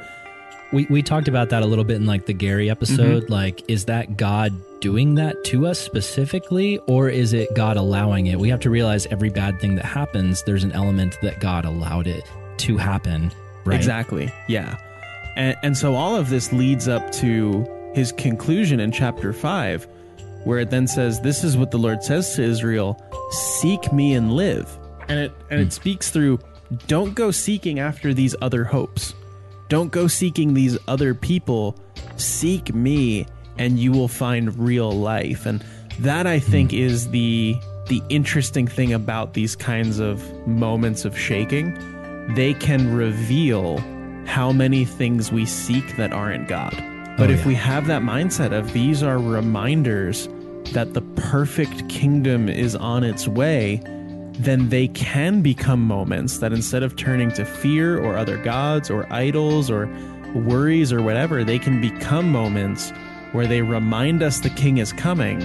We, 0.72 0.86
we 0.90 1.02
talked 1.02 1.28
about 1.28 1.50
that 1.50 1.62
a 1.62 1.66
little 1.66 1.84
bit 1.84 1.96
in 1.96 2.06
like 2.06 2.26
the 2.26 2.32
Gary 2.34 2.68
episode. 2.70 3.24
Mm-hmm. 3.24 3.32
Like, 3.32 3.62
is 3.68 3.84
that 3.86 4.16
God 4.16 4.52
doing 4.80 5.14
that 5.16 5.42
to 5.44 5.66
us 5.66 5.78
specifically, 5.78 6.78
or 6.86 7.08
is 7.08 7.32
it 7.32 7.54
God 7.54 7.76
allowing 7.76 8.26
it? 8.26 8.38
We 8.38 8.48
have 8.50 8.60
to 8.60 8.70
realize 8.70 9.06
every 9.06 9.30
bad 9.30 9.60
thing 9.60 9.76
that 9.76 9.84
happens, 9.84 10.42
there's 10.42 10.64
an 10.64 10.72
element 10.72 11.18
that 11.22 11.40
God 11.40 11.64
allowed 11.64 12.06
it 12.06 12.24
to 12.58 12.76
happen. 12.76 13.30
Right. 13.64 13.76
Exactly. 13.76 14.32
Yeah. 14.46 14.76
And, 15.38 15.56
and 15.62 15.78
so 15.78 15.94
all 15.94 16.16
of 16.16 16.28
this 16.28 16.52
leads 16.52 16.88
up 16.88 17.10
to 17.12 17.64
his 17.94 18.12
conclusion 18.12 18.80
in 18.80 18.92
chapter 18.92 19.32
5, 19.32 19.86
where 20.44 20.58
it 20.58 20.70
then 20.70 20.86
says, 20.86 21.20
This 21.20 21.44
is 21.44 21.56
what 21.56 21.70
the 21.70 21.78
Lord 21.78 22.02
says 22.02 22.34
to 22.34 22.42
Israel 22.42 23.00
seek 23.30 23.92
me 23.92 24.14
and 24.14 24.32
live. 24.32 24.78
And 25.08 25.18
it 25.18 25.32
and 25.50 25.60
it 25.60 25.64
hmm. 25.64 25.70
speaks 25.70 26.10
through 26.10 26.38
don't 26.86 27.14
go 27.14 27.30
seeking 27.30 27.78
after 27.78 28.12
these 28.12 28.34
other 28.42 28.64
hopes. 28.64 29.14
Don't 29.68 29.90
go 29.90 30.06
seeking 30.06 30.52
these 30.54 30.76
other 30.86 31.14
people. 31.14 31.78
Seek 32.16 32.74
me 32.74 33.26
and 33.58 33.78
you 33.78 33.92
will 33.92 34.08
find 34.08 34.58
real 34.58 34.90
life. 34.90 35.46
And 35.46 35.64
that 36.00 36.26
I 36.26 36.38
think 36.38 36.72
hmm. 36.72 36.78
is 36.78 37.10
the 37.10 37.56
the 37.86 38.02
interesting 38.08 38.66
thing 38.66 38.92
about 38.92 39.34
these 39.34 39.54
kinds 39.56 39.98
of 39.98 40.46
moments 40.46 41.04
of 41.04 41.16
shaking. 41.16 41.74
They 42.34 42.52
can 42.54 42.94
reveal 42.94 43.78
how 44.28 44.52
many 44.52 44.84
things 44.84 45.32
we 45.32 45.44
seek 45.46 45.96
that 45.96 46.12
aren't 46.12 46.46
God. 46.48 46.74
But 47.16 47.30
Oh, 47.30 47.32
if 47.32 47.40
yeah. 47.40 47.46
we 47.48 47.54
have 47.54 47.86
that 47.88 48.02
mindset 48.02 48.52
of 48.52 48.72
these 48.72 49.02
are 49.02 49.18
reminders 49.18 50.28
that 50.72 50.94
the 50.94 51.00
perfect 51.16 51.88
kingdom 51.88 52.48
is 52.48 52.76
on 52.76 53.02
its 53.02 53.26
way, 53.26 53.80
then 54.34 54.68
they 54.68 54.86
can 54.88 55.40
become 55.42 55.80
moments 55.82 56.38
that 56.38 56.52
instead 56.52 56.82
of 56.84 56.94
turning 56.94 57.32
to 57.32 57.44
fear 57.44 57.98
or 57.98 58.16
other 58.16 58.36
gods 58.36 58.90
or 58.90 59.10
idols 59.12 59.70
or 59.70 59.88
worries 60.34 60.92
or 60.92 61.02
whatever, 61.02 61.42
they 61.42 61.58
can 61.58 61.80
become 61.80 62.30
moments 62.30 62.92
where 63.32 63.46
they 63.46 63.62
remind 63.62 64.22
us 64.22 64.40
the 64.40 64.50
king 64.50 64.78
is 64.78 64.92
coming 64.92 65.42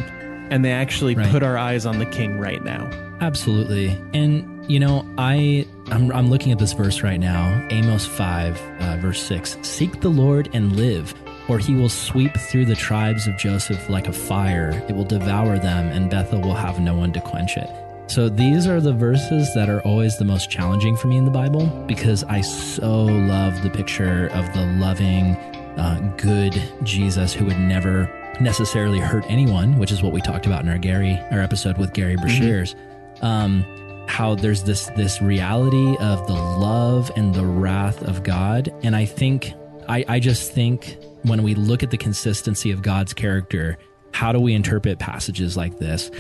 and 0.52 0.64
they 0.64 0.72
actually 0.72 1.16
Right. 1.16 1.30
put 1.32 1.42
our 1.42 1.58
eyes 1.58 1.86
on 1.88 1.98
the 2.00 2.06
king 2.06 2.38
right 2.38 2.64
now. 2.64 2.88
Absolutely. 3.22 3.98
And 4.14 4.44
you 4.68 4.80
know, 4.80 5.06
I 5.18 5.68
I'm, 5.88 6.12
I'm 6.12 6.30
looking 6.30 6.52
at 6.52 6.60
this 6.60 6.74
verse 6.74 7.02
right 7.02 7.20
now, 7.20 7.68
Amos 7.70 8.06
5 8.06 8.62
uh, 8.62 8.98
verse 8.98 9.22
6. 9.24 9.58
Seek 9.62 10.02
the 10.02 10.10
Lord 10.10 10.50
and 10.54 10.76
live, 10.76 11.14
or 11.48 11.60
he 11.60 11.76
will 11.76 11.90
sweep 11.90 12.36
through 12.38 12.66
the 12.66 12.76
tribes 12.76 13.28
of 13.28 13.38
Joseph 13.38 13.90
like 13.90 14.08
a 14.08 14.14
fire. 14.14 14.84
It 14.88 14.96
will 14.96 15.06
devour 15.06 15.60
them 15.60 15.88
and 15.90 16.10
Bethel 16.10 16.42
will 16.42 16.56
have 16.56 16.80
no 16.80 16.96
one 16.96 17.12
to 17.14 17.22
quench 17.22 17.58
it. 17.58 17.70
So 18.08 18.30
these 18.30 18.68
are 18.68 18.82
the 18.82 18.94
verses 18.94 19.54
that 19.56 19.70
are 19.70 19.82
always 19.82 20.18
the 20.18 20.26
most 20.26 20.50
challenging 20.50 20.96
for 20.96 21.08
me 21.08 21.18
in 21.18 21.26
the 21.26 21.32
Bible 21.32 21.66
because 21.88 22.24
I 22.26 22.42
so 22.42 23.06
love 23.06 23.62
the 23.64 23.70
picture 23.70 24.28
of 24.28 24.54
the 24.54 24.66
loving, 24.78 25.36
uh, 25.78 26.14
good 26.18 26.62
Jesus 26.84 27.34
who 27.34 27.46
would 27.46 27.60
never 27.60 28.10
necessarily 28.40 29.00
hurt 29.00 29.26
anyone, 29.28 29.78
which 29.78 29.92
is 29.92 30.02
what 30.02 30.12
we 30.12 30.22
talked 30.22 30.46
about 30.46 30.64
in 30.64 30.70
our 30.70 30.78
Gary, 30.78 31.20
our 31.32 31.40
episode 31.40 31.78
with 31.78 31.94
Gary 31.94 32.16
Breshears. 32.16 32.76
Mm-hmm. 32.76 33.26
Um, 33.26 33.83
how 34.08 34.36
there's 34.36 34.64
this 34.64 34.88
this 34.98 35.22
reality 35.22 35.96
of 35.98 36.26
the 36.28 36.34
love 36.34 37.12
and 37.16 37.34
the 37.34 37.46
wrath 37.46 38.02
of 38.04 38.24
God, 38.24 38.74
and 38.84 38.96
I 38.96 39.06
think 39.06 39.54
I, 39.88 40.06
I 40.08 40.20
just 40.20 40.52
think 40.52 40.98
when 41.24 41.44
we 41.44 41.56
look 41.56 41.84
at 41.84 41.92
the 41.92 41.98
consistency 41.98 42.72
of 42.72 42.82
God's 42.82 43.14
character, 43.14 43.78
how 44.14 44.32
do 44.32 44.40
we 44.40 44.54
interpret 44.54 45.00
passages 45.00 45.56
like 45.56 45.80
this? 45.80 46.12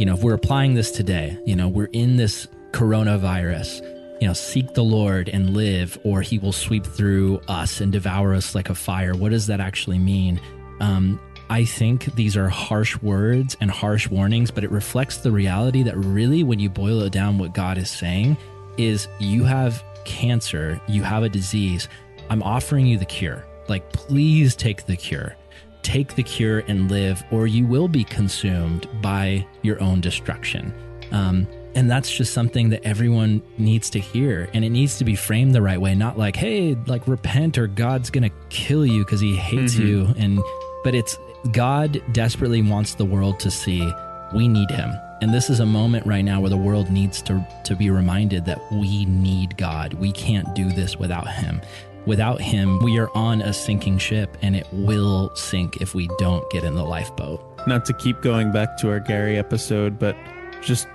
you 0.00 0.06
know, 0.06 0.14
if 0.14 0.22
we're 0.22 0.32
applying 0.32 0.72
this 0.72 0.90
today, 0.90 1.36
you 1.44 1.54
know, 1.54 1.68
we're 1.68 1.90
in 1.92 2.16
this 2.16 2.46
coronavirus, 2.70 3.82
you 4.18 4.26
know, 4.26 4.32
seek 4.32 4.72
the 4.72 4.82
Lord 4.82 5.28
and 5.28 5.50
live, 5.50 5.98
or 6.04 6.22
he 6.22 6.38
will 6.38 6.54
sweep 6.54 6.86
through 6.86 7.38
us 7.48 7.82
and 7.82 7.92
devour 7.92 8.32
us 8.32 8.54
like 8.54 8.70
a 8.70 8.74
fire. 8.74 9.14
What 9.14 9.30
does 9.30 9.48
that 9.48 9.60
actually 9.60 9.98
mean? 9.98 10.40
Um, 10.80 11.20
I 11.50 11.64
think 11.64 12.14
these 12.14 12.36
are 12.36 12.48
harsh 12.48 12.96
words 13.02 13.56
and 13.60 13.70
harsh 13.70 14.08
warnings, 14.08 14.50
but 14.50 14.64
it 14.64 14.70
reflects 14.70 15.18
the 15.18 15.32
reality 15.32 15.82
that 15.82 15.96
really, 15.96 16.42
when 16.42 16.60
you 16.60 16.70
boil 16.70 17.02
it 17.02 17.12
down, 17.12 17.38
what 17.38 17.52
God 17.52 17.76
is 17.76 17.90
saying 17.90 18.36
is 18.78 19.08
you 19.18 19.44
have 19.44 19.84
cancer, 20.04 20.80
you 20.88 21.02
have 21.02 21.24
a 21.24 21.28
disease. 21.28 21.88
I'm 22.30 22.42
offering 22.42 22.86
you 22.86 22.96
the 22.96 23.04
cure. 23.04 23.44
Like, 23.68 23.92
please 23.92 24.56
take 24.56 24.86
the 24.86 24.96
cure 24.96 25.36
take 25.82 26.14
the 26.14 26.22
cure 26.22 26.60
and 26.68 26.90
live, 26.90 27.22
or 27.30 27.46
you 27.46 27.66
will 27.66 27.88
be 27.88 28.04
consumed 28.04 28.88
by 29.00 29.46
your 29.62 29.80
own 29.82 30.00
destruction. 30.00 30.72
Um, 31.12 31.46
and 31.74 31.90
that's 31.90 32.10
just 32.10 32.32
something 32.32 32.70
that 32.70 32.84
everyone 32.84 33.42
needs 33.56 33.90
to 33.90 34.00
hear. 34.00 34.48
And 34.52 34.64
it 34.64 34.70
needs 34.70 34.98
to 34.98 35.04
be 35.04 35.14
framed 35.14 35.54
the 35.54 35.62
right 35.62 35.80
way, 35.80 35.94
not 35.94 36.18
like, 36.18 36.36
hey, 36.36 36.76
like 36.86 37.06
repent 37.06 37.58
or 37.58 37.66
God's 37.66 38.10
going 38.10 38.28
to 38.28 38.34
kill 38.48 38.84
you 38.84 39.04
because 39.04 39.20
he 39.20 39.36
hates 39.36 39.74
mm-hmm. 39.74 39.86
you. 39.86 40.14
And, 40.16 40.40
but 40.82 40.94
it's 40.94 41.16
God 41.52 42.02
desperately 42.12 42.62
wants 42.62 42.94
the 42.94 43.04
world 43.04 43.40
to 43.40 43.50
see 43.50 43.90
we 44.34 44.48
need 44.48 44.70
him. 44.70 44.92
And 45.22 45.34
this 45.34 45.50
is 45.50 45.60
a 45.60 45.66
moment 45.66 46.06
right 46.06 46.24
now 46.24 46.40
where 46.40 46.50
the 46.50 46.56
world 46.56 46.90
needs 46.90 47.20
to, 47.22 47.46
to 47.64 47.76
be 47.76 47.90
reminded 47.90 48.46
that 48.46 48.60
we 48.72 49.04
need 49.04 49.56
God. 49.56 49.94
We 49.94 50.12
can't 50.12 50.54
do 50.54 50.70
this 50.70 50.96
without 50.96 51.28
him. 51.28 51.60
Without 52.06 52.40
him, 52.40 52.78
we 52.82 52.98
are 52.98 53.10
on 53.14 53.42
a 53.42 53.52
sinking 53.52 53.98
ship 53.98 54.38
and 54.40 54.56
it 54.56 54.66
will 54.72 55.34
sink 55.36 55.82
if 55.82 55.94
we 55.94 56.08
don't 56.18 56.48
get 56.50 56.64
in 56.64 56.74
the 56.74 56.84
lifeboat. 56.84 57.44
Not 57.66 57.84
to 57.86 57.92
keep 57.92 58.22
going 58.22 58.52
back 58.52 58.78
to 58.78 58.90
our 58.90 59.00
Gary 59.00 59.36
episode, 59.36 59.98
but 59.98 60.16
just 60.62 60.88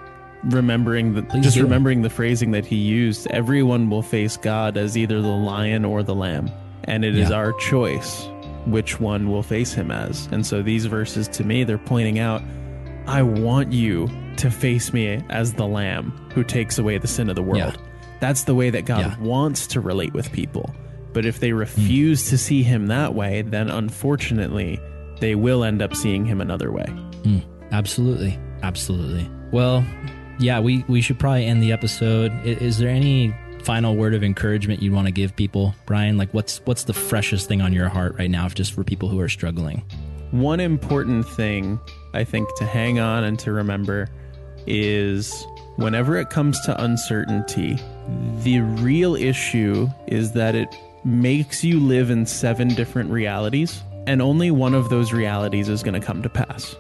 remembering 0.46 1.14
the 1.14 1.22
Please 1.24 1.44
just 1.44 1.58
remembering 1.58 2.02
the 2.02 2.10
phrasing 2.10 2.52
that 2.52 2.66
he 2.66 2.78
used, 2.78 3.28
everyone 3.28 3.90
will 3.90 4.02
face 4.02 4.38
God 4.38 4.78
as 4.78 4.98
either 4.98 5.22
the 5.22 5.28
lion 5.28 5.86
or 5.86 6.02
the 6.02 6.16
lamb. 6.16 6.50
And 6.86 7.06
it 7.06 7.14
yeah. 7.14 7.26
is 7.26 7.32
our 7.32 7.54
choice 7.54 8.28
which 8.66 9.00
one 9.00 9.30
will 9.30 9.44
face 9.44 9.74
him 9.74 9.92
as. 9.92 10.28
And 10.32 10.46
so 10.46 10.62
these 10.62 10.86
verses 10.86 11.28
to 11.30 11.44
me, 11.44 11.64
they're 11.64 11.78
pointing 11.78 12.20
out, 12.20 12.42
I 13.08 13.22
want 13.22 13.72
you 13.72 14.10
to 14.38 14.50
face 14.50 14.92
me 14.92 15.24
as 15.30 15.54
the 15.54 15.68
lamb 15.68 16.12
who 16.34 16.44
takes 16.44 16.78
away 16.78 16.98
the 16.98 17.08
sin 17.08 17.30
of 17.30 17.36
the 17.36 17.44
world. 17.44 17.74
Yeah. 17.78 17.82
That's 18.20 18.46
the 18.46 18.56
way 18.56 18.70
that 18.70 18.86
God 18.86 19.00
yeah. 19.02 19.20
wants 19.20 19.68
to 19.68 19.80
relate 19.80 20.14
with 20.14 20.32
people. 20.32 20.74
But 21.14 21.26
if 21.26 21.40
they 21.40 21.54
refuse 21.54 22.24
mm. 22.24 22.30
to 22.32 22.38
see 22.38 22.64
him 22.64 22.88
that 22.88 23.14
way, 23.14 23.42
then 23.44 23.70
unfortunately, 23.70 24.80
they 25.20 25.36
will 25.36 25.64
end 25.64 25.82
up 25.82 25.96
seeing 25.96 26.26
him 26.26 26.42
another 26.42 26.72
way. 26.72 26.86
Mm, 27.24 27.44
absolutely. 27.72 28.38
Absolutely. 28.64 29.30
Well, 29.52 29.86
yeah, 30.40 30.60
we, 30.60 30.84
we 30.88 31.02
should 31.02 31.20
probably 31.20 31.46
end 31.46 31.62
the 31.64 31.72
episode. 31.72 32.34
Is, 32.46 32.58
is 32.58 32.78
there 32.80 32.90
any 32.90 33.34
final 33.66 33.96
word 33.96 34.14
of 34.14 34.24
encouragement 34.24 34.80
you'd 34.82 34.94
want 34.94 35.08
to 35.08 35.12
give 35.12 35.36
people, 35.36 35.74
Brian? 35.88 36.18
Like, 36.18 36.32
what's 36.34 36.60
what's 36.66 36.84
the 36.84 36.94
freshest 36.94 37.48
thing 37.48 37.62
on 37.62 37.74
your 37.74 37.90
heart 37.90 38.16
right 38.18 38.30
now, 38.30 38.48
just 38.48 38.74
for 38.74 38.84
people 38.84 39.10
who 39.10 39.20
are 39.20 39.28
struggling? 39.28 39.84
One 40.32 40.60
important 40.60 41.28
thing 41.28 41.80
I 42.14 42.24
think 42.24 42.48
to 42.58 42.66
hang 42.66 43.00
on 43.00 43.24
and 43.24 43.40
to 43.40 43.52
remember 43.52 44.08
is 44.68 45.46
whenever 45.78 46.16
it 46.18 46.30
comes 46.30 46.60
to 46.66 46.84
uncertainty, 46.84 47.80
the 48.44 48.62
real 48.62 49.16
issue 49.16 49.88
is 50.08 50.34
that 50.34 50.54
it 50.54 50.74
makes 51.04 51.64
you 51.64 51.80
live 51.80 52.12
in 52.12 52.26
seven 52.28 52.68
different 52.70 53.10
realities, 53.10 53.82
and 54.06 54.22
only 54.22 54.52
one 54.52 54.76
of 54.76 54.90
those 54.90 55.12
realities 55.12 55.70
is 55.70 55.82
going 55.82 56.00
to 56.00 56.06
come 56.06 56.22
to 56.22 56.30
pass. 56.30 56.76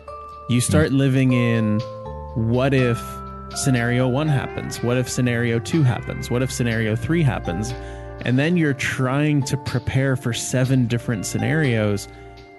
You 0.49 0.61
start 0.61 0.91
mm. 0.91 0.97
living 0.97 1.31
in 1.33 1.79
what 2.35 2.75
if 2.75 3.01
scenario 3.53 4.07
one 4.07 4.27
happens? 4.27 4.81
What 4.81 4.97
if 4.97 5.09
scenario 5.09 5.59
two 5.59 5.83
happens? 5.83 6.29
What 6.29 6.41
if 6.41 6.51
scenario 6.51 6.95
three 6.95 7.21
happens? 7.21 7.73
And 8.21 8.39
then 8.39 8.57
you're 8.57 8.73
trying 8.73 9.43
to 9.43 9.57
prepare 9.57 10.15
for 10.15 10.33
seven 10.33 10.87
different 10.87 11.25
scenarios. 11.25 12.07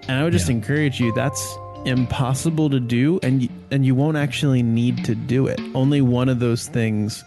And 0.03 0.13
I 0.13 0.25
would 0.25 0.33
just 0.33 0.49
yeah. 0.49 0.57
encourage 0.57 1.01
you 1.01 1.13
that's 1.15 1.57
impossible 1.85 2.69
to 2.71 2.81
do 2.81 3.19
and 3.23 3.43
you, 3.43 3.49
and 3.71 3.87
you 3.87 3.95
won't 3.95 4.17
actually 4.17 4.63
need 4.63 5.05
to 5.05 5.15
do 5.15 5.47
it. 5.47 5.61
Only 5.75 6.01
one 6.01 6.29
of 6.29 6.41
those 6.41 6.69
things 6.69 7.25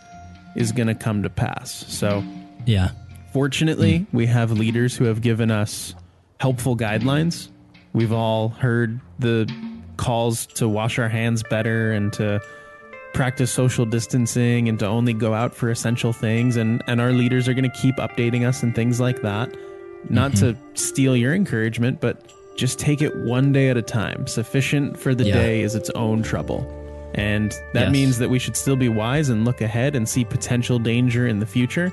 is 0.55 0.71
going 0.71 0.87
to 0.87 0.95
come 0.95 1.23
to 1.23 1.29
pass. 1.29 1.85
So, 1.87 2.23
yeah. 2.65 2.91
Fortunately, 3.33 3.99
mm. 3.99 4.07
we 4.11 4.25
have 4.25 4.51
leaders 4.51 4.95
who 4.95 5.05
have 5.05 5.21
given 5.21 5.51
us 5.51 5.93
helpful 6.39 6.75
guidelines. 6.75 7.49
We've 7.93 8.11
all 8.11 8.49
heard 8.49 8.99
the 9.19 9.51
calls 9.97 10.45
to 10.45 10.67
wash 10.67 10.97
our 10.97 11.09
hands 11.09 11.43
better 11.43 11.91
and 11.91 12.11
to 12.13 12.41
practice 13.13 13.51
social 13.51 13.85
distancing 13.85 14.69
and 14.69 14.79
to 14.79 14.85
only 14.85 15.13
go 15.13 15.33
out 15.33 15.53
for 15.53 15.69
essential 15.69 16.13
things 16.13 16.55
and 16.55 16.83
and 16.87 17.01
our 17.01 17.11
leaders 17.11 17.47
are 17.47 17.53
going 17.53 17.69
to 17.69 17.77
keep 17.77 17.95
updating 17.97 18.47
us 18.47 18.63
and 18.63 18.75
things 18.75 18.99
like 18.99 19.21
that 19.21 19.53
not 20.09 20.31
mm-hmm. 20.31 20.51
to 20.51 20.79
steal 20.79 21.15
your 21.15 21.33
encouragement 21.33 21.99
but 21.99 22.31
just 22.55 22.77
take 22.77 23.01
it 23.01 23.15
one 23.17 23.51
day 23.51 23.69
at 23.69 23.77
a 23.77 23.81
time 23.81 24.27
sufficient 24.27 24.97
for 24.97 25.15
the 25.15 25.25
yeah. 25.25 25.33
day 25.33 25.61
is 25.61 25.75
its 25.75 25.89
own 25.91 26.21
trouble 26.21 26.75
and 27.15 27.51
that 27.73 27.85
yes. 27.85 27.91
means 27.91 28.17
that 28.19 28.29
we 28.29 28.37
should 28.37 28.55
still 28.55 28.75
be 28.75 28.87
wise 28.87 29.29
and 29.29 29.43
look 29.43 29.61
ahead 29.61 29.95
and 29.95 30.07
see 30.07 30.23
potential 30.23 30.77
danger 30.77 31.27
in 31.27 31.39
the 31.39 31.45
future 31.45 31.91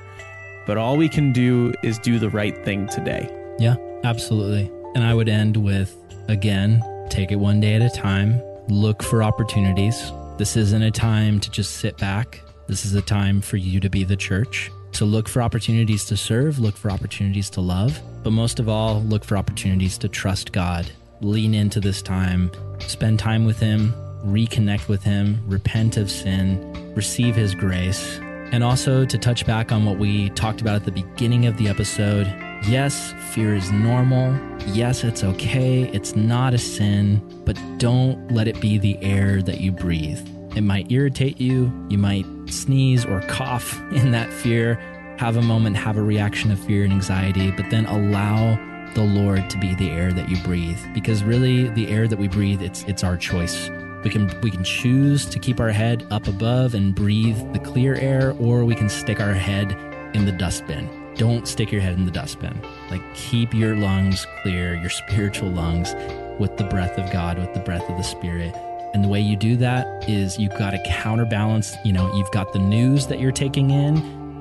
but 0.67 0.77
all 0.77 0.97
we 0.97 1.07
can 1.07 1.31
do 1.31 1.73
is 1.81 1.97
do 1.97 2.19
the 2.19 2.29
right 2.29 2.63
thing 2.65 2.87
today. 2.89 3.33
Yeah, 3.57 3.77
absolutely. 4.03 4.69
And 4.93 5.03
I 5.03 5.13
would 5.13 5.29
end 5.29 5.57
with 5.57 5.95
again, 6.27 6.83
take 7.09 7.31
it 7.31 7.37
one 7.37 7.61
day 7.61 7.75
at 7.75 7.81
a 7.81 7.89
time, 7.89 8.41
look 8.67 9.01
for 9.01 9.23
opportunities. 9.23 10.11
This 10.37 10.55
isn't 10.55 10.83
a 10.83 10.91
time 10.91 11.39
to 11.39 11.49
just 11.49 11.77
sit 11.77 11.97
back. 11.97 12.41
This 12.67 12.85
is 12.85 12.93
a 12.93 13.01
time 13.01 13.41
for 13.41 13.57
you 13.57 13.79
to 13.79 13.89
be 13.89 14.03
the 14.03 14.15
church. 14.15 14.71
To 14.91 15.03
look 15.03 15.27
for 15.27 15.41
opportunities 15.41 16.05
to 16.05 16.15
serve, 16.15 16.59
look 16.59 16.77
for 16.77 16.91
opportunities 16.91 17.49
to 17.51 17.61
love, 17.61 17.99
but 18.21 18.29
most 18.29 18.59
of 18.59 18.69
all, 18.69 19.01
look 19.01 19.23
for 19.23 19.35
opportunities 19.35 19.97
to 19.97 20.07
trust 20.07 20.51
God. 20.51 20.91
Lean 21.21 21.55
into 21.55 21.79
this 21.79 22.03
time, 22.03 22.51
spend 22.77 23.17
time 23.17 23.45
with 23.45 23.59
Him, 23.59 23.91
reconnect 24.23 24.87
with 24.87 25.01
Him, 25.01 25.41
repent 25.47 25.97
of 25.97 26.11
sin, 26.11 26.93
receive 26.95 27.35
His 27.35 27.55
grace, 27.55 28.19
and 28.51 28.63
also 28.63 29.05
to 29.05 29.17
touch 29.17 29.43
back 29.43 29.71
on 29.71 29.85
what 29.85 29.97
we 29.97 30.29
talked 30.31 30.61
about 30.61 30.75
at 30.75 30.85
the 30.85 30.91
beginning 30.91 31.47
of 31.47 31.57
the 31.57 31.67
episode. 31.67 32.27
Yes, 32.65 33.13
fear 33.31 33.55
is 33.55 33.71
normal. 33.71 34.37
Yes, 34.67 35.03
it's 35.03 35.23
okay. 35.23 35.83
It's 35.93 36.15
not 36.15 36.53
a 36.53 36.57
sin, 36.57 37.21
but 37.45 37.57
don't 37.77 38.31
let 38.31 38.47
it 38.47 38.59
be 38.59 38.77
the 38.77 38.97
air 39.01 39.41
that 39.41 39.61
you 39.61 39.71
breathe. 39.71 40.19
It 40.55 40.61
might 40.61 40.91
irritate 40.91 41.39
you. 41.39 41.71
You 41.89 41.97
might 41.97 42.25
sneeze 42.47 43.05
or 43.05 43.21
cough 43.21 43.79
in 43.91 44.11
that 44.11 44.31
fear, 44.33 44.75
have 45.17 45.37
a 45.37 45.41
moment, 45.41 45.77
have 45.77 45.97
a 45.97 46.01
reaction 46.01 46.51
of 46.51 46.59
fear 46.59 46.83
and 46.83 46.91
anxiety, 46.91 47.51
but 47.51 47.69
then 47.69 47.85
allow 47.85 48.57
the 48.93 49.03
Lord 49.03 49.49
to 49.49 49.57
be 49.59 49.75
the 49.75 49.91
air 49.91 50.11
that 50.11 50.29
you 50.29 50.37
breathe. 50.43 50.79
Because 50.93 51.23
really, 51.23 51.69
the 51.69 51.87
air 51.89 52.07
that 52.07 52.17
we 52.17 52.27
breathe, 52.27 52.61
it's, 52.61 52.83
it's 52.83 53.03
our 53.03 53.17
choice. 53.17 53.69
We 54.03 54.09
can 54.09 54.41
we 54.41 54.51
can 54.51 54.63
choose 54.63 55.25
to 55.25 55.39
keep 55.39 55.59
our 55.59 55.71
head 55.71 56.05
up 56.11 56.27
above 56.27 56.75
and 56.75 56.95
breathe 56.95 57.37
the 57.53 57.59
clear 57.59 57.95
air, 57.95 58.35
or 58.39 58.63
we 58.63 58.75
can 58.75 58.89
stick 58.89 59.19
our 59.19 59.33
head 59.33 59.71
in 60.15 60.25
the 60.25 60.31
dustbin. 60.31 60.96
Don't 61.17 61.47
stick 61.47 61.71
your 61.71 61.81
head 61.81 61.93
in 61.93 62.05
the 62.05 62.11
dustbin. 62.11 62.61
Like 62.89 63.01
keep 63.15 63.53
your 63.53 63.75
lungs 63.75 64.25
clear, 64.41 64.75
your 64.75 64.89
spiritual 65.07 65.49
lungs, 65.49 65.93
with 66.39 66.57
the 66.57 66.63
breath 66.65 66.97
of 66.97 67.11
God, 67.11 67.39
with 67.39 67.53
the 67.53 67.59
breath 67.59 67.89
of 67.89 67.97
the 67.97 68.03
Spirit. 68.03 68.53
And 68.93 69.03
the 69.03 69.07
way 69.07 69.19
you 69.19 69.35
do 69.35 69.57
that 69.57 70.07
is 70.07 70.39
you've 70.39 70.57
got 70.57 70.71
to 70.71 70.83
counterbalance, 70.85 71.75
you 71.83 71.93
know, 71.93 72.13
you've 72.15 72.31
got 72.31 72.53
the 72.53 72.59
news 72.59 73.07
that 73.07 73.19
you're 73.19 73.31
taking 73.31 73.71
in, 73.71 73.95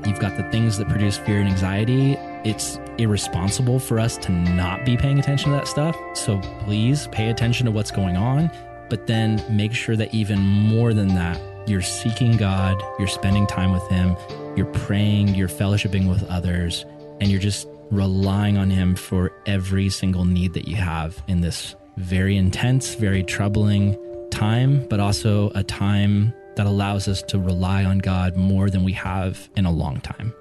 you've 0.07 0.20
got 0.20 0.36
the 0.36 0.44
things 0.51 0.78
that 0.78 0.89
produce 0.89 1.16
fear 1.16 1.40
and 1.40 1.48
anxiety. 1.48 2.12
It's 2.44 2.78
irresponsible 2.98 3.81
for 3.81 3.98
us 3.98 4.16
to 4.19 4.32
not 4.32 4.85
be 4.85 4.97
paying 4.97 5.19
attention 5.19 5.51
to 5.51 5.57
that 5.57 5.69
stuff. 5.69 5.97
So 6.15 6.39
please 6.61 7.09
pay 7.09 7.31
attention 7.31 7.66
to 7.66 7.73
what's 7.73 7.90
going 7.90 8.16
on 8.16 8.51
but 8.89 9.07
then 9.07 9.43
make 9.51 9.73
sure 9.73 9.97
that 9.97 10.15
even 10.15 10.40
more 10.40 10.93
than 10.94 11.09
that, 11.09 11.40
you're 11.66 11.82
seeking 11.82 12.36
God, 12.36 12.81
you're 12.98 13.09
spending 13.09 13.47
time 13.47 13.73
with 13.73 13.86
Him, 13.89 14.16
you're 14.57 14.66
praying, 14.66 15.35
you're 15.35 15.49
fellowshipping 15.49 16.09
with 16.09 16.23
others, 16.24 16.85
and 17.20 17.31
you're 17.31 17.41
just 17.41 17.69
relying 17.91 18.57
on 18.57 18.70
Him 18.70 18.95
for 18.95 19.33
every 19.47 19.89
single 19.91 20.24
need 20.24 20.55
that 20.55 20.66
you 20.66 20.77
have 20.77 21.23
in 21.28 21.41
this 21.41 21.74
very 21.97 22.37
intense, 22.37 22.95
very 22.95 23.23
troubling 23.23 23.97
time, 24.31 24.87
but 24.89 25.01
also 25.01 25.51
a 25.55 25.62
time 25.62 26.33
that 26.57 26.66
allows 26.66 27.07
us 27.07 27.23
to 27.23 27.39
rely 27.39 27.85
on 27.85 27.99
God 27.99 28.37
more 28.37 28.70
than 28.70 28.83
we 28.83 28.93
have 28.93 29.49
in 29.57 29.66
a 29.66 29.70
long 29.70 30.01
time. 30.01 30.33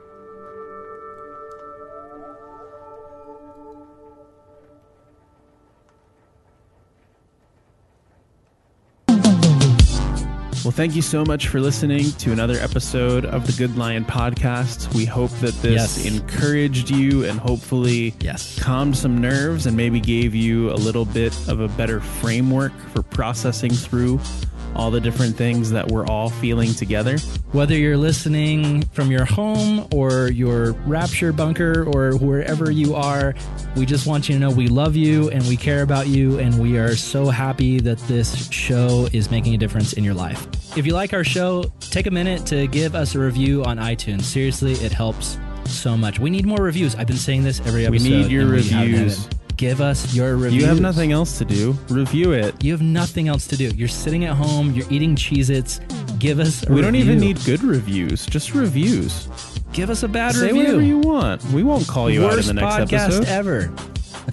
Well, 10.66 10.72
thank 10.72 10.96
you 10.96 11.04
so 11.04 11.24
much 11.24 11.50
for 11.50 11.60
listening 11.62 12.10
to 12.14 12.32
another 12.32 12.56
episode 12.56 13.24
of 13.24 13.46
the 13.46 13.54
Good 13.54 13.78
Lion 13.78 14.04
podcast. 14.04 14.92
We 14.96 15.06
hope 15.06 15.30
that 15.42 15.54
this 15.62 16.04
Yes. 16.04 16.06
encouraged 16.08 16.90
you 16.90 17.24
and 17.26 17.40
hopefully 17.40 18.16
Yes. 18.20 18.58
calmed 18.60 18.98
some 18.98 19.22
nerves 19.22 19.68
and 19.68 19.78
maybe 19.78 20.00
gave 20.00 20.34
you 20.34 20.72
a 20.72 20.74
little 20.74 21.06
bit 21.06 21.38
of 21.48 21.60
a 21.60 21.68
better 21.68 22.00
framework 22.00 22.72
for 22.96 23.04
processing 23.04 23.70
through 23.72 24.20
all 24.76 24.92
the 24.92 25.00
different 25.00 25.36
things 25.36 25.72
that 25.72 25.88
we're 25.88 26.06
all 26.06 26.30
feeling 26.30 26.74
together. 26.74 27.18
Whether 27.52 27.76
you're 27.76 27.98
listening 27.98 28.84
from 28.88 29.12
your 29.12 29.26
home 29.26 29.88
or 29.94 30.28
your 30.28 30.74
rapture 30.86 31.32
bunker 31.32 31.84
or 31.84 32.18
wherever 32.18 32.72
you 32.72 32.96
are, 32.96 33.34
we 33.76 33.86
just 33.86 34.08
want 34.08 34.28
you 34.30 34.36
to 34.36 34.40
know 34.40 34.52
we 34.52 34.68
love 34.68 34.96
you 34.96 35.30
and 35.30 35.46
we 35.48 35.58
care 35.58 35.82
about 35.82 36.08
you 36.08 36.40
and 36.40 36.60
we 36.60 36.78
are 36.78 36.96
so 36.96 37.28
happy 37.28 37.80
that 37.80 37.98
this 38.08 38.50
show 38.52 39.08
is 39.14 39.32
making 39.32 39.54
a 39.54 39.58
difference 39.58 39.94
in 39.94 40.04
your 40.04 40.14
life. 40.14 40.48
If 40.78 40.86
you 40.86 40.94
like 40.94 41.14
our 41.14 41.24
show, 41.24 41.64
take 41.80 42.08
a 42.08 42.12
minute 42.12 42.46
to 42.48 42.68
give 42.68 42.96
us 42.96 43.16
a 43.16 43.20
review 43.20 43.64
on 43.64 43.78
iTunes. 43.78 44.24
Seriously, 44.24 44.74
it 44.74 44.92
helps 44.92 45.38
so 45.66 45.98
much. 45.98 46.20
We 46.20 46.30
need 46.30 46.46
more 46.46 46.60
reviews. 46.60 46.96
I've 46.96 47.08
been 47.08 47.18
saying 47.18 47.44
this 47.44 47.60
every 47.62 47.86
episode. 47.86 48.10
We 48.10 48.18
need 48.18 48.32
your 48.32 48.44
and 48.44 48.52
we 48.52 48.64
haven't 48.64 48.92
reviews. 48.92 49.30
Give 49.58 49.80
us 49.80 50.14
your 50.14 50.36
review. 50.36 50.62
You 50.62 50.66
have 50.66 50.82
nothing 50.82 51.12
else 51.14 51.38
to 51.38 51.46
do. 51.46 51.78
Review 51.90 52.34
it. 52.34 52.62
You 52.64 52.74
have 52.74 52.82
nothing 52.82 53.28
else 53.30 53.48
to 53.48 53.56
do. 53.58 53.68
You're 53.76 53.88
sitting 53.88 54.26
at 54.26 54.36
home, 54.36 54.72
you're 54.72 54.88
eating 54.90 55.16
Cheez 55.16 55.50
Its. 55.50 55.80
Give 56.20 56.40
us 56.40 56.68
a 56.68 56.74
We 56.74 56.82
don't 56.82 56.96
even 56.96 57.20
need 57.20 57.44
good 57.46 57.64
reviews, 57.64 58.26
just 58.26 58.54
reviews. 58.54 59.28
Give 59.72 59.90
us 59.90 60.04
a 60.04 60.08
bad 60.08 60.36
Say 60.36 60.48
review. 60.48 60.58
whatever 60.58 60.82
you 60.82 61.00
want. 61.00 61.44
We 61.46 61.64
won't 61.64 61.88
call 61.88 62.10
you 62.10 62.22
Worst 62.24 62.48
out 62.48 62.50
in 62.50 62.56
the 62.56 62.62
next 62.62 62.92
podcast 62.92 63.04
episode. 63.06 63.26
ever. 63.28 63.74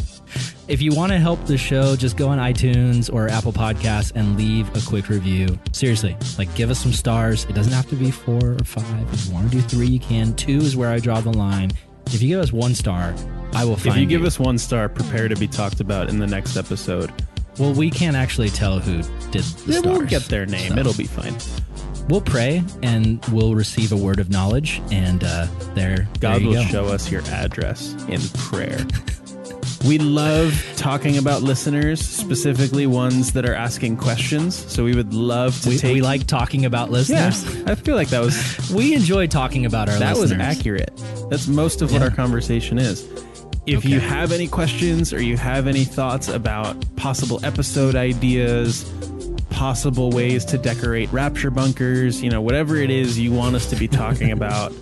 if 0.68 0.80
you 0.82 0.94
want 0.94 1.12
to 1.12 1.18
help 1.18 1.44
the 1.46 1.58
show, 1.58 1.94
just 1.96 2.16
go 2.16 2.28
on 2.28 2.38
iTunes 2.38 3.12
or 3.12 3.28
Apple 3.28 3.52
Podcasts 3.52 4.12
and 4.14 4.36
leave 4.36 4.68
a 4.76 4.80
quick 4.88 5.08
review. 5.08 5.58
Seriously, 5.72 6.16
like 6.38 6.52
give 6.54 6.70
us 6.70 6.80
some 6.80 6.92
stars. 6.92 7.44
It 7.44 7.54
doesn't 7.54 7.72
have 7.72 7.88
to 7.90 7.96
be 7.96 8.10
four 8.10 8.52
or 8.52 8.64
five. 8.64 9.12
If 9.12 9.26
you 9.26 9.34
want 9.34 9.50
to 9.50 9.56
do 9.56 9.62
three, 9.62 9.86
you 9.88 10.00
can. 10.00 10.34
Two 10.34 10.58
is 10.58 10.76
where 10.76 10.90
I 10.90 10.98
draw 10.98 11.20
the 11.20 11.32
line. 11.32 11.70
If 12.06 12.22
you 12.22 12.28
give 12.28 12.40
us 12.40 12.52
one 12.52 12.74
star, 12.74 13.14
I 13.54 13.64
will 13.64 13.76
find 13.76 13.94
If 13.94 13.96
you 13.98 14.06
give 14.06 14.24
us 14.24 14.38
one 14.38 14.58
star, 14.58 14.88
prepare 14.88 15.28
to 15.28 15.36
be 15.36 15.46
talked 15.48 15.80
about 15.80 16.08
in 16.08 16.18
the 16.18 16.26
next 16.26 16.56
episode. 16.56 17.12
Well, 17.58 17.74
we 17.74 17.90
can't 17.90 18.16
actually 18.16 18.48
tell 18.48 18.78
who 18.78 19.02
did 19.30 19.42
the 19.44 19.62
They 19.66 19.72
stars. 19.78 19.84
won't 19.86 20.08
get 20.08 20.22
their 20.24 20.46
name. 20.46 20.72
So, 20.72 20.78
It'll 20.78 20.94
be 20.94 21.04
fine. 21.06 21.34
We'll 22.08 22.22
pray 22.22 22.64
and 22.82 23.24
we'll 23.26 23.54
receive 23.54 23.92
a 23.92 23.96
word 23.96 24.18
of 24.18 24.30
knowledge, 24.30 24.80
and 24.90 25.22
uh, 25.22 25.46
there, 25.74 26.08
God 26.20 26.32
there 26.36 26.40
you 26.40 26.46
will 26.48 26.54
go. 26.54 26.64
show 26.64 26.84
us 26.86 27.10
your 27.10 27.22
address 27.30 27.94
in 28.08 28.20
prayer. 28.38 28.84
we 29.86 29.98
love 29.98 30.54
talking 30.76 31.18
about 31.18 31.42
listeners, 31.42 32.00
specifically 32.00 32.86
ones 32.86 33.32
that 33.34 33.44
are 33.48 33.54
asking 33.54 33.98
questions. 33.98 34.54
So 34.72 34.82
we 34.84 34.94
would 34.96 35.12
love 35.14 35.60
to 35.62 35.68
We, 35.68 35.76
take. 35.78 35.92
we 35.94 36.00
like 36.02 36.26
talking 36.26 36.64
about 36.64 36.88
Yeah, 36.88 36.94
listeners. 36.94 37.64
I 37.66 37.74
feel 37.76 37.94
like 37.96 38.08
that 38.08 38.20
was 38.20 38.70
We 38.74 38.94
enjoy 38.94 39.26
talking 39.28 39.66
about 39.66 39.88
our 39.88 39.98
that 39.98 40.16
was 40.16 40.32
accurate. 40.32 40.90
That's 41.30 41.46
most 41.48 41.82
of 41.82 41.92
what 41.92 42.00
Yeah. 42.00 42.08
our 42.08 42.14
conversation 42.14 42.78
is. 42.78 43.06
If 43.66 43.78
Okay. 43.78 43.88
you 43.90 44.00
have 44.00 44.32
any 44.32 44.48
questions 44.48 45.12
or 45.12 45.22
you 45.22 45.36
have 45.36 45.66
any 45.68 45.84
thoughts 45.84 46.28
about 46.28 46.76
possible 46.96 47.38
episode 47.44 47.94
ideas, 47.94 48.84
possible 49.50 50.10
ways 50.10 50.44
to 50.46 50.58
decorate 50.58 51.12
rapture 51.12 51.50
bunkers, 51.50 52.22
you 52.22 52.30
know, 52.30 52.40
whatever 52.40 52.76
it 52.76 52.90
is 52.90 53.18
you 53.18 53.30
want 53.32 53.54
us 53.54 53.70
to 53.70 53.76
be 53.76 53.86
talking 53.86 54.32
about 54.38 54.72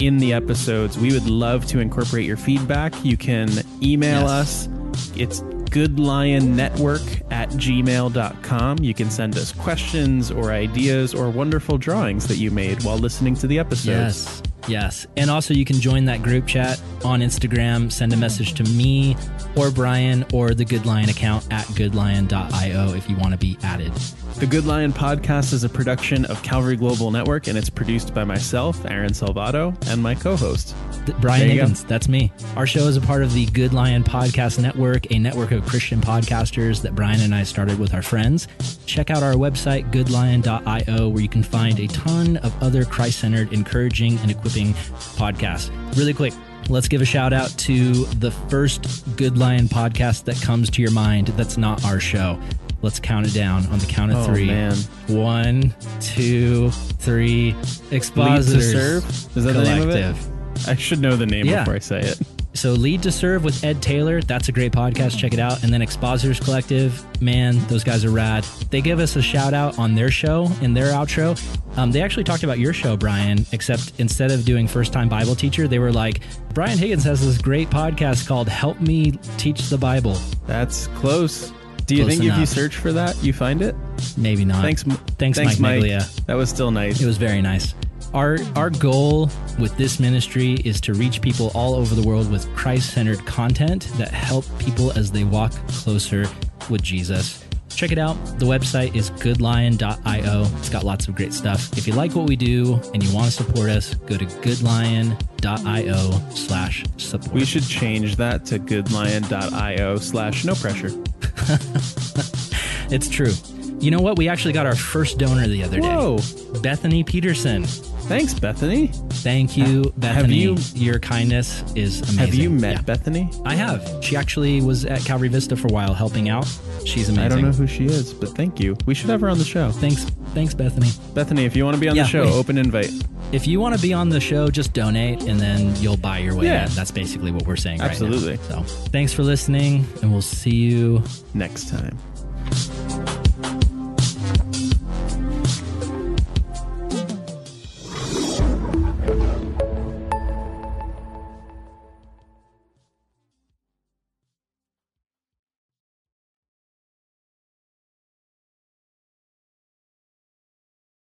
in 0.00 0.18
the 0.18 0.32
episodes, 0.34 0.98
we 0.98 1.12
would 1.12 1.26
love 1.28 1.66
to 1.66 1.78
incorporate 1.78 2.26
your 2.26 2.36
feedback. 2.36 2.92
You 3.04 3.16
can 3.16 3.48
email 3.82 4.22
Yes. 4.22 4.68
us. 4.68 4.68
It's 5.16 5.40
goodlionnetwork 5.70 7.22
at 7.30 7.48
gmail.com. 7.50 8.78
You 8.80 8.92
can 8.94 9.10
send 9.10 9.36
us 9.36 9.52
questions 9.52 10.30
or 10.30 10.50
ideas 10.52 11.14
or 11.14 11.30
wonderful 11.30 11.78
drawings 11.78 12.26
that 12.26 12.36
you 12.38 12.50
made 12.50 12.82
while 12.82 12.98
listening 12.98 13.34
to 13.36 13.46
the 13.46 13.58
episodes. 13.58 14.26
Yes. 14.26 14.42
Yes. 14.70 15.06
And 15.16 15.30
also, 15.30 15.52
you 15.52 15.64
can 15.64 15.80
join 15.80 16.04
that 16.04 16.22
group 16.22 16.46
chat 16.46 16.80
on 17.04 17.20
Instagram. 17.20 17.90
Send 17.90 18.12
a 18.12 18.16
message 18.16 18.54
to 18.54 18.64
me 18.64 19.16
or 19.56 19.70
Brian 19.70 20.24
or 20.32 20.54
the 20.54 20.64
Good 20.64 20.86
Lion 20.86 21.08
account 21.08 21.44
at 21.52 21.66
goodlion.io 21.66 22.94
if 22.94 23.10
you 23.10 23.16
want 23.16 23.32
to 23.32 23.38
be 23.38 23.58
added. 23.62 23.92
The 24.40 24.46
Good 24.46 24.64
Lion 24.64 24.90
podcast 24.90 25.52
is 25.52 25.64
a 25.64 25.68
production 25.68 26.24
of 26.24 26.42
Calvary 26.42 26.74
Global 26.74 27.10
Network 27.10 27.46
and 27.46 27.58
it's 27.58 27.68
produced 27.68 28.14
by 28.14 28.24
myself, 28.24 28.86
Aaron 28.86 29.12
Salvato, 29.12 29.76
and 29.90 30.02
my 30.02 30.14
co 30.14 30.34
host. 30.34 30.74
Brian 31.20 31.50
you 31.50 31.56
go. 31.56 31.66
That's 31.66 32.08
me. 32.08 32.32
Our 32.56 32.66
show 32.66 32.88
is 32.88 32.96
a 32.96 33.02
part 33.02 33.22
of 33.22 33.34
the 33.34 33.44
Good 33.44 33.74
Lion 33.74 34.02
Podcast 34.02 34.58
Network, 34.58 35.12
a 35.12 35.18
network 35.18 35.52
of 35.52 35.66
Christian 35.66 36.00
podcasters 36.00 36.80
that 36.80 36.94
Brian 36.94 37.20
and 37.20 37.34
I 37.34 37.42
started 37.42 37.78
with 37.78 37.92
our 37.92 38.00
friends. 38.00 38.48
Check 38.86 39.10
out 39.10 39.22
our 39.22 39.34
website, 39.34 39.90
goodlion.io, 39.92 41.08
where 41.10 41.22
you 41.22 41.28
can 41.28 41.42
find 41.42 41.78
a 41.78 41.86
ton 41.88 42.38
of 42.38 42.62
other 42.62 42.86
Christ 42.86 43.18
centered, 43.18 43.52
encouraging, 43.52 44.16
and 44.20 44.30
equipping 44.30 44.72
podcasts. 45.18 45.70
Really 45.98 46.14
quick, 46.14 46.32
let's 46.70 46.88
give 46.88 47.02
a 47.02 47.04
shout 47.04 47.34
out 47.34 47.50
to 47.58 48.06
the 48.06 48.30
first 48.48 49.04
Good 49.18 49.36
Lion 49.36 49.68
podcast 49.68 50.24
that 50.24 50.40
comes 50.40 50.70
to 50.70 50.80
your 50.80 50.92
mind 50.92 51.26
that's 51.28 51.58
not 51.58 51.84
our 51.84 52.00
show. 52.00 52.40
Let's 52.82 52.98
count 53.00 53.26
it 53.26 53.34
down 53.34 53.66
on 53.66 53.78
the 53.78 53.86
count 53.86 54.10
of 54.12 54.18
Oh, 54.18 54.24
three. 54.24 54.46
man. 54.46 54.74
One, 55.08 55.74
two, 56.00 56.70
three. 56.70 57.54
Expositors. 57.90 58.72
Serve? 58.72 59.04
Is 59.36 59.44
that 59.44 59.52
the 59.52 59.62
name 59.64 59.82
of 59.82 59.90
it? 59.90 60.02
Collective. 60.14 60.68
I 60.68 60.74
should 60.76 61.00
know 61.00 61.16
the 61.16 61.26
name 61.26 61.46
Yeah. 61.46 61.60
before 61.60 61.74
I 61.74 61.78
say 61.78 62.00
it. 62.00 62.18
So 62.52 62.72
Lead 62.72 63.02
to 63.04 63.12
Serve 63.12 63.44
with 63.44 63.62
Ed 63.62 63.80
Taylor, 63.80 64.20
that's 64.22 64.48
a 64.48 64.52
great 64.52 64.72
podcast. 64.72 65.16
Check 65.16 65.32
it 65.32 65.38
out. 65.38 65.62
And 65.62 65.72
then 65.72 65.82
Expositors 65.82 66.40
Collective, 66.40 67.00
man, 67.22 67.58
those 67.68 67.84
guys 67.84 68.04
are 68.04 68.10
rad. 68.10 68.44
They 68.70 68.80
give 68.80 68.98
us 68.98 69.14
a 69.14 69.22
shout 69.22 69.54
out 69.54 69.78
on 69.78 69.94
their 69.94 70.10
show 70.10 70.50
in 70.60 70.74
their 70.74 70.92
outro. 70.92 71.38
Um, 71.78 71.92
they 71.92 72.02
actually 72.02 72.24
talked 72.24 72.42
about 72.42 72.58
your 72.58 72.72
show, 72.72 72.96
Brian, 72.96 73.46
except 73.52 73.92
instead 73.98 74.32
of 74.32 74.44
doing 74.44 74.66
first 74.66 74.92
time 74.92 75.08
Bible 75.08 75.36
teacher, 75.36 75.68
they 75.68 75.78
were 75.78 75.92
like, 75.92 76.22
Brian 76.52 76.76
Higgins 76.76 77.04
has 77.04 77.24
this 77.24 77.38
great 77.38 77.70
podcast 77.70 78.26
called 78.26 78.48
Help 78.48 78.80
Me 78.80 79.12
Teach 79.38 79.68
the 79.68 79.78
Bible. 79.78 80.18
That's 80.48 80.88
close. 80.88 81.52
Do 81.90 81.96
you 81.96 82.04
Close 82.04 82.18
think 82.18 82.30
if 82.30 82.38
you 82.38 82.46
search 82.46 82.76
for 82.76 82.92
that, 82.92 83.20
you 83.20 83.32
find 83.32 83.62
it? 83.62 83.74
Maybe 84.16 84.44
not. 84.44 84.62
Thanks, 84.62 84.86
M- 84.86 84.92
Thanks, 85.18 85.38
Mike 85.40 85.58
Neglia. 85.58 86.24
That 86.26 86.34
was 86.36 86.48
still 86.48 86.70
nice. 86.70 87.00
It 87.00 87.06
was 87.06 87.16
very 87.16 87.42
nice. 87.42 87.74
Our 88.14 88.38
our 88.54 88.70
goal 88.70 89.28
with 89.58 89.76
this 89.76 89.98
ministry 89.98 90.52
is 90.64 90.80
to 90.82 90.94
reach 90.94 91.20
people 91.20 91.50
all 91.52 91.74
over 91.74 91.96
the 91.96 92.06
world 92.06 92.30
with 92.30 92.46
Christ-centered 92.54 93.26
content 93.26 93.88
that 93.98 94.12
help 94.12 94.44
people 94.60 94.92
as 94.96 95.10
they 95.10 95.24
walk 95.24 95.50
closer 95.66 96.28
with 96.68 96.80
Jesus. 96.80 97.44
Check 97.80 97.92
it 97.92 97.98
out. 97.98 98.12
The 98.38 98.44
website 98.44 98.94
is 98.94 99.10
goodlion.io. 99.12 100.42
It's 100.58 100.68
got 100.68 100.84
lots 100.84 101.08
of 101.08 101.14
great 101.14 101.32
stuff. 101.32 101.72
If 101.78 101.86
you 101.86 101.94
like 101.94 102.14
what 102.14 102.28
we 102.28 102.36
do 102.36 102.78
and 102.92 103.02
you 103.02 103.10
want 103.14 103.24
to 103.24 103.32
support 103.32 103.70
us, 103.70 103.94
go 103.94 104.18
to 104.18 104.26
goodlion.io 104.26 106.20
slash 106.34 106.84
support. 106.98 107.32
we 107.32 107.46
should 107.46 107.62
change 107.62 108.16
that 108.16 108.44
to 108.44 108.58
goodlion.io 108.58 109.96
slash 109.96 110.44
no 110.44 110.54
pressure. 110.56 110.90
It's 112.92 113.08
true. 113.08 113.32
You 113.78 113.92
know 113.92 114.00
what? 114.00 114.18
We 114.18 114.28
actually 114.28 114.52
got 114.52 114.66
our 114.66 114.74
first 114.74 115.16
donor 115.16 115.46
the 115.46 115.62
other 115.62 115.80
Whoa. 115.80 116.18
day. 116.18 116.60
Bethany 116.60 117.04
Peterson. 117.04 117.64
Thanks, 118.10 118.34
Bethany. 118.34 118.88
Thank 119.22 119.56
you, 119.56 119.92
Bethany. 119.96 120.34
you- 120.36 120.56
Your 120.74 120.98
kindness 120.98 121.62
is 121.76 122.00
amazing. 122.00 122.18
Have 122.18 122.34
you 122.34 122.50
met 122.50 122.72
Yeah. 122.74 122.82
Bethany? 122.82 123.30
I 123.44 123.54
have. 123.54 123.88
She 124.02 124.16
actually 124.16 124.60
was 124.60 124.84
at 124.84 125.04
Calvary 125.04 125.28
Vista 125.28 125.54
for 125.54 125.68
a 125.68 125.72
while 125.72 125.94
helping 125.94 126.28
out. 126.28 126.44
She's 126.84 127.08
amazing. 127.08 127.18
I 127.24 127.28
don't 127.28 127.42
know 127.42 127.52
who 127.52 127.68
she 127.68 127.84
is, 127.84 128.12
but 128.12 128.30
thank 128.36 128.58
you. 128.58 128.76
We 128.84 128.94
should 128.94 129.10
have 129.10 129.20
her 129.20 129.30
on 129.30 129.38
the 129.38 129.44
show. 129.44 129.70
Thanks, 129.70 130.06
thanks, 130.34 130.54
Bethany. 130.54 130.90
Bethany, 131.14 131.44
if 131.44 131.54
you 131.54 131.64
want 131.64 131.76
to 131.76 131.80
be 131.80 131.88
on 131.88 131.94
Yeah, 131.94 132.02
the 132.02 132.08
show, 132.08 132.24
open 132.24 132.58
invite. 132.58 132.90
If 133.30 133.46
you 133.46 133.60
want 133.60 133.76
to 133.76 133.80
be 133.80 133.92
on 133.92 134.08
the 134.08 134.18
show, 134.18 134.50
just 134.50 134.72
donate 134.72 135.22
and 135.22 135.38
then 135.38 135.72
you'll 135.80 135.96
buy 135.96 136.18
your 136.18 136.34
way 136.34 136.46
Yeah. 136.46 136.66
in. 136.66 136.74
That's 136.74 136.90
basically 136.90 137.30
what 137.30 137.46
we're 137.46 137.54
saying 137.54 137.80
Absolutely. 137.80 138.30
right 138.32 138.50
now. 138.50 138.64
So 138.64 138.74
thanks 138.90 139.12
for 139.12 139.22
listening, 139.22 139.86
and 140.02 140.10
we'll 140.10 140.20
see 140.20 140.50
you 140.50 141.04
Next 141.32 141.68
time. 141.68 141.96